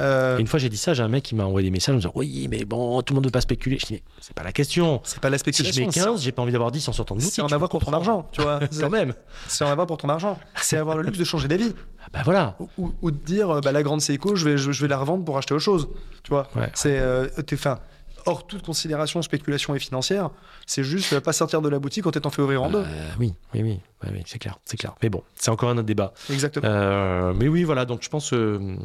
euh, 0.00 0.38
une 0.38 0.46
fois, 0.46 0.58
j'ai 0.58 0.68
dit 0.68 0.76
ça, 0.76 0.94
j'ai 0.94 1.02
un 1.02 1.08
mec 1.08 1.24
qui 1.24 1.34
m'a 1.34 1.44
envoyé 1.44 1.66
des 1.66 1.70
messages 1.70 1.92
en 1.92 1.96
me 1.96 2.00
disant 2.00 2.12
Oui, 2.14 2.46
mais 2.50 2.64
bon, 2.64 3.02
tout 3.02 3.12
le 3.12 3.16
monde 3.16 3.24
ne 3.24 3.28
veut 3.28 3.32
pas 3.32 3.40
spéculer. 3.40 3.78
Je 3.78 3.86
dis 3.86 3.94
Mais 3.94 4.02
c'est 4.20 4.34
pas 4.34 4.42
la 4.42 4.52
question. 4.52 5.00
c'est 5.04 5.20
pas 5.20 5.30
la 5.30 5.38
Si 5.38 5.44
je 5.46 5.52
spéculation. 5.52 5.86
mets 5.86 6.12
15, 6.12 6.22
j'ai 6.22 6.32
pas 6.32 6.42
envie 6.42 6.52
d'avoir 6.52 6.70
10 6.70 6.88
en 6.88 6.92
sortant 6.92 7.14
de 7.14 7.20
c'est 7.20 7.26
boutique. 7.26 7.44
en 7.44 7.48
tu 7.48 7.54
avoir 7.54 7.68
pour 7.70 7.84
ton 7.84 7.92
argent, 7.92 8.28
tu 8.32 8.42
vois. 8.42 8.60
Quand 8.80 8.90
même. 8.90 9.14
C'est 9.48 9.64
en 9.64 9.68
avoir 9.70 9.86
pour 9.86 9.98
ton 9.98 10.08
argent. 10.08 10.38
C'est 10.56 10.76
avoir 10.76 10.96
le 10.96 11.02
luxe 11.02 11.18
de 11.18 11.24
changer 11.24 11.48
d'avis. 11.48 11.74
Bah 12.12 12.20
voilà. 12.24 12.56
Ou, 12.78 13.10
de 13.10 13.16
dire, 13.16 13.50
euh, 13.50 13.60
bah, 13.60 13.72
la 13.72 13.82
grande 13.82 14.00
Seiko, 14.00 14.34
je 14.36 14.44
vais, 14.44 14.58
je, 14.58 14.72
je 14.72 14.82
vais 14.82 14.88
la 14.88 14.98
revendre 14.98 15.24
pour 15.24 15.36
acheter 15.38 15.54
autre 15.54 15.64
chose. 15.64 15.88
Tu 16.22 16.30
vois. 16.30 16.48
Ouais. 16.56 16.70
C'est, 16.74 16.98
euh, 16.98 17.28
t'es, 17.46 17.56
fin, 17.56 17.78
hors 18.26 18.46
toute 18.46 18.62
considération 18.62 19.22
spéculation 19.22 19.74
et 19.74 19.78
financière, 19.78 20.30
c'est 20.66 20.84
juste 20.84 21.18
pas 21.20 21.32
sortir 21.32 21.62
de 21.62 21.68
la 21.68 21.78
boutique 21.78 22.04
quand 22.04 22.10
t'es 22.10 22.26
en 22.26 22.30
fait 22.30 22.42
ouvrir 22.42 22.62
en 22.62 22.70
deux. 22.70 22.84
Euh, 22.86 23.08
oui, 23.18 23.34
oui, 23.54 23.62
oui, 23.62 23.80
c'est 24.26 24.38
clair, 24.38 24.58
c'est 24.64 24.76
clair. 24.76 24.94
Mais 25.02 25.08
bon, 25.08 25.22
c'est 25.34 25.50
encore 25.50 25.70
un 25.70 25.78
autre 25.78 25.86
débat. 25.86 26.12
Exactement. 26.30 26.66
Euh, 26.66 27.32
mais 27.34 27.48
oui, 27.48 27.64
voilà, 27.64 27.84
donc 27.84 28.02
je 28.02 28.08
pense 28.08 28.32
euh, 28.32 28.76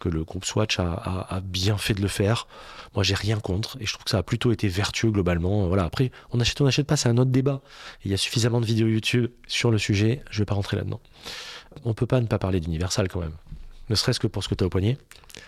que 0.00 0.08
le 0.08 0.24
groupe 0.24 0.44
Swatch 0.44 0.78
a, 0.78 1.40
bien 1.42 1.78
fait 1.78 1.94
de 1.94 2.02
le 2.02 2.08
faire. 2.08 2.46
Moi, 2.94 3.04
j'ai 3.04 3.14
rien 3.14 3.38
contre 3.38 3.76
et 3.80 3.86
je 3.86 3.92
trouve 3.92 4.04
que 4.04 4.10
ça 4.10 4.18
a 4.18 4.22
plutôt 4.22 4.52
été 4.52 4.68
vertueux 4.68 5.10
globalement. 5.10 5.66
Voilà, 5.68 5.84
après, 5.84 6.10
on 6.32 6.40
achète, 6.40 6.60
on 6.60 6.64
n'achète 6.64 6.86
pas, 6.86 6.96
c'est 6.96 7.08
un 7.08 7.18
autre 7.18 7.30
débat. 7.30 7.60
Il 8.04 8.10
y 8.10 8.14
a 8.14 8.16
suffisamment 8.16 8.60
de 8.60 8.66
vidéos 8.66 8.88
YouTube 8.88 9.30
sur 9.46 9.70
le 9.70 9.78
sujet, 9.78 10.22
je 10.30 10.38
vais 10.40 10.46
pas 10.46 10.54
rentrer 10.54 10.76
là-dedans. 10.76 11.00
On 11.84 11.94
peut 11.94 12.06
pas 12.06 12.20
ne 12.20 12.26
pas 12.26 12.38
parler 12.38 12.60
d'Universal 12.60 13.08
quand 13.08 13.20
même. 13.20 13.34
Ne 13.90 13.94
serait-ce 13.94 14.20
que 14.20 14.26
pour 14.26 14.42
ce 14.44 14.48
que 14.48 14.54
tu 14.54 14.64
as 14.64 14.66
au 14.66 14.70
poignet. 14.70 14.98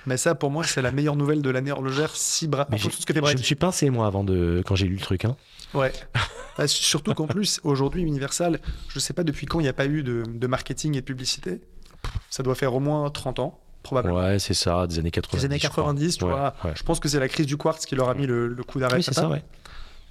Mais 0.06 0.16
ça, 0.16 0.34
pour 0.34 0.50
moi, 0.50 0.64
c'est 0.64 0.80
la 0.82 0.92
meilleure 0.92 1.16
nouvelle 1.16 1.42
de 1.42 1.50
l'année 1.50 1.72
horlogère. 1.72 2.14
Si 2.14 2.46
bra... 2.48 2.66
Mais 2.70 2.76
enfin, 2.76 2.84
j'ai- 2.84 2.90
tout 2.96 3.00
ce 3.02 3.06
que 3.06 3.14
Je 3.14 3.36
me 3.36 3.42
suis 3.42 3.54
pincé, 3.54 3.90
moi, 3.90 4.06
avant 4.06 4.24
de. 4.24 4.62
quand 4.66 4.74
j'ai 4.76 4.86
lu 4.86 4.94
le 4.94 5.00
truc. 5.00 5.24
Hein. 5.24 5.36
Ouais. 5.74 5.92
Bah, 6.58 6.66
surtout 6.66 7.14
qu'en 7.14 7.26
plus, 7.26 7.58
aujourd'hui, 7.64 8.02
Universal, 8.02 8.58
je 8.88 8.98
sais 8.98 9.14
pas 9.14 9.24
depuis 9.24 9.46
quand 9.46 9.60
il 9.60 9.62
n'y 9.62 9.68
a 9.68 9.72
pas 9.72 9.86
eu 9.86 10.02
de, 10.02 10.24
de 10.26 10.46
marketing 10.46 10.94
et 10.96 11.00
de 11.00 11.06
publicité. 11.06 11.60
Ça 12.28 12.42
doit 12.42 12.54
faire 12.54 12.74
au 12.74 12.80
moins 12.80 13.08
30 13.08 13.38
ans, 13.38 13.58
probablement. 13.82 14.18
Ouais, 14.18 14.38
c'est 14.38 14.52
ça, 14.52 14.86
des 14.86 14.98
années 14.98 15.10
80. 15.12 15.38
Les 15.38 15.44
années 15.46 15.58
90, 15.58 16.18
tu 16.18 16.24
Ouais, 16.24 16.30
vois. 16.30 16.54
ouais. 16.64 16.72
Je 16.74 16.82
pense 16.82 17.00
que 17.00 17.08
c'est 17.08 17.20
la 17.20 17.28
crise 17.28 17.46
du 17.46 17.56
quartz 17.56 17.86
qui 17.86 17.94
leur 17.94 18.10
a 18.10 18.14
mis 18.14 18.26
le, 18.26 18.48
le 18.48 18.62
coup 18.64 18.78
d'arrêt. 18.78 18.96
Oui, 18.96 19.02
c'est 19.02 19.14
ça, 19.14 19.28
ouais. 19.28 19.42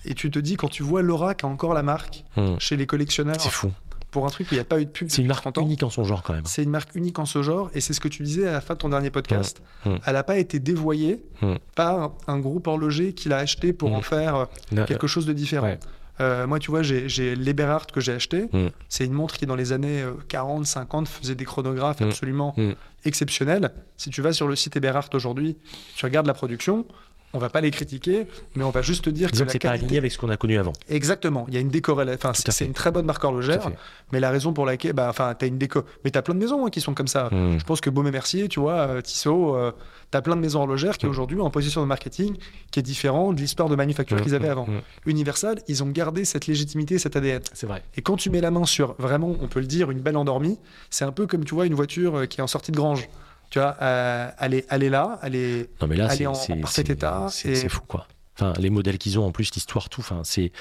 Et 0.06 0.16
tu 0.16 0.32
te 0.32 0.40
dis, 0.40 0.56
quand 0.56 0.70
tu 0.70 0.82
vois 0.82 1.02
Laura 1.04 1.36
qui 1.36 1.46
a 1.46 1.50
encore 1.50 1.74
la 1.76 1.84
marque 1.84 2.24
Hmm. 2.36 2.56
chez 2.58 2.78
les 2.78 2.88
collectionneurs, 2.88 3.40
C'est 3.40 3.50
fou. 3.52 3.72
Pour 4.12 4.26
un 4.26 4.30
truc 4.30 4.48
où 4.48 4.54
il 4.54 4.58
n'y 4.58 4.62
a 4.62 4.66
pas 4.66 4.80
eu 4.80 4.86
de 4.86 4.90
pub 4.90 5.10
C'est 5.10 5.22
une 5.22 5.28
marque 5.28 5.42
30 5.42 5.58
ans, 5.60 5.62
unique 5.62 5.84
en 5.84 5.90
son 5.90 6.04
genre 6.04 6.24
quand 6.24 6.34
même. 6.34 6.46
c'est 6.46 6.64
une 6.64 6.70
marque 6.70 6.96
unique 6.96 7.20
en 7.20 7.26
ce 7.26 7.44
genre. 7.44 7.70
Et 7.74 7.82
c'est 7.82 7.94
ce 7.94 8.00
que 8.00 8.08
tu 8.08 8.24
disais 8.24 8.48
à 8.48 8.52
la 8.54 8.62
fin 8.62 8.74
de 8.74 8.80
ton 8.80 8.90
dernier 8.90 9.10
podcast. 9.12 9.62
Mm. 9.86 9.90
Mm. 9.92 10.00
Elle 10.06 10.14
n'a 10.14 10.24
pas 10.24 10.38
été 10.38 10.60
dévoyée 10.60 11.24
Mm. 11.42 11.56
par 11.76 12.12
un 12.28 12.40
groupe 12.40 12.68
horloger 12.68 13.14
qui 13.14 13.30
l'a 13.30 13.38
acheté 13.38 13.72
pour 13.74 13.94
en 13.94 14.02
faire 14.02 14.48
euh, 14.76 14.86
quelque 14.86 15.08
chose 15.08 15.26
de 15.26 15.34
différent. 15.34 15.68
ouais. 15.68 15.80
Euh, 16.22 16.46
moi, 16.48 16.60
tu 16.60 16.70
vois, 16.70 16.82
j'ai 16.84 17.08
j'ai 17.08 17.34
l'Eberhard 17.34 17.88
que 17.88 18.02
j'ai 18.02 18.12
acheté. 18.12 18.50
Mm. 18.52 18.68
C'est 18.90 19.06
une 19.06 19.14
montre 19.14 19.38
qui, 19.38 19.46
dans 19.46 19.56
les 19.56 19.72
années 19.72 20.02
euh, 20.02 20.12
40, 20.28 20.66
50, 20.66 21.08
faisait 21.08 21.36
des 21.36 21.46
chronographes 21.46 22.02
Mm. 22.02 22.08
absolument 22.10 22.54
Mm. 22.58 22.72
exceptionnels. 23.06 23.72
Si 23.98 24.10
tu 24.10 24.22
vas 24.22 24.34
sur 24.34 24.48
le 24.48 24.56
site 24.56 24.76
Eberhard 24.76 25.08
aujourd'hui, 25.14 25.56
tu 25.96 26.06
regardes 26.06 26.28
la 26.28 26.34
production, 26.34 26.86
on 27.34 27.40
va 27.40 27.50
pas 27.50 27.62
les 27.62 27.72
critiquer, 27.72 28.26
mais 28.56 28.64
on 28.64 28.72
va 28.72 28.82
juste 28.82 29.08
dire 29.10 29.30
Disons 29.30 29.44
que 29.44 29.48
que 29.48 29.52
c'est 29.54 29.60
pas 29.60 29.70
qualité- 29.70 29.84
aligné 29.86 29.98
avec 30.00 30.12
ce 30.12 30.18
qu'on 30.18 30.30
a 30.30 30.38
connu 30.38 30.58
avant. 30.58 30.74
Exactement, 30.90 31.46
il 31.48 31.54
y 31.54 31.58
a 31.58 31.60
une 31.60 31.70
décorrélation. 31.70 32.30
Enfin, 32.30 32.32
c'est 32.50 32.66
une 32.66 32.74
très 32.74 32.92
bonne 32.92 33.06
marque 33.06 33.24
horlogère, 33.24 33.70
mais 34.12 34.20
la 34.20 34.30
raison 34.32 34.52
pour 34.54 34.66
laquelle, 34.66 34.94
bah, 34.94 35.08
enfin, 35.10 35.34
t'as 35.38 35.48
une 35.48 35.58
déco, 35.58 35.84
mais 36.04 36.12
t'as 36.12 36.22
plein 36.22 36.34
de 36.34 36.40
maisons 36.40 36.66
hein, 36.66 36.70
qui 36.70 36.82
sont 36.82 36.94
comme 36.94 37.08
ça. 37.08 37.30
Hmm. 37.32 37.60
Je 37.60 37.64
pense 37.64 37.82
que 37.82 37.90
Baume 37.90 38.08
et 38.08 38.12
Mercier, 38.12 38.48
tu 38.48 38.60
vois, 38.60 38.74
euh, 38.80 39.02
Tissot, 39.02 39.56
euh, 39.56 39.72
t'as 40.12 40.22
plein 40.22 40.36
de 40.36 40.42
maisons 40.42 40.62
horlogères 40.62 40.98
qui 40.98 41.06
Mm. 41.06 41.10
aujourd'hui 41.10 41.40
ont 41.40 41.46
une 41.46 41.52
position 41.52 41.82
de 41.82 41.86
marketing 41.86 42.36
qui 42.72 42.80
est 42.80 42.84
différente 42.84 43.36
de 43.36 43.42
l'histoire 43.42 43.70
de 43.70 43.76
manufacture 43.76 44.20
qu'ils 44.22 44.34
avaient 44.34 44.50
avant. 44.50 44.66
Hmm. 44.66 44.80
Universal, 45.06 45.60
ils 45.68 45.84
ont 45.84 45.90
gardé 45.90 46.26
cette 46.26 46.48
légitimité, 46.48 46.98
cet 46.98 47.16
ADN. 47.16 47.42
C'est 47.54 47.68
vrai. 47.68 47.84
Et 47.96 48.02
quand 48.02 48.16
tu 48.18 48.30
mets 48.32 48.42
la 48.42 48.50
main 48.52 48.66
sur 48.66 48.96
vraiment, 48.98 49.36
on 49.42 49.48
peut 49.48 49.60
le 49.60 49.68
dire, 49.68 49.92
une 49.92 50.00
belle 50.00 50.18
endormie, 50.18 50.58
c'est 50.90 51.06
un 51.06 51.12
peu 51.12 51.28
comme 51.28 51.46
tu 51.46 51.54
vois 51.54 51.68
une 51.68 51.76
voiture 51.76 52.16
euh, 52.18 52.26
qui 52.26 52.40
est 52.40 52.44
en 52.44 52.48
sortie 52.48 52.72
de 52.72 52.78
grange. 52.78 53.08
Tu 53.50 53.60
vois, 53.60 53.76
euh, 53.82 54.30
elle, 54.40 54.54
est, 54.54 54.66
elle 54.70 54.84
est 54.84 54.90
là, 54.90 55.20
elle 55.24 55.36
est. 55.36 55.70
Non 55.82 55.88
mais 55.88 55.96
là 55.96 56.08
Elle 56.12 56.22
est 56.22 56.26
en- 56.28 56.34
parfait 56.62 56.84
état 56.84 57.28
c'est 57.30 57.50
et- 57.50 57.70
fou 57.70 57.82
quoi. 57.88 58.08
Enfin 58.36 58.54
les 58.60 58.70
modèles 58.70 58.98
qu'ils 58.98 59.18
ont 59.20 59.26
en 59.26 59.32
plus 59.32 59.54
l'histoire 59.56 59.90
tout. 59.90 60.02
Enfin 60.02 60.22
c'est 60.24 60.52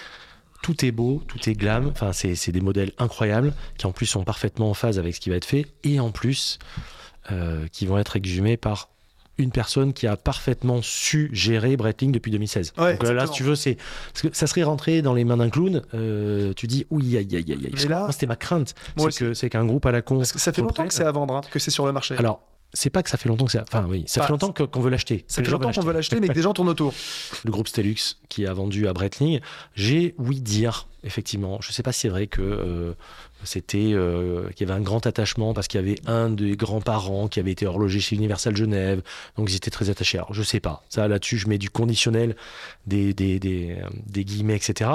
tout 0.62 0.84
est 0.84 0.90
beau, 0.90 1.22
tout 1.28 1.48
est 1.50 1.52
glam. 1.54 1.88
Enfin 1.88 2.12
c'est 2.12 2.34
c'est 2.34 2.50
des 2.52 2.60
modèles 2.62 2.92
incroyables 2.98 3.52
qui 3.76 3.86
en 3.86 3.92
plus 3.92 4.06
sont 4.06 4.24
parfaitement 4.24 4.70
en 4.70 4.74
phase 4.74 4.98
avec 4.98 5.14
ce 5.14 5.20
qui 5.20 5.30
va 5.30 5.36
être 5.36 5.44
fait 5.44 5.66
et 5.84 6.00
en 6.00 6.10
plus 6.10 6.58
euh, 7.30 7.66
qui 7.72 7.84
vont 7.86 7.98
être 7.98 8.16
exhumés 8.16 8.56
par 8.56 8.88
une 9.36 9.52
personne 9.52 9.92
qui 9.92 10.08
a 10.08 10.16
parfaitement 10.16 10.82
su 10.82 11.30
gérer 11.32 11.76
Breitling 11.76 12.10
depuis 12.10 12.32
2016. 12.32 12.72
Ouais, 12.76 12.94
Donc 12.94 13.04
euh, 13.04 13.12
là, 13.12 13.26
si 13.26 13.32
tu 13.34 13.44
veux, 13.44 13.54
c'est 13.54 13.76
ça 14.32 14.48
serait 14.48 14.64
rentré 14.64 15.00
dans 15.00 15.14
les 15.14 15.22
mains 15.24 15.36
d'un 15.36 15.48
clown. 15.48 15.82
euh, 15.94 16.52
tu 16.54 16.66
dis 16.66 16.86
oui, 16.90 17.16
aïe, 17.16 17.28
aïe, 17.36 17.44
aïe, 17.46 17.70
aïe. 17.72 17.86
Là- 17.88 18.08
c'était 18.10 18.26
ma 18.26 18.34
crainte. 18.34 18.74
C'est 19.34 19.48
qu'un 19.50 19.64
groupe 19.64 19.86
à 19.86 19.92
la 19.92 20.02
con. 20.02 20.16
Parce 20.16 20.32
que 20.32 20.40
ça 20.40 20.52
fait 20.52 20.62
longtemps 20.62 20.88
que 20.88 20.92
c'est 20.94 21.04
à 21.04 21.12
vendre, 21.12 21.36
hein, 21.36 21.42
que 21.52 21.58
c'est 21.60 21.70
sur 21.70 21.86
le 21.86 21.92
marché. 21.92 22.16
Alors, 22.16 22.40
c'est 22.74 22.90
pas 22.90 23.02
que 23.02 23.10
ça 23.10 23.16
fait 23.16 23.28
longtemps 23.28 23.46
que 23.46 23.52
c'est. 23.52 23.60
Enfin, 23.60 23.86
oui, 23.88 24.04
ça 24.06 24.20
Bah, 24.20 24.26
fait 24.26 24.32
longtemps 24.32 24.52
qu'on 24.52 24.80
veut 24.80 24.90
l'acheter. 24.90 25.24
ça 25.26 25.42
fait 25.42 25.50
longtemps 25.50 25.72
qu'on 25.72 25.80
veut 25.80 25.92
l'acheter, 25.92 26.20
mais 26.20 26.28
que 26.28 26.32
des 26.34 26.42
gens 26.42 26.52
tournent 26.52 26.68
autour. 26.68 26.92
le 27.44 27.50
groupe 27.50 27.68
Stellux 27.68 27.96
qui 28.28 28.46
a 28.46 28.52
vendu 28.52 28.86
à 28.88 28.92
Breitling, 28.92 29.40
j'ai 29.74 30.14
oui 30.18 30.40
dire 30.40 30.86
effectivement. 31.04 31.58
Je 31.62 31.72
sais 31.72 31.82
pas 31.82 31.92
si 31.92 32.00
c'est 32.00 32.08
vrai 32.08 32.26
que 32.26 32.42
euh, 32.42 32.92
c'était 33.44 33.92
euh, 33.92 34.50
qu'il 34.50 34.66
y 34.66 34.70
avait 34.70 34.78
un 34.78 34.82
grand 34.82 35.06
attachement 35.06 35.54
parce 35.54 35.68
qu'il 35.68 35.80
y 35.80 35.82
avait 35.82 35.98
un 36.06 36.28
des 36.28 36.56
grands-parents 36.56 37.28
qui 37.28 37.38
avait 37.40 37.52
été 37.52 37.66
horloger 37.66 38.00
chez 38.00 38.16
Universal 38.16 38.56
Genève, 38.56 39.02
donc 39.36 39.50
ils 39.50 39.56
étaient 39.56 39.70
très 39.70 39.90
attachés. 39.90 40.18
Alors 40.18 40.34
je 40.34 40.42
sais 40.42 40.60
pas. 40.60 40.84
Ça 40.88 41.06
là-dessus, 41.08 41.38
je 41.38 41.48
mets 41.48 41.58
du 41.58 41.70
conditionnel, 41.70 42.36
des 42.86 43.14
des, 43.14 43.38
des, 43.38 43.76
euh, 43.80 43.88
des 44.06 44.24
guillemets, 44.24 44.56
etc. 44.56 44.90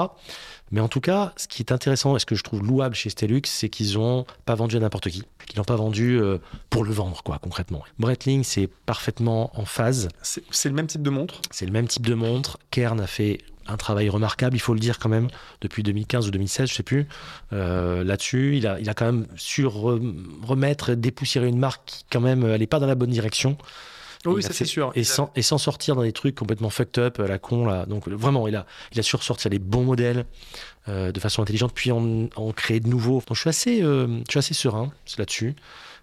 Mais 0.74 0.80
en 0.80 0.88
tout 0.88 1.00
cas, 1.00 1.32
ce 1.36 1.46
qui 1.46 1.62
est 1.62 1.70
intéressant 1.70 2.16
et 2.16 2.18
ce 2.18 2.26
que 2.26 2.34
je 2.34 2.42
trouve 2.42 2.60
louable 2.66 2.96
chez 2.96 3.08
Stellux, 3.08 3.42
c'est 3.44 3.68
qu'ils 3.68 3.96
ont 3.96 4.26
pas 4.44 4.56
vendu 4.56 4.76
à 4.76 4.80
n'importe 4.80 5.08
qui. 5.08 5.22
Qu'ils 5.46 5.58
n'ont 5.58 5.64
pas 5.64 5.76
vendu 5.76 6.20
euh, 6.20 6.38
pour 6.68 6.82
le 6.82 6.90
vendre, 6.92 7.22
quoi, 7.22 7.38
concrètement. 7.40 7.84
Breitling, 8.00 8.42
c'est 8.42 8.66
parfaitement 8.66 9.52
en 9.56 9.66
phase. 9.66 10.08
C'est 10.22 10.68
le 10.68 10.74
même 10.74 10.88
type 10.88 11.02
de 11.02 11.10
montre? 11.10 11.40
C'est 11.52 11.64
le 11.64 11.70
même 11.70 11.86
type 11.86 12.04
de 12.04 12.14
montre. 12.14 12.58
Kern 12.72 13.00
a 13.00 13.06
fait 13.06 13.38
un 13.68 13.76
travail 13.76 14.08
remarquable, 14.08 14.56
il 14.56 14.60
faut 14.60 14.74
le 14.74 14.80
dire 14.80 14.98
quand 14.98 15.08
même, 15.08 15.28
depuis 15.60 15.84
2015 15.84 16.26
ou 16.26 16.30
2016, 16.32 16.68
je 16.68 16.74
sais 16.74 16.82
plus. 16.82 17.06
Euh, 17.52 18.02
Là-dessus, 18.02 18.56
il 18.56 18.66
a, 18.66 18.80
il 18.80 18.90
a 18.90 18.94
quand 18.94 19.06
même 19.06 19.26
su 19.36 19.64
re- 19.66 20.12
remettre, 20.42 20.94
dépoussiérer 20.94 21.46
une 21.46 21.58
marque 21.58 21.82
qui, 21.86 22.04
quand 22.10 22.20
même, 22.20 22.56
n'est 22.56 22.66
pas 22.66 22.80
dans 22.80 22.88
la 22.88 22.96
bonne 22.96 23.10
direction. 23.10 23.56
Oui, 24.26 24.42
ça 24.42 24.52
c'est 24.52 24.64
sûr. 24.64 24.92
Et 24.94 25.04
sans, 25.04 25.30
et 25.36 25.42
sans 25.42 25.58
sortir 25.58 25.96
dans 25.96 26.02
des 26.02 26.12
trucs 26.12 26.34
complètement 26.34 26.70
fucked 26.70 27.02
up, 27.02 27.20
à 27.20 27.26
la 27.26 27.38
con, 27.38 27.66
là. 27.66 27.86
Donc 27.86 28.08
vraiment, 28.08 28.48
il 28.48 28.56
a, 28.56 28.66
il 28.92 29.00
a 29.00 29.02
su 29.02 29.16
ressortir 29.16 29.50
les 29.50 29.58
bons 29.58 29.84
modèles 29.84 30.24
euh, 30.88 31.12
de 31.12 31.20
façon 31.20 31.42
intelligente, 31.42 31.72
puis 31.74 31.92
en, 31.92 32.28
en 32.36 32.52
créer 32.52 32.80
de 32.80 32.88
nouveaux. 32.88 33.22
Donc 33.26 33.34
je 33.34 33.40
suis 33.40 33.50
assez, 33.50 33.82
euh, 33.82 34.06
je 34.26 34.30
suis 34.30 34.38
assez 34.38 34.54
serein 34.54 34.92
là-dessus. 35.18 35.54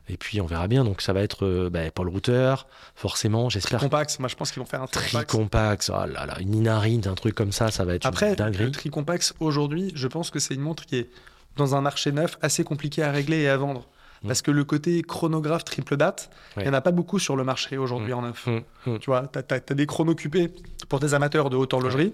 Et 0.09 0.17
puis 0.17 0.41
on 0.41 0.45
verra 0.45 0.67
bien. 0.67 0.84
Donc 0.84 1.01
ça 1.01 1.13
va 1.13 1.22
être 1.22 1.45
euh, 1.45 1.69
bah, 1.69 1.89
Paul 1.91 2.09
Router, 2.09 2.55
forcément, 2.95 3.49
j'espère. 3.49 3.80
Compact, 3.80 4.19
moi 4.19 4.28
je 4.28 4.36
pense 4.36 4.51
qu'ils 4.51 4.61
vont 4.61 4.65
faire 4.67 4.82
un 4.82 4.88
tricompax. 4.88 5.28
Tricompax, 5.28 5.89
oh 5.89 6.05
là 6.05 6.26
là, 6.26 6.39
une 6.39 6.55
Inarine, 6.55 7.07
un 7.07 7.15
truc 7.15 7.36
comme 7.36 7.51
ça, 7.51 7.72
ça 7.72 7.86
va 7.86 7.95
être 7.95 8.05
Après, 8.05 8.30
une 8.30 8.36
dinguerie. 8.36 8.65
le 8.65 8.72
Tricompax, 8.72 9.34
aujourd'hui, 9.39 9.91
je 9.95 10.07
pense 10.07 10.30
que 10.30 10.39
c'est 10.39 10.55
une 10.55 10.61
montre 10.61 10.86
qui 10.86 10.97
est 10.97 11.09
dans 11.55 11.76
un 11.76 11.82
marché 11.82 12.11
neuf 12.11 12.38
assez 12.41 12.63
compliqué 12.63 13.03
à 13.03 13.11
régler 13.11 13.41
et 13.41 13.49
à 13.49 13.57
vendre. 13.57 13.88
Mm. 14.24 14.28
Parce 14.28 14.41
que 14.41 14.51
le 14.51 14.63
côté 14.63 15.01
chronographe 15.01 15.63
triple 15.65 15.97
date, 15.97 16.30
il 16.55 16.59
Ouais. 16.59 16.63
n'y 16.65 16.69
en 16.69 16.74
a 16.74 16.82
pas 16.82 16.91
beaucoup 16.91 17.19
sur 17.19 17.36
le 17.36 17.43
marché 17.43 17.78
aujourd'hui 17.78 18.13
en 18.13 18.22
neuf. 18.22 18.47
Hum. 18.47 18.99
Tu 18.99 19.07
vois, 19.09 19.28
tu 19.28 19.39
as, 19.39 19.59
des 19.74 19.86
chronos 19.86 20.11
occupés 20.11 20.51
pour 20.89 20.99
des 20.99 21.13
amateurs 21.13 21.49
de 21.49 21.55
haute 21.57 21.74
horlogerie. 21.74 22.13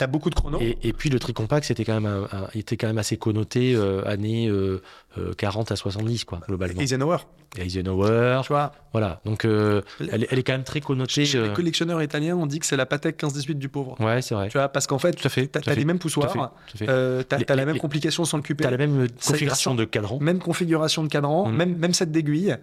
As 0.00 0.06
beaucoup 0.06 0.30
de 0.30 0.34
chronos. 0.34 0.58
Et, 0.60 0.78
et 0.82 0.92
puis 0.92 1.10
le 1.10 1.18
tricompact, 1.18 1.66
c'était 1.66 1.84
quand 1.84 2.00
même, 2.00 2.06
un- 2.06 2.24
un- 2.36 2.48
il 2.54 2.60
était 2.60 2.76
quand 2.76 2.86
même 2.86 2.98
assez 2.98 3.16
connoté 3.16 3.74
euh, 3.74 4.02
années 4.06 4.48
euh, 4.48 4.82
euh, 5.18 5.32
40 5.34 5.72
à 5.72 5.76
70, 5.76 6.24
quoi, 6.24 6.40
globalement. 6.46 6.80
Eisenhower, 6.80 7.18
Eisenhower, 7.56 8.40
tu 8.42 8.48
vois. 8.48 8.72
voilà. 8.92 9.20
Donc 9.24 9.44
euh, 9.44 9.82
elle, 10.12 10.24
est- 10.24 10.28
elle 10.30 10.38
est 10.38 10.42
quand 10.42 10.52
même 10.52 10.64
très 10.64 10.80
connotée. 10.80 11.24
Chez 11.24 11.38
les 11.38 11.48
euh, 11.48 11.52
collectionneurs 11.52 12.02
italiens, 12.02 12.36
on 12.36 12.46
dit 12.46 12.58
que 12.58 12.66
c'est 12.66 12.76
la 12.76 12.86
Patek 12.86 13.16
15-18 13.22 13.54
du 13.54 13.68
pauvre. 13.68 13.96
Ouais, 14.00 14.22
c'est 14.22 14.34
vrai. 14.34 14.48
Tu 14.48 14.58
vois, 14.58 14.68
parce 14.68 14.86
qu'en 14.86 14.98
fait, 14.98 15.16
à 15.24 15.70
as 15.70 15.74
les 15.74 15.84
mêmes 15.84 15.98
poussoirs, 15.98 16.32
tout 16.32 16.40
à 16.40 16.50
fait. 16.78 16.86
euh, 16.88 17.22
tu 17.28 17.36
Les- 17.36 17.50
as, 17.50 17.56
la 17.56 17.64
même 17.66 17.78
complication 17.78 18.24
sans 18.24 18.36
le 18.36 18.42
cupé, 18.42 18.64
T'as 18.64 18.70
la 18.70 18.76
même 18.76 19.08
configuration 19.26 19.74
de 19.74 19.84
cadran. 19.84 20.18
même 20.20 20.38
configuration 20.38 21.02
de 21.02 21.08
cadran, 21.08 21.48
Mm. 21.48 21.56
même, 21.56 21.76
même 21.76 21.94
set 21.94 22.10
d'aiguille, 22.12 22.56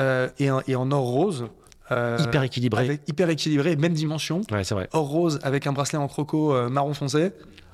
euh, 0.00 0.28
et 0.38 0.74
en 0.76 0.90
or 0.90 1.04
rose. 1.04 1.46
Euh, 1.92 2.18
Hyper 2.20 2.42
équilibré. 2.42 2.84
avec- 2.84 3.08
hyper 3.08 3.30
équilibré, 3.30 3.76
même 3.76 3.92
dimension. 3.94 4.42
Ouais, 4.50 4.64
c'est 4.64 4.74
vrai. 4.74 4.88
Or 4.92 5.06
rose 5.08 5.38
avec 5.42 5.66
un 5.66 5.72
bracelet 5.72 5.98
en 5.98 6.08
croco 6.08 6.54
euh, 6.54 6.68
marron 6.68 6.94
foncé, 6.94 7.30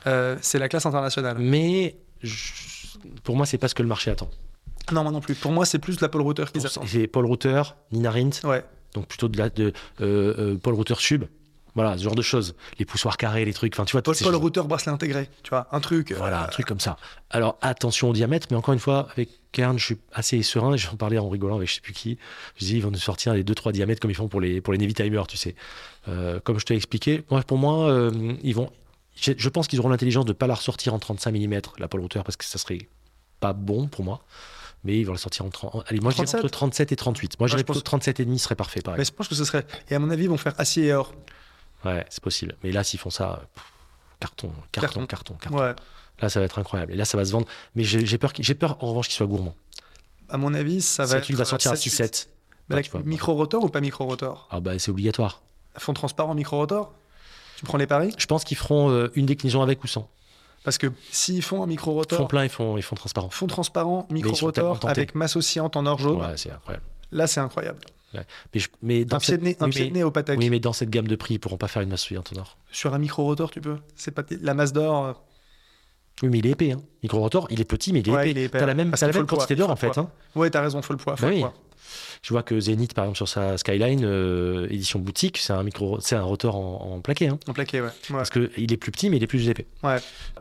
euh, 0.06 0.36
c'est 0.40 0.58
la 0.58 0.68
classe 0.68 0.86
internationale. 0.86 1.36
Mais 1.38 1.96
je- 2.22 2.52
pour 3.24 3.36
moi, 3.36 3.46
c'est 3.46 3.58
pas 3.58 3.68
ce 3.68 3.74
que 3.74 3.82
le 3.82 3.88
marché 3.88 4.10
attend. 4.10 4.28
Non, 4.92 5.02
moi 5.02 5.12
non 5.12 5.20
plus. 5.20 5.34
Pour 5.34 5.52
moi, 5.52 5.64
c'est 5.66 5.78
plus 5.78 6.00
la 6.00 6.08
Paul 6.08 6.22
Router 6.22 6.42
attendent. 6.44 6.86
C'est 6.86 7.06
Paul 7.06 7.26
Router, 7.26 7.62
Nina 7.92 8.10
Rindt, 8.10 8.46
Ouais. 8.46 8.64
donc 8.94 9.06
plutôt 9.06 9.28
de 9.28 9.36
la 9.38 9.50
de 9.50 9.72
Paul 10.62 10.74
Router 10.74 10.94
sub. 10.98 11.24
Voilà, 11.80 11.96
ce 11.96 12.02
genre 12.02 12.14
de 12.16 12.22
choses. 12.22 12.54
Les 12.78 12.84
poussoirs 12.84 13.16
carrés, 13.16 13.44
les 13.44 13.52
trucs. 13.52 13.72
Enfin, 13.74 13.84
tu 13.84 13.92
vois, 13.92 14.02
Paul, 14.02 14.14
Paul. 14.20 14.34
Router 14.34 14.62
bracelet 14.62 14.90
intégré, 14.92 15.28
tu 15.42 15.50
vois, 15.50 15.68
un 15.70 15.78
truc. 15.80 16.10
euh, 16.12 16.16
Voilà, 16.18 16.44
un 16.44 16.48
truc 16.48 16.66
comme 16.66 16.80
ça. 16.80 16.96
Alors 17.30 17.56
attention 17.60 18.10
au 18.10 18.12
diamètre, 18.12 18.48
mais 18.50 18.56
encore 18.56 18.74
une 18.74 18.80
fois, 18.80 19.06
avec 19.12 19.28
Kern, 19.52 19.78
je 19.78 19.84
suis 19.84 19.98
assez 20.12 20.42
serein. 20.42 20.76
J'en 20.76 20.96
parlais 20.96 21.18
en 21.18 21.28
rigolant 21.28 21.56
avec 21.56 21.68
je 21.68 21.74
sais 21.76 21.80
plus 21.80 21.92
qui. 21.92 22.18
Je 22.56 22.64
dis, 22.64 22.76
ils 22.76 22.82
vont 22.82 22.90
nous 22.90 22.98
sortir 22.98 23.32
les 23.34 23.44
2-3 23.44 23.72
diamètres 23.72 24.00
comme 24.00 24.10
ils 24.10 24.14
font 24.14 24.28
pour 24.28 24.40
les, 24.40 24.60
pour 24.60 24.72
les 24.72 24.78
Navy 24.78 24.94
Timer, 24.94 25.22
tu 25.28 25.36
sais. 25.36 25.54
Euh, 26.08 26.40
comme 26.40 26.58
je 26.58 26.64
t'ai 26.66 26.74
expliqué, 26.74 27.22
moi, 27.30 27.42
pour 27.42 27.58
moi, 27.58 27.88
euh, 27.90 28.34
ils 28.42 28.54
vont. 28.54 28.70
Je 29.20 29.48
pense 29.48 29.66
qu'ils 29.68 29.78
auront 29.80 29.88
l'intelligence 29.88 30.24
de 30.24 30.30
ne 30.30 30.34
pas 30.36 30.46
la 30.46 30.54
ressortir 30.54 30.94
en 30.94 30.98
35 30.98 31.32
mm, 31.32 31.60
la 31.78 31.88
Paul 31.88 32.00
Router, 32.00 32.20
parce 32.24 32.36
que 32.36 32.44
ça 32.44 32.58
serait 32.58 32.88
pas 33.40 33.52
bon 33.52 33.86
pour 33.88 34.04
moi. 34.04 34.20
Mais 34.84 34.96
ils 35.00 35.04
vont 35.04 35.12
la 35.12 35.18
sortir 35.18 35.44
en 35.44 35.48
30. 35.50 35.84
Allez, 35.88 35.98
moi 35.98 36.12
je 36.12 36.16
dirais 36.16 36.26
37? 36.26 36.40
entre 36.44 36.50
37 36.52 36.92
et 36.92 36.96
38. 36.96 37.40
Moi 37.40 37.48
je 37.48 37.52
dirais 37.52 37.62
je 37.62 37.66
pense- 37.66 37.76
plutôt 37.78 37.84
37 37.84 38.20
et 38.20 38.24
demi 38.24 38.38
serait 38.38 38.54
parfait, 38.54 38.80
pareil. 38.80 38.98
Mais 39.00 39.04
je 39.04 39.10
pense 39.10 39.26
que 39.26 39.34
ce 39.34 39.44
serait. 39.44 39.66
Et 39.90 39.94
à 39.96 39.98
mon 39.98 40.08
avis, 40.10 40.24
ils 40.24 40.28
vont 40.30 40.36
faire 40.36 40.54
acier 40.58 40.86
et 40.86 40.92
or. 40.92 41.12
Ouais, 41.84 42.04
c'est 42.10 42.22
possible. 42.22 42.56
Mais 42.62 42.72
là, 42.72 42.82
s'ils 42.84 42.98
font 43.00 43.10
ça, 43.10 43.42
pff, 43.54 43.64
carton, 44.20 44.50
carton, 44.72 45.06
Carton. 45.06 45.34
carton. 45.40 45.56
Ouais. 45.58 45.74
Là, 46.20 46.28
ça 46.28 46.40
va 46.40 46.46
être 46.46 46.58
incroyable. 46.58 46.92
Et 46.92 46.96
là, 46.96 47.04
ça 47.04 47.16
va 47.16 47.24
se 47.24 47.30
vendre. 47.32 47.46
Mais 47.76 47.84
j'ai 47.84 48.18
peur, 48.18 48.32
j'ai 48.38 48.54
peur 48.54 48.76
en 48.82 48.88
revanche 48.88 49.06
qu'il 49.06 49.14
soit 49.16 49.26
gourmand. 49.26 49.54
À 50.28 50.36
mon 50.36 50.52
avis, 50.54 50.82
ça 50.82 51.04
va 51.04 51.18
être. 51.18 51.32
va 51.32 51.44
sortir 51.44 51.70
à 51.70 51.74
7-8. 51.74 51.88
6-7. 51.88 52.26
Mais 52.68 52.74
Ouais, 52.74 52.78
avec 52.80 52.86
tu 52.86 52.90
vois. 52.92 53.00
micro-rotor 53.02 53.64
ou 53.64 53.68
pas 53.68 53.80
micro-rotor? 53.80 54.46
Ah 54.50 54.60
bah 54.60 54.78
c'est 54.78 54.90
obligatoire. 54.90 55.40
Fond 55.78 55.94
transparent 55.94 56.34
micro-rotor? 56.34 56.92
Tu 57.56 57.64
prends 57.64 57.78
les 57.78 57.86
paris? 57.86 58.14
Je 58.18 58.26
pense 58.26 58.44
qu'ils 58.44 58.58
feront 58.58 58.90
euh, 58.90 59.10
une 59.14 59.24
déclinaison 59.24 59.62
avec 59.62 59.82
ou 59.84 59.86
sans. 59.86 60.10
Parce 60.64 60.76
que 60.76 60.88
s'ils 61.10 61.42
font 61.42 61.62
un 61.62 61.66
micro-rotor, 61.66 62.28
plein 62.28 62.42
et 62.42 62.48
fond, 62.50 62.76
et 62.76 62.82
fond 62.82 62.94
transparent. 62.94 63.30
fond 63.30 63.46
transparent, 63.46 64.06
ils 64.10 64.14
micro-rotor 64.14 64.80
avec 64.86 65.14
masse 65.14 65.36
oscillante 65.36 65.76
en 65.76 65.86
or 65.86 65.98
jaune, 65.98 66.20
Ouais, 66.20 66.36
c'est 66.36 66.50
incroyable. 66.50 66.84
là 67.10 67.26
c'est 67.26 67.40
incroyable. 67.40 67.78
Mais, 68.14 68.24
je- 68.54 68.68
mais 68.82 69.04
dans 69.04 69.16
Un 69.16 69.20
pied 69.20 69.26
cette... 69.32 69.40
de 69.40 69.44
nez, 69.44 69.56
un 69.60 69.66
oui, 69.66 69.70
pied 69.70 69.80
de 69.82 69.86
mais... 69.92 69.98
nez 69.98 70.02
au 70.04 70.10
Patek. 70.10 70.38
oui, 70.38 70.48
mais 70.50 70.60
dans 70.60 70.72
cette 70.72 70.90
gamme 70.90 71.06
de 71.08 71.16
prix, 71.16 71.34
ils 71.34 71.38
pourront 71.38 71.58
pas 71.58 71.68
faire 71.68 71.82
une 71.82 71.90
masse 71.90 72.02
souillante 72.02 72.32
en 72.36 72.40
or. 72.40 72.56
Sur 72.72 72.94
un 72.94 72.98
micro-rotor, 72.98 73.50
tu 73.50 73.60
peux. 73.60 73.76
C'est 73.96 74.10
pas 74.12 74.22
la 74.40 74.54
masse 74.54 74.72
d'or. 74.72 75.04
euh, 75.06 75.12
Oui, 76.22 76.28
mais 76.30 76.38
il 76.38 76.46
est 76.46 76.50
épais. 76.50 76.72
Hein. 76.72 76.80
Micro 77.02 77.18
rotor, 77.20 77.46
il 77.50 77.60
est 77.60 77.64
petit, 77.64 77.92
mais 77.92 78.00
il 78.00 78.08
est 78.08 78.12
Ouais, 78.12 78.30
épais. 78.30 78.48
T'as 78.58 78.66
la 78.66 78.74
même, 78.74 78.90
t'as 78.92 79.06
la 79.06 79.12
même 79.12 79.26
quantité 79.26 79.56
d'or 79.56 79.70
en 79.70 79.76
fait. 79.76 79.98
Hein. 79.98 80.10
Ouais, 80.34 80.48
t'as 80.50 80.62
raison, 80.62 80.80
faut 80.82 80.94
le 80.94 80.98
poids. 80.98 81.16
Faut 81.16 81.22
Bah 81.22 81.28
le 81.30 81.34
oui. 81.36 81.40
poids. 81.42 81.54
Je 82.22 82.32
vois 82.32 82.42
que 82.42 82.58
Zenith, 82.60 82.94
par 82.94 83.04
exemple, 83.04 83.16
sur 83.16 83.28
sa 83.28 83.56
Skyline 83.58 84.04
euh, 84.04 84.66
édition 84.70 84.98
boutique, 84.98 85.38
c'est 85.38 85.52
un 85.52 85.62
micro, 85.62 86.00
c'est 86.00 86.16
un 86.16 86.22
rotor 86.22 86.56
en, 86.56 86.94
en 86.94 87.00
plaqué. 87.00 87.28
Hein. 87.28 87.38
En 87.48 87.52
plaqué, 87.52 87.80
ouais. 87.80 87.86
ouais. 87.86 87.92
Parce 88.10 88.30
que 88.30 88.50
il 88.56 88.72
est 88.72 88.76
plus 88.76 88.90
petit, 88.92 89.10
mais 89.10 89.16
il 89.18 89.22
est 89.22 89.26
plus 89.28 89.48
épais. 89.48 89.66
Ouais. 89.82 89.96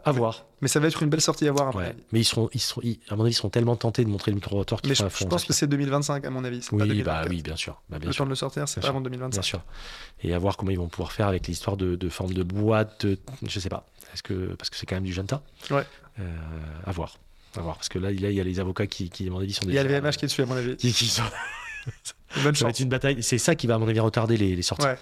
À 0.06 0.12
voir. 0.12 0.46
Mais 0.62 0.68
ça 0.68 0.80
va 0.80 0.88
être 0.88 1.04
une 1.04 1.10
belle 1.10 1.22
sortie 1.22 1.48
à 1.48 1.52
voir. 1.52 1.72
mon 1.74 1.80
Ouais. 1.80 1.96
Mais 2.12 2.20
ils 2.20 2.24
seront, 2.26 2.50
ils 2.54 2.60
seront, 2.60 2.82
ils- 2.84 3.00
à 3.10 3.16
mon 3.16 3.24
avis, 3.24 3.32
ils 3.32 3.36
seront 3.36 3.50
tellement 3.50 3.76
tentés 3.76 4.04
de 4.04 4.10
montrer 4.10 4.32
le 4.32 4.36
micro 4.36 4.56
rotor 4.56 4.82
qu'ils 4.82 4.90
Mais 4.90 4.96
je, 4.96 5.04
je 5.08 5.26
pense 5.26 5.46
que 5.46 5.54
c'est 5.54 5.68
2025 5.68 6.26
à 6.26 6.30
mon 6.32 6.44
avis. 6.44 6.64
c'est 6.64 6.74
Oui, 6.74 6.80
2024. 6.80 7.06
bah 7.24 7.28
oui, 7.30 7.42
bien 7.44 7.56
sûr. 7.56 7.80
Bah, 7.90 8.00
bien 8.00 8.08
Le 8.08 8.14
sûr. 8.14 8.24
temps 8.24 8.26
de 8.26 8.30
le 8.32 8.36
sortir, 8.36 8.68
c'est 8.68 8.80
Bien 8.80 8.88
pas 8.88 8.90
avant 8.90 9.02
Bien 9.02 9.12
2025. 9.12 9.44
sûr. 9.44 9.62
Et 10.24 10.34
à 10.34 10.40
voir 10.40 10.58
comment 10.58 10.72
ils 10.72 10.78
vont 10.80 10.88
pouvoir 10.88 11.12
faire 11.12 11.28
avec 11.28 11.46
les 11.48 11.54
histoires 11.54 11.78
de, 11.78 11.96
de 11.96 12.10
forme 12.10 12.34
de 12.34 12.42
boîte, 12.44 13.06
de- 13.06 13.20
je 13.48 13.60
sais 13.60 13.70
pas. 13.70 13.86
Est-ce 14.14 14.24
que, 14.24 14.56
parce 14.56 14.70
que 14.72 14.78
c'est 14.78 14.88
quand 14.88 14.96
même 14.96 15.04
du 15.04 15.14
Janta. 15.14 15.42
Ouais. 15.70 15.84
Euh, 16.20 16.24
à 16.86 16.92
voir. 16.92 17.18
À 17.56 17.62
voir. 17.62 17.76
Parce 17.76 17.90
que 17.90 18.00
là, 18.00 18.12
il 18.12 18.20
y 18.22 18.40
a- 18.40 18.44
les 18.44 18.60
avocats 18.60 18.88
qui, 18.88 19.10
qui, 19.10 19.30
avis, 19.30 19.54
sont 19.54 19.66
Il 19.68 19.74
y 19.74 19.78
a 19.80 19.84
le 19.84 19.90
VMH 19.90 20.18
qui 20.18 20.26
est 20.26 20.28
dessus 20.28 20.42
à 20.42 20.46
mon 20.46 20.56
avis. 20.56 20.76
qui- 20.76 20.92
qui 20.94 21.08
sont- 21.08 21.24
Bonne 22.44 22.56
Ça 22.56 22.66
va 22.66 22.72
être 22.72 22.80
une 22.80 22.90
bataille. 22.90 23.24
C'est 23.24 23.38
ça 23.38 23.56
qui 23.56 23.68
va, 23.68 23.76
à 23.76 23.78
mon 23.78 23.88
avis, 23.88 24.00
retarder 24.00 24.38
les, 24.38 24.56
les 24.56 24.62
sorties. 24.62 24.86
Ouais. 24.86 24.98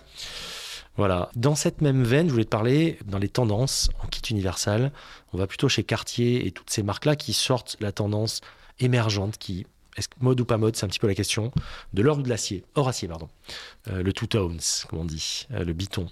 Voilà. 0.98 1.30
Dans 1.36 1.56
cette 1.56 1.82
même 1.82 2.04
veine, 2.04 2.28
je 2.28 2.32
voulais 2.32 2.46
te 2.46 2.50
parler, 2.50 2.98
dans 3.06 3.18
les 3.18 3.28
tendances, 3.28 3.90
on 4.04 4.08
quitte 4.08 4.30
Universal, 4.30 4.92
on 5.34 5.38
va 5.38 5.48
plutôt 5.48 5.68
chez 5.68 5.84
Cartier 5.84 6.46
et 6.48 6.52
toutes 6.52 6.70
ces 6.70 6.84
marques-là 6.84 7.16
qui 7.16 7.34
sortent 7.34 7.76
la 7.82 7.92
tendance 7.92 8.40
émergente 8.80 9.38
qui, 9.38 9.66
Est-ce 9.98 10.08
que 10.08 10.16
mode 10.20 10.40
ou 10.40 10.46
pas 10.46 10.58
mode, 10.58 10.76
c'est 10.76 10.86
un 10.86 10.90
petit 10.90 11.00
peu 11.00 11.08
la 11.08 11.16
question. 11.16 11.52
De 11.94 12.02
l'or 12.02 12.20
ou 12.20 12.22
de 12.22 12.30
l'acier 12.30 12.64
Or 12.76 12.88
acier, 12.88 13.08
pardon. 13.08 13.28
Euh, 13.90 14.04
le 14.04 14.14
two 14.14 14.28
tones, 14.28 14.60
comme 14.90 15.00
on 15.00 15.06
dit, 15.06 15.48
euh, 15.52 15.64
le 15.66 15.74
biton. 15.74 16.08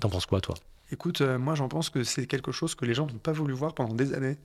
T'en 0.00 0.08
penses 0.10 0.26
quoi, 0.26 0.40
toi? 0.40 0.54
Écoute, 0.92 1.20
euh, 1.20 1.38
moi 1.38 1.54
j'en 1.54 1.68
pense 1.68 1.88
que 1.90 2.02
c'est 2.02 2.26
quelque 2.26 2.50
chose 2.52 2.74
que 2.74 2.84
les 2.84 2.94
gens 2.94 3.06
n'ont 3.06 3.18
pas 3.18 3.30
voulu 3.32 3.52
voir 3.54 3.74
pendant 3.74 3.94
des 3.94 4.12
années. 4.14 4.36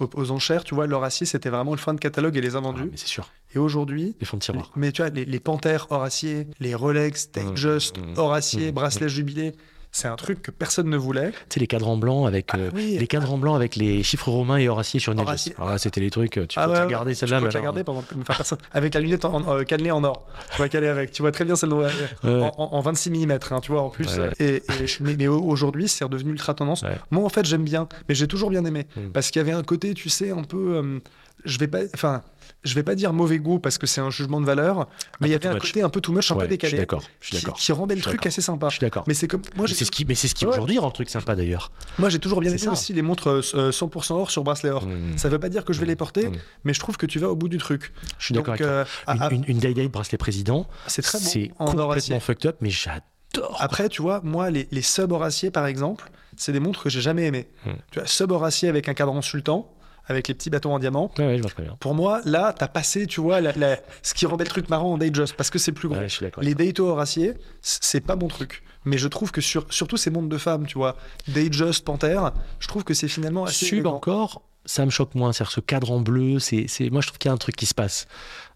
Aux, 0.00 0.08
aux 0.14 0.30
enchères, 0.30 0.62
tu 0.64 0.74
vois, 0.74 0.86
l'or 0.86 1.02
acier, 1.04 1.26
c'était 1.26 1.48
vraiment 1.48 1.72
le 1.72 1.78
fin 1.78 1.92
de 1.94 1.98
catalogue 1.98 2.36
et 2.36 2.40
les 2.40 2.54
Ah, 2.54 2.58
invendus. 2.58 2.84
Mais 2.90 2.96
c'est 2.96 3.08
sûr. 3.08 3.28
Et 3.54 3.58
aujourd'hui, 3.58 4.14
Les 4.20 4.26
fonds 4.26 4.36
de 4.36 4.42
tiroir. 4.42 4.70
mais 4.76 4.92
tu 4.92 5.02
vois, 5.02 5.10
les, 5.10 5.24
les 5.24 5.40
panthères 5.40 5.86
or 5.90 6.02
acier, 6.04 6.46
les 6.60 6.74
Rolex, 6.74 7.32
Datejust, 7.32 7.98
Mmh, 7.98 8.02
mmh, 8.12 8.14
or 8.18 8.32
acier, 8.34 8.70
mmh, 8.70 8.74
bracelet 8.74 9.08
jubilé, 9.08 9.54
c'est 9.98 10.08
un 10.08 10.16
truc 10.16 10.42
que 10.42 10.50
personne 10.50 10.88
ne 10.88 10.96
voulait. 10.96 11.30
Tu 11.30 11.36
sais, 11.54 11.60
les 11.60 11.66
cadrans 11.66 11.96
blancs 11.96 12.26
avec. 12.26 12.54
euh, 12.54 12.68
Ah 12.70 12.74
oui. 12.76 12.96
Les 12.98 13.06
cadrans 13.06 13.38
blancs 13.38 13.56
avec 13.56 13.76
les 13.76 14.02
chiffres 14.02 14.30
romains 14.30 14.56
et 14.58 14.68
or 14.68 14.78
acier 14.78 15.00
sur 15.00 15.12
une 15.12 15.20
Or 15.20 15.26
edge. 15.28 15.34
acier. 15.34 15.54
Alors 15.58 15.70
là, 15.70 15.78
c'était 15.78 16.00
les 16.00 16.10
trucs. 16.10 16.32
Tu 16.48 16.58
Ah 16.58 16.64
peux 16.66 16.70
ouais, 16.72 16.78
te 16.78 16.82
ouais, 16.84 16.90
garder 16.90 17.12
Tu 17.12 17.18
celle-là. 17.18 17.40
peux 17.40 17.48
pendant 17.84 18.00
enfin, 18.00 18.34
personne. 18.36 18.58
avec 18.72 18.94
la 18.94 19.00
lunette 19.00 19.24
en, 19.24 19.42
euh, 19.56 19.64
cannelée 19.64 19.90
en 19.90 20.02
or. 20.04 20.26
Tu 20.54 20.62
avec. 20.88 21.18
Vois 21.20 21.32
très 21.32 21.44
bien 21.44 21.56
celle 21.56 21.72
Ouais. 21.74 21.90
en, 22.22 22.52
en- 22.56 22.68
en 22.74 22.80
26 22.80 23.10
mm, 23.10 23.38
tu 23.60 23.72
vois, 23.72 23.82
en 23.82 23.90
plus. 23.90 24.06
Ouais. 24.18 24.30
Et, 24.38 24.56
et- 24.56 24.62
mais, 25.00 25.16
mais 25.18 25.26
aujourd'hui, 25.26 25.88
c'est 25.88 26.04
redevenu 26.04 26.30
ultra 26.32 26.54
tendance. 26.54 26.84
Moi, 27.10 27.24
en 27.24 27.28
fait, 27.28 27.44
j'aime 27.44 27.64
bien, 27.64 27.88
mais 28.08 28.14
j'ai 28.14 28.26
toujours 28.28 28.50
bien 28.50 28.64
aimé. 28.64 28.86
Mm. 28.96 29.08
Parce 29.12 29.30
qu'il 29.30 29.40
y 29.40 29.44
avait 29.44 29.52
un 29.52 29.62
côté, 29.62 29.94
tu 29.94 30.08
sais, 30.08 30.30
un 30.30 30.42
peu. 30.44 30.76
euh, 30.76 30.98
je 31.44 31.58
vais 31.58 31.68
pas. 31.68 31.80
Enfin. 31.94 32.22
Je 32.64 32.74
vais 32.74 32.82
pas 32.82 32.96
dire 32.96 33.12
mauvais 33.12 33.38
goût 33.38 33.60
parce 33.60 33.78
que 33.78 33.86
c'est 33.86 34.00
un 34.00 34.10
jugement 34.10 34.40
de 34.40 34.46
valeur, 34.46 34.88
mais 35.20 35.28
il 35.28 35.30
y 35.30 35.34
avait 35.34 35.46
un 35.46 35.54
much. 35.54 35.62
côté 35.62 35.80
un 35.82 35.88
peu 35.88 36.00
too 36.00 36.12
much, 36.12 36.32
un 36.32 36.34
Ouais, 36.34 36.42
peu 36.44 36.48
décalé, 36.48 36.76
d'accord. 36.76 37.02
Je 37.20 37.28
suis 37.28 37.36
qui, 37.36 37.42
d'accord. 37.44 37.56
qui 37.58 37.70
rendait 37.72 37.94
le 37.94 38.00
truc 38.02 38.26
assez 38.26 38.40
sympa. 38.42 38.66
Je 38.68 38.72
suis 38.74 38.80
d'accord. 38.80 39.04
Mais 39.06 39.14
c'est 39.14 39.28
comme 39.28 39.42
moi, 39.54 39.66
c'est 39.68 39.84
ce 39.84 39.90
qui, 39.92 40.04
mais 40.04 40.16
c'est 40.16 40.26
ce 40.26 40.34
qui 40.34 40.44
Ouais. 40.44 40.52
aujourd'hui 40.52 40.76
rend 40.78 40.88
le 40.88 40.92
truc 40.92 41.08
sympa 41.08 41.36
d'ailleurs. 41.36 41.70
moi 42.00 42.08
j'ai 42.08 42.18
toujours 42.18 42.40
bien 42.40 42.50
C'est 42.50 42.56
aimé 42.56 42.64
ça. 42.64 42.72
aussi 42.72 42.92
les 42.94 43.02
montres 43.02 43.28
euh, 43.54 43.70
100% 43.70 44.12
or 44.14 44.30
sur 44.32 44.42
bracelet 44.42 44.70
or. 44.70 44.86
Mm. 44.86 45.16
Ça 45.18 45.28
veut 45.28 45.38
pas 45.38 45.50
dire 45.50 45.64
que 45.64 45.72
je 45.72 45.78
vais 45.78 45.86
les 45.86 45.94
porter, 45.94 46.28
Mm. 46.30 46.32
mais 46.64 46.74
je 46.74 46.80
trouve 46.80 46.96
que 46.96 47.06
tu 47.06 47.20
vas 47.20 47.28
au 47.30 47.36
bout 47.36 47.48
du 47.48 47.58
truc. 47.58 47.92
Je 48.18 48.24
suis 48.24 48.34
d'accord 48.34 48.54
Donc, 48.54 48.62
avec 48.62 48.84
toi. 49.06 49.12
euh, 49.12 49.14
Une, 49.14 49.20
ah, 49.22 49.28
ah, 49.30 49.34
une, 49.34 49.44
une 49.46 49.58
Day-Day 49.58 49.88
bracelet 49.88 50.18
président, 50.18 50.66
c'est 50.88 51.02
très 51.02 51.18
c'est 51.18 51.52
bon 51.60 51.64
en 51.66 51.78
or 51.78 51.88
complètement 51.90 52.18
fucked 52.20 52.46
up, 52.46 52.56
mais 52.60 52.70
j'adore. 52.70 53.56
Après, 53.60 53.88
tu 53.88 54.02
vois, 54.02 54.20
moi, 54.24 54.50
les, 54.50 54.66
les 54.72 54.82
sub 54.82 55.12
or 55.12 55.22
acier, 55.22 55.52
par 55.52 55.66
exemple, 55.66 56.10
c'est 56.36 56.50
des 56.52 56.60
montres 56.60 56.82
que 56.82 56.90
j'ai 56.90 57.00
jamais 57.02 57.26
aimées. 57.26 57.46
Hmm. 57.64 57.70
Tu 57.92 58.00
vois, 58.00 58.08
sub 58.08 58.32
or 58.32 58.44
acier 58.44 58.68
avec 58.68 58.88
un 58.88 58.94
cadran 58.94 59.22
sultan, 59.22 59.70
avec 60.08 60.26
les 60.28 60.34
petits 60.34 60.50
bâtons 60.50 60.74
en 60.74 60.78
diamant. 60.78 61.10
Ouais, 61.18 61.26
ouais, 61.26 61.36
je 61.36 61.42
vois 61.42 61.50
très 61.50 61.62
bien. 61.62 61.76
Pour 61.80 61.94
moi, 61.94 62.20
là, 62.24 62.52
t'as 62.56 62.66
passé, 62.68 63.06
tu 63.06 63.20
vois, 63.20 63.40
la- 63.40 63.52
la- 63.52 63.78
ce 64.02 64.14
qui 64.14 64.26
rendait 64.26 64.44
le 64.44 64.50
truc 64.50 64.68
marrant 64.68 64.92
en 64.94 64.98
Datejust, 64.98 65.34
parce 65.36 65.50
que 65.50 65.58
c'est 65.58 65.72
plus 65.72 65.88
gros. 65.88 65.98
Ouais. 65.98 66.08
Les 66.40 66.54
Dato 66.54 66.88
or 66.88 66.98
acier, 67.00 67.34
c- 67.62 67.78
c'est 67.82 68.00
pas 68.00 68.16
mon 68.16 68.28
truc. 68.28 68.62
Mais 68.84 68.96
je 68.98 69.06
trouve 69.08 69.30
que 69.32 69.40
sur, 69.40 69.66
surtout 69.72 69.96
ces 69.96 70.10
montres 70.10 70.28
de 70.28 70.38
femmes, 70.38 70.66
tu 70.66 70.78
vois, 70.78 70.96
Datejust, 71.28 71.84
Panthère, 71.84 72.32
je 72.58 72.68
trouve 72.68 72.84
que 72.84 72.94
c'est 72.94 73.08
finalement 73.08 73.44
assez. 73.44 73.66
Sub 73.66 73.74
élégant. 73.78 73.94
encore, 73.94 74.42
ça 74.64 74.84
me 74.84 74.90
choque 74.90 75.14
moins. 75.14 75.32
C'est-à-dire 75.32 75.52
ce 75.52 75.60
cadre 75.60 75.90
en 75.92 76.00
bleu, 76.00 76.38
c'est, 76.38 76.66
c'est... 76.68 76.90
moi 76.90 77.00
je 77.00 77.08
trouve 77.08 77.18
qu'il 77.18 77.28
y 77.28 77.32
a 77.32 77.34
un 77.34 77.38
truc 77.38 77.56
qui 77.56 77.66
se 77.66 77.74
passe. 77.74 78.06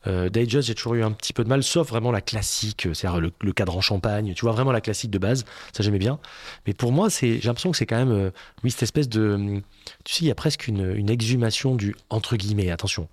Euh, 0.07 0.28
Datejust, 0.28 0.66
j'ai 0.68 0.74
toujours 0.74 0.94
eu 0.94 1.03
un 1.03 1.12
petit 1.12 1.32
peu 1.32 1.44
de 1.44 1.48
mal, 1.48 1.62
sauf 1.62 1.88
vraiment 1.88 2.11
la 2.12 2.20
classique, 2.20 2.86
euh, 2.86 2.94
c'est-à-dire 2.94 3.20
le, 3.20 3.32
le 3.40 3.53
cadre 3.53 3.76
en 3.76 3.80
champagne. 3.80 4.34
Tu 4.34 4.42
vois 4.44 4.53
vraiment 4.53 4.72
la 4.72 4.80
classique 4.80 5.11
de 5.11 5.18
base, 5.18 5.44
ça 5.72 5.82
j'aimais 5.82 5.98
bien. 5.98 6.18
Mais 6.66 6.74
pour 6.74 6.92
moi, 6.92 7.09
j'ai 7.09 7.38
l'impression 7.40 7.70
que 7.70 7.76
c'est 7.76 7.86
quand 7.86 7.96
même, 7.98 8.12
euh, 8.12 8.30
oui, 8.64 8.70
cette 8.70 8.82
espèce 8.82 9.09
de, 9.09 9.61
tu 10.05 10.14
sais, 10.14 10.24
il 10.24 10.28
y 10.28 10.30
a 10.30 10.34
presque 10.34 10.66
une, 10.68 10.94
une 10.96 11.11
exhumation 11.11 11.74
du 11.74 11.94
entre 12.11 12.36
guillemets, 12.36 12.70
attention, 12.70 13.09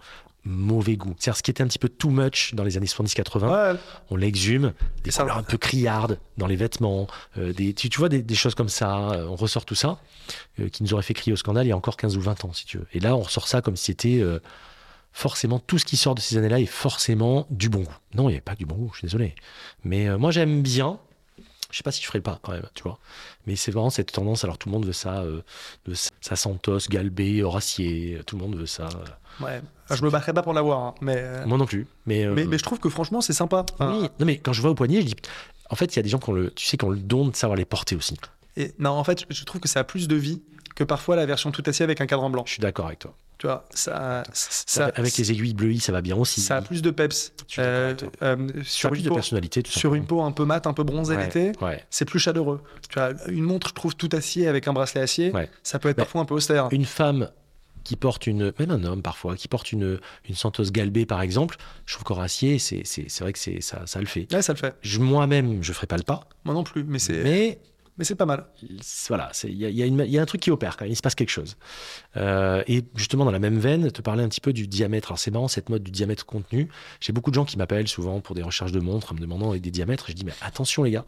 mauvais 0.46 0.96
goût. 0.96 1.14
C'est-à-dire 1.20 1.38
ce 1.38 1.44
qui 1.44 1.52
était 1.52 1.62
un 1.62 1.68
petit 1.68 1.78
peu 1.80 1.90
too 1.90 2.10
much 2.10 2.54
dans 2.56 2.64
les 2.64 2.78
années 2.78 2.86
70-80. 2.88 3.50
Ouais, 3.74 3.80
on 4.10 4.16
l'exhume, 4.16 4.74
des 5.04 5.12
Ça 5.12 5.22
couleurs 5.24 5.36
va. 5.36 5.42
un 5.42 5.44
peu 5.44 5.58
criardes 5.58 6.18
dans 6.38 6.48
les 6.48 6.56
vêtements, 6.56 7.08
euh, 7.38 7.54
des, 7.54 7.74
tu, 7.74 7.90
tu 7.90 8.00
vois 8.00 8.10
des, 8.10 8.22
des 8.24 8.36
choses 8.36 8.56
comme 8.56 8.70
ça, 8.70 9.12
euh, 9.12 9.28
on 9.28 9.36
ressort 9.36 9.66
tout 9.66 9.76
ça, 9.76 10.00
euh, 10.60 10.70
qui 10.70 10.82
nous 10.84 10.94
aurait 10.94 11.04
fait 11.04 11.14
crier 11.14 11.34
au 11.34 11.36
scandale 11.36 11.66
il 11.66 11.70
y 11.70 11.74
a 11.74 11.78
encore 11.78 11.98
15 11.98 12.16
ou 12.18 12.22
20 12.22 12.46
ans, 12.46 12.54
si 12.54 12.66
tu 12.66 12.78
veux. 12.78 12.88
Et 12.94 13.00
là, 13.00 13.16
on 13.16 13.22
ressort 13.22 13.48
ça 13.48 13.62
comme 13.62 13.76
si 13.76 13.86
c'était 13.86 14.20
euh, 14.22 14.40
forcément 15.14 15.60
tout 15.60 15.78
ce 15.78 15.86
qui 15.86 15.98
sort 15.98 16.16
de 16.16 16.22
ces 16.22 16.38
années-là 16.38 16.60
est 16.60 16.66
forcément 16.66 17.46
du 17.50 17.70
bon 17.70 17.82
goût. 17.84 17.98
Non, 18.16 18.24
il 18.24 18.28
n'y 18.28 18.34
avait 18.36 18.42
pas 18.42 18.54
que 18.54 18.60
du 18.60 18.66
bon 18.66 18.76
goût, 18.76 18.90
je 18.94 19.00
suis 19.00 19.06
désolé. 19.08 19.36
Mais 19.84 20.08
euh, 20.08 20.18
moi, 20.18 20.32
j'aime 20.32 20.62
bien. 20.62 21.00
Je 21.72 21.78
sais 21.78 21.84
pas 21.84 21.92
si 21.92 22.02
je 22.02 22.08
ferai 22.08 22.18
le 22.18 22.24
pas 22.24 22.40
quand 22.42 22.52
même, 22.52 22.66
tu 22.74 22.82
vois. 22.82 22.98
Mais 23.46 23.56
c'est 23.56 23.70
vraiment 23.72 23.92
cette 23.92 24.12
tendance. 24.12 24.44
Alors 24.44 24.58
tout 24.58 24.70
le 24.70 24.74
monde 24.74 24.86
veut 24.88 24.92
ça, 24.94 25.20
euh, 25.22 25.42
veut 25.86 25.94
ça, 26.20 26.36
Santos, 26.36 26.80
Galbé, 26.90 27.44
Horacier, 27.44 28.22
tout 28.26 28.38
le 28.38 28.42
monde 28.44 28.56
veut 28.56 28.66
ça. 28.66 28.90
euh. 29.42 29.46
ouais. 29.46 29.62
Ah, 29.88 29.96
Je 29.96 30.04
me 30.04 30.10
battrais 30.10 30.34
pas 30.34 30.42
pour 30.42 30.54
l'avoir, 30.54 30.80
hein, 30.80 30.96
mais, 31.02 31.46
Moi 31.46 31.58
non 31.60 31.66
plus. 31.68 31.86
Mais, 32.08 32.26
mais, 32.28 32.46
mais 32.46 32.58
je 32.58 32.64
trouve 32.64 32.80
que 32.80 32.90
franchement, 32.90 33.22
c'est 33.22 33.34
sympa. 33.34 33.66
Enfin, 33.74 34.00
Oui, 34.02 34.08
non 34.20 34.26
mais 34.26 34.38
quand 34.40 34.52
je 34.54 34.62
vois 34.62 34.72
au 34.72 34.76
poignet, 34.76 35.02
je 35.02 35.08
dis, 35.08 35.16
en 35.70 35.76
fait, 35.76 35.94
il 35.94 35.98
y 35.98 36.00
a 36.00 36.04
des 36.04 36.10
gens 36.10 36.18
qui 36.18 36.30
ont 36.30 36.34
le, 36.34 36.50
tu 36.52 36.66
sais, 36.66 36.76
qui 36.78 36.86
ont 36.86 36.90
le 36.90 36.98
don 36.98 37.28
de 37.28 37.36
savoir 37.36 37.56
les 37.56 37.66
porter 37.66 37.96
aussi. 37.96 38.18
Et 38.58 38.74
non, 38.80 38.90
en 38.92 39.04
fait, 39.04 39.26
je 39.30 39.44
trouve 39.44 39.62
que 39.62 39.68
ça 39.70 39.82
a 39.82 39.84
plus 39.84 40.08
de 40.08 40.16
vie 40.16 40.42
que 40.76 40.84
parfois 40.84 41.16
la 41.16 41.28
version 41.28 41.52
tout 41.52 41.64
acier 41.68 41.84
avec 41.84 42.02
un 42.02 42.08
cadran 42.08 42.32
blanc. 42.32 42.44
Je 42.48 42.54
suis 42.54 42.62
d'accord 42.62 42.88
avec 42.88 42.98
toi. 43.00 43.14
Tu 43.40 43.48
vois, 43.48 43.66
ça, 43.74 44.24
ça, 44.34 44.92
avec 44.96 45.16
les 45.18 45.32
aiguilles 45.32 45.54
bleuies, 45.54 45.80
ça 45.80 45.94
va 45.94 46.02
bien 46.02 46.18
aussi. 46.18 46.42
ça 46.42 46.58
a 46.58 46.62
plus 46.62 46.82
de 46.82 46.92
peps. 46.92 47.32
Euh, 47.58 47.96
euh, 48.22 48.50
sur, 48.66 48.94
une 48.94 49.02
de 49.04 49.08
peau, 49.08 49.16
personnalité, 49.16 49.64
tout 49.64 49.72
sur 49.72 49.96
une 49.96 50.02
simplement. 50.04 50.24
peau 50.24 50.28
un 50.28 50.32
peu 50.34 50.44
mate, 50.46 50.68
un 50.68 50.74
peu 50.74 50.84
bronzée 50.84 51.16
Ouais, 51.16 51.24
l'été, 51.24 51.52
Ouais. 51.62 51.82
c'est 51.90 52.04
plus 52.04 52.20
chaleureux. 52.20 52.62
Tu 52.90 53.00
vois, 53.00 53.12
une 53.30 53.44
montre, 53.46 53.70
je 53.70 53.74
trouve 53.74 53.96
tout 53.96 54.10
acier 54.12 54.50
avec 54.50 54.68
un 54.68 54.74
bracelet 54.74 55.00
acier, 55.02 55.32
Ouais. 55.32 55.50
ça 55.64 55.80
peut 55.80 55.88
être 55.88 55.96
Bah, 55.96 56.04
parfois 56.04 56.20
un 56.22 56.26
peu 56.26 56.34
austère. 56.36 56.68
Une 56.72 56.84
femme 56.84 57.30
qui 57.86 57.96
porte 57.96 58.28
une, 58.28 58.52
même 58.60 58.72
un 58.72 58.84
homme 58.84 59.02
parfois, 59.02 59.38
qui 59.38 59.48
porte 59.48 59.72
une, 59.72 60.02
une 60.28 60.36
Santos 60.36 60.66
Galbé 60.70 61.06
par 61.06 61.22
exemple, 61.22 61.56
je 61.86 61.94
trouve 61.94 62.04
qu'Horacier, 62.04 62.60
c'est, 62.60 62.82
c'est, 62.84 63.06
c'est 63.08 63.24
vrai 63.24 63.32
que 63.32 63.40
c'est, 63.40 63.62
ça, 63.62 63.84
ça 63.86 64.02
le 64.02 64.06
fait. 64.06 64.28
Ouais, 64.34 64.42
ça 64.42 64.52
le 64.52 64.60
fait. 64.60 64.76
Je- 64.82 65.00
moi-même, 65.00 65.64
je 65.64 65.72
ferai 65.72 65.88
pas 65.88 65.96
le 65.98 66.04
pas, 66.04 66.28
Moi 66.44 66.54
non 66.54 66.66
plus, 66.66 66.84
mais 66.84 67.00
c'est 67.00 67.24
mais 67.24 67.60
mais 68.00 68.06
c'est 68.06 68.16
pas 68.16 68.26
mal. 68.26 68.46
voilà, 69.10 69.30
il 69.44 69.52
y 69.52 69.70
y 69.70 69.84
a 69.84 70.06
y 70.06 70.18
un 70.18 70.26
truc 70.26 70.42
qui 70.42 70.52
opère 70.52 70.78
quand 70.78 70.86
même, 70.86 70.92
il 70.94 70.96
se 70.96 71.02
passe 71.02 71.16
quelque 71.16 71.30
chose. 71.30 71.58
Euh, 72.16 72.64
et 72.66 72.84
justement, 72.96 73.26
dans 73.26 73.32
la 73.32 73.40
même 73.40 73.60
veine, 73.60 73.92
te 73.92 74.02
parler 74.02 74.24
un 74.24 74.30
petit 74.30 74.40
peu 74.40 74.54
du 74.54 74.68
diamètre. 74.68 75.10
Alors 75.10 75.20
c'est 75.20 75.32
marrant, 75.32 75.50
cette 75.50 75.68
mode 75.68 75.84
du 75.84 75.92
diamètre 75.92 76.26
contenu. 76.26 76.70
J'ai 77.02 77.12
beaucoup 77.12 77.30
de 77.30 77.36
gens 77.36 77.44
qui 77.44 77.58
m'appellent 77.58 77.90
souvent 77.90 78.22
pour 78.22 78.36
des 78.36 78.42
recherches 78.42 78.72
de 78.72 78.80
montres 78.80 79.12
en 79.12 79.16
me 79.16 79.20
demandant 79.20 79.54
des 79.54 79.72
diamètres. 79.72 80.06
Je 80.08 80.14
dis, 80.14 80.24
mais 80.24 80.34
attention 80.42 80.84
les 80.84 80.92
gars, 80.92 81.06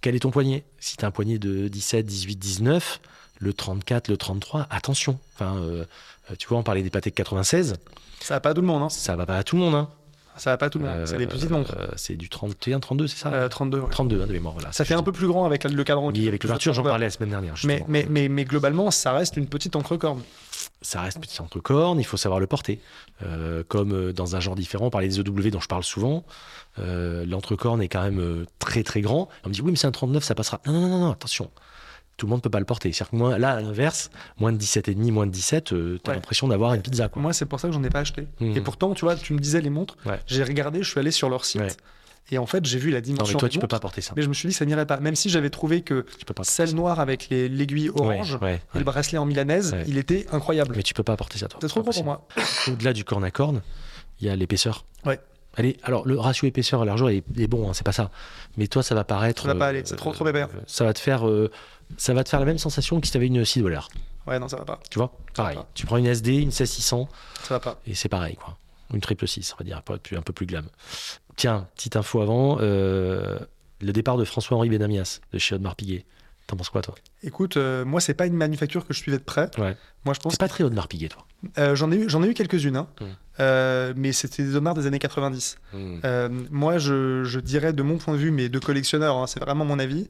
quel 0.00 0.14
est 0.14 0.20
ton 0.20 0.30
poignet? 0.30 0.64
Si 0.78 0.96
tu 0.96 1.04
as 1.04 1.08
un 1.08 1.10
poignet 1.10 1.38
de 1.38 1.66
17, 1.66 2.06
18, 2.06 2.36
19, 2.36 3.00
le 3.40 3.52
34, 3.52 4.06
le 4.06 4.16
33, 4.16 4.68
attention. 4.70 5.18
Enfin, 5.34 5.56
euh, 5.56 5.84
euh, 6.30 6.36
tu 6.38 6.46
vois, 6.46 6.58
on 6.58 6.62
parlait 6.62 6.82
des 6.82 6.90
Patek 6.90 7.14
96, 7.14 7.74
Ça 8.20 8.34
va 8.34 8.40
pas 8.40 8.50
à 8.50 8.54
tout 8.54 8.60
le 8.60 8.68
monde, 8.68 8.82
hein. 8.82 8.88
ça 8.88 9.16
va 9.16 9.26
pas 9.26 9.36
à 9.36 9.42
tout 9.42 9.56
le 9.56 9.62
monde. 9.62 9.74
Hein. 9.74 9.90
Ça 10.36 10.50
va 10.50 10.56
pas 10.56 10.68
tout 10.70 10.78
le 10.78 10.86
monde. 10.86 11.06
c'est 11.06 11.16
des 11.16 11.24
Euh, 11.24 11.28
petites 11.28 11.50
montres. 11.50 11.74
euh, 11.78 11.86
c'est 11.96 12.16
du 12.16 12.28
31, 12.28 12.80
32, 12.80 13.06
c'est 13.06 13.16
ça 13.18 13.30
Euh, 13.32 13.48
32. 13.48 13.80
ouais. 13.80 13.86
32 13.90 14.22
hein, 14.22 14.26
de 14.26 14.32
mémoire, 14.32 14.54
voilà. 14.54 14.72
Ça 14.72 14.84
fait 14.84 14.94
un 14.94 15.02
peu 15.02 15.12
plus 15.12 15.26
grand 15.28 15.44
avec 15.44 15.64
le 15.64 15.84
cadran. 15.84 16.10
Oui, 16.12 16.26
avec 16.28 16.42
l'ouverture, 16.42 16.72
j'en 16.74 16.82
parlais 16.82 17.06
la 17.06 17.10
semaine 17.10 17.30
dernière. 17.30 17.54
Mais, 17.64 17.74
justement. 17.76 17.86
mais, 17.88 18.06
mais, 18.10 18.28
mais 18.28 18.44
globalement, 18.44 18.90
ça 18.90 19.12
reste 19.12 19.36
une 19.36 19.46
petite 19.46 19.76
encre-corne. 19.76 20.22
ça 20.82 21.00
reste 21.02 21.18
petit 21.20 21.40
entre 21.40 21.60
cornes, 21.60 21.98
il 22.00 22.04
faut 22.04 22.16
savoir 22.16 22.40
le 22.40 22.46
porter. 22.46 22.80
Euh, 23.22 23.62
comme 23.68 23.92
euh, 23.92 24.12
dans 24.12 24.34
un 24.36 24.40
genre 24.40 24.54
différent, 24.56 24.86
on 24.86 24.90
parlait 24.90 25.08
des 25.08 25.20
EW 25.20 25.50
dont 25.50 25.60
je 25.60 25.68
parle 25.68 25.84
souvent, 25.84 26.24
euh, 26.78 27.24
l'entrecorne 27.26 27.80
est 27.80 27.88
quand 27.88 28.02
même 28.02 28.20
euh, 28.20 28.44
très 28.58 28.82
très 28.82 29.00
grand. 29.00 29.28
On 29.44 29.48
me 29.48 29.54
dit 29.54 29.62
oui 29.62 29.70
mais 29.70 29.76
c'est 29.76 29.86
un 29.86 29.92
39, 29.92 30.24
ça 30.24 30.34
passera. 30.34 30.60
Non, 30.66 30.72
non, 30.72 30.88
non, 30.88 30.98
non, 30.98 31.10
attention. 31.12 31.50
Tout 32.16 32.26
le 32.26 32.30
monde 32.30 32.42
peut 32.42 32.50
pas 32.50 32.60
le 32.60 32.64
porter. 32.64 32.92
C'est-à-dire 32.92 33.10
que 33.10 33.16
moi, 33.16 33.38
là, 33.38 33.52
à 33.54 33.60
l'inverse, 33.60 34.10
moins 34.38 34.52
de 34.52 34.58
17,5, 34.58 35.10
moins 35.10 35.26
de 35.26 35.32
17, 35.32 35.72
euh, 35.72 35.98
t'as 36.02 36.10
Ouais. 36.12 36.16
l'impression 36.16 36.46
d'avoir 36.48 36.72
une 36.74 36.82
pizza. 36.82 37.08
Quoi. 37.08 37.20
Moi, 37.20 37.32
c'est 37.32 37.44
pour 37.46 37.58
ça 37.58 37.68
que 37.68 37.74
j'en 37.74 37.82
ai 37.82 37.90
pas 37.90 38.00
acheté. 38.00 38.28
Mhm. 38.40 38.56
Et 38.56 38.60
pourtant, 38.60 38.94
tu 38.94 39.04
vois, 39.04 39.16
tu 39.16 39.32
me 39.32 39.38
disais 39.40 39.60
les 39.60 39.70
montres. 39.70 39.96
Ouais. 40.06 40.20
J'ai 40.26 40.44
regardé, 40.44 40.82
je 40.82 40.88
suis 40.90 41.00
allé 41.00 41.10
sur 41.10 41.28
leur 41.28 41.44
site. 41.44 41.60
Ouais. 41.60 41.68
Et 42.30 42.38
en 42.38 42.46
fait, 42.46 42.64
j'ai 42.64 42.78
vu 42.78 42.90
la 42.90 42.98
Non, 43.00 43.02
dimension. 43.02 43.34
mais 43.34 43.40
toi, 43.40 43.48
tu 43.48 43.58
peux 43.58 43.64
montres, 43.64 43.74
pas 43.76 43.80
porter 43.80 44.00
ça. 44.00 44.14
Mais 44.16 44.22
je 44.22 44.28
me 44.28 44.34
suis 44.34 44.48
dit, 44.48 44.54
ça 44.54 44.64
n'irait 44.64 44.86
pas. 44.86 44.98
Même 44.98 45.14
si 45.16 45.28
j'avais 45.28 45.50
trouvé 45.50 45.82
que 45.82 46.06
Tu 46.18 46.24
peux 46.24 46.32
pas 46.32 46.34
porter 46.34 46.50
celle 46.52 46.74
noire 46.74 47.00
avec 47.00 47.28
l'aiguille 47.30 47.90
orange 47.90 48.38
et 48.74 48.78
le 48.78 48.84
bracelet 48.84 49.18
en 49.18 49.26
milanaise, 49.26 49.76
il 49.86 49.98
était 49.98 50.26
incroyable. 50.32 50.74
Mais 50.76 50.82
tu 50.82 50.94
peux 50.94 51.02
pas 51.02 51.16
porter 51.16 51.38
ça, 51.38 51.48
toi. 51.48 51.58
C'est 51.60 51.68
trop 51.68 51.82
gros 51.82 51.90
pour 51.92 52.04
moi. 52.04 52.26
Au-delà 52.68 52.92
du 52.92 53.04
corne 53.04 53.24
à 53.24 53.30
corne, 53.30 53.60
il 54.20 54.26
y 54.26 54.30
a 54.30 54.36
l'épaisseur. 54.36 54.84
Ouais. 55.04 55.18
Allez, 55.56 55.76
alors 55.84 56.04
le 56.04 56.18
ratio 56.18 56.48
épaisseur 56.48 56.82
à 56.82 56.84
largeur 56.84 57.10
est, 57.10 57.22
est 57.38 57.46
bon, 57.46 57.68
hein, 57.68 57.74
c'est 57.74 57.84
pas 57.84 57.92
ça. 57.92 58.10
Mais 58.56 58.66
toi, 58.66 58.82
ça 58.82 58.94
va 58.96 59.04
paraître. 59.04 59.42
Ça 59.42 59.48
va 59.48 59.54
pas 59.54 59.66
aller, 59.68 59.82
c'est 59.84 59.94
trop, 59.94 60.10
trop 60.12 60.26
épais. 60.26 60.46
Ça 60.66 60.84
va 60.84 60.92
te 60.92 60.98
faire, 60.98 61.28
euh, 61.28 61.48
ça 61.96 62.14
va 62.14 62.24
te 62.24 62.28
faire 62.28 62.40
la 62.40 62.46
même 62.46 62.58
sensation 62.58 63.00
que 63.00 63.06
si 63.06 63.12
t'avais 63.12 63.26
une 63.26 63.44
6 63.44 63.60
dollars. 63.62 63.88
Ouais, 64.26 64.38
non, 64.38 64.48
ça 64.48 64.56
va 64.56 64.64
pas. 64.64 64.80
Tu 64.90 64.98
vois 64.98 65.12
Pareil. 65.34 65.58
Tu 65.74 65.84
prends 65.86 65.96
une 65.98 66.06
SD, 66.06 66.36
une 66.36 66.50
16600 66.50 67.08
Ça 67.42 67.54
va 67.54 67.60
pas. 67.60 67.80
et 67.86 67.94
c'est 67.94 68.08
pareil, 68.08 68.36
quoi. 68.36 68.56
Une 68.92 69.00
triple 69.00 69.26
6, 69.26 69.54
on 69.54 69.58
va 69.58 69.64
dire, 69.64 69.82
pas 69.82 69.98
plus- 69.98 70.16
un 70.16 70.22
peu 70.22 70.32
plus 70.32 70.46
glam. 70.46 70.66
Tiens, 71.36 71.66
petite 71.74 71.96
info 71.96 72.20
avant, 72.20 72.58
euh, 72.60 73.38
le 73.80 73.92
départ 73.92 74.16
de 74.16 74.24
François-Henri 74.24 74.68
Benamias 74.70 75.20
de 75.32 75.38
chez 75.38 75.54
Audemars 75.56 75.74
Piguet. 75.76 76.04
T'en 76.46 76.56
penses 76.56 76.68
quoi, 76.68 76.82
toi? 76.82 76.94
Écoute, 77.22 77.56
euh, 77.56 77.84
moi, 77.86 78.00
c'est 78.02 78.12
pas 78.14 78.26
une 78.26 78.34
manufacture 78.36 78.86
que 78.86 78.92
je 78.92 78.98
suivais 78.98 79.16
de 79.18 79.22
près. 79.22 79.50
Ouais. 79.58 79.76
Moi, 80.04 80.14
je 80.14 80.20
pense 80.20 80.34
C'est 80.34 80.40
pas 80.40 80.48
très 80.48 80.62
Audemars 80.62 80.88
Piguet, 80.88 81.08
toi. 81.08 81.26
Euh, 81.58 81.74
j'en 81.74 81.90
ai 81.90 81.96
eu, 81.96 82.08
j'en 82.10 82.22
ai 82.22 82.28
eu 82.28 82.34
quelques-unes, 82.34 82.76
hein. 82.76 82.86
Mm. 83.00 83.04
Euh, 83.40 83.92
mais 83.96 84.12
c'était 84.12 84.42
des 84.42 84.50
Audemars 84.54 84.74
des 84.74 84.86
années 84.86 84.98
90. 84.98 85.56
Euh, 85.74 86.28
moi, 86.50 86.76
je, 86.78 87.24
je 87.24 87.40
dirais 87.40 87.72
de 87.72 87.82
mon 87.82 87.96
point 87.98 88.12
de 88.14 88.18
vue, 88.18 88.30
mais 88.30 88.48
de 88.50 88.58
collectionneur, 88.58 89.16
hein, 89.16 89.26
c'est 89.26 89.40
vraiment 89.40 89.64
mon 89.64 89.78
avis. 89.78 90.08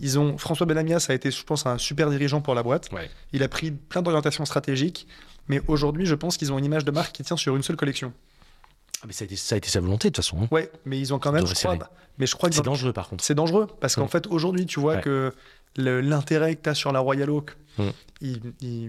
Ils 0.00 0.18
ont 0.18 0.38
François 0.38 0.66
Benamias 0.66 1.06
a 1.10 1.14
été, 1.14 1.30
je 1.30 1.44
pense, 1.44 1.66
un 1.66 1.78
super 1.78 2.10
dirigeant 2.10 2.40
pour 2.40 2.54
la 2.54 2.62
boîte. 2.62 2.90
Ouais. 2.92 3.10
Il 3.32 3.42
a 3.42 3.48
pris 3.48 3.70
plein 3.70 4.02
d'orientations 4.02 4.44
stratégiques, 4.44 5.06
mais 5.48 5.60
aujourd'hui, 5.68 6.06
je 6.06 6.14
pense 6.14 6.36
qu'ils 6.36 6.52
ont 6.52 6.58
une 6.58 6.64
image 6.64 6.84
de 6.84 6.90
marque 6.90 7.12
qui 7.12 7.22
tient 7.22 7.36
sur 7.36 7.54
une 7.56 7.62
seule 7.62 7.76
collection. 7.76 8.12
Ah, 9.02 9.06
mais 9.06 9.12
ça 9.12 9.24
a, 9.24 9.26
été, 9.26 9.36
ça 9.36 9.54
a 9.54 9.58
été 9.58 9.68
sa 9.68 9.80
volonté, 9.80 10.08
de 10.10 10.14
toute 10.14 10.24
façon. 10.24 10.42
hein. 10.42 10.48
Ouais, 10.50 10.70
mais 10.84 10.98
ils 10.98 11.12
ont 11.14 11.18
quand 11.18 11.32
même, 11.32 11.42
devrait 11.42 11.54
je 11.54 11.60
crois, 11.60 11.74
serrer. 11.76 11.84
mais 12.18 12.26
je 12.26 12.34
crois 12.36 12.48
que 12.50 12.54
C'est 12.54 12.62
dangereux, 12.62 12.92
par 12.92 13.08
contre. 13.08 13.24
c'est 13.24 13.34
dangereux 13.34 13.66
parce 13.80 13.94
qu'en 13.94 14.04
Mm. 14.06 14.08
fait, 14.10 14.26
aujourd'hui, 14.26 14.66
tu 14.66 14.78
vois 14.80 14.96
Ouais. 14.96 15.00
que 15.00 15.32
l'intérêt 15.76 16.56
que 16.56 16.62
tu 16.62 16.68
as 16.68 16.74
sur 16.74 16.92
la 16.92 17.00
Royal 17.00 17.30
Oak, 17.30 17.56
Mm. 17.78 17.82
il, 18.20 18.28
il, 18.28 18.40
il 18.62 18.84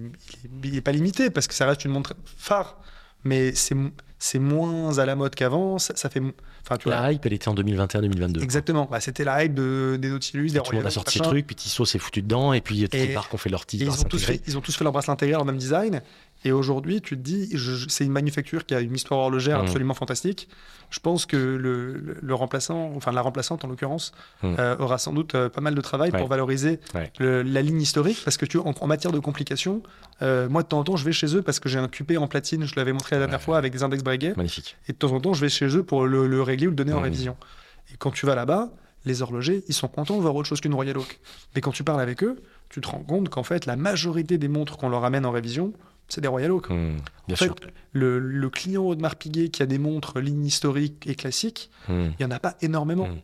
est- 0.65 0.67
il 0.69 0.75
est 0.77 0.81
pas 0.81 0.91
limité 0.91 1.29
parce 1.29 1.47
que 1.47 1.53
ça 1.53 1.65
reste 1.65 1.85
une 1.85 1.91
montre 1.91 2.13
phare, 2.25 2.77
mais 3.23 3.53
c'est 3.55 3.75
c'est 4.23 4.37
moins 4.37 4.99
à 4.99 5.05
la 5.07 5.15
mode 5.15 5.33
qu'avant. 5.33 5.79
Ça, 5.79 5.95
ça 5.95 6.07
fait. 6.07 6.21
Enfin, 6.63 6.77
tu 6.77 6.89
vois. 6.89 7.01
La 7.01 7.11
hype, 7.11 7.25
elle 7.25 7.33
était 7.33 7.47
en 7.47 7.55
2021-2022. 7.55 8.43
Exactement. 8.43 8.87
Bah, 8.89 8.99
c'était 8.99 9.23
la 9.23 9.43
hype 9.43 9.55
de, 9.55 9.97
des 9.99 10.09
Nautilus, 10.09 10.51
des 10.51 10.59
Tout 10.59 10.73
le 10.73 10.77
monde 10.77 10.85
a 10.85 10.91
sorti 10.91 11.17
ses 11.17 11.23
trucs, 11.23 11.47
puis 11.47 11.55
Tissot 11.55 11.85
s'est 11.85 11.97
foutu 11.97 12.21
dedans, 12.21 12.53
et 12.53 12.61
puis 12.61 12.83
toutes 12.83 12.93
Et- 12.93 13.07
les 13.07 13.13
marques 13.15 13.33
ont 13.33 13.37
fait 13.37 13.49
leur 13.49 13.65
titre. 13.65 13.83
ils, 13.83 13.89
ont 13.89 14.03
tous 14.03 14.23
fait, 14.23 14.39
ils 14.45 14.55
ont 14.59 14.61
tous 14.61 14.75
fait 14.75 14.83
leur 14.83 14.93
bracelet 14.93 15.13
intégré 15.13 15.35
en 15.35 15.43
même 15.43 15.57
design. 15.57 16.03
Et 16.43 16.51
aujourd'hui, 16.51 17.01
tu 17.01 17.15
te 17.17 17.21
dis, 17.21 17.55
c'est 17.87 18.03
une 18.05 18.11
manufacture 18.11 18.65
qui 18.65 18.73
a 18.73 18.79
une 18.79 18.95
histoire 18.95 19.19
horlogère 19.19 19.59
Mm. 19.59 19.61
absolument 19.61 19.93
fantastique. 19.93 20.49
Je 20.89 20.99
pense 20.99 21.25
que 21.25 21.37
le, 21.37 22.33
remplaçant, 22.33 22.91
enfin 22.95 23.11
la 23.11 23.21
remplaçante 23.21 23.63
en 23.63 23.67
l'occurrence, 23.67 24.11
Mm. 24.43 24.55
euh, 24.57 24.75
aura 24.79 24.97
sans 24.97 25.13
doute 25.13 25.35
euh, 25.35 25.49
pas 25.49 25.61
mal 25.61 25.75
de 25.75 25.81
travail 25.81 26.11
Ouais. 26.11 26.19
pour 26.19 26.27
valoriser 26.27 26.79
Ouais. 26.95 27.11
le- 27.19 27.43
la 27.43 27.61
ligne 27.61 27.79
historique. 27.81 28.21
Parce 28.23 28.37
que 28.37 28.45
tu 28.45 28.57
en, 28.57 28.73
en 28.79 28.87
matière 28.87 29.11
de 29.11 29.19
complications, 29.19 29.83
euh, 30.23 30.49
moi 30.49 30.63
de 30.63 30.67
temps 30.67 30.79
en 30.79 30.83
temps, 30.83 30.95
je 30.95 31.05
vais 31.05 31.11
chez 31.11 31.35
eux 31.35 31.41
parce 31.43 31.59
que 31.59 31.69
j'ai 31.69 31.77
un 31.79 31.87
QP 31.87 32.17
en 32.17 32.27
platine, 32.27 32.65
je 32.65 32.75
l'avais 32.75 32.91
montré 32.93 33.15
la 33.17 33.21
dernière 33.21 33.39
Ouais. 33.39 33.45
fois 33.45 33.57
avec 33.57 33.71
des 33.71 33.83
index 33.83 34.03
Breguet. 34.03 34.33
Magnifique. 34.35 34.77
Et 34.89 34.93
de 34.93 34.97
temps 34.97 35.11
en 35.13 35.19
temps, 35.21 35.33
je 35.33 35.41
vais 35.41 35.49
chez 35.49 35.67
eux 35.77 35.83
pour 35.83 36.05
le, 36.07 36.27
le 36.27 36.41
régler 36.41 36.67
ou 36.67 36.71
le 36.71 36.75
donner 36.75 36.93
en 36.93 36.97
Mhm. 36.97 37.03
révision. 37.03 37.37
Et 37.93 37.97
quand 37.97 38.11
tu 38.11 38.25
vas 38.25 38.35
là-bas, 38.35 38.69
les 39.05 39.21
horlogers, 39.21 39.63
ils 39.67 39.73
sont 39.73 39.87
contents 39.87 40.17
de 40.17 40.21
voir 40.21 40.35
autre 40.35 40.47
chose 40.49 40.61
qu'une 40.61 40.73
Royal 40.73 40.97
Oak. 40.97 41.19
Mais 41.55 41.61
quand 41.61 41.71
tu 41.71 41.83
parles 41.83 42.01
avec 42.01 42.23
eux, 42.23 42.41
tu 42.69 42.81
te 42.81 42.87
rends 42.87 43.03
compte 43.03 43.29
qu'en 43.29 43.43
fait, 43.43 43.65
la 43.65 43.75
majorité 43.75 44.37
des 44.37 44.47
montres 44.47 44.77
qu'on 44.77 44.89
leur 44.89 45.03
amène 45.05 45.25
en 45.25 45.31
révision, 45.31 45.73
c'est 46.07 46.21
des 46.21 46.27
Royal 46.27 46.51
Oak. 46.51 46.69
Hmm, 46.69 46.97
bien 47.27 47.33
En 47.33 47.35
fait, 47.35 47.45
sûr. 47.45 47.55
le, 47.93 48.19
le 48.19 48.49
client 48.49 48.83
Audemars 48.83 49.15
Piguet 49.15 49.49
qui 49.49 49.63
a 49.63 49.65
des 49.65 49.77
montres 49.77 50.19
ligne 50.19 50.45
historique 50.45 51.05
et 51.07 51.15
classique, 51.15 51.69
Hmm. 51.87 52.09
il 52.11 52.15
n'y 52.19 52.25
en 52.25 52.31
a 52.31 52.39
pas 52.39 52.55
énormément. 52.61 53.07
Mhm. 53.07 53.19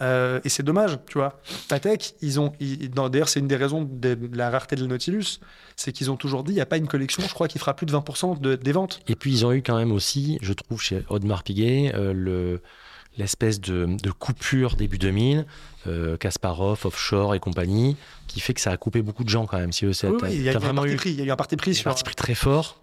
Euh, 0.00 0.40
et 0.42 0.48
c'est 0.48 0.64
dommage, 0.64 0.98
tu 1.06 1.18
vois. 1.18 1.40
Patek, 1.68 2.14
ils 2.22 2.40
ont. 2.40 2.52
D'ailleurs, 2.60 3.28
c'est 3.28 3.38
une 3.38 3.46
des 3.46 3.54
raisons 3.56 3.84
de 3.88 4.18
la 4.32 4.50
rareté 4.50 4.74
de 4.74 4.80
la 4.80 4.88
Nautilus, 4.88 5.38
c'est 5.76 5.92
qu'ils 5.92 6.10
ont 6.10 6.16
toujours 6.16 6.42
dit 6.42 6.50
il 6.52 6.56
n'y 6.56 6.60
a 6.60 6.66
pas 6.66 6.76
une 6.78 6.88
collection, 6.88 7.22
je 7.22 7.32
crois, 7.32 7.46
qui 7.46 7.60
fera 7.60 7.74
plus 7.76 7.86
de 7.86 7.92
20% 7.92 8.34
de- 8.40 8.56
des 8.56 8.72
ventes. 8.72 9.00
Et 9.06 9.14
puis 9.14 9.30
ils 9.30 9.46
ont 9.46 9.52
eu 9.52 9.62
quand 9.62 9.76
même 9.76 9.92
aussi, 9.92 10.38
je 10.42 10.52
trouve, 10.54 10.80
chez 10.82 11.04
Audemars 11.08 11.44
Piguet, 11.44 11.92
euh, 11.94 12.12
le 12.12 12.62
l'espèce 13.18 13.60
de, 13.60 13.86
de 14.02 14.10
coupure 14.10 14.76
début 14.76 14.98
2000, 14.98 15.44
euh, 15.86 16.16
Kasparov, 16.16 16.80
Offshore 16.86 17.34
et 17.34 17.40
compagnie, 17.40 17.96
qui 18.28 18.40
fait 18.40 18.54
que 18.54 18.60
ça 18.60 18.70
a 18.72 18.76
coupé 18.76 19.02
beaucoup 19.02 19.24
de 19.24 19.28
gens 19.28 19.46
quand 19.46 19.58
même. 19.58 19.72
Si 19.72 19.92
c'est- 19.94 20.06
Oui, 20.08 20.16
oui, 20.22 20.28
il 20.32 20.42
y 20.42 20.48
a, 20.48 20.52
eu 20.52 20.56
un 20.56 20.58
vraiment 20.58 20.82
parti 20.82 20.94
eu 20.94 20.96
pris, 20.96 21.10
il 21.10 21.18
y 21.18 21.22
a 21.22 21.24
eu 21.26 21.30
un 21.30 21.36
parti 21.36 21.56
pris 21.56 21.78
un 21.78 21.82
parti 21.82 22.04
pris 22.04 22.14
très 22.14 22.34
fort. 22.34 22.78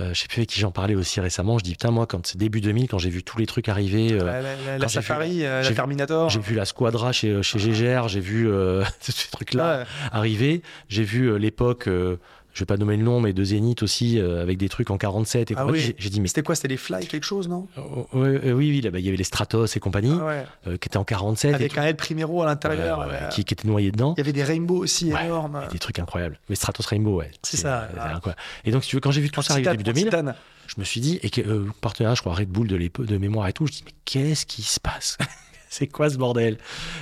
Euh, 0.00 0.12
je 0.12 0.22
sais 0.22 0.26
plus 0.26 0.38
avec 0.40 0.48
qui 0.48 0.58
j'en 0.58 0.72
parlais 0.72 0.96
aussi 0.96 1.20
récemment. 1.20 1.56
Je 1.58 1.62
dis 1.62 1.70
putain 1.72 1.92
moi 1.92 2.06
quand 2.06 2.26
c'est 2.26 2.36
début 2.36 2.60
2000 2.60 2.88
quand 2.88 2.98
j'ai 2.98 3.10
vu 3.10 3.22
tous 3.22 3.38
les 3.38 3.46
trucs 3.46 3.68
arriver, 3.68 4.08
euh, 4.12 4.42
La, 4.78 4.86
vu- 4.86 4.92
Safari, 4.92 5.44
euh, 5.44 5.58
j'ai 5.60 5.64
la 5.64 5.68
vu- 5.70 5.74
Terminator. 5.76 6.30
j'ai 6.30 6.40
vu 6.40 6.56
la 6.56 6.64
Squadra 6.64 7.12
chez 7.12 7.44
chez 7.44 7.60
Gégère, 7.60 8.08
j'ai 8.08 8.18
vu 8.18 8.48
euh, 8.50 8.82
ces 9.00 9.30
trucs 9.30 9.54
là 9.54 9.78
Ouais. 9.80 9.84
arriver. 10.10 10.62
J'ai 10.88 11.04
vu 11.04 11.30
euh, 11.30 11.36
l'époque, 11.38 11.86
euh, 11.86 12.16
je 12.54 12.60
vais 12.60 12.66
pas 12.66 12.76
nommer 12.78 12.96
le 12.96 13.02
nom, 13.02 13.20
mais 13.20 13.32
de 13.32 13.44
Zénith 13.44 13.82
aussi 13.82 14.18
euh, 14.18 14.40
avec 14.40 14.56
des 14.58 14.68
trucs 14.68 14.88
en 14.90 14.96
47 14.96 15.50
et 15.50 15.54
Ah 15.56 15.62
compagnie. 15.64 15.84
oui. 15.88 15.94
J'ai- 15.98 16.08
dit 16.08 16.20
mais 16.20 16.28
C'était 16.28 16.42
quoi 16.42 16.54
C'était 16.54 16.68
les 16.68 16.76
Fly 16.76 17.06
quelque 17.06 17.24
chose, 17.24 17.48
non? 17.48 17.66
Oh, 17.76 18.06
ouais, 18.12 18.28
euh, 18.46 18.52
oui, 18.52 18.70
oui, 18.70 18.80
là, 18.80 18.90
bah, 18.90 19.00
il 19.00 19.04
y 19.04 19.08
avait 19.08 19.16
les 19.16 19.24
Stratos 19.24 19.76
et 19.76 19.80
compagnie, 19.80 20.16
Ah 20.20 20.24
ouais. 20.24 20.44
euh, 20.68 20.76
qui 20.78 20.88
étaient 20.88 20.96
en 20.96 21.04
47, 21.04 21.50
et 21.50 21.54
Avec 21.54 21.76
un 21.76 21.82
L 21.82 21.96
Primero 21.96 22.42
à 22.42 22.46
l'intérieur. 22.46 23.08
Qui, 23.30 23.44
qui 23.44 23.52
étaient 23.54 23.66
noyés 23.68 23.90
dedans. 23.90 24.14
Il 24.16 24.20
y 24.20 24.22
avait 24.22 24.32
des 24.32 24.44
Rainbow 24.44 24.76
aussi 24.76 25.12
Ouais, 25.12 25.24
énormes. 25.26 25.60
Des 25.70 25.78
trucs 25.78 25.98
incroyables. 25.98 26.38
Mais 26.48 26.54
Stratos 26.54 26.86
Rainbow, 26.86 27.16
ouais. 27.16 27.30
C'est 27.42 27.56
ça, 27.56 27.88
incroyable. 27.98 28.40
Et 28.64 28.70
donc, 28.70 28.84
si 28.84 28.90
tu 28.90 28.96
veux, 28.96 29.00
quand 29.00 29.10
j'ai 29.10 29.20
vu 29.20 29.30
tout 29.30 29.40
En 29.40 29.42
ça 29.42 29.54
arriver 29.54 29.70
début 29.70 29.82
en 29.82 29.92
2000, 29.92 30.04
titane. 30.04 30.34
je 30.68 30.74
me 30.78 30.84
suis 30.84 31.00
dit, 31.00 31.18
et 31.22 31.30
que, 31.30 31.40
euh, 31.40 31.66
partenariat, 31.80 32.14
je 32.14 32.20
crois, 32.20 32.34
Red 32.34 32.48
Bull 32.48 32.68
de, 32.68 32.78
de 32.78 33.18
mémoire 33.18 33.48
et 33.48 33.52
tout, 33.52 33.66
je 33.66 33.72
dis, 33.72 33.82
mais 33.84 33.92
qu'est-ce 34.04 34.46
qui 34.46 34.62
se 34.62 34.78
passe? 34.78 35.18
C'est 35.70 35.88
quoi 35.88 36.08
ce 36.08 36.16
bordel? 36.18 36.58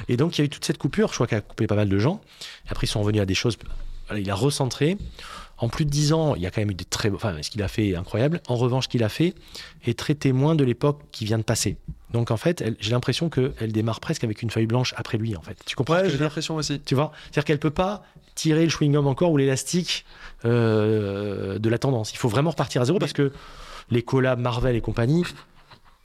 Et 0.09 0.17
donc, 0.17 0.39
il 0.39 0.41
y 0.41 0.43
a 0.43 0.47
eu 0.47 0.49
toute 0.49 0.65
cette 0.65 0.79
coupure, 0.79 1.09
je 1.09 1.15
crois 1.15 1.27
qu'elle 1.27 1.41
a 1.41 1.43
coupé 1.43 1.67
pas 1.67 1.75
mal 1.77 1.91
de 1.91 1.99
gens. 1.99 2.23
Après, 2.71 2.87
ils 2.87 2.91
sont 2.91 3.03
revenus 3.03 3.21
à 3.21 3.27
des 3.27 3.35
choses. 3.35 3.59
Voilà, 4.09 4.21
il 4.21 4.31
a 4.31 4.35
recentré. 4.35 4.97
En 5.63 5.69
plus 5.69 5.85
de 5.85 5.91
10 5.91 6.13
ans, 6.13 6.35
il 6.35 6.43
y 6.43 6.47
a 6.47 6.51
quand 6.51 6.61
même 6.61 6.73
eu 6.73 6.75
des 6.75 6.85
très. 6.85 7.09
Enfin, 7.11 7.37
ce 7.41 7.49
qu'il 7.51 7.63
a 7.63 7.69
fait 7.69 7.89
est 7.89 7.97
incroyable. 7.97 8.41
En 8.49 8.57
revanche, 8.57 8.85
ce 8.85 8.89
qu'il 8.89 9.03
a 9.05 9.09
fait 9.09 9.35
est 9.87 9.99
très 9.99 10.15
témoin 10.15 10.55
de 10.55 10.65
l'époque 10.65 11.01
qui 11.13 11.25
vient 11.25 11.39
de 11.39 11.43
passer. 11.45 11.77
Donc, 12.13 12.31
en 12.31 12.37
fait, 12.37 12.63
j'ai 12.81 12.91
l'impression 12.91 13.31
qu'elle 13.31 13.73
démarre 13.73 14.01
presque 14.01 14.25
avec 14.25 14.43
une 14.43 14.51
feuille 14.51 14.67
blanche 14.67 14.93
après 14.97 15.17
lui, 15.19 15.37
en 15.37 15.41
fait. 15.43 15.57
Tu 15.65 15.77
comprends 15.77 15.95
Ouais, 15.95 16.11
j'ai 16.11 16.19
l'impression 16.19 16.57
aussi. 16.57 16.81
tu 16.81 16.95
vois? 16.95 17.13
C'est-à-dire 17.25 17.45
qu'elle 17.45 17.59
peut 17.61 17.71
pas 17.71 18.03
tirer 18.35 18.65
le 18.65 18.71
chewing-gum 18.71 19.07
encore 19.07 19.31
ou 19.31 19.37
l'élastique 19.37 20.05
euh, 20.45 21.59
de 21.59 21.69
la 21.69 21.79
tendance. 21.79 22.13
Il 22.13 22.19
faut 22.19 22.29
vraiment 22.29 22.51
repartir 22.51 22.83
à 22.83 22.85
zéro 22.85 22.99
parce 22.99 23.13
que 23.13 23.33
les 23.91 24.03
collabs 24.03 24.41
Marvel 24.41 24.75
et 24.77 24.81
compagnie, 24.81 25.25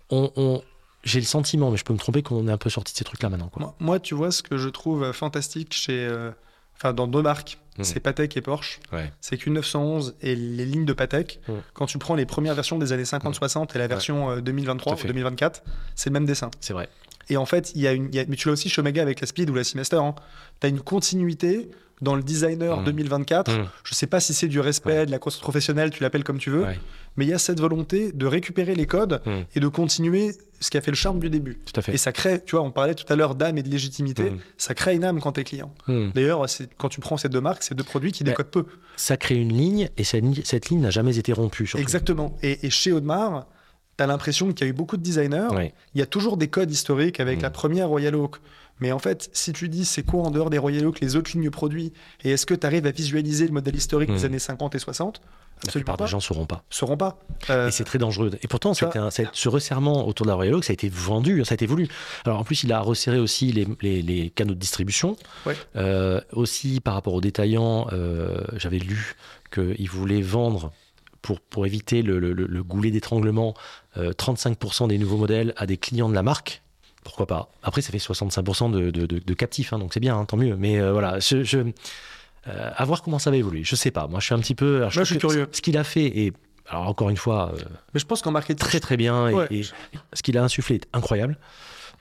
on, 0.09 0.31
on- 0.35 0.61
j'ai 1.03 1.19
le 1.19 1.25
sentiment, 1.25 1.71
mais 1.71 1.77
je 1.77 1.83
peux 1.85 1.93
me 1.93 1.99
tromper, 1.99 2.21
qu'on 2.21 2.47
est 2.47 2.51
un 2.51 2.57
peu 2.57 2.69
sorti 2.69 2.91
de 2.93 2.97
ces 2.97 3.03
trucs-là 3.05 3.29
maintenant. 3.29 3.47
Quoi. 3.47 3.61
Moi, 3.61 3.75
moi, 3.79 3.99
tu 3.99 4.13
vois, 4.13 4.31
ce 4.31 4.43
que 4.43 4.57
je 4.57 4.67
trouve 4.69 5.03
euh, 5.03 5.13
fantastique 5.13 5.73
chez. 5.73 6.05
euh, 6.05 6.31
Enfin, 6.77 6.93
dans 6.93 7.07
deux 7.07 7.21
marques, 7.21 7.57
Mm. 7.77 7.83
c'est 7.83 7.99
Patek 7.99 8.35
et 8.37 8.41
Porsche. 8.41 8.79
Ouais. 8.91 9.11
C'est 9.21 9.37
qu'une 9.37 9.53
911 9.53 10.15
et 10.21 10.35
les 10.35 10.65
lignes 10.65 10.85
de 10.85 10.93
Patek, 10.93 11.39
Mm. 11.47 11.53
quand 11.73 11.85
tu 11.85 11.97
prends 11.99 12.15
les 12.15 12.25
premières 12.25 12.55
versions 12.55 12.79
des 12.79 12.91
années 12.91 13.05
50-60 13.05 13.75
et 13.75 13.79
la 13.79 13.87
version 13.87 14.31
euh, 14.31 14.41
2023 14.41 14.93
Tout 14.93 14.97
à 14.97 14.99
ou 14.99 15.01
fait. 15.03 15.07
2024, 15.09 15.63
c'est 15.95 16.09
le 16.09 16.13
même 16.13 16.25
dessin. 16.25 16.49
C'est 16.59 16.73
vrai. 16.73 16.89
Et 17.29 17.37
en 17.37 17.45
fait, 17.45 17.71
il 17.75 17.81
y 17.81 17.87
a 17.87 17.91
une. 17.93 18.07
il 18.07 18.15
y 18.15 18.19
a- 18.19 18.25
Mais 18.27 18.35
tu 18.35 18.47
l'as 18.47 18.53
aussi 18.53 18.69
chez 18.69 18.79
Omega 18.81 19.01
avec 19.01 19.19
la 19.21 19.27
Speed 19.27 19.49
ou 19.49 19.53
la 19.53 19.63
Seamaster. 19.63 19.97
Hein. 19.97 20.15
Tu 20.59 20.65
as 20.67 20.69
une 20.69 20.79
continuité 20.79 21.69
dans 22.01 22.15
le 22.15 22.21
designer 22.23 22.81
Mm. 22.81 22.83
2024. 22.85 23.51
Mm. 23.51 23.69
Je 23.83 23.93
sais 23.95 24.07
pas 24.07 24.19
si 24.19 24.33
c'est 24.33 24.47
du 24.47 24.59
respect, 24.59 25.05
de 25.05 25.11
la 25.11 25.19
conscience 25.19 25.41
professionnelle, 25.41 25.89
tu 25.89 26.03
l'appelles 26.03 26.23
comme 26.23 26.37
tu 26.37 26.49
veux, 26.51 26.63
Ouais, 26.63 26.79
mais 27.15 27.25
il 27.25 27.29
y 27.29 27.33
a 27.33 27.39
cette 27.39 27.59
volonté 27.59 28.11
de 28.11 28.25
récupérer 28.25 28.75
les 28.75 28.85
codes 28.85 29.21
Mm. 29.25 29.31
et 29.55 29.59
de 29.59 29.67
continuer 29.67 30.31
ce 30.59 30.69
qui 30.71 30.77
a 30.77 30.81
fait 30.81 30.91
le 30.91 30.97
charme 30.97 31.19
du 31.19 31.29
début. 31.29 31.57
tout 31.65 31.79
à 31.79 31.81
fait. 31.83 31.93
Et 31.93 31.97
ça 31.97 32.11
crée, 32.11 32.41
tu 32.43 32.55
vois, 32.55 32.63
on 32.65 32.71
parlait 32.71 32.95
tout 32.95 33.05
à 33.11 33.15
l'heure 33.15 33.35
d'âme 33.35 33.57
et 33.57 33.63
de 33.63 33.69
légitimité, 33.69 34.33
ça 34.57 34.73
crée 34.73 34.95
une 34.95 35.03
âme 35.03 35.19
quand 35.21 35.31
t'es 35.33 35.43
client. 35.43 35.73
Mm. 35.87 36.09
D'ailleurs, 36.13 36.45
quand 36.77 36.89
tu 36.89 36.99
prends 36.99 37.17
ces 37.17 37.29
deux 37.29 37.41
marques, 37.41 37.63
c'est 37.63 37.75
deux 37.75 37.83
produits 37.83 38.11
qui 38.11 38.23
Ouais. 38.23 38.29
décodent 38.31 38.47
peu. 38.51 38.65
Ça 38.95 39.17
crée 39.17 39.35
une 39.35 39.53
ligne 39.53 39.89
et 39.97 40.03
cette, 40.03 40.23
ligne- 40.23 40.41
cette 40.43 40.69
ligne 40.69 40.81
n'a 40.81 40.89
jamais 40.91 41.17
été 41.17 41.33
rompue. 41.33 41.67
surtout. 41.67 41.81
Exactement. 41.81 42.35
Et, 42.43 42.65
et 42.65 42.69
chez 42.69 42.91
Audemars, 42.91 43.45
t'as 43.97 44.07
l'impression 44.07 44.51
qu'il 44.53 44.65
y 44.65 44.69
a 44.69 44.69
eu 44.69 44.73
beaucoup 44.73 44.95
de 44.97 45.01
designers. 45.03 45.47
Il 45.95 45.99
y 45.99 46.01
a 46.01 46.05
toujours 46.05 46.37
des 46.37 46.47
codes 46.47 46.71
historiques 46.71 47.19
avec 47.19 47.39
Mm. 47.39 47.43
la 47.43 47.49
première 47.49 47.89
Royal 47.89 48.15
Oak. 48.15 48.37
Mais 48.79 48.91
en 48.91 48.99
fait, 48.99 49.29
si 49.33 49.53
tu 49.53 49.69
dis 49.69 49.85
c'est 49.85 50.03
quoi 50.03 50.21
en 50.21 50.29
dehors 50.31 50.51
des 50.51 50.59
Royal 50.59 50.85
Oak 50.85 50.99
les 50.99 51.15
autres 51.15 51.31
lignes 51.33 51.49
produits, 51.49 51.91
et 52.23 52.29
est-ce 52.31 52.45
que 52.45 52.53
tu 52.53 52.65
arrives 52.67 52.85
à 52.85 52.91
visualiser 52.91 53.47
le 53.47 53.53
modèle 53.53 53.75
historique 53.75 54.11
des 54.13 54.21
Mm. 54.21 54.25
années 54.25 54.39
50 54.39 54.75
et 54.75 54.79
60 54.79 55.19
La 55.19 55.69
Absolument 55.69 55.71
plupart 55.85 55.97
pas. 55.97 56.03
des 56.05 56.11
gens 56.11 56.17
ne 56.17 56.21
sauront 56.21 56.45
pas. 56.45 56.63
sauront 56.69 56.97
pas. 56.97 57.17
Euh, 57.49 57.69
Et 57.69 57.71
c'est 57.71 57.83
très 57.83 57.97
dangereux. 57.97 58.29
Et 58.43 58.47
pourtant, 58.47 58.75
ça- 58.75 58.91
un- 58.93 59.09
ce 59.09 59.49
resserrement 59.49 60.07
autour 60.07 60.27
de 60.27 60.29
la 60.29 60.35
Royal 60.35 60.53
Oak, 60.53 60.63
ça 60.63 60.69
a 60.69 60.75
été 60.75 60.87
vendu, 60.87 61.43
ça 61.45 61.53
a 61.53 61.55
été 61.55 61.65
voulu. 61.65 61.87
Alors 62.25 62.37
en 62.39 62.43
plus, 62.43 62.61
il 62.61 62.71
a 62.71 62.79
resserré 62.79 63.17
aussi 63.17 63.51
les, 63.51 63.67
les- 63.81 64.03
les 64.03 64.29
canaux 64.29 64.53
de 64.53 64.59
distribution. 64.59 65.15
Ouais. 65.47 65.55
Euh, 65.75 66.21
aussi, 66.31 66.79
par 66.79 66.93
rapport 66.93 67.15
aux 67.15 67.21
détaillants, 67.21 67.87
euh, 67.91 68.43
j'avais 68.57 68.77
lu 68.77 69.15
qu'il 69.51 69.89
voulait 69.89 70.21
vendre, 70.21 70.71
pour, 71.27 71.41
pour 71.41 71.65
éviter 71.65 72.01
le, 72.03 72.19
le- 72.19 72.31
le- 72.31 72.45
le 72.47 72.63
goulet 72.63 72.89
d'étranglement, 72.89 73.53
euh, 73.97 74.11
35% 74.13 74.87
des 74.87 74.97
nouveaux 74.97 75.17
modèles 75.17 75.53
à 75.57 75.65
des 75.65 75.75
clients 75.75 76.07
de 76.07 76.15
la 76.15 76.23
marque. 76.23 76.61
Pourquoi 77.03 77.25
pas 77.27 77.49
Après, 77.63 77.81
ça 77.81 77.91
fait 77.91 77.97
65% 77.97 78.71
de, 78.71 78.91
de, 78.91 79.05
de- 79.05 79.19
de 79.19 79.33
captifs, 79.33 79.73
hein, 79.73 79.79
donc 79.79 79.93
c'est 79.93 79.99
bien, 79.99 80.17
hein, 80.17 80.23
tant 80.23 80.37
mieux. 80.37 80.55
Mais 80.55 80.79
euh, 80.79 80.93
voilà, 80.93 81.19
je, 81.19 81.43
je- 81.43 81.57
euh, 81.59 82.69
à 82.75 82.85
voir 82.85 83.01
comment 83.01 83.19
ça 83.19 83.29
va 83.29 83.35
évoluer. 83.35 83.63
Je 83.65 83.75
sais 83.75 83.91
pas. 83.91 84.07
Moi, 84.07 84.21
je 84.21 84.25
suis 84.25 84.33
un 84.35 84.39
petit 84.39 84.55
peu. 84.55 84.77
alors, 84.77 84.91
Moi, 84.95 85.03
je 85.03 85.09
suis 85.11 85.17
curieux. 85.17 85.49
Ce 85.51 85.61
qu'il 85.61 85.77
a 85.77 85.83
fait 85.83 86.05
est, 86.05 86.33
alors 86.69 86.87
encore 86.87 87.09
une 87.09 87.17
fois, 87.17 87.51
euh, 87.53 87.59
Mais 87.93 87.99
je 87.99 88.05
pense 88.05 88.21
qu'en 88.21 88.31
marketing, 88.31 88.57
très 88.57 88.79
très 88.79 88.95
bien 88.95 89.29
et, 89.49 89.59
et 89.59 89.63
ce 90.13 90.23
qu'il 90.23 90.37
a 90.37 90.43
insufflé 90.43 90.75
est 90.77 90.87
incroyable. 90.93 91.37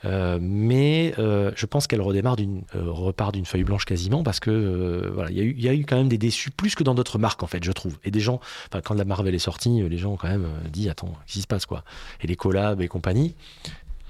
Euh, 0.06 0.38
mais 0.40 1.14
euh, 1.18 1.50
je 1.56 1.66
pense 1.66 1.86
qu'elle 1.86 2.00
redémarre 2.00 2.36
d'une 2.36 2.62
euh, 2.76 2.90
repart 2.90 3.34
d'une 3.34 3.44
feuille 3.44 3.64
blanche 3.64 3.84
quasiment 3.84 4.22
parce 4.22 4.38
que 4.38 5.10
voilà 5.12 5.30
il 5.30 5.36
y, 5.36 5.40
a 5.40 5.42
eu- 5.44 5.54
il 5.56 5.64
y 5.64 5.68
a 5.68 5.74
eu 5.74 5.84
quand 5.84 5.96
même 5.96 6.08
des 6.08 6.18
déçus 6.18 6.50
plus 6.50 6.74
que 6.74 6.84
dans 6.84 6.94
d'autres 6.94 7.18
marques 7.18 7.42
en 7.42 7.46
fait 7.46 7.62
je 7.64 7.72
trouve. 7.72 7.98
Et 8.04 8.10
des 8.10 8.20
gens 8.20 8.40
enfin 8.68 8.80
quand 8.82 8.94
la 8.94 9.04
Marvel 9.04 9.34
est 9.34 9.40
sortie 9.40 9.82
les 9.88 9.98
gens 9.98 10.12
ont 10.12 10.16
quand 10.16 10.28
même 10.28 10.46
dit 10.70 10.88
attends 10.88 11.08
qu'est-ce 11.26 11.32
qui 11.34 11.40
se 11.42 11.46
passe 11.46 11.66
quoi? 11.66 11.82
Et 12.20 12.26
les 12.26 12.36
collabs 12.36 12.80
et 12.80 12.88
compagnie. 12.88 13.34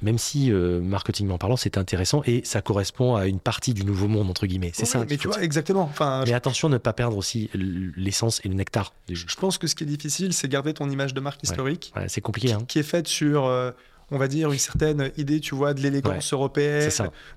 Même 0.03 0.19
si 0.19 0.51
marketingment 0.51 1.39
parlant 1.39 1.57
c'est 1.57 1.79
intéressant 1.79 2.21
et 2.27 2.43
ça 2.45 2.61
correspond 2.61 3.17
à 3.17 3.27
une 3.27 3.41
partie 3.41 3.73
du 3.73 3.83
nouveau 3.85 4.09
monde 4.09 4.29
entre 4.29 4.47
guillemets. 4.47 4.73
C'est 4.75 4.83
Oui, 4.83 4.89
ça 4.89 5.07
Mais 5.09 5.17
tu 5.17 5.29
vois, 5.29 5.43
exactement. 5.43 5.85
Enfin, 5.85 6.25
mais 6.27 6.35
attention 6.35 6.69
à 6.69 6.71
ne 6.73 6.79
pas 6.79 6.93
perdre 6.93 7.17
aussi 7.17 7.49
l'essence 7.55 8.43
et 8.45 8.49
le 8.49 8.55
nectar 8.55 8.93
je 9.09 9.35
pense 9.37 9.57
que 9.57 9.67
ce 9.67 9.75
qui 9.75 9.85
est 9.85 9.87
difficile, 9.87 10.35
c'est 10.35 10.49
garder 10.49 10.75
ton 10.75 10.91
image 10.91 11.15
de 11.15 11.21
marque 11.21 11.43
historique, 11.43 11.95
c'est 12.09 12.21
compliqué 12.21 12.53
hein. 12.53 12.63
qui 12.69 12.79
est 12.79 12.83
faite 12.83 13.09
sur, 13.09 13.51
on 14.11 14.19
va 14.19 14.29
dire, 14.29 14.53
une 14.53 14.59
certaine 14.59 15.11
idée, 15.17 15.41
tu 15.41 15.55
vois, 15.55 15.75
de 15.75 15.81
l'élégance 15.81 16.33
européenne, 16.33 16.91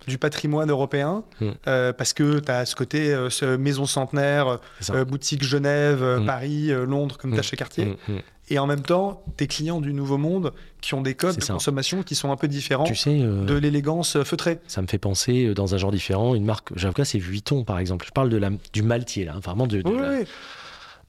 du 0.07 0.17
patrimoine 0.17 0.69
européen, 0.69 1.23
Mm. 1.41 1.49
euh, 1.67 1.93
parce 1.93 2.13
que 2.13 2.39
tu 2.39 2.51
as 2.51 2.65
ce 2.65 2.75
côté 2.75 3.11
euh, 3.13 3.29
ce 3.29 3.55
maison 3.57 3.85
centenaire, 3.85 4.59
euh, 4.91 5.05
boutique 5.05 5.43
Genève, 5.43 6.03
euh, 6.03 6.19
Mm. 6.19 6.25
Paris, 6.25 6.67
Londres, 6.87 7.17
comme 7.17 7.33
tu 7.33 7.39
as 7.39 7.43
chez 7.43 7.57
Cartier. 7.57 7.85
Mm, 8.07 8.13
mm. 8.13 8.19
Et 8.51 8.57
en 8.57 8.65
même 8.65 8.81
temps, 8.81 9.23
tes 9.37 9.45
clients 9.45 9.79
du 9.79 9.93
Nouveau 9.93 10.17
Monde 10.17 10.53
qui 10.81 10.95
ont 10.95 11.01
des 11.03 11.13
codes 11.13 11.35
de 11.35 11.41
ça. 11.43 11.53
consommation 11.53 12.01
qui 12.01 12.15
sont 12.15 12.31
un 12.31 12.35
peu 12.35 12.47
différents 12.47 12.83
tu 12.83 12.95
sais 12.95 13.15
de 13.19 13.53
l'élégance 13.53 14.23
feutrée. 14.23 14.57
Ça 14.67 14.81
me 14.81 14.87
fait 14.87 14.97
penser 14.97 15.53
dans 15.53 15.75
un 15.75 15.77
genre 15.77 15.91
différent, 15.91 16.33
une 16.33 16.45
marque, 16.45 16.69
j'avoue 16.75 16.95
c'est 17.03 17.19
Vuitton 17.19 17.63
par 17.63 17.77
exemple. 17.77 18.05
Je 18.07 18.11
parle 18.11 18.29
de 18.29 18.37
la, 18.37 18.49
du 18.73 18.81
Maltier 18.81 19.25
là, 19.25 19.35
vraiment 19.43 19.67
de, 19.67 19.83
de 19.83 19.87
Oui, 19.89 19.97
la- 20.01 20.09
oui. 20.19 20.25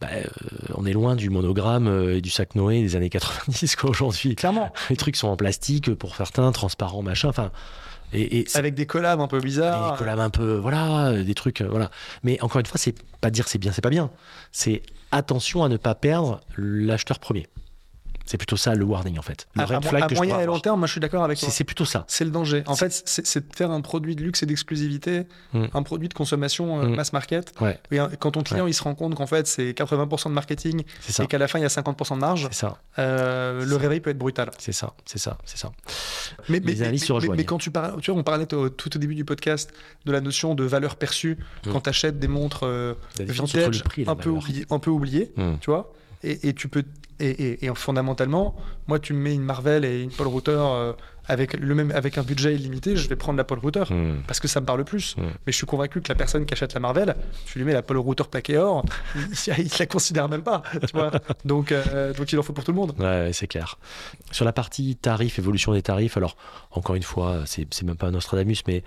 Bah, 0.00 0.08
euh, 0.14 0.24
on 0.74 0.86
est 0.86 0.92
loin 0.92 1.14
du 1.14 1.28
monogramme 1.30 1.86
euh, 1.86 2.16
et 2.16 2.20
du 2.20 2.30
sac 2.30 2.54
Noé 2.54 2.80
des 2.80 2.96
années 2.96 3.10
90 3.10 3.76
quoi 3.76 3.90
aujourd'hui. 3.90 4.34
clairement. 4.34 4.72
Les 4.90 4.96
trucs 4.96 5.16
sont 5.16 5.28
en 5.28 5.36
plastique 5.36 5.94
pour 5.94 6.16
certains, 6.16 6.50
transparents 6.52 7.02
machin, 7.02 7.28
enfin 7.28 7.50
et, 8.12 8.40
et 8.40 8.46
Avec 8.54 8.74
des 8.74 8.86
collabs 8.86 9.20
un 9.20 9.28
peu 9.28 9.40
bizarres. 9.40 9.92
des 9.92 9.98
collabs 9.98 10.18
un 10.18 10.30
peu 10.30 10.56
voilà, 10.56 11.08
euh, 11.08 11.22
des 11.22 11.34
trucs 11.34 11.62
voilà. 11.62 11.90
Mais 12.22 12.40
encore 12.42 12.60
une 12.60 12.66
fois, 12.66 12.78
c'est 12.78 12.94
pas 13.20 13.30
dire 13.30 13.46
c'est 13.46 13.58
bien, 13.58 13.72
c'est 13.72 13.82
pas 13.82 13.90
bien. 13.90 14.10
C'est 14.52 14.82
attention 15.12 15.62
à 15.64 15.68
ne 15.68 15.76
pas 15.76 15.94
perdre 15.94 16.40
l'acheteur 16.56 17.18
premier. 17.18 17.46
C'est 18.30 18.36
plutôt 18.36 18.56
ça 18.56 18.76
le 18.76 18.84
warning 18.84 19.18
en 19.18 19.22
fait. 19.22 19.48
Le 19.56 19.62
À, 19.62 19.64
red 19.66 19.76
à 19.78 19.80
flag 19.80 20.02
à 20.04 20.06
que 20.06 20.14
je 20.14 20.20
moyen 20.20 20.38
et 20.38 20.46
long 20.46 20.60
terme, 20.60 20.78
moi 20.78 20.86
je 20.86 20.92
suis 20.92 21.00
d'accord 21.00 21.24
avec 21.24 21.36
toi. 21.40 21.48
c'est 21.50 21.64
plutôt 21.64 21.84
ça. 21.84 22.04
C'est 22.06 22.24
le 22.24 22.30
danger. 22.30 22.62
En 22.68 22.76
fait, 22.76 23.02
c'est 23.04 23.50
de 23.50 23.56
faire 23.56 23.72
un 23.72 23.80
produit 23.80 24.14
de 24.14 24.22
luxe 24.22 24.44
et 24.44 24.46
d'exclusivité, 24.46 25.26
Mm. 25.52 25.64
un 25.74 25.82
produit 25.82 26.08
de 26.08 26.14
consommation 26.14 26.80
euh, 26.80 26.86
Mm. 26.86 26.94
mass 26.94 27.12
market. 27.12 27.52
Ouais, 27.60 27.80
Et 27.90 27.98
euh, 27.98 28.06
quand 28.20 28.30
ton 28.30 28.42
client 28.44 28.68
il 28.68 28.72
se 28.74 28.84
rend 28.84 28.94
compte 28.94 29.16
qu'en 29.16 29.26
fait 29.26 29.48
c'est 29.48 29.72
80% 29.72 30.28
de 30.28 30.34
marketing 30.34 30.84
et 31.20 31.26
qu'à 31.26 31.38
la 31.38 31.48
fin 31.48 31.58
il 31.58 31.62
y 31.62 31.64
a 31.64 31.68
50% 31.68 32.14
de 32.14 32.20
marge, 32.20 32.48
ça. 32.52 32.78
euh, 33.00 33.64
le 33.64 33.70
Ça. 33.72 33.78
réveil 33.78 33.98
peut 33.98 34.10
être 34.10 34.18
brutal. 34.18 34.52
C'est 34.58 34.70
ça. 34.70 34.92
C'est 35.06 35.18
ça. 35.18 35.36
C'est 35.44 35.58
ça. 35.58 35.72
Mais, 36.48 36.60
mais, 36.64 36.76
se 36.76 37.42
quand 37.42 37.58
tu 37.58 37.72
parles, 37.72 38.00
tu 38.00 38.12
vois, 38.12 38.20
on 38.20 38.22
parlait 38.22 38.46
tout 38.46 38.56
au 38.96 38.98
début 39.00 39.16
du 39.16 39.24
podcast 39.24 39.72
de 40.04 40.12
la 40.12 40.20
notion 40.20 40.54
de 40.54 40.62
valeur 40.62 40.94
perçue 40.94 41.36
Mm. 41.66 41.72
quand 41.72 41.80
tu 41.80 41.88
achètes 41.90 42.18
des 42.20 42.28
montres 42.28 42.60
euh, 42.64 42.94
vintage 43.18 43.82
prix 43.82 44.04
un 44.06 44.14
peu, 44.14 44.30
oublié, 44.30 44.66
un 44.70 44.78
peu 44.78 44.90
oubliées, 44.90 45.32
tu 45.60 45.70
vois. 45.70 45.92
Et, 46.22 46.48
et 46.48 46.54
tu 46.54 46.68
peux 46.68 46.84
et, 47.22 47.68
fondamentalement, 47.74 48.56
moi 48.88 48.98
tu 48.98 49.12
me 49.12 49.18
mets 49.20 49.34
une 49.34 49.42
Marvel 49.42 49.84
et 49.84 50.02
une 50.02 50.10
Paul 50.10 50.26
Router 50.26 50.56
euh, 50.58 50.94
avec 51.26 51.52
le 51.52 51.74
même 51.74 51.90
avec 51.90 52.16
un 52.16 52.22
budget 52.22 52.54
illimité, 52.54 52.96
je 52.96 53.08
vais 53.10 53.16
prendre 53.16 53.36
la 53.36 53.44
Paul 53.44 53.58
Router 53.58 53.84
Mm. 53.90 54.22
parce 54.26 54.40
que 54.40 54.48
ça 54.48 54.60
me 54.62 54.66
parle 54.66 54.84
plus. 54.84 55.16
Mm. 55.18 55.22
Mais 55.22 55.52
je 55.52 55.56
suis 55.56 55.66
convaincu 55.66 56.00
que 56.00 56.08
la 56.08 56.14
personne 56.14 56.46
qui 56.46 56.54
achète 56.54 56.72
la 56.72 56.80
Marvel, 56.80 57.14
tu 57.44 57.58
lui 57.58 57.66
mets 57.66 57.74
la 57.74 57.82
Paul 57.82 57.98
Router 57.98 58.24
plaquée 58.30 58.56
or, 58.56 58.84
il, 59.16 59.54
il 59.58 59.70
la 59.78 59.84
considère 59.86 60.30
même 60.30 60.42
pas, 60.42 60.62
tu 60.72 60.92
vois. 60.94 61.10
Donc 61.44 61.72
euh, 61.72 62.14
donc 62.14 62.32
il 62.32 62.38
en 62.38 62.42
faut 62.42 62.54
pour 62.54 62.64
tout 62.64 62.72
le 62.72 62.78
monde. 62.78 62.94
Ouais, 62.98 63.30
c'est 63.34 63.46
clair. 63.46 63.78
Sur 64.30 64.46
la 64.46 64.52
partie 64.54 64.96
tarif, 64.96 65.38
évolution 65.38 65.74
des 65.74 65.82
tarifs, 65.82 66.16
alors 66.16 66.36
encore 66.70 66.94
une 66.96 67.02
fois, 67.02 67.42
c'est 67.44 67.66
c'est 67.72 67.84
même 67.84 67.96
pas 67.96 68.06
un 68.06 68.12
Nostradamus, 68.12 68.62
mais 68.66 68.82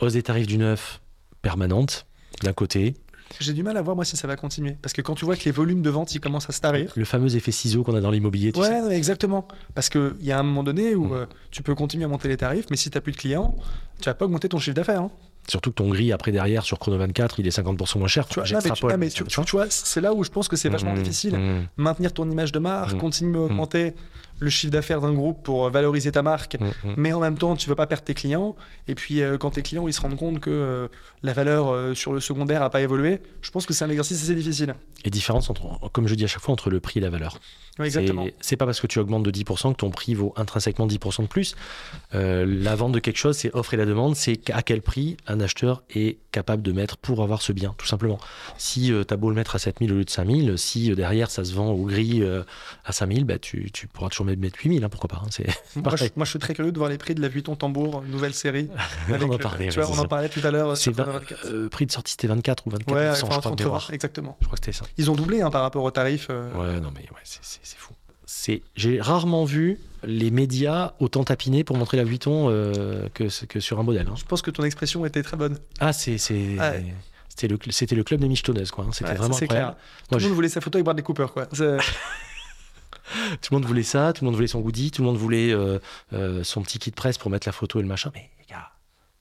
hausse 0.00 0.14
des 0.14 0.22
tarifs 0.22 0.46
du 0.46 0.56
neuf 0.56 1.00
permanente 1.42 2.06
d'un 2.42 2.52
côté, 2.54 2.94
J'ai 3.40 3.52
du 3.52 3.62
mal 3.62 3.76
à 3.76 3.82
voir 3.82 3.96
moi 3.96 4.04
si 4.04 4.16
ça 4.16 4.26
va 4.28 4.36
continuer 4.36 4.76
parce 4.82 4.92
que 4.92 5.02
quand 5.02 5.14
tu 5.14 5.24
vois 5.24 5.36
que 5.36 5.44
les 5.44 5.50
volumes 5.50 5.82
de 5.82 5.90
vente 5.90 6.14
ils 6.14 6.20
commencent 6.20 6.48
à 6.48 6.52
se 6.52 6.60
tarir. 6.60 6.92
le 6.94 7.04
fameux 7.04 7.34
effet 7.36 7.52
ciseau 7.52 7.82
qu'on 7.82 7.94
a 7.94 8.00
dans 8.00 8.10
l'immobilier, 8.10 8.52
Ouais, 8.56 8.66
sais. 8.66 8.96
exactement. 8.96 9.46
Parce 9.74 9.88
qu'il 9.88 10.14
y 10.20 10.32
a 10.32 10.38
un 10.38 10.42
moment 10.42 10.62
donné 10.62 10.94
où 10.94 11.06
Mm. 11.06 11.12
euh, 11.12 11.26
tu 11.50 11.62
peux 11.62 11.74
continuer 11.74 12.04
à 12.04 12.08
monter 12.08 12.28
les 12.28 12.36
tarifs, 12.36 12.66
mais 12.70 12.76
si 12.76 12.90
tu 12.90 12.96
n'as 12.96 13.02
plus 13.02 13.12
de 13.12 13.16
clients, 13.16 13.56
tu 14.00 14.06
vas 14.08 14.14
pas 14.14 14.24
augmenter 14.26 14.48
ton 14.48 14.58
chiffre 14.58 14.74
d'affaires. 14.76 15.02
hein. 15.02 15.10
Surtout 15.48 15.70
que 15.70 15.74
ton 15.76 15.88
gris 15.88 16.12
après 16.12 16.30
derrière 16.30 16.62
sur 16.62 16.78
Chrono 16.78 16.98
24, 16.98 17.40
il 17.40 17.46
est 17.48 17.50
50% 17.50 17.98
moins 17.98 18.06
cher. 18.06 18.28
Tu 18.28 18.34
vois, 18.38 18.44
non, 18.48 18.58
mais 18.96 19.08
tu- 19.10 19.24
tu, 19.24 19.44
tu- 19.44 19.56
c'est 19.70 20.00
là 20.00 20.14
où 20.14 20.22
je 20.22 20.30
pense 20.30 20.46
que 20.46 20.54
c'est 20.54 20.68
vachement 20.68 20.92
Mm, 20.92 21.02
difficile. 21.02 21.36
mm, 21.36 21.66
Maintenir 21.78 22.12
ton 22.12 22.30
image 22.30 22.52
de 22.52 22.60
marque, 22.60 22.96
continuer 22.96 23.38
à 23.38 23.42
augmenter 23.42 23.94
le 24.42 24.50
chiffre 24.50 24.72
d'affaires 24.72 25.00
d'un 25.00 25.12
groupe 25.12 25.42
pour 25.42 25.66
euh, 25.66 25.70
valoriser 25.70 26.12
ta 26.12 26.22
marque, 26.22 26.58
mm, 26.58 26.64
mm. 26.64 26.94
mais 26.96 27.12
en 27.12 27.20
même 27.20 27.38
temps, 27.38 27.56
tu 27.56 27.68
veux 27.68 27.74
pas 27.74 27.86
perdre 27.86 28.04
tes 28.04 28.14
clients. 28.14 28.56
Et 28.88 28.94
puis, 28.94 29.22
euh, 29.22 29.38
quand 29.38 29.52
tes 29.52 29.62
clients 29.62 29.86
ils 29.86 29.92
se 29.92 30.00
rendent 30.00 30.16
compte 30.16 30.40
que 30.40 30.50
euh, 30.50 30.88
la 31.22 31.32
valeur 31.32 31.72
euh, 31.72 31.94
sur 31.94 32.12
le 32.12 32.20
secondaire 32.20 32.62
a 32.62 32.70
pas 32.70 32.80
évolué, 32.80 33.20
je 33.40 33.50
pense 33.50 33.66
que 33.66 33.72
c'est 33.72 33.84
un 33.84 33.90
exercice 33.90 34.22
assez 34.22 34.34
difficile. 34.34 34.74
Et 35.04 35.10
différence 35.10 35.48
entre, 35.50 35.78
comme 35.92 36.08
je 36.08 36.14
dis 36.14 36.24
à 36.24 36.26
chaque 36.26 36.42
fois, 36.42 36.52
entre 36.52 36.70
le 36.70 36.80
prix 36.80 36.98
et 36.98 37.02
la 37.02 37.10
valeur. 37.10 37.38
Ouais, 37.78 37.86
exactement. 37.86 38.26
C'est- 38.40 38.56
pas 38.56 38.66
parce 38.66 38.80
que 38.80 38.86
tu 38.86 38.98
augmentes 38.98 39.22
de 39.22 39.30
10% 39.30 39.72
que 39.72 39.78
ton 39.78 39.90
prix 39.90 40.14
vaut 40.14 40.34
intrinsèquement 40.36 40.86
10% 40.86 41.22
de 41.22 41.26
plus. 41.26 41.54
La 42.12 42.76
vente 42.76 42.92
de 42.92 42.98
quelque 42.98 43.16
chose, 43.16 43.36
c'est 43.36 43.52
offre 43.54 43.72
et 43.72 43.76
la 43.78 43.86
demande, 43.86 44.14
c'est 44.14 44.50
à 44.50 44.62
quel 44.62 44.82
prix 44.82 45.16
un 45.26 45.40
acheteur 45.40 45.82
est 45.94 46.18
capable 46.32 46.62
de 46.62 46.70
mettre 46.72 46.98
pour 46.98 47.22
avoir 47.22 47.40
ce 47.40 47.52
bien, 47.52 47.74
tout 47.78 47.86
simplement. 47.86 48.18
Si 48.58 48.92
tu 49.08 49.14
as 49.14 49.16
beau 49.16 49.30
le 49.30 49.34
mettre 49.34 49.56
à 49.56 49.58
7000 49.58 49.90
au 49.92 49.96
lieu 49.96 50.04
de 50.04 50.10
5000, 50.10 50.58
si 50.58 50.94
derrière 50.94 51.30
ça 51.30 51.44
se 51.44 51.54
vend 51.54 51.70
au 51.70 51.86
gris 51.86 52.22
à 52.84 52.92
5000, 52.92 53.24
bah, 53.24 53.38
tu, 53.38 53.70
tu 53.72 53.86
pourras 53.86 54.10
toujours 54.10 54.26
mettre 54.26 54.31
8000, 54.40 54.84
hein, 54.84 54.88
pourquoi 54.88 55.08
pas. 55.08 55.22
hein, 55.24 55.28
c'est- 55.30 55.46
Moi 55.76 55.96
je, 55.96 56.04
moi, 56.16 56.24
je 56.24 56.30
suis 56.30 56.38
très 56.38 56.54
curieux 56.54 56.72
de 56.72 56.78
voir 56.78 56.90
les 56.90 56.98
prix 56.98 57.14
de 57.14 57.20
la 57.20 57.28
Vuitton 57.28 57.54
Tambour, 57.56 58.02
nouvelle 58.02 58.34
série. 58.34 58.68
avec 59.08 59.22
on 59.22 59.28
en 59.28 59.32
le- 59.32 59.38
parlait. 59.38 59.68
tu 59.68 59.80
vois, 59.80 59.88
ouais, 59.90 59.96
on 59.96 60.00
en 60.02 60.06
parlait 60.08 60.28
tout 60.28 60.40
à 60.44 60.50
l'heure. 60.50 60.68
24. 60.74 61.22
euh, 61.46 61.68
prix 61.68 61.86
de 61.86 61.92
sortie, 61.92 62.12
c'était 62.12 62.28
24 62.28 62.66
ou 62.66 62.70
24 62.70 62.94
Ouais, 62.94 63.02
je 63.16 63.24
enfin, 63.24 63.40
crois, 63.40 63.54
de 63.88 63.94
exactement. 63.94 64.36
Je 64.40 64.46
crois 64.46 64.58
que 64.58 64.64
c'était 64.64 64.76
ça. 64.76 64.84
Ils 64.98 65.10
ont 65.10 65.14
doublé 65.14 65.40
hein, 65.42 65.50
par 65.50 65.62
rapport 65.62 65.84
au 65.84 65.90
tarif. 65.90 66.28
euh, 66.30 66.50
Ouais, 66.54 66.80
non, 66.80 66.90
mais 66.94 67.02
ouais, 67.02 67.20
c'est- 67.24 67.40
c'est 67.42 67.60
c'est 67.62 67.78
fou. 67.78 67.92
C'est, 68.24 68.62
j'ai 68.76 69.00
rarement 69.00 69.44
vu 69.44 69.78
les 70.04 70.30
médias 70.30 70.92
autant 71.00 71.22
tapiner 71.22 71.64
pour 71.64 71.76
montrer 71.76 71.96
la 71.98 72.04
Vuitton 72.04 72.48
euh, 72.48 73.08
que, 73.12 73.24
que 73.46 73.60
sur 73.60 73.78
un 73.78 73.82
modèle. 73.82 74.06
hein. 74.10 74.14
Je 74.16 74.24
pense 74.24 74.40
que 74.42 74.50
ton 74.50 74.62
expression 74.64 75.04
était 75.04 75.22
très 75.22 75.36
bonne. 75.36 75.58
Ah, 75.80 75.92
c'est, 75.92 76.16
c'est, 76.18 76.56
Ouais. 76.58 76.94
c'était, 77.28 77.48
le, 77.48 77.58
c'était 77.70 77.94
le 77.94 78.04
club 78.04 78.20
des 78.20 78.28
michetonneuses, 78.28 78.70
quoi. 78.70 78.86
C'était 78.92 79.10
Ouais, 79.10 79.16
vraiment 79.16 79.34
c'est 79.34 79.44
incroyable. 79.44 79.72
clair. 79.74 80.08
Tout 80.10 80.18
le 80.18 80.24
monde 80.24 80.34
voulait 80.34 80.48
sa 80.48 80.60
photo 80.62 80.78
avec 80.78 80.84
Bradley 80.84 81.02
Cooper, 81.02 81.26
quoi. 81.32 81.46
Tout 83.40 83.52
le 83.54 83.58
monde 83.58 83.66
voulait 83.66 83.82
ça, 83.82 84.12
tout 84.12 84.24
le 84.24 84.26
monde 84.26 84.36
voulait 84.36 84.46
son 84.46 84.60
goodie, 84.60 84.90
tout 84.90 85.02
le 85.02 85.08
monde 85.08 85.16
voulait 85.16 85.52
euh, 85.52 85.78
euh, 86.12 86.44
son 86.44 86.62
petit 86.62 86.78
kit 86.78 86.90
presse 86.90 87.18
pour 87.18 87.30
mettre 87.30 87.48
la 87.48 87.52
photo 87.52 87.78
et 87.78 87.82
le 87.82 87.88
machin. 87.88 88.10
Mais 88.14 88.30
les 88.38 88.46
gars, 88.46 88.70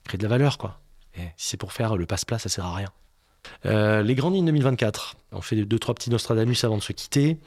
créer 0.04 0.18
de 0.18 0.24
la 0.24 0.30
valeur, 0.30 0.58
quoi. 0.58 0.80
Et 1.16 1.22
si 1.38 1.50
c'est 1.50 1.58
pour 1.58 1.74
faire 1.74 1.98
le 1.98 2.06
passe-plat, 2.06 2.40
ça 2.40 2.50
sert 2.50 2.66
à 2.66 2.76
rien. 2.76 2.90
Euh, 3.66 4.02
les 4.02 4.16
grandes 4.16 4.36
lignes 4.36 4.46
2024. 4.46 5.16
On 5.32 5.42
fait 5.42 5.56
deux, 5.56 5.80
trois 5.80 5.96
petits 5.96 6.10
Nostradamus 6.10 6.64
avant 6.64 6.78
de 6.78 6.84
se 6.84 6.94
quitter. 6.94 7.38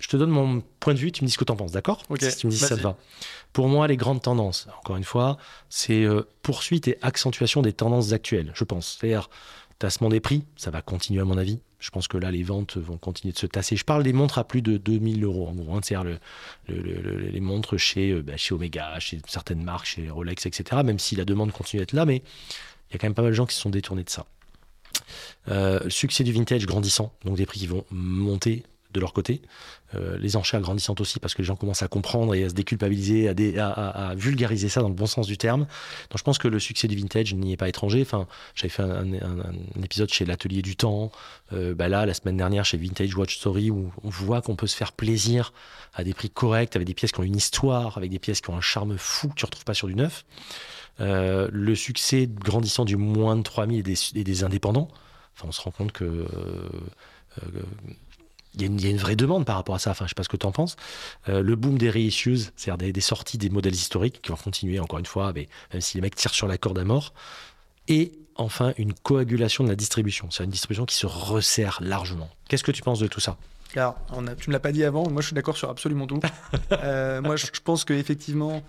Je 0.00 0.08
te 0.08 0.16
donne 0.16 0.30
mon 0.30 0.62
point 0.80 0.94
de 0.94 0.98
vue, 0.98 1.12
tu 1.12 1.22
me 1.22 1.26
dis 1.26 1.32
ce 1.32 1.38
que 1.38 1.44
tu 1.44 1.52
en 1.52 1.56
penses, 1.56 1.72
d'accord? 1.72 2.02
Ok, 2.08 2.22
Si 2.22 2.36
tu 2.36 2.46
me 2.46 2.50
dis 2.50 2.58
si 2.58 2.64
ça 2.64 2.76
te 2.76 2.80
va. 2.80 2.96
Pour 3.52 3.68
moi, 3.68 3.86
les 3.86 3.98
grandes 3.98 4.22
tendances, 4.22 4.66
encore 4.78 4.96
une 4.96 5.04
fois, 5.04 5.36
c'est 5.68 6.06
poursuite 6.40 6.88
et 6.88 6.96
accentuation 7.02 7.60
des 7.60 7.74
tendances 7.74 8.12
actuelles, 8.12 8.50
je 8.54 8.64
pense. 8.64 8.96
C'est-à-dire, 8.98 9.28
tassement 9.78 10.08
des 10.08 10.20
prix, 10.20 10.44
ça 10.56 10.70
va 10.70 10.80
continuer 10.80 11.20
à 11.20 11.24
mon 11.24 11.36
avis. 11.36 11.60
Je 11.80 11.90
pense 11.90 12.06
que 12.08 12.18
là, 12.18 12.30
les 12.30 12.42
ventes 12.42 12.76
vont 12.76 12.98
continuer 12.98 13.32
de 13.32 13.38
se 13.38 13.46
tasser. 13.46 13.74
Je 13.74 13.84
parle 13.84 14.02
des 14.02 14.12
montres 14.12 14.38
à 14.38 14.44
plus 14.44 14.62
de 14.62 14.76
2000 14.76 15.24
euros, 15.24 15.48
en 15.48 15.54
gros. 15.54 15.74
hein. 15.74 15.80
C'est-à-dire 15.82 16.04
le- 16.04 16.18
le- 16.74 16.82
le- 16.82 17.00
le- 17.16 17.28
les 17.28 17.40
montres 17.40 17.76
chez, 17.78 18.10
euh, 18.12 18.22
bah, 18.22 18.36
chez 18.36 18.54
Omega, 18.54 18.98
chez 19.00 19.18
certaines 19.26 19.62
marques, 19.64 19.86
chez 19.86 20.10
Rolex, 20.10 20.44
etc. 20.46 20.82
Même 20.84 20.98
si 20.98 21.16
la 21.16 21.24
demande 21.24 21.52
continue 21.52 21.80
d'être 21.80 21.94
là, 21.94 22.04
mais 22.04 22.16
il 22.90 22.92
y 22.92 22.96
a 22.96 22.98
quand 22.98 23.06
même 23.06 23.14
pas 23.14 23.22
mal 23.22 23.30
de 23.32 23.36
gens 23.36 23.46
qui 23.46 23.54
se 23.54 23.60
sont 23.62 23.70
détournés 23.70 24.04
de 24.04 24.10
ça. 24.10 24.26
Euh, 25.48 25.88
succès 25.88 26.22
du 26.24 26.32
vintage 26.32 26.66
grandissant, 26.66 27.12
donc 27.24 27.36
des 27.36 27.46
prix 27.46 27.60
qui 27.60 27.66
vont 27.66 27.84
monter 27.90 28.62
de 28.92 29.00
leur 29.00 29.12
côté. 29.12 29.42
Euh, 29.94 30.16
les 30.18 30.36
enchères 30.36 30.60
grandissantes 30.60 31.00
aussi, 31.00 31.18
parce 31.18 31.34
que 31.34 31.42
les 31.42 31.46
gens 31.46 31.56
commencent 31.56 31.82
à 31.82 31.88
comprendre 31.88 32.34
et 32.34 32.44
à 32.44 32.48
se 32.48 32.54
déculpabiliser, 32.54 33.28
à, 33.58 34.14
vulgariser 34.16 34.68
ça 34.68 34.80
dans 34.80 34.88
le 34.88 34.94
bon 34.94 35.06
sens 35.06 35.26
du 35.26 35.36
terme. 35.36 35.62
Donc 36.10 36.18
je 36.18 36.22
pense 36.22 36.38
que 36.38 36.48
le 36.48 36.60
succès 36.60 36.86
du 36.86 36.96
vintage 36.96 37.34
n'y 37.34 37.52
est 37.52 37.56
pas 37.56 37.68
étranger. 37.68 38.02
Enfin, 38.02 38.26
j'avais 38.54 38.68
fait 38.68 38.82
un, 38.82 39.12
épisode 39.82 40.10
chez 40.10 40.24
l'Atelier 40.24 40.62
du 40.62 40.76
Temps. 40.76 41.10
Euh, 41.52 41.74
bah 41.74 41.88
là, 41.88 42.06
la 42.06 42.14
semaine 42.14 42.36
dernière, 42.36 42.64
chez 42.64 42.76
Vintage 42.76 43.14
Watch 43.16 43.38
Story, 43.38 43.70
où 43.70 43.92
on 44.04 44.08
voit 44.08 44.42
qu'on 44.42 44.56
peut 44.56 44.68
se 44.68 44.76
faire 44.76 44.92
plaisir 44.92 45.52
à 45.94 46.04
des 46.04 46.14
prix 46.14 46.30
corrects, 46.30 46.76
avec 46.76 46.86
des 46.86 46.94
pièces 46.94 47.10
qui 47.10 47.20
ont 47.20 47.24
une 47.24 47.36
histoire, 47.36 47.96
avec 47.96 48.10
des 48.10 48.20
pièces 48.20 48.40
qui 48.40 48.50
ont 48.50 48.56
un 48.56 48.60
charme 48.60 48.96
fou 48.96 49.28
que 49.28 49.34
tu 49.34 49.44
retrouves 49.44 49.64
pas 49.64 49.74
sur 49.74 49.88
du 49.88 49.96
neuf. 49.96 50.24
Euh, 51.00 51.48
le 51.52 51.74
succès 51.74 52.28
grandissant 52.28 52.84
du 52.84 52.96
moins 52.96 53.34
de 53.36 53.42
3000 53.42 53.80
et 53.80 53.82
des, 53.82 53.96
et 54.14 54.24
des 54.24 54.44
indépendants. 54.44 54.88
Enfin, 55.34 55.48
on 55.48 55.52
se 55.52 55.62
rend 55.62 55.70
compte 55.70 55.92
que 55.92 56.26
il 58.54 58.60
y, 58.62 58.64
a 58.64 58.66
une- 58.66 58.78
il 58.80 58.84
y 58.84 58.88
a 58.88 58.90
une 58.90 58.96
vraie 58.96 59.16
demande 59.16 59.44
par 59.44 59.56
rapport 59.56 59.74
à 59.74 59.78
ça. 59.78 59.90
Enfin, 59.92 60.04
je 60.06 60.10
sais 60.10 60.14
pas 60.14 60.22
ce 60.24 60.28
que 60.28 60.36
tu 60.36 60.46
en 60.46 60.52
penses. 60.52 60.76
Euh, 61.28 61.42
le 61.42 61.56
boom 61.56 61.78
des 61.78 61.90
reissues, 61.90 62.38
c'est-à-dire 62.56 62.78
des, 62.78 62.92
des 62.92 63.00
sorties 63.00 63.38
des 63.38 63.50
modèles 63.50 63.74
historiques 63.74 64.20
qui 64.22 64.30
vont 64.30 64.36
continuer 64.36 64.80
encore 64.80 64.98
une 64.98 65.06
fois, 65.06 65.32
mais 65.34 65.48
même 65.72 65.80
si 65.80 65.96
les 65.96 66.00
mecs 66.00 66.14
tirent 66.16 66.34
sur 66.34 66.46
la 66.48 66.58
corde 66.58 66.78
à 66.78 66.84
mort. 66.84 67.12
Et 67.88 68.12
enfin, 68.36 68.72
une 68.78 68.92
coagulation 68.94 69.64
de 69.64 69.68
la 69.68 69.76
distribution. 69.76 70.28
C'est 70.30 70.44
une 70.44 70.50
distribution 70.50 70.86
qui 70.86 70.94
se 70.94 71.06
resserre 71.06 71.78
largement. 71.82 72.28
Qu'est-ce 72.48 72.64
que 72.64 72.72
tu 72.72 72.82
penses 72.82 72.98
de 73.00 73.06
tout 73.06 73.20
ça? 73.20 73.36
Alors, 73.76 73.96
on 74.10 74.26
a- 74.26 74.34
tu 74.34 74.50
ne 74.50 74.52
l'as 74.52 74.60
pas 74.60 74.72
dit 74.72 74.82
avant, 74.84 75.08
moi 75.08 75.22
je 75.22 75.28
suis 75.28 75.34
d'accord 75.34 75.56
sur 75.56 75.70
absolument 75.70 76.06
tout. 76.06 76.18
Euh, 76.72 77.20
moi 77.20 77.36
je, 77.36 77.46
je 77.52 77.60
pense 77.62 77.84
qu'effectivement, 77.84 78.62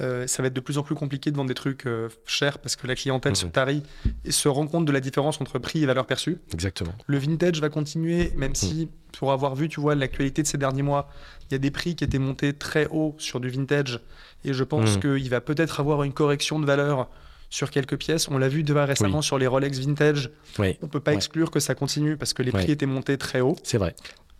euh, 0.00 0.26
ça 0.26 0.42
va 0.42 0.48
être 0.48 0.54
de 0.54 0.60
plus 0.60 0.78
en 0.78 0.82
plus 0.82 0.94
compliqué 0.94 1.30
de 1.30 1.36
vendre 1.36 1.48
des 1.48 1.54
trucs 1.54 1.86
euh, 1.86 2.08
chers 2.26 2.58
parce 2.58 2.76
que 2.76 2.86
la 2.86 2.94
clientèle 2.94 3.34
se 3.36 3.46
Mhm. 3.46 3.50
tarie 3.52 3.82
et 4.24 4.30
se 4.32 4.48
rend 4.48 4.66
compte 4.66 4.84
de 4.84 4.92
la 4.92 5.00
différence 5.00 5.40
entre 5.40 5.58
prix 5.58 5.82
et 5.82 5.86
valeur 5.86 6.06
perçue. 6.06 6.38
Exactement. 6.52 6.94
Le 7.06 7.18
vintage 7.18 7.60
va 7.60 7.68
continuer, 7.68 8.32
même 8.36 8.54
si, 8.54 8.88
pour 9.18 9.32
avoir 9.32 9.54
vu, 9.54 9.68
tu 9.68 9.80
vois, 9.80 9.94
l'actualité 9.94 10.42
de 10.42 10.46
ces 10.46 10.58
derniers 10.58 10.82
mois, 10.82 11.08
il 11.50 11.52
y 11.52 11.56
a 11.56 11.58
des 11.58 11.70
prix 11.70 11.96
qui 11.96 12.04
étaient 12.04 12.18
montés 12.18 12.52
très 12.52 12.86
haut 12.90 13.14
sur 13.18 13.40
du 13.40 13.48
vintage. 13.48 14.00
Et 14.44 14.52
je 14.52 14.62
pense 14.64 14.96
Mhm. 14.96 15.00
qu'il 15.18 15.30
va 15.30 15.40
peut-être 15.40 15.80
avoir 15.80 16.02
une 16.04 16.12
correction 16.12 16.58
de 16.60 16.66
valeur 16.66 17.08
sur 17.50 17.70
quelques 17.70 17.96
pièces. 17.96 18.28
On 18.28 18.36
l'a 18.38 18.48
vu 18.48 18.62
déjà 18.62 18.84
récemment 18.84 19.22
sur 19.22 19.38
les 19.38 19.46
Rolex 19.46 19.78
vintage. 19.78 20.30
Oui, 20.58 20.76
On 20.82 20.86
peut 20.86 21.00
pas 21.00 21.12
Ouais. 21.12 21.16
exclure 21.16 21.50
que 21.50 21.60
ça 21.60 21.74
continue 21.74 22.16
parce 22.18 22.34
que 22.34 22.42
les 22.42 22.52
prix 22.52 22.66
Ouais. 22.66 22.70
étaient 22.72 22.84
montés 22.86 23.16
très 23.18 23.40
haut. 23.40 23.56
c'est 23.62 23.78
vrai. 23.78 23.94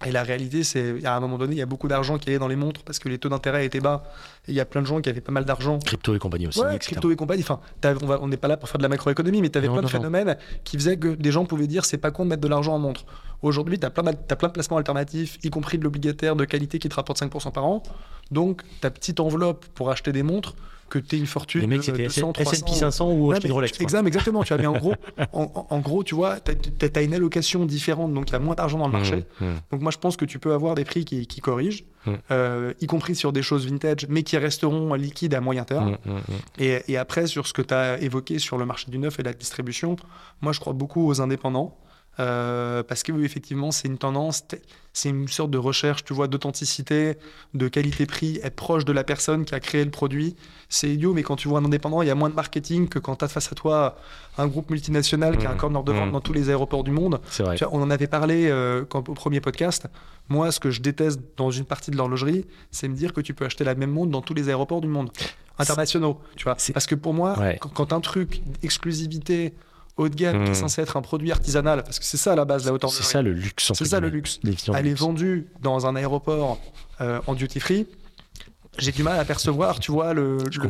Et 0.07 0.13
la 0.13 0.23
réalité, 0.23 0.63
c'est 0.63 1.05
à 1.05 1.17
un 1.17 1.21
moment 1.21 1.39
donné, 1.39 1.57
il 1.57 1.59
y 1.59 1.63
a 1.63 1.67
beaucoup 1.67 1.89
d'argent 1.89 2.19
qui 2.19 2.29
allait 2.29 2.39
dans 2.39 2.47
les 2.47 2.55
montres 2.57 2.83
parce 2.85 3.01
que 3.01 3.09
les 3.09 3.19
taux 3.19 3.29
d'intérêt 3.29 3.67
étaient 3.67 3.81
bas. 3.81 4.05
Et 4.47 4.53
il 4.53 4.55
y 4.55 4.61
a 4.61 4.65
plein 4.65 4.81
de 4.81 4.87
gens 4.87 5.01
qui 5.01 5.09
avaient 5.09 5.21
pas 5.21 5.33
mal 5.33 5.45
d'argent. 5.45 5.81
Crypto 5.81 6.15
et 6.15 6.21
compagnie 6.21 6.47
aussi, 6.47 6.61
Ouais, 6.61 6.77
etc. 6.77 6.93
crypto 6.93 7.11
et 7.11 7.17
compagnie. 7.17 7.43
Enfin, 7.43 7.59
on 8.21 8.29
n'est 8.29 8.37
pas 8.37 8.47
là 8.47 8.57
pour 8.57 8.69
faire 8.69 8.79
de 8.79 8.85
la 8.85 8.89
macroéconomie, 8.89 9.43
mais 9.43 9.51
tu 9.51 9.59
avais 9.59 9.67
Non, 9.67 9.73
plein 9.75 9.83
de 9.83 9.87
non. 9.87 9.93
phénomènes 9.93 10.37
qui 10.63 10.77
faisaient 10.77 10.99
que 10.99 11.09
des 11.09 11.33
gens 11.33 11.45
pouvaient 11.47 11.67
dire 11.67 11.85
c'est 11.85 11.99
pas 11.99 12.13
con 12.13 12.25
de 12.25 12.31
mettre 12.31 12.43
de 12.43 12.49
l'argent 12.49 12.75
en 12.75 12.79
montre. 12.79 13.05
Aujourd'hui, 13.43 13.79
tu 13.79 13.87
as, 13.87 13.91
plein 13.91 14.13
de 14.13 14.53
placements 14.53 14.77
alternatifs, 14.77 15.39
y 15.43 15.51
compris 15.51 15.79
de 15.79 15.85
l'obligataire 15.85 16.37
de 16.37 16.45
qualité 16.45 16.79
qui 16.79 16.89
te 16.89 16.95
rapporte 16.95 17.21
5% 17.21 17.53
par 17.53 17.65
an. 17.65 17.83
Donc, 18.31 18.63
ta 18.81 18.91
petite 18.91 19.19
enveloppe 19.21 19.67
pour 19.75 19.91
acheter 19.91 20.13
des 20.13 20.23
montres, 20.23 20.55
que 20.89 20.99
tu 20.99 21.17
aies 21.17 21.19
une 21.19 21.27
fortune 21.27 21.61
Les 21.63 21.67
mecs, 21.67 21.85
c'était 21.85 22.05
200, 22.05 22.33
S&P 22.37 22.45
300, 22.45 22.67
500 22.75 23.13
ou 23.13 23.33
acheter 23.33 23.51
Rolex. 23.51 23.81
exactement. 23.81 24.43
Tu 24.43 24.53
as 24.53 24.57
bien 24.57 24.71
en 24.71 24.79
gros, 24.79 24.95
en, 25.33 25.79
gros, 25.81 26.03
tu 26.05 26.15
vois, 26.15 26.39
tu 26.41 26.53
as, 26.95 27.03
une 27.03 27.15
allocation 27.15 27.65
différente, 27.67 28.13
donc 28.13 28.31
il 28.31 28.33
y 28.33 28.37
a 28.37 28.39
moins 28.39 28.55
d'argent 28.55 28.79
dans 28.79 28.87
le 28.87 28.93
marché. 28.93 29.25
Mmh, 29.41 29.45
mmh. 29.45 29.55
Donc 29.73 29.81
moi 29.83 29.91
je 29.91 29.99
pense 29.99 30.17
que 30.17 30.25
tu 30.25 30.39
peux 30.39 30.53
avoir 30.53 30.75
des 30.75 30.85
prix 30.85 31.05
qui, 31.05 31.27
qui 31.27 31.41
corrigent, 31.41 31.85
Mm. 32.09 32.15
euh, 32.31 32.73
y 32.81 32.87
compris 32.87 33.15
sur 33.15 33.33
des 33.33 33.43
choses 33.43 33.67
vintage, 33.67 34.07
mais 34.09 34.23
qui 34.23 34.37
resteront 34.37 34.95
liquides 34.95 35.35
à 35.35 35.41
moyen 35.41 35.65
terme. 35.65 35.97
Mmh, 36.05 36.11
mmh, 36.11 36.15
mmh. 36.15 36.63
Et, 36.63 36.83
et 36.89 36.97
après 36.97 37.27
sur 37.27 37.47
ce 37.47 37.53
que 37.53 37.63
tu 37.63 37.75
as 37.75 38.01
évoqué 38.01 38.39
sur 38.39 38.59
le 38.59 38.67
marché 38.67 38.91
du 38.91 38.99
neuf 38.99 39.19
et 39.19 39.23
la 39.23 39.33
distribution, 39.33 39.97
moi 40.41 40.53
je 40.53 40.61
crois 40.61 40.73
beaucoup 40.73 41.07
aux 41.07 41.21
indépendants. 41.21 41.77
Euh, 42.21 42.83
parce 42.83 43.03
que 43.05 43.13
oui, 43.13 43.25
effectivement, 43.25 43.71
c'est 43.71 43.87
une 43.87 43.97
tendance, 43.99 44.43
c'est 44.93 45.09
une 45.11 45.29
sorte 45.29 45.51
de 45.53 45.59
recherche, 45.59 46.05
tu 46.05 46.13
vois, 46.15 46.27
d'authenticité, 46.27 47.17
de 47.55 47.69
qualité-prix, 47.69 48.41
être 48.43 48.57
proche 48.57 48.85
de 48.85 48.93
la 48.93 49.05
personne 49.05 49.45
qui 49.45 49.55
a 49.55 49.61
créé 49.61 49.85
le 49.85 49.91
produit. 49.93 50.35
C'est 50.69 50.91
idiot, 50.91 51.15
mais 51.15 51.23
quand 51.23 51.37
tu 51.37 51.47
vois 51.49 51.61
un 51.61 51.65
indépendant, 51.65 52.03
il 52.03 52.09
y 52.09 52.11
a 52.11 52.17
moins 52.17 52.29
de 52.29 52.35
marketing 52.35 52.89
que 52.89 52.99
quand 52.99 53.17
tu 53.17 53.25
as 53.25 53.29
face 53.29 53.53
à 53.53 53.55
toi 53.55 53.97
un 54.37 54.47
groupe 54.49 54.71
multinational 54.71 55.39
qui 55.39 55.47
a 55.47 55.51
un 55.51 55.55
Mmh. 55.55 55.59
corner 55.59 55.83
de 55.85 55.93
vente 55.93 56.09
Mmh. 56.09 56.13
dans 56.13 56.21
tous 56.21 56.33
les 56.33 56.49
aéroports 56.49 56.83
du 56.85 56.91
monde. 56.91 57.21
C'est 57.31 57.43
vrai. 57.45 57.57
Vois, 57.57 57.69
on 57.73 57.81
en 57.83 57.91
avait 57.91 58.07
parlé 58.09 58.49
euh, 58.49 58.85
quand, 58.89 59.09
au 59.09 59.15
premier 59.15 59.41
podcast. 59.41 59.87
Moi, 60.29 60.51
ce 60.53 60.59
que 60.61 60.71
je 60.71 60.81
déteste 60.83 61.21
dans 61.37 61.51
une 61.51 61.65
partie 61.65 61.91
de 61.93 61.97
l'horlogerie, 61.97 62.45
c'est 62.73 62.89
me 62.89 62.95
dire 62.97 63.13
que 63.13 63.21
tu 63.21 63.33
peux 63.33 63.45
acheter 63.45 63.63
la 63.65 63.75
même 63.77 63.91
montre 63.91 64.11
dans 64.11 64.21
tous 64.23 64.35
les 64.35 64.49
aéroports 64.49 64.81
du 64.81 64.89
monde 64.89 65.11
internationaux. 65.59 66.21
Tu 66.37 66.45
vois, 66.45 66.57
parce 66.73 66.87
que 66.87 66.95
pour 66.95 67.15
moi, 67.15 67.39
Ouais. 67.39 67.59
quand, 67.61 67.69
quand 67.71 67.93
un 67.93 68.01
truc 68.01 68.43
exclusivité 68.63 69.55
haut 69.99 70.09
de 70.09 70.15
gamme 70.15 70.45
qui 70.45 70.51
est 70.51 70.53
Mm. 70.53 70.55
censé 70.55 70.81
être 70.83 70.97
un 70.97 71.03
produit 71.03 71.31
artisanal, 71.33 71.83
parce 71.85 71.99
que 71.99 72.05
c'est 72.05 72.17
ça 72.17 72.33
à 72.33 72.37
la 72.37 72.45
base 72.45 72.65
la 72.67 72.73
haute 72.73 72.85
C'est 72.91 73.03
ça 73.03 73.21
le 73.23 73.33
luxe. 73.33 73.73
C'est 73.75 73.85
ça 73.87 74.01
le 74.01 74.09
luxe. 74.09 74.41
Elle 74.75 74.87
est 74.87 74.95
vendue 74.95 75.47
dans 75.63 75.87
un 75.87 75.95
aéroport 75.97 76.59
euh, 77.01 77.21
en 77.27 77.35
duty 77.35 77.61
free. 77.61 77.87
J'ai 78.79 78.93
du 78.93 79.03
mal 79.03 79.19
à 79.19 79.25
percevoir, 79.25 79.81
tu 79.81 79.91
vois, 79.93 80.15
le, 80.15 80.39
Je 80.51 80.61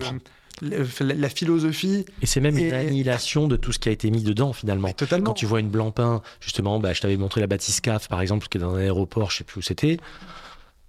la, 1.04 1.14
la 1.14 1.28
philosophie. 1.28 2.04
Et 2.22 2.26
c'est 2.26 2.40
même 2.40 2.56
une 2.58 2.64
Et- 2.64 2.72
annihilation 2.72 3.46
de 3.48 3.56
tout 3.56 3.70
ce 3.72 3.78
qui 3.78 3.88
a 3.88 3.92
été 3.92 4.10
mis 4.10 4.22
dedans 4.22 4.52
finalement. 4.52 4.90
Totalement. 4.92 5.26
Quand 5.26 5.34
tu 5.34 5.46
vois 5.46 5.60
une 5.60 5.68
Blancpain, 5.68 6.20
justement, 6.40 6.80
bah, 6.80 6.92
je 6.94 7.00
t'avais 7.00 7.16
montré 7.16 7.40
la 7.40 7.46
Batiscaf 7.46 8.08
par 8.08 8.20
exemple, 8.20 8.48
qui 8.48 8.58
est 8.58 8.60
dans 8.60 8.74
un 8.74 8.78
aéroport, 8.78 9.30
je 9.30 9.36
sais 9.38 9.44
plus 9.44 9.58
où 9.58 9.62
c'était. 9.62 9.98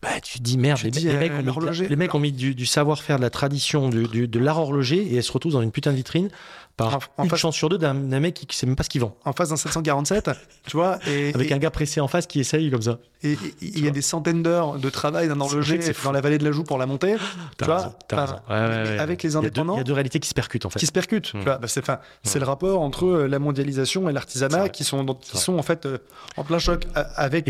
Bah, 0.02 0.22
tu 0.24 0.40
dis 0.40 0.58
merde, 0.58 0.78
Tu 0.80 0.86
les, 0.86 0.92
te 0.92 1.00
dis, 1.00 1.08
les 1.08 1.14
euh, 1.16 1.20
mecs 1.20 1.34
ont 1.34 1.60
mis, 1.72 1.88
les 1.90 1.96
mecs 1.98 2.16
ont 2.16 2.20
mis 2.20 2.32
du, 2.32 2.56
du 2.56 2.66
savoir-faire, 2.66 3.18
de 3.18 3.22
la 3.22 3.30
tradition, 3.30 3.90
du- 3.90 4.08
du- 4.08 4.28
de 4.30 4.40
l'art 4.40 4.58
horloger 4.60 4.98
et 4.98 5.18
elles 5.18 5.24
se 5.24 5.32
retrouvent 5.34 5.52
dans 5.52 5.62
une 5.62 5.72
putain 5.74 5.92
de 5.92 5.98
vitrine 5.98 6.30
par 6.78 6.96
En- 6.96 7.00
en 7.18 7.24
une 7.26 7.30
face- 7.30 7.40
chance 7.42 7.56
sur 7.58 7.68
deux 7.68 7.78
d'un 7.78 7.94
mec 7.94 8.34
qui, 8.34 8.46
qui 8.46 8.56
sait 8.56 8.66
même 8.66 8.78
pas 8.78 8.84
ce 8.84 8.90
qu'il 8.90 9.02
vend. 9.02 9.18
En 9.26 9.34
face 9.34 9.50
d'un 9.50 9.58
747, 9.58 10.30
tu 10.66 10.78
vois, 10.78 11.00
et, 11.06 11.34
Avec 11.36 11.52
et- 11.52 11.54
un 11.54 11.58
gars 11.58 11.70
pressé 11.70 12.00
en 12.00 12.08
face 12.08 12.28
qui 12.28 12.40
essaye 12.40 12.72
comme 12.72 12.82
ça. 12.82 13.00
Et 13.24 13.36
il 13.62 13.84
y 13.84 13.90
a 13.90 13.92
des 13.92 14.02
centaines 14.02 14.42
d'heures 14.42 14.80
de 14.80 14.90
travail 14.90 15.28
d'un 15.28 15.42
horloger 15.42 15.80
dans 16.06 16.14
la 16.14 16.22
vallée 16.22 16.38
de 16.38 16.46
la 16.46 16.54
Joue 16.54 16.64
pour 16.64 16.78
la 16.78 16.86
monter, 16.86 17.16
tu 17.58 17.66
vois. 17.66 17.94
Ouais, 18.14 18.18
ouais, 18.18 18.56
ouais. 18.56 19.00
avec 19.00 19.22
les 19.22 19.36
indépendants 19.36 19.74
Il 19.76 19.80
y 19.80 19.82
a 19.82 19.84
deux 19.84 19.92
réalités 19.92 20.22
qui 20.22 20.30
se 20.30 20.34
percutent 20.34 20.66
en 20.66 20.70
fait. 20.70 20.80
qui 20.80 20.86
se 20.86 20.94
percutent. 20.94 21.34
Mm. 21.34 21.42
Vois, 21.42 21.58
bah, 21.58 21.68
c'est, 21.68 21.82
enfin, 21.82 22.00
c'est 22.24 22.40
Mm. 22.40 22.44
le 22.44 22.48
rapport 22.48 22.82
entre 22.82 23.06
euh, 23.06 23.28
la 23.28 23.40
mondialisation 23.40 24.08
et 24.08 24.14
l'artisanat 24.14 24.70
qui 24.70 24.86
sont, 24.86 25.04
dans- 25.04 25.20
C'est 25.22 25.32
qui 25.32 25.36
vrai. 25.36 25.44
sont 25.44 25.58
en 25.60 25.64
fait 25.64 25.86
euh, 25.86 25.98
en 26.38 26.46
plein 26.46 26.60
choc 26.60 26.86
A- 26.96 27.02
avec, 27.22 27.44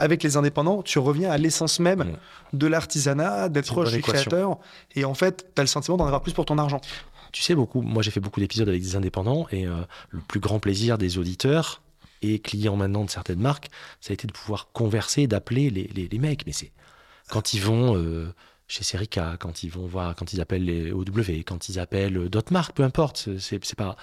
avec 0.00 0.22
les 0.22 0.36
indépendants. 0.36 0.82
Tu 0.82 0.98
reviens 0.98 1.30
à 1.30 1.38
l'essence 1.38 1.78
même 1.80 2.00
Mm. 2.00 2.58
de 2.58 2.66
l'artisanat, 2.66 3.48
d'être 3.48 3.72
équation. 3.94 4.00
créateur, 4.00 4.58
et 4.96 5.04
en 5.04 5.14
fait, 5.14 5.46
tu 5.54 5.60
as 5.60 5.64
le 5.64 5.68
sentiment 5.68 5.96
d'en 5.96 6.06
avoir 6.06 6.22
plus 6.22 6.32
pour 6.32 6.44
ton 6.44 6.58
argent. 6.58 6.80
Tu 7.32 7.42
sais, 7.42 7.54
beaucoup, 7.54 7.80
moi 7.82 8.02
j'ai 8.02 8.10
fait 8.10 8.18
beaucoup 8.20 8.40
d'épisodes 8.40 8.68
avec 8.68 8.82
des 8.82 8.96
indépendants 8.96 9.46
et 9.52 9.66
euh, 9.66 9.76
le 10.08 10.18
plus 10.20 10.40
grand 10.40 10.58
plaisir 10.58 10.98
des 10.98 11.16
auditeurs 11.18 11.80
et 12.22 12.40
clients 12.40 12.76
maintenant 12.76 13.04
de 13.04 13.10
certaines 13.10 13.38
marques, 13.40 13.70
ça 14.00 14.10
a 14.10 14.14
été 14.14 14.26
de 14.26 14.32
pouvoir 14.32 14.68
converser, 14.72 15.26
d'appeler 15.28 15.70
les, 15.70 15.84
les, 15.94 16.08
les 16.08 16.18
mecs. 16.18 16.44
Mais 16.46 16.52
c'est 16.52 16.72
quand 17.28 17.54
ils 17.54 17.60
vont 17.62 17.96
euh, 17.96 18.34
chez 18.66 18.82
Serica, 18.82 19.36
quand 19.38 19.62
ils 19.62 19.70
vont 19.70 19.86
voir, 19.86 20.14
quand 20.16 20.32
ils 20.32 20.40
appellent 20.40 20.64
les 20.64 20.90
OW, 20.92 21.04
quand 21.46 21.68
ils 21.68 21.78
appellent 21.78 22.28
d'autres 22.28 22.52
marques, 22.52 22.72
peu 22.74 22.82
importe, 22.82 23.28
c'est 23.38 23.74
pas. 23.76 23.96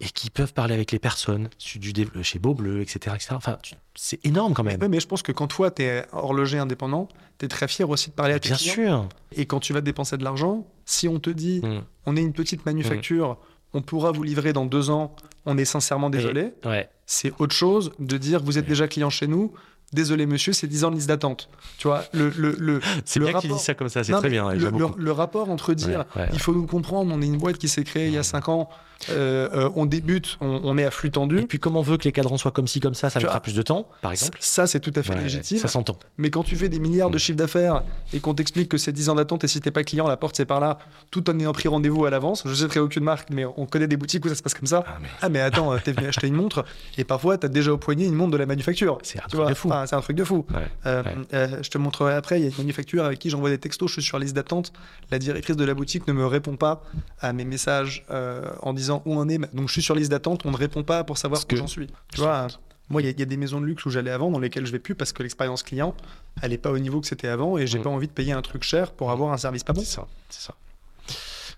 Et 0.00 0.06
qui 0.06 0.30
peuvent 0.30 0.52
parler 0.52 0.74
avec 0.74 0.92
les 0.92 1.00
personnes, 1.00 1.48
du, 1.76 1.92
dé- 1.92 2.06
chez 2.22 2.38
Beaubleu, 2.38 2.82
etc. 2.82 3.16
etc. 3.16 3.30
Enfin, 3.32 3.58
c'est 3.96 4.24
énorme 4.24 4.54
quand 4.54 4.62
même. 4.62 4.80
Ouais, 4.80 4.88
mais 4.88 5.00
je 5.00 5.08
pense 5.08 5.22
que 5.22 5.32
quand 5.32 5.48
toi, 5.48 5.72
tu 5.72 5.82
es 5.82 6.04
horloger 6.12 6.58
indépendant, 6.58 7.08
tu 7.38 7.46
es 7.46 7.48
très 7.48 7.66
fier 7.66 7.90
aussi 7.90 8.10
de 8.10 8.14
parler 8.14 8.34
à 8.34 8.38
tes 8.38 8.50
Bien 8.50 8.56
clients. 8.58 8.74
sûr. 8.74 9.08
Et 9.36 9.46
quand 9.46 9.58
tu 9.58 9.72
vas 9.72 9.80
dépenser 9.80 10.16
de 10.16 10.22
l'argent, 10.22 10.66
si 10.84 11.08
on 11.08 11.18
te 11.18 11.30
dit 11.30 11.60
Mm. 11.64 11.80
on 12.06 12.16
est 12.16 12.22
une 12.22 12.32
petite 12.32 12.64
manufacture, 12.64 13.38
on 13.74 13.82
pourra 13.82 14.12
vous 14.12 14.22
livrer 14.22 14.52
dans 14.52 14.66
deux 14.66 14.88
ans, 14.90 15.16
on 15.46 15.58
est 15.58 15.64
sincèrement 15.64 16.10
désolé, 16.10 16.52
Ouais. 16.64 16.88
c'est 17.06 17.32
autre 17.40 17.54
chose 17.54 17.90
de 17.98 18.16
dire 18.18 18.40
vous 18.42 18.56
êtes 18.56 18.66
déjà 18.66 18.86
client 18.86 19.10
chez 19.10 19.26
nous, 19.26 19.52
désolé 19.92 20.26
monsieur, 20.26 20.52
c'est 20.52 20.66
10 20.66 20.84
ans 20.84 20.90
de 20.90 20.96
liste 20.96 21.08
d'attente. 21.08 21.48
Tu 21.78 21.88
vois, 21.88 22.04
le, 22.12 22.30
le, 22.36 22.54
le, 22.58 22.80
C'est 23.04 23.20
bien 23.20 23.28
qu'il 23.28 23.36
rapport- 23.36 23.56
dise 23.56 23.64
ça 23.64 23.74
comme 23.74 23.88
ça, 23.88 24.04
c'est 24.04 24.12
très 24.12 24.28
bien. 24.28 24.52
Le, 24.52 25.12
rapport 25.12 25.50
entre 25.50 25.74
dire 25.74 26.04
Ouais, 26.16 26.22
ouais, 26.22 26.28
il 26.32 26.38
faut 26.40 26.52
nous 26.54 26.66
comprendre, 26.66 27.12
on 27.14 27.20
est 27.22 27.26
une 27.26 27.38
boîte 27.38 27.58
qui 27.58 27.68
s'est 27.68 27.84
créée 27.84 28.06
il 28.08 28.12
y 28.14 28.18
a 28.18 28.22
5 28.22 28.48
ans, 28.48 28.68
euh, 29.10 29.48
euh, 29.54 29.70
on 29.76 29.86
débute, 29.86 30.38
on, 30.40 30.60
on 30.64 30.76
est 30.76 30.84
à 30.84 30.90
flux 30.90 31.10
tendu. 31.12 31.38
Et 31.40 31.46
puis, 31.46 31.60
comme 31.60 31.76
on 31.76 31.82
veut 31.82 31.96
que 31.98 32.04
les 32.04 32.10
cadrans 32.12 32.36
soient 32.36 32.50
comme 32.50 32.66
ci, 32.66 32.80
comme 32.80 32.94
ça, 32.94 33.10
ça 33.10 33.20
mettra 33.20 33.38
plus 33.40 33.54
de 33.54 33.62
temps, 33.62 33.86
par 34.02 34.10
exemple. 34.10 34.36
Ça, 34.40 34.66
c'est 34.66 34.80
tout 34.80 34.92
à 34.96 35.02
fait 35.04 35.14
Ouais, 35.14 35.22
légitime. 35.22 35.58
Ça 35.58 35.68
s'entend. 35.68 35.96
Mais 36.18 36.30
quand 36.30 36.42
tu 36.42 36.56
fais 36.56 36.68
des 36.68 36.80
milliards 36.80 37.10
de 37.10 37.14
Mm. 37.16 37.20
chiffres 37.20 37.38
d'affaires 37.38 37.82
et 38.12 38.18
qu'on 38.20 38.34
t'explique 38.34 38.68
que 38.68 38.76
c'est 38.76 38.90
10 38.92 39.08
ans 39.08 39.14
d'attente 39.14 39.44
et 39.44 39.48
si 39.48 39.60
t'es 39.60 39.70
pas 39.70 39.84
client, 39.84 40.08
la 40.08 40.16
porte 40.16 40.36
c'est 40.36 40.46
par 40.46 40.58
là, 40.60 40.78
tout 41.12 41.30
en 41.30 41.38
ayant 41.38 41.52
pris 41.52 41.68
rendez-vous 41.68 42.04
à 42.06 42.10
l'avance. 42.10 42.42
Je 42.44 42.52
citerai 42.54 42.80
aucune 42.80 43.04
marque, 43.04 43.30
mais 43.30 43.44
on 43.44 43.66
connaît 43.66 43.86
des 43.86 43.96
boutiques 43.96 44.24
où 44.24 44.28
ça 44.28 44.34
se 44.34 44.42
passe 44.42 44.54
comme 44.54 44.66
ça. 44.66 44.82
Ah, 44.86 44.96
mais 45.00 45.08
Ah 45.22 45.28
mais 45.28 45.40
attends, 45.40 45.72
euh, 45.72 45.78
t'es 45.82 45.92
venu 45.92 46.08
acheter 46.08 46.26
une 46.26 46.34
montre 46.34 46.64
et 46.96 47.04
parfois 47.04 47.38
t'as 47.38 47.48
déjà 47.48 47.72
au 47.72 47.78
poignet 47.78 48.04
une 48.06 48.14
montre 48.14 48.32
de 48.32 48.36
la 48.36 48.46
manufacture. 48.46 48.98
c'est 49.04 49.20
un 49.22 49.26
truc 49.28 49.48
de 49.48 49.54
fou. 49.54 49.68
Enfin, 49.68 49.77
c'est 49.86 49.96
un 49.96 50.00
truc 50.00 50.16
de 50.16 50.24
fou. 50.24 50.44
Ouais. 50.52 50.56
Euh, 50.86 51.02
Ouais. 51.02 51.14
euh, 51.34 51.62
je 51.62 51.70
te 51.70 51.78
montrerai 51.78 52.14
après, 52.14 52.38
il 52.40 52.42
y 52.44 52.46
a 52.46 52.50
une 52.50 52.56
manufacture 52.58 53.04
avec 53.04 53.18
qui 53.18 53.30
j'envoie 53.30 53.50
des 53.50 53.58
textos, 53.58 53.88
je 53.90 53.94
suis 54.00 54.02
sur 54.02 54.18
liste 54.18 54.34
d'attente. 54.34 54.72
La 55.10 55.18
directrice 55.18 55.56
de 55.56 55.64
la 55.64 55.74
boutique 55.74 56.06
ne 56.08 56.12
me 56.12 56.26
répond 56.26 56.56
pas 56.56 56.82
à 57.20 57.32
mes 57.32 57.44
messages 57.44 58.04
euh, 58.10 58.48
en 58.62 58.72
disant 58.72 59.02
où 59.06 59.14
on 59.14 59.28
est. 59.28 59.38
Donc 59.54 59.68
je 59.68 59.72
suis 59.72 59.82
sur 59.82 59.94
liste 59.94 60.10
d'attente, 60.10 60.42
on 60.44 60.50
ne 60.50 60.56
répond 60.56 60.82
pas 60.82 61.04
pour 61.04 61.18
savoir 61.18 61.40
où 61.42 61.44
que- 61.46 61.56
j'en 61.56 61.66
suis. 61.66 61.86
Tu 62.12 62.20
vois, 62.20 62.46
moi 62.90 63.02
il 63.02 63.04
y, 63.04 63.08
a- 63.08 63.10
il 63.12 63.18
y 63.20 63.22
a 63.22 63.26
des 63.26 63.36
maisons 63.36 63.60
de 63.60 63.66
luxe 63.66 63.84
où 63.86 63.90
j'allais 63.90 64.10
avant 64.10 64.30
dans 64.30 64.38
lesquelles 64.38 64.64
je 64.66 64.72
vais 64.72 64.78
plus 64.78 64.94
parce 64.94 65.12
que 65.12 65.22
l'expérience 65.22 65.62
client, 65.62 65.94
elle 66.42 66.52
est 66.52 66.58
pas 66.58 66.70
au 66.70 66.78
niveau 66.78 67.00
que 67.00 67.06
c'était 67.06 67.28
avant 67.28 67.58
et 67.58 67.66
j'ai 67.66 67.78
Mm. 67.78 67.82
pas 67.82 67.90
envie 67.90 68.06
de 68.08 68.12
payer 68.12 68.32
un 68.32 68.42
truc 68.42 68.62
cher 68.62 68.92
pour 68.92 69.10
avoir 69.10 69.32
un 69.32 69.36
service 69.36 69.62
pas 69.64 69.72
bon. 69.74 69.82
C'est 69.82 69.86
ça, 69.96 70.06
c'est 70.30 70.40
ça. 70.40 70.54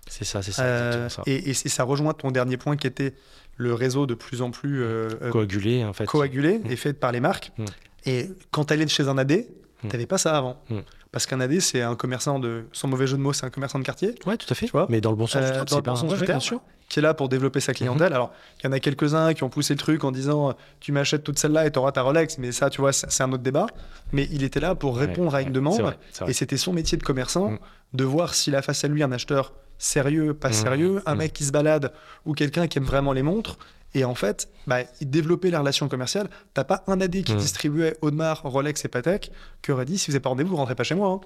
C'est 0.09 0.25
ça, 0.25 0.41
c'est 0.41 0.51
ça, 0.51 0.63
Euh, 0.63 0.87
exactement 1.07 1.25
ça. 1.25 1.31
et, 1.31 1.53
ça 1.53 1.83
rejoint 1.83 2.13
ton 2.13 2.31
dernier 2.31 2.57
point 2.57 2.75
qui 2.75 2.85
était 2.87 3.13
le 3.57 3.73
réseau 3.73 4.05
de 4.07 4.13
plus 4.13 4.41
en 4.41 4.51
plus 4.51 4.81
euh, 4.83 5.09
Coagulé, 5.31 5.85
en 5.85 5.93
fait. 5.93 6.05
coagulé 6.05 6.59
Mm. 6.59 6.71
et 6.71 6.75
fait 6.75 6.93
par 6.93 7.11
les 7.11 7.19
marques. 7.21 7.51
Mm. 7.57 7.65
Et 8.05 8.29
quand 8.51 8.65
tu 8.65 8.73
allais 8.73 8.87
chez 8.87 9.07
un 9.07 9.17
AD, 9.17 9.45
Mm. 9.83 9.87
t'avais 9.87 10.05
pas 10.05 10.19
ça 10.19 10.37
avant. 10.37 10.57
Mm. 10.69 10.79
Parce 11.11 11.25
qu'un 11.25 11.39
AD, 11.41 11.59
c'est 11.59 11.81
un 11.81 11.95
commerçant 11.95 12.37
de, 12.39 12.65
sans 12.71 12.87
mauvais 12.87 13.07
jeu 13.07 13.17
de 13.17 13.21
mots, 13.21 13.33
c'est 13.33 13.45
un 13.47 13.49
commerçant 13.49 13.79
de 13.79 13.83
quartier 13.83 14.13
Ouais, 14.27 14.37
tout 14.37 14.45
à 14.49 14.53
fait. 14.53 14.67
Tu 14.67 14.71
vois 14.71 14.85
Mais 14.89 15.01
dans 15.01 15.09
le 15.09 15.15
bon 15.17 15.25
sens 15.25 15.37
Euh, 15.43 15.47
du 15.47 15.51
terme, 15.53 15.65
dans 15.65 15.75
le 15.77 15.81
bon 15.81 15.95
sens 15.95 16.19
du 16.19 16.25
terme. 16.25 16.39
sûr. 16.39 16.61
qui 16.87 16.99
est 16.99 17.01
là 17.01 17.13
pour 17.13 17.29
développer 17.29 17.61
sa 17.61 17.73
clientèle. 17.73 18.11
Alors, 18.13 18.31
il 18.59 18.65
y 18.65 18.69
en 18.69 18.73
a 18.73 18.79
quelques-uns 18.81 19.33
qui 19.33 19.43
ont 19.43 19.49
poussé 19.49 19.73
le 19.73 19.79
truc 19.79 20.03
en 20.03 20.11
disant 20.11 20.53
tu 20.81 20.91
m'achètes 20.91 21.23
toute 21.23 21.39
celle-là 21.39 21.65
et 21.65 21.71
tu 21.71 21.79
auras 21.79 21.93
ta 21.93 22.01
Rolex, 22.01 22.37
mais 22.37 22.51
ça, 22.51 22.69
tu 22.69 22.81
vois, 22.81 22.91
c'est 22.93 23.23
un 23.23 23.31
autre 23.31 23.43
débat. 23.43 23.65
Mais 24.11 24.27
il 24.29 24.43
était 24.43 24.59
là 24.59 24.75
pour 24.75 24.97
répondre 24.97 25.31
Ouais, 25.31 25.37
à 25.39 25.41
une 25.41 25.47
ouais, 25.47 25.53
demande 25.53 25.79
vrai, 25.81 25.97
et 26.27 26.33
c'était 26.33 26.57
son 26.57 26.73
métier 26.73 26.97
de 26.97 27.03
commerçant 27.03 27.51
Mm. 27.51 27.59
de 27.93 28.03
voir 28.03 28.33
s'il 28.35 28.55
a 28.57 28.61
face 28.61 28.83
à 28.83 28.87
lui 28.89 29.01
un 29.03 29.11
acheteur 29.13 29.53
sérieux, 29.77 30.33
pas 30.33 30.49
Mm. 30.49 30.53
sérieux, 30.53 31.01
un 31.05 31.15
mec 31.15 31.31
qui 31.33 31.45
se 31.45 31.51
balade 31.53 31.91
ou 32.25 32.33
quelqu'un 32.33 32.67
qui 32.67 32.77
aime 32.77 32.83
vraiment 32.83 33.13
les 33.13 33.23
montres. 33.23 33.57
Et 33.93 34.05
en 34.05 34.15
fait, 34.15 34.47
bah, 34.67 34.79
il 35.01 35.09
développait 35.09 35.49
la 35.51 35.59
relation 35.59 35.87
commerciale. 35.89 36.29
T'as 36.53 36.63
pas 36.63 36.83
un 36.87 37.01
AD 37.01 37.23
qui 37.23 37.33
Mm. 37.33 37.37
distribuait 37.37 37.97
Audemars, 38.01 38.41
Rolex 38.43 38.85
et 38.85 38.87
Patek 38.87 39.31
qui 39.61 39.71
aurait 39.71 39.85
dit 39.85 39.97
si 39.97 40.07
vous 40.07 40.13
n'avez 40.13 40.21
pas 40.21 40.29
rendez-vous, 40.29 40.51
vous 40.51 40.55
rentrez 40.57 40.75
pas 40.75 40.83
chez 40.83 40.95
moi. 40.95 41.09
hein. 41.09 41.21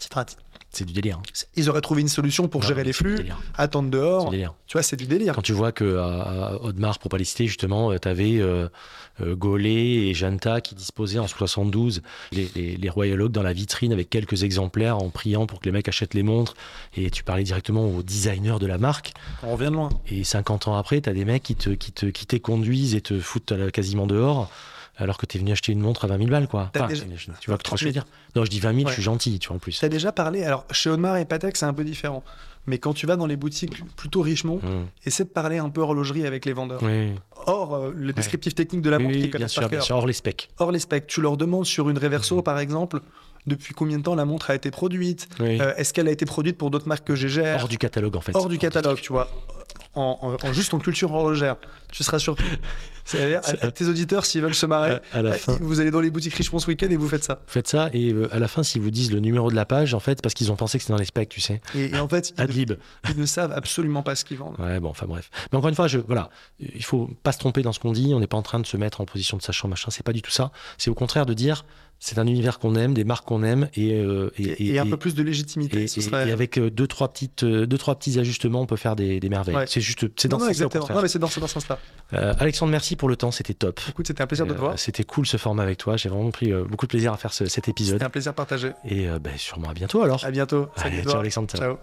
Tu 0.00 0.10
te 0.10 0.14
rends 0.14 0.24
compte 0.24 0.44
C'est 0.76 0.84
du 0.84 0.92
délire. 0.92 1.18
hein. 1.18 1.44
Ils 1.56 1.68
auraient 1.70 1.80
trouvé 1.80 2.02
une 2.02 2.08
solution 2.08 2.48
pour 2.48 2.60
Non, 2.62 2.68
gérer 2.68 2.84
les 2.84 2.92
flux, 2.92 3.18
attendre 3.56 3.88
C'est 3.92 3.98
dehors. 3.98 4.24
du 4.26 4.30
délire. 4.32 4.54
Tu 4.66 4.74
vois, 4.74 4.82
c'est 4.82 4.96
du 4.96 5.06
délire. 5.06 5.34
Quand 5.34 5.42
tu 5.42 5.52
vois 5.52 5.72
que 5.72 5.96
à, 5.96 6.48
à 6.48 6.54
Audemars, 6.62 6.98
pour 6.98 7.08
pas 7.10 7.18
les 7.18 7.24
citer, 7.24 7.46
justement, 7.46 7.96
tu 7.98 8.08
avais 8.08 8.36
euh, 8.38 8.68
euh, 9.22 9.34
Gaulet 9.34 10.08
et 10.08 10.14
Janta 10.14 10.60
qui 10.60 10.74
disposaient 10.74 11.18
en 11.18 11.26
72 11.26 12.02
les, 12.32 12.50
les, 12.54 12.76
les 12.76 12.88
Royal 12.90 13.20
Oak 13.22 13.32
dans 13.32 13.42
la 13.42 13.52
vitrine 13.52 13.92
avec 13.92 14.10
quelques 14.10 14.42
exemplaires 14.42 14.98
en 14.98 15.08
priant 15.08 15.46
pour 15.46 15.60
que 15.60 15.64
les 15.66 15.72
mecs 15.72 15.88
achètent 15.88 16.14
les 16.14 16.22
montres. 16.22 16.54
Et 16.96 17.10
tu 17.10 17.24
parlais 17.24 17.44
directement 17.44 17.86
au 17.88 18.02
designer 18.02 18.58
de 18.58 18.66
la 18.66 18.78
marque. 18.78 19.12
On 19.42 19.52
revient 19.52 19.70
de 19.70 19.74
loin. 19.76 19.88
Et 20.10 20.24
50 20.24 20.68
ans 20.68 20.76
après, 20.76 21.00
tu 21.00 21.08
as 21.08 21.14
des 21.14 21.24
mecs 21.24 21.42
qui 21.42 21.54
te, 21.54 21.70
qui 21.70 21.92
te 21.92 22.06
qui 22.06 22.26
t'éconduisent 22.26 22.94
et 22.94 23.00
te 23.00 23.18
foutent 23.18 23.52
euh, 23.52 23.70
quasiment 23.70 24.06
dehors. 24.06 24.50
Alors 24.98 25.18
que 25.18 25.26
tu 25.26 25.36
es 25.36 25.40
venu 25.40 25.52
acheter 25.52 25.72
une 25.72 25.80
montre 25.80 26.04
à 26.04 26.08
20 26.08 26.16
000 26.18 26.30
balles, 26.30 26.48
quoi. 26.48 26.70
T'as 26.72 26.80
Enfin, 26.84 26.88
déjà- 26.88 27.04
tu 27.04 27.10
vois 27.10 27.34
tu 27.38 27.46
que 27.46 27.52
je 27.52 27.56
30 27.62 27.78
000. 27.80 27.88
veux 27.88 27.92
dire? 27.92 28.06
Non, 28.34 28.44
je 28.44 28.50
dis 28.50 28.60
20 28.60 28.72
000, 28.72 28.84
Ouais. 28.84 28.88
je 28.90 28.94
suis 28.94 29.02
gentil, 29.02 29.38
tu 29.38 29.48
vois, 29.48 29.56
en 29.56 29.58
plus. 29.60 29.78
T'as 29.80 29.88
déjà 29.90 30.10
parlé, 30.12 30.42
alors 30.44 30.64
chez 30.70 30.88
Audemars 30.90 31.16
et 31.18 31.24
Patek, 31.26 31.56
c'est 31.56 31.66
un 31.66 31.74
peu 31.74 31.84
différent. 31.84 32.22
Mais 32.68 32.78
quand 32.78 32.94
tu 32.94 33.06
vas 33.06 33.14
dans 33.16 33.26
les 33.26 33.36
boutiques 33.36 33.84
plutôt 33.94 34.22
Richemont, 34.22 34.56
Mmh. 34.62 34.86
essaie 35.06 35.22
de 35.24 35.28
parler 35.28 35.58
un 35.58 35.68
peu 35.68 35.80
horlogerie 35.82 36.26
avec 36.26 36.44
les 36.46 36.52
vendeurs. 36.52 36.82
Oui, 36.82 37.12
Or, 37.46 37.74
euh, 37.76 37.92
le 37.94 38.12
descriptif 38.12 38.54
technique 38.56 38.82
de 38.82 38.90
la 38.90 38.98
montre 38.98 39.14
oui, 39.14 39.28
bien 39.28 39.46
sûr, 39.48 39.68
bien 39.68 39.80
sûr, 39.80 39.94
hors 39.96 40.06
les 40.06 40.12
specs. 40.12 40.48
Or, 40.58 40.72
les 40.72 40.80
specs, 40.80 41.06
tu 41.06 41.20
leur 41.20 41.36
demandes 41.36 41.66
sur 41.66 41.88
une 41.90 41.98
Reverso, 41.98 42.36
Mhm. 42.38 42.42
par 42.42 42.58
exemple, 42.58 43.00
depuis 43.46 43.72
combien 43.74 43.98
de 43.98 44.02
temps 44.02 44.16
la 44.16 44.24
montre 44.24 44.50
a 44.50 44.54
été 44.56 44.72
produite 44.72 45.28
Oui. 45.38 45.60
Euh, 45.60 45.74
Est-ce 45.76 45.92
qu'elle 45.94 46.08
a 46.08 46.10
été 46.10 46.24
produite 46.26 46.58
pour 46.58 46.70
d'autres 46.72 46.88
marques 46.88 47.06
que 47.06 47.14
je 47.14 47.28
gère 47.28 47.60
hors 47.60 47.68
du 47.68 47.78
catalogue, 47.78 48.16
en 48.16 48.20
fait. 48.20 48.34
Hors 48.34 48.48
du 48.48 48.58
catalogue, 48.58 49.00
tu 49.00 49.12
vois. 49.12 49.28
En, 49.94 50.18
en- 50.42 50.48
en 50.48 50.52
juste 50.52 50.74
en 50.74 50.78
culture 50.80 51.12
horlogère. 51.12 51.56
Tu 51.92 52.02
seras 52.02 52.18
surpris. 52.18 52.44
C'est-à-dire, 53.06 53.40
C'est- 53.44 53.62
à- 53.62 53.68
à 53.68 53.70
tes 53.70 53.86
auditeurs, 53.86 54.26
s'ils 54.26 54.42
veulent 54.42 54.54
se 54.54 54.66
marrer, 54.66 54.98
À, 55.12 55.18
à 55.18 55.22
la 55.22 55.30
euh, 55.30 55.34
fin. 55.34 55.56
vous 55.60 55.80
allez 55.80 55.90
dans 55.90 56.00
les 56.00 56.10
boutiques 56.10 56.34
Richemont 56.34 56.58
ce 56.58 56.66
week-end 56.66 56.88
et 56.90 56.96
vous 56.96 57.08
faites 57.08 57.24
ça. 57.24 57.40
Faites 57.46 57.68
ça 57.68 57.88
et 57.92 58.12
euh, 58.12 58.28
à 58.34 58.38
la 58.38 58.48
fin, 58.48 58.62
s'ils 58.62 58.82
vous 58.82 58.90
disent 58.90 59.12
le 59.12 59.20
numéro 59.20 59.48
de 59.50 59.54
la 59.56 59.64
page, 59.64 59.94
en 59.94 60.00
fait, 60.00 60.20
parce 60.20 60.34
qu'ils 60.34 60.50
ont 60.52 60.56
pensé 60.56 60.76
que 60.76 60.82
c'était 60.82 60.92
dans 60.92 60.98
les 60.98 61.04
specs, 61.06 61.28
tu 61.28 61.40
sais. 61.40 61.60
Et, 61.74 61.94
et 61.94 61.98
en 61.98 62.08
fait, 62.08 62.34
ils, 62.54 62.68
ne- 62.68 62.74
ils 63.14 63.18
ne 63.20 63.24
savent 63.26 63.52
absolument 63.52 64.02
pas 64.02 64.14
ce 64.16 64.24
qu'ils 64.24 64.38
vendent. 64.38 64.56
Ouais, 64.58 64.80
bon, 64.80 64.90
enfin 64.90 65.06
bref. 65.06 65.30
Mais 65.52 65.58
encore 65.58 65.68
une 65.68 65.74
fois, 65.76 65.86
je, 65.88 65.98
voilà, 65.98 66.28
il 66.60 66.84
faut 66.84 67.08
pas 67.22 67.32
se 67.32 67.38
tromper 67.38 67.62
dans 67.62 67.72
ce 67.72 67.78
qu'on 67.80 67.92
dit. 67.92 68.12
On 68.12 68.20
n'est 68.20 68.26
pas 68.26 68.36
en 68.36 68.42
train 68.42 68.58
de 68.60 68.66
se 68.66 68.76
mettre 68.76 69.00
en 69.00 69.04
position 69.04 69.36
de 69.36 69.42
sachant 69.42 69.68
machin. 69.68 69.88
C'est 69.90 70.04
pas 70.04 70.12
du 70.12 70.20
tout 70.22 70.30
ça. 70.32 70.50
C'est 70.76 70.90
au 70.90 70.94
contraire 70.94 71.26
de 71.26 71.34
dire, 71.34 71.64
C'est 71.98 72.18
un 72.18 72.26
univers 72.26 72.58
qu'on 72.58 72.74
aime, 72.76 72.92
des 72.92 73.04
marques 73.04 73.26
qu'on 73.26 73.42
aime 73.42 73.68
et, 73.74 73.94
euh, 73.94 74.30
et, 74.38 74.74
et, 74.74 74.78
un 74.78 74.86
peu 74.86 74.98
plus 74.98 75.14
de 75.14 75.22
légitimité. 75.22 75.84
Et, 75.84 75.86
ce 75.88 76.00
serait... 76.02 76.28
et 76.28 76.32
avec 76.32 76.58
euh, 76.58 76.70
deux 76.70 76.86
trois 76.86 77.10
petites, 77.12 77.42
euh, 77.42 77.66
deux 77.66 77.78
trois 77.78 77.94
petits 77.98 78.18
ajustements, 78.18 78.60
on 78.60 78.66
peut 78.66 78.76
faire 78.76 78.96
des, 78.96 79.18
des 79.18 79.28
merveilles. 79.30 79.56
Ouais. 79.56 79.66
C'est 79.66 79.80
juste, 79.80 80.06
c'est 80.20 80.28
dans 80.28 80.38
ce 80.38 80.52
sens-là. 80.52 81.78
Euh, 82.12 82.34
Alexandre, 82.38 82.70
merci 82.70 82.96
pour 82.96 83.08
le 83.08 83.16
temps, 83.16 83.30
c'était 83.30 83.54
top. 83.54 83.80
Écoute, 83.88 84.06
c'était 84.06 84.22
un 84.22 84.26
plaisir 84.26 84.46
de 84.46 84.52
te 84.52 84.58
voir. 84.58 84.78
C'était 84.78 85.04
cool 85.04 85.26
ce 85.26 85.38
format 85.38 85.62
avec 85.62 85.78
toi. 85.78 85.96
J'ai 85.96 86.08
vraiment 86.10 86.30
pris 86.30 86.52
beaucoup 86.52 86.86
de 86.86 86.90
plaisir 86.90 87.12
à 87.12 87.16
faire 87.16 87.32
ce- 87.32 87.46
cet 87.46 87.68
épisode. 87.68 87.94
C'était 87.96 88.04
un 88.06 88.10
plaisir 88.10 88.34
partagé. 88.34 88.72
Et 88.84 89.06
ben, 89.20 89.32
sûrement 89.36 89.70
à 89.70 89.74
bientôt 89.74 90.02
alors. 90.02 90.24
À 90.24 90.30
bientôt. 90.30 90.68
Allez, 90.76 90.96
Salut 90.98 91.08
ciao. 91.10 91.20
Alexandre. 91.20 91.48
ciao. 91.48 91.60
Ciao. 91.60 91.76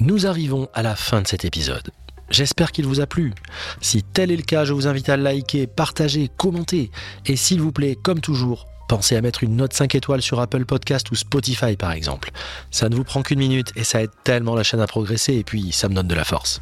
Nous 0.00 0.26
arrivons 0.26 0.68
à 0.74 0.82
la 0.82 0.96
fin 0.96 1.20
de 1.22 1.26
cet 1.26 1.44
épisode. 1.44 1.90
J'espère 2.30 2.72
qu'il 2.72 2.86
vous 2.86 3.00
a 3.00 3.06
plu. 3.06 3.32
Si 3.80 4.02
tel 4.02 4.30
est 4.30 4.36
le 4.36 4.42
cas, 4.42 4.64
je 4.64 4.72
vous 4.72 4.86
invite 4.86 5.08
à 5.08 5.16
liker, 5.16 5.66
partager, 5.66 6.28
commenter. 6.36 6.90
Et 7.26 7.36
s'il 7.36 7.60
vous 7.60 7.72
plaît, 7.72 7.96
comme 8.00 8.20
toujours, 8.20 8.66
pensez 8.88 9.16
à 9.16 9.20
mettre 9.20 9.44
une 9.44 9.56
note 9.56 9.72
5 9.72 9.94
étoiles 9.94 10.22
sur 10.22 10.40
Apple 10.40 10.64
Podcast 10.64 11.10
ou 11.10 11.14
Spotify 11.14 11.76
par 11.76 11.92
exemple. 11.92 12.30
Ça 12.70 12.88
ne 12.88 12.96
vous 12.96 13.04
prend 13.04 13.22
qu'une 13.22 13.38
minute 13.38 13.72
et 13.76 13.84
ça 13.84 14.02
aide 14.02 14.10
tellement 14.24 14.54
la 14.54 14.62
chaîne 14.62 14.80
à 14.80 14.86
progresser 14.86 15.34
et 15.34 15.44
puis 15.44 15.72
ça 15.72 15.88
me 15.88 15.94
donne 15.94 16.08
de 16.08 16.14
la 16.14 16.24
force. 16.24 16.60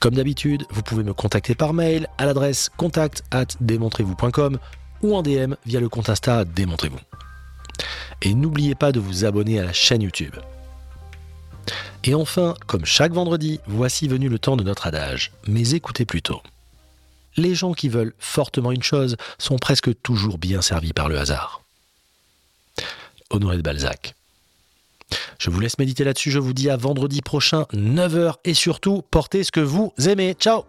Comme 0.00 0.14
d'habitude, 0.14 0.64
vous 0.70 0.82
pouvez 0.82 1.02
me 1.02 1.14
contacter 1.14 1.54
par 1.54 1.72
mail 1.72 2.08
à 2.18 2.26
l'adresse 2.26 2.70
contact 2.76 3.22
at 3.30 3.46
démontrez-vous.com 3.60 4.58
ou 5.02 5.16
en 5.16 5.22
DM 5.22 5.54
via 5.64 5.80
le 5.80 5.88
compte 5.88 6.10
Insta 6.10 6.44
Démontrez-vous. 6.44 7.00
Et 8.22 8.34
n'oubliez 8.34 8.74
pas 8.74 8.92
de 8.92 9.00
vous 9.00 9.24
abonner 9.24 9.60
à 9.60 9.64
la 9.64 9.72
chaîne 9.72 10.02
YouTube. 10.02 10.34
Et 12.04 12.14
enfin, 12.14 12.54
comme 12.66 12.84
chaque 12.84 13.12
vendredi, 13.12 13.60
voici 13.66 14.08
venu 14.08 14.28
le 14.28 14.38
temps 14.38 14.56
de 14.56 14.64
notre 14.64 14.86
adage. 14.86 15.32
Mais 15.46 15.70
écoutez 15.70 16.04
plutôt. 16.04 16.42
Les 17.36 17.54
gens 17.54 17.72
qui 17.72 17.88
veulent 17.88 18.14
fortement 18.18 18.72
une 18.72 18.82
chose 18.82 19.16
sont 19.38 19.58
presque 19.58 19.90
toujours 20.02 20.38
bien 20.38 20.62
servis 20.62 20.92
par 20.92 21.08
le 21.08 21.18
hasard. 21.18 21.62
Honoré 23.30 23.56
de 23.56 23.62
Balzac. 23.62 24.14
Je 25.38 25.50
vous 25.50 25.60
laisse 25.60 25.78
méditer 25.78 26.04
là-dessus, 26.04 26.30
je 26.30 26.38
vous 26.38 26.52
dis 26.52 26.70
à 26.70 26.76
vendredi 26.76 27.20
prochain, 27.22 27.66
9h, 27.72 28.34
et 28.44 28.54
surtout, 28.54 29.02
portez 29.10 29.44
ce 29.44 29.52
que 29.52 29.60
vous 29.60 29.92
aimez. 29.98 30.34
Ciao 30.34 30.64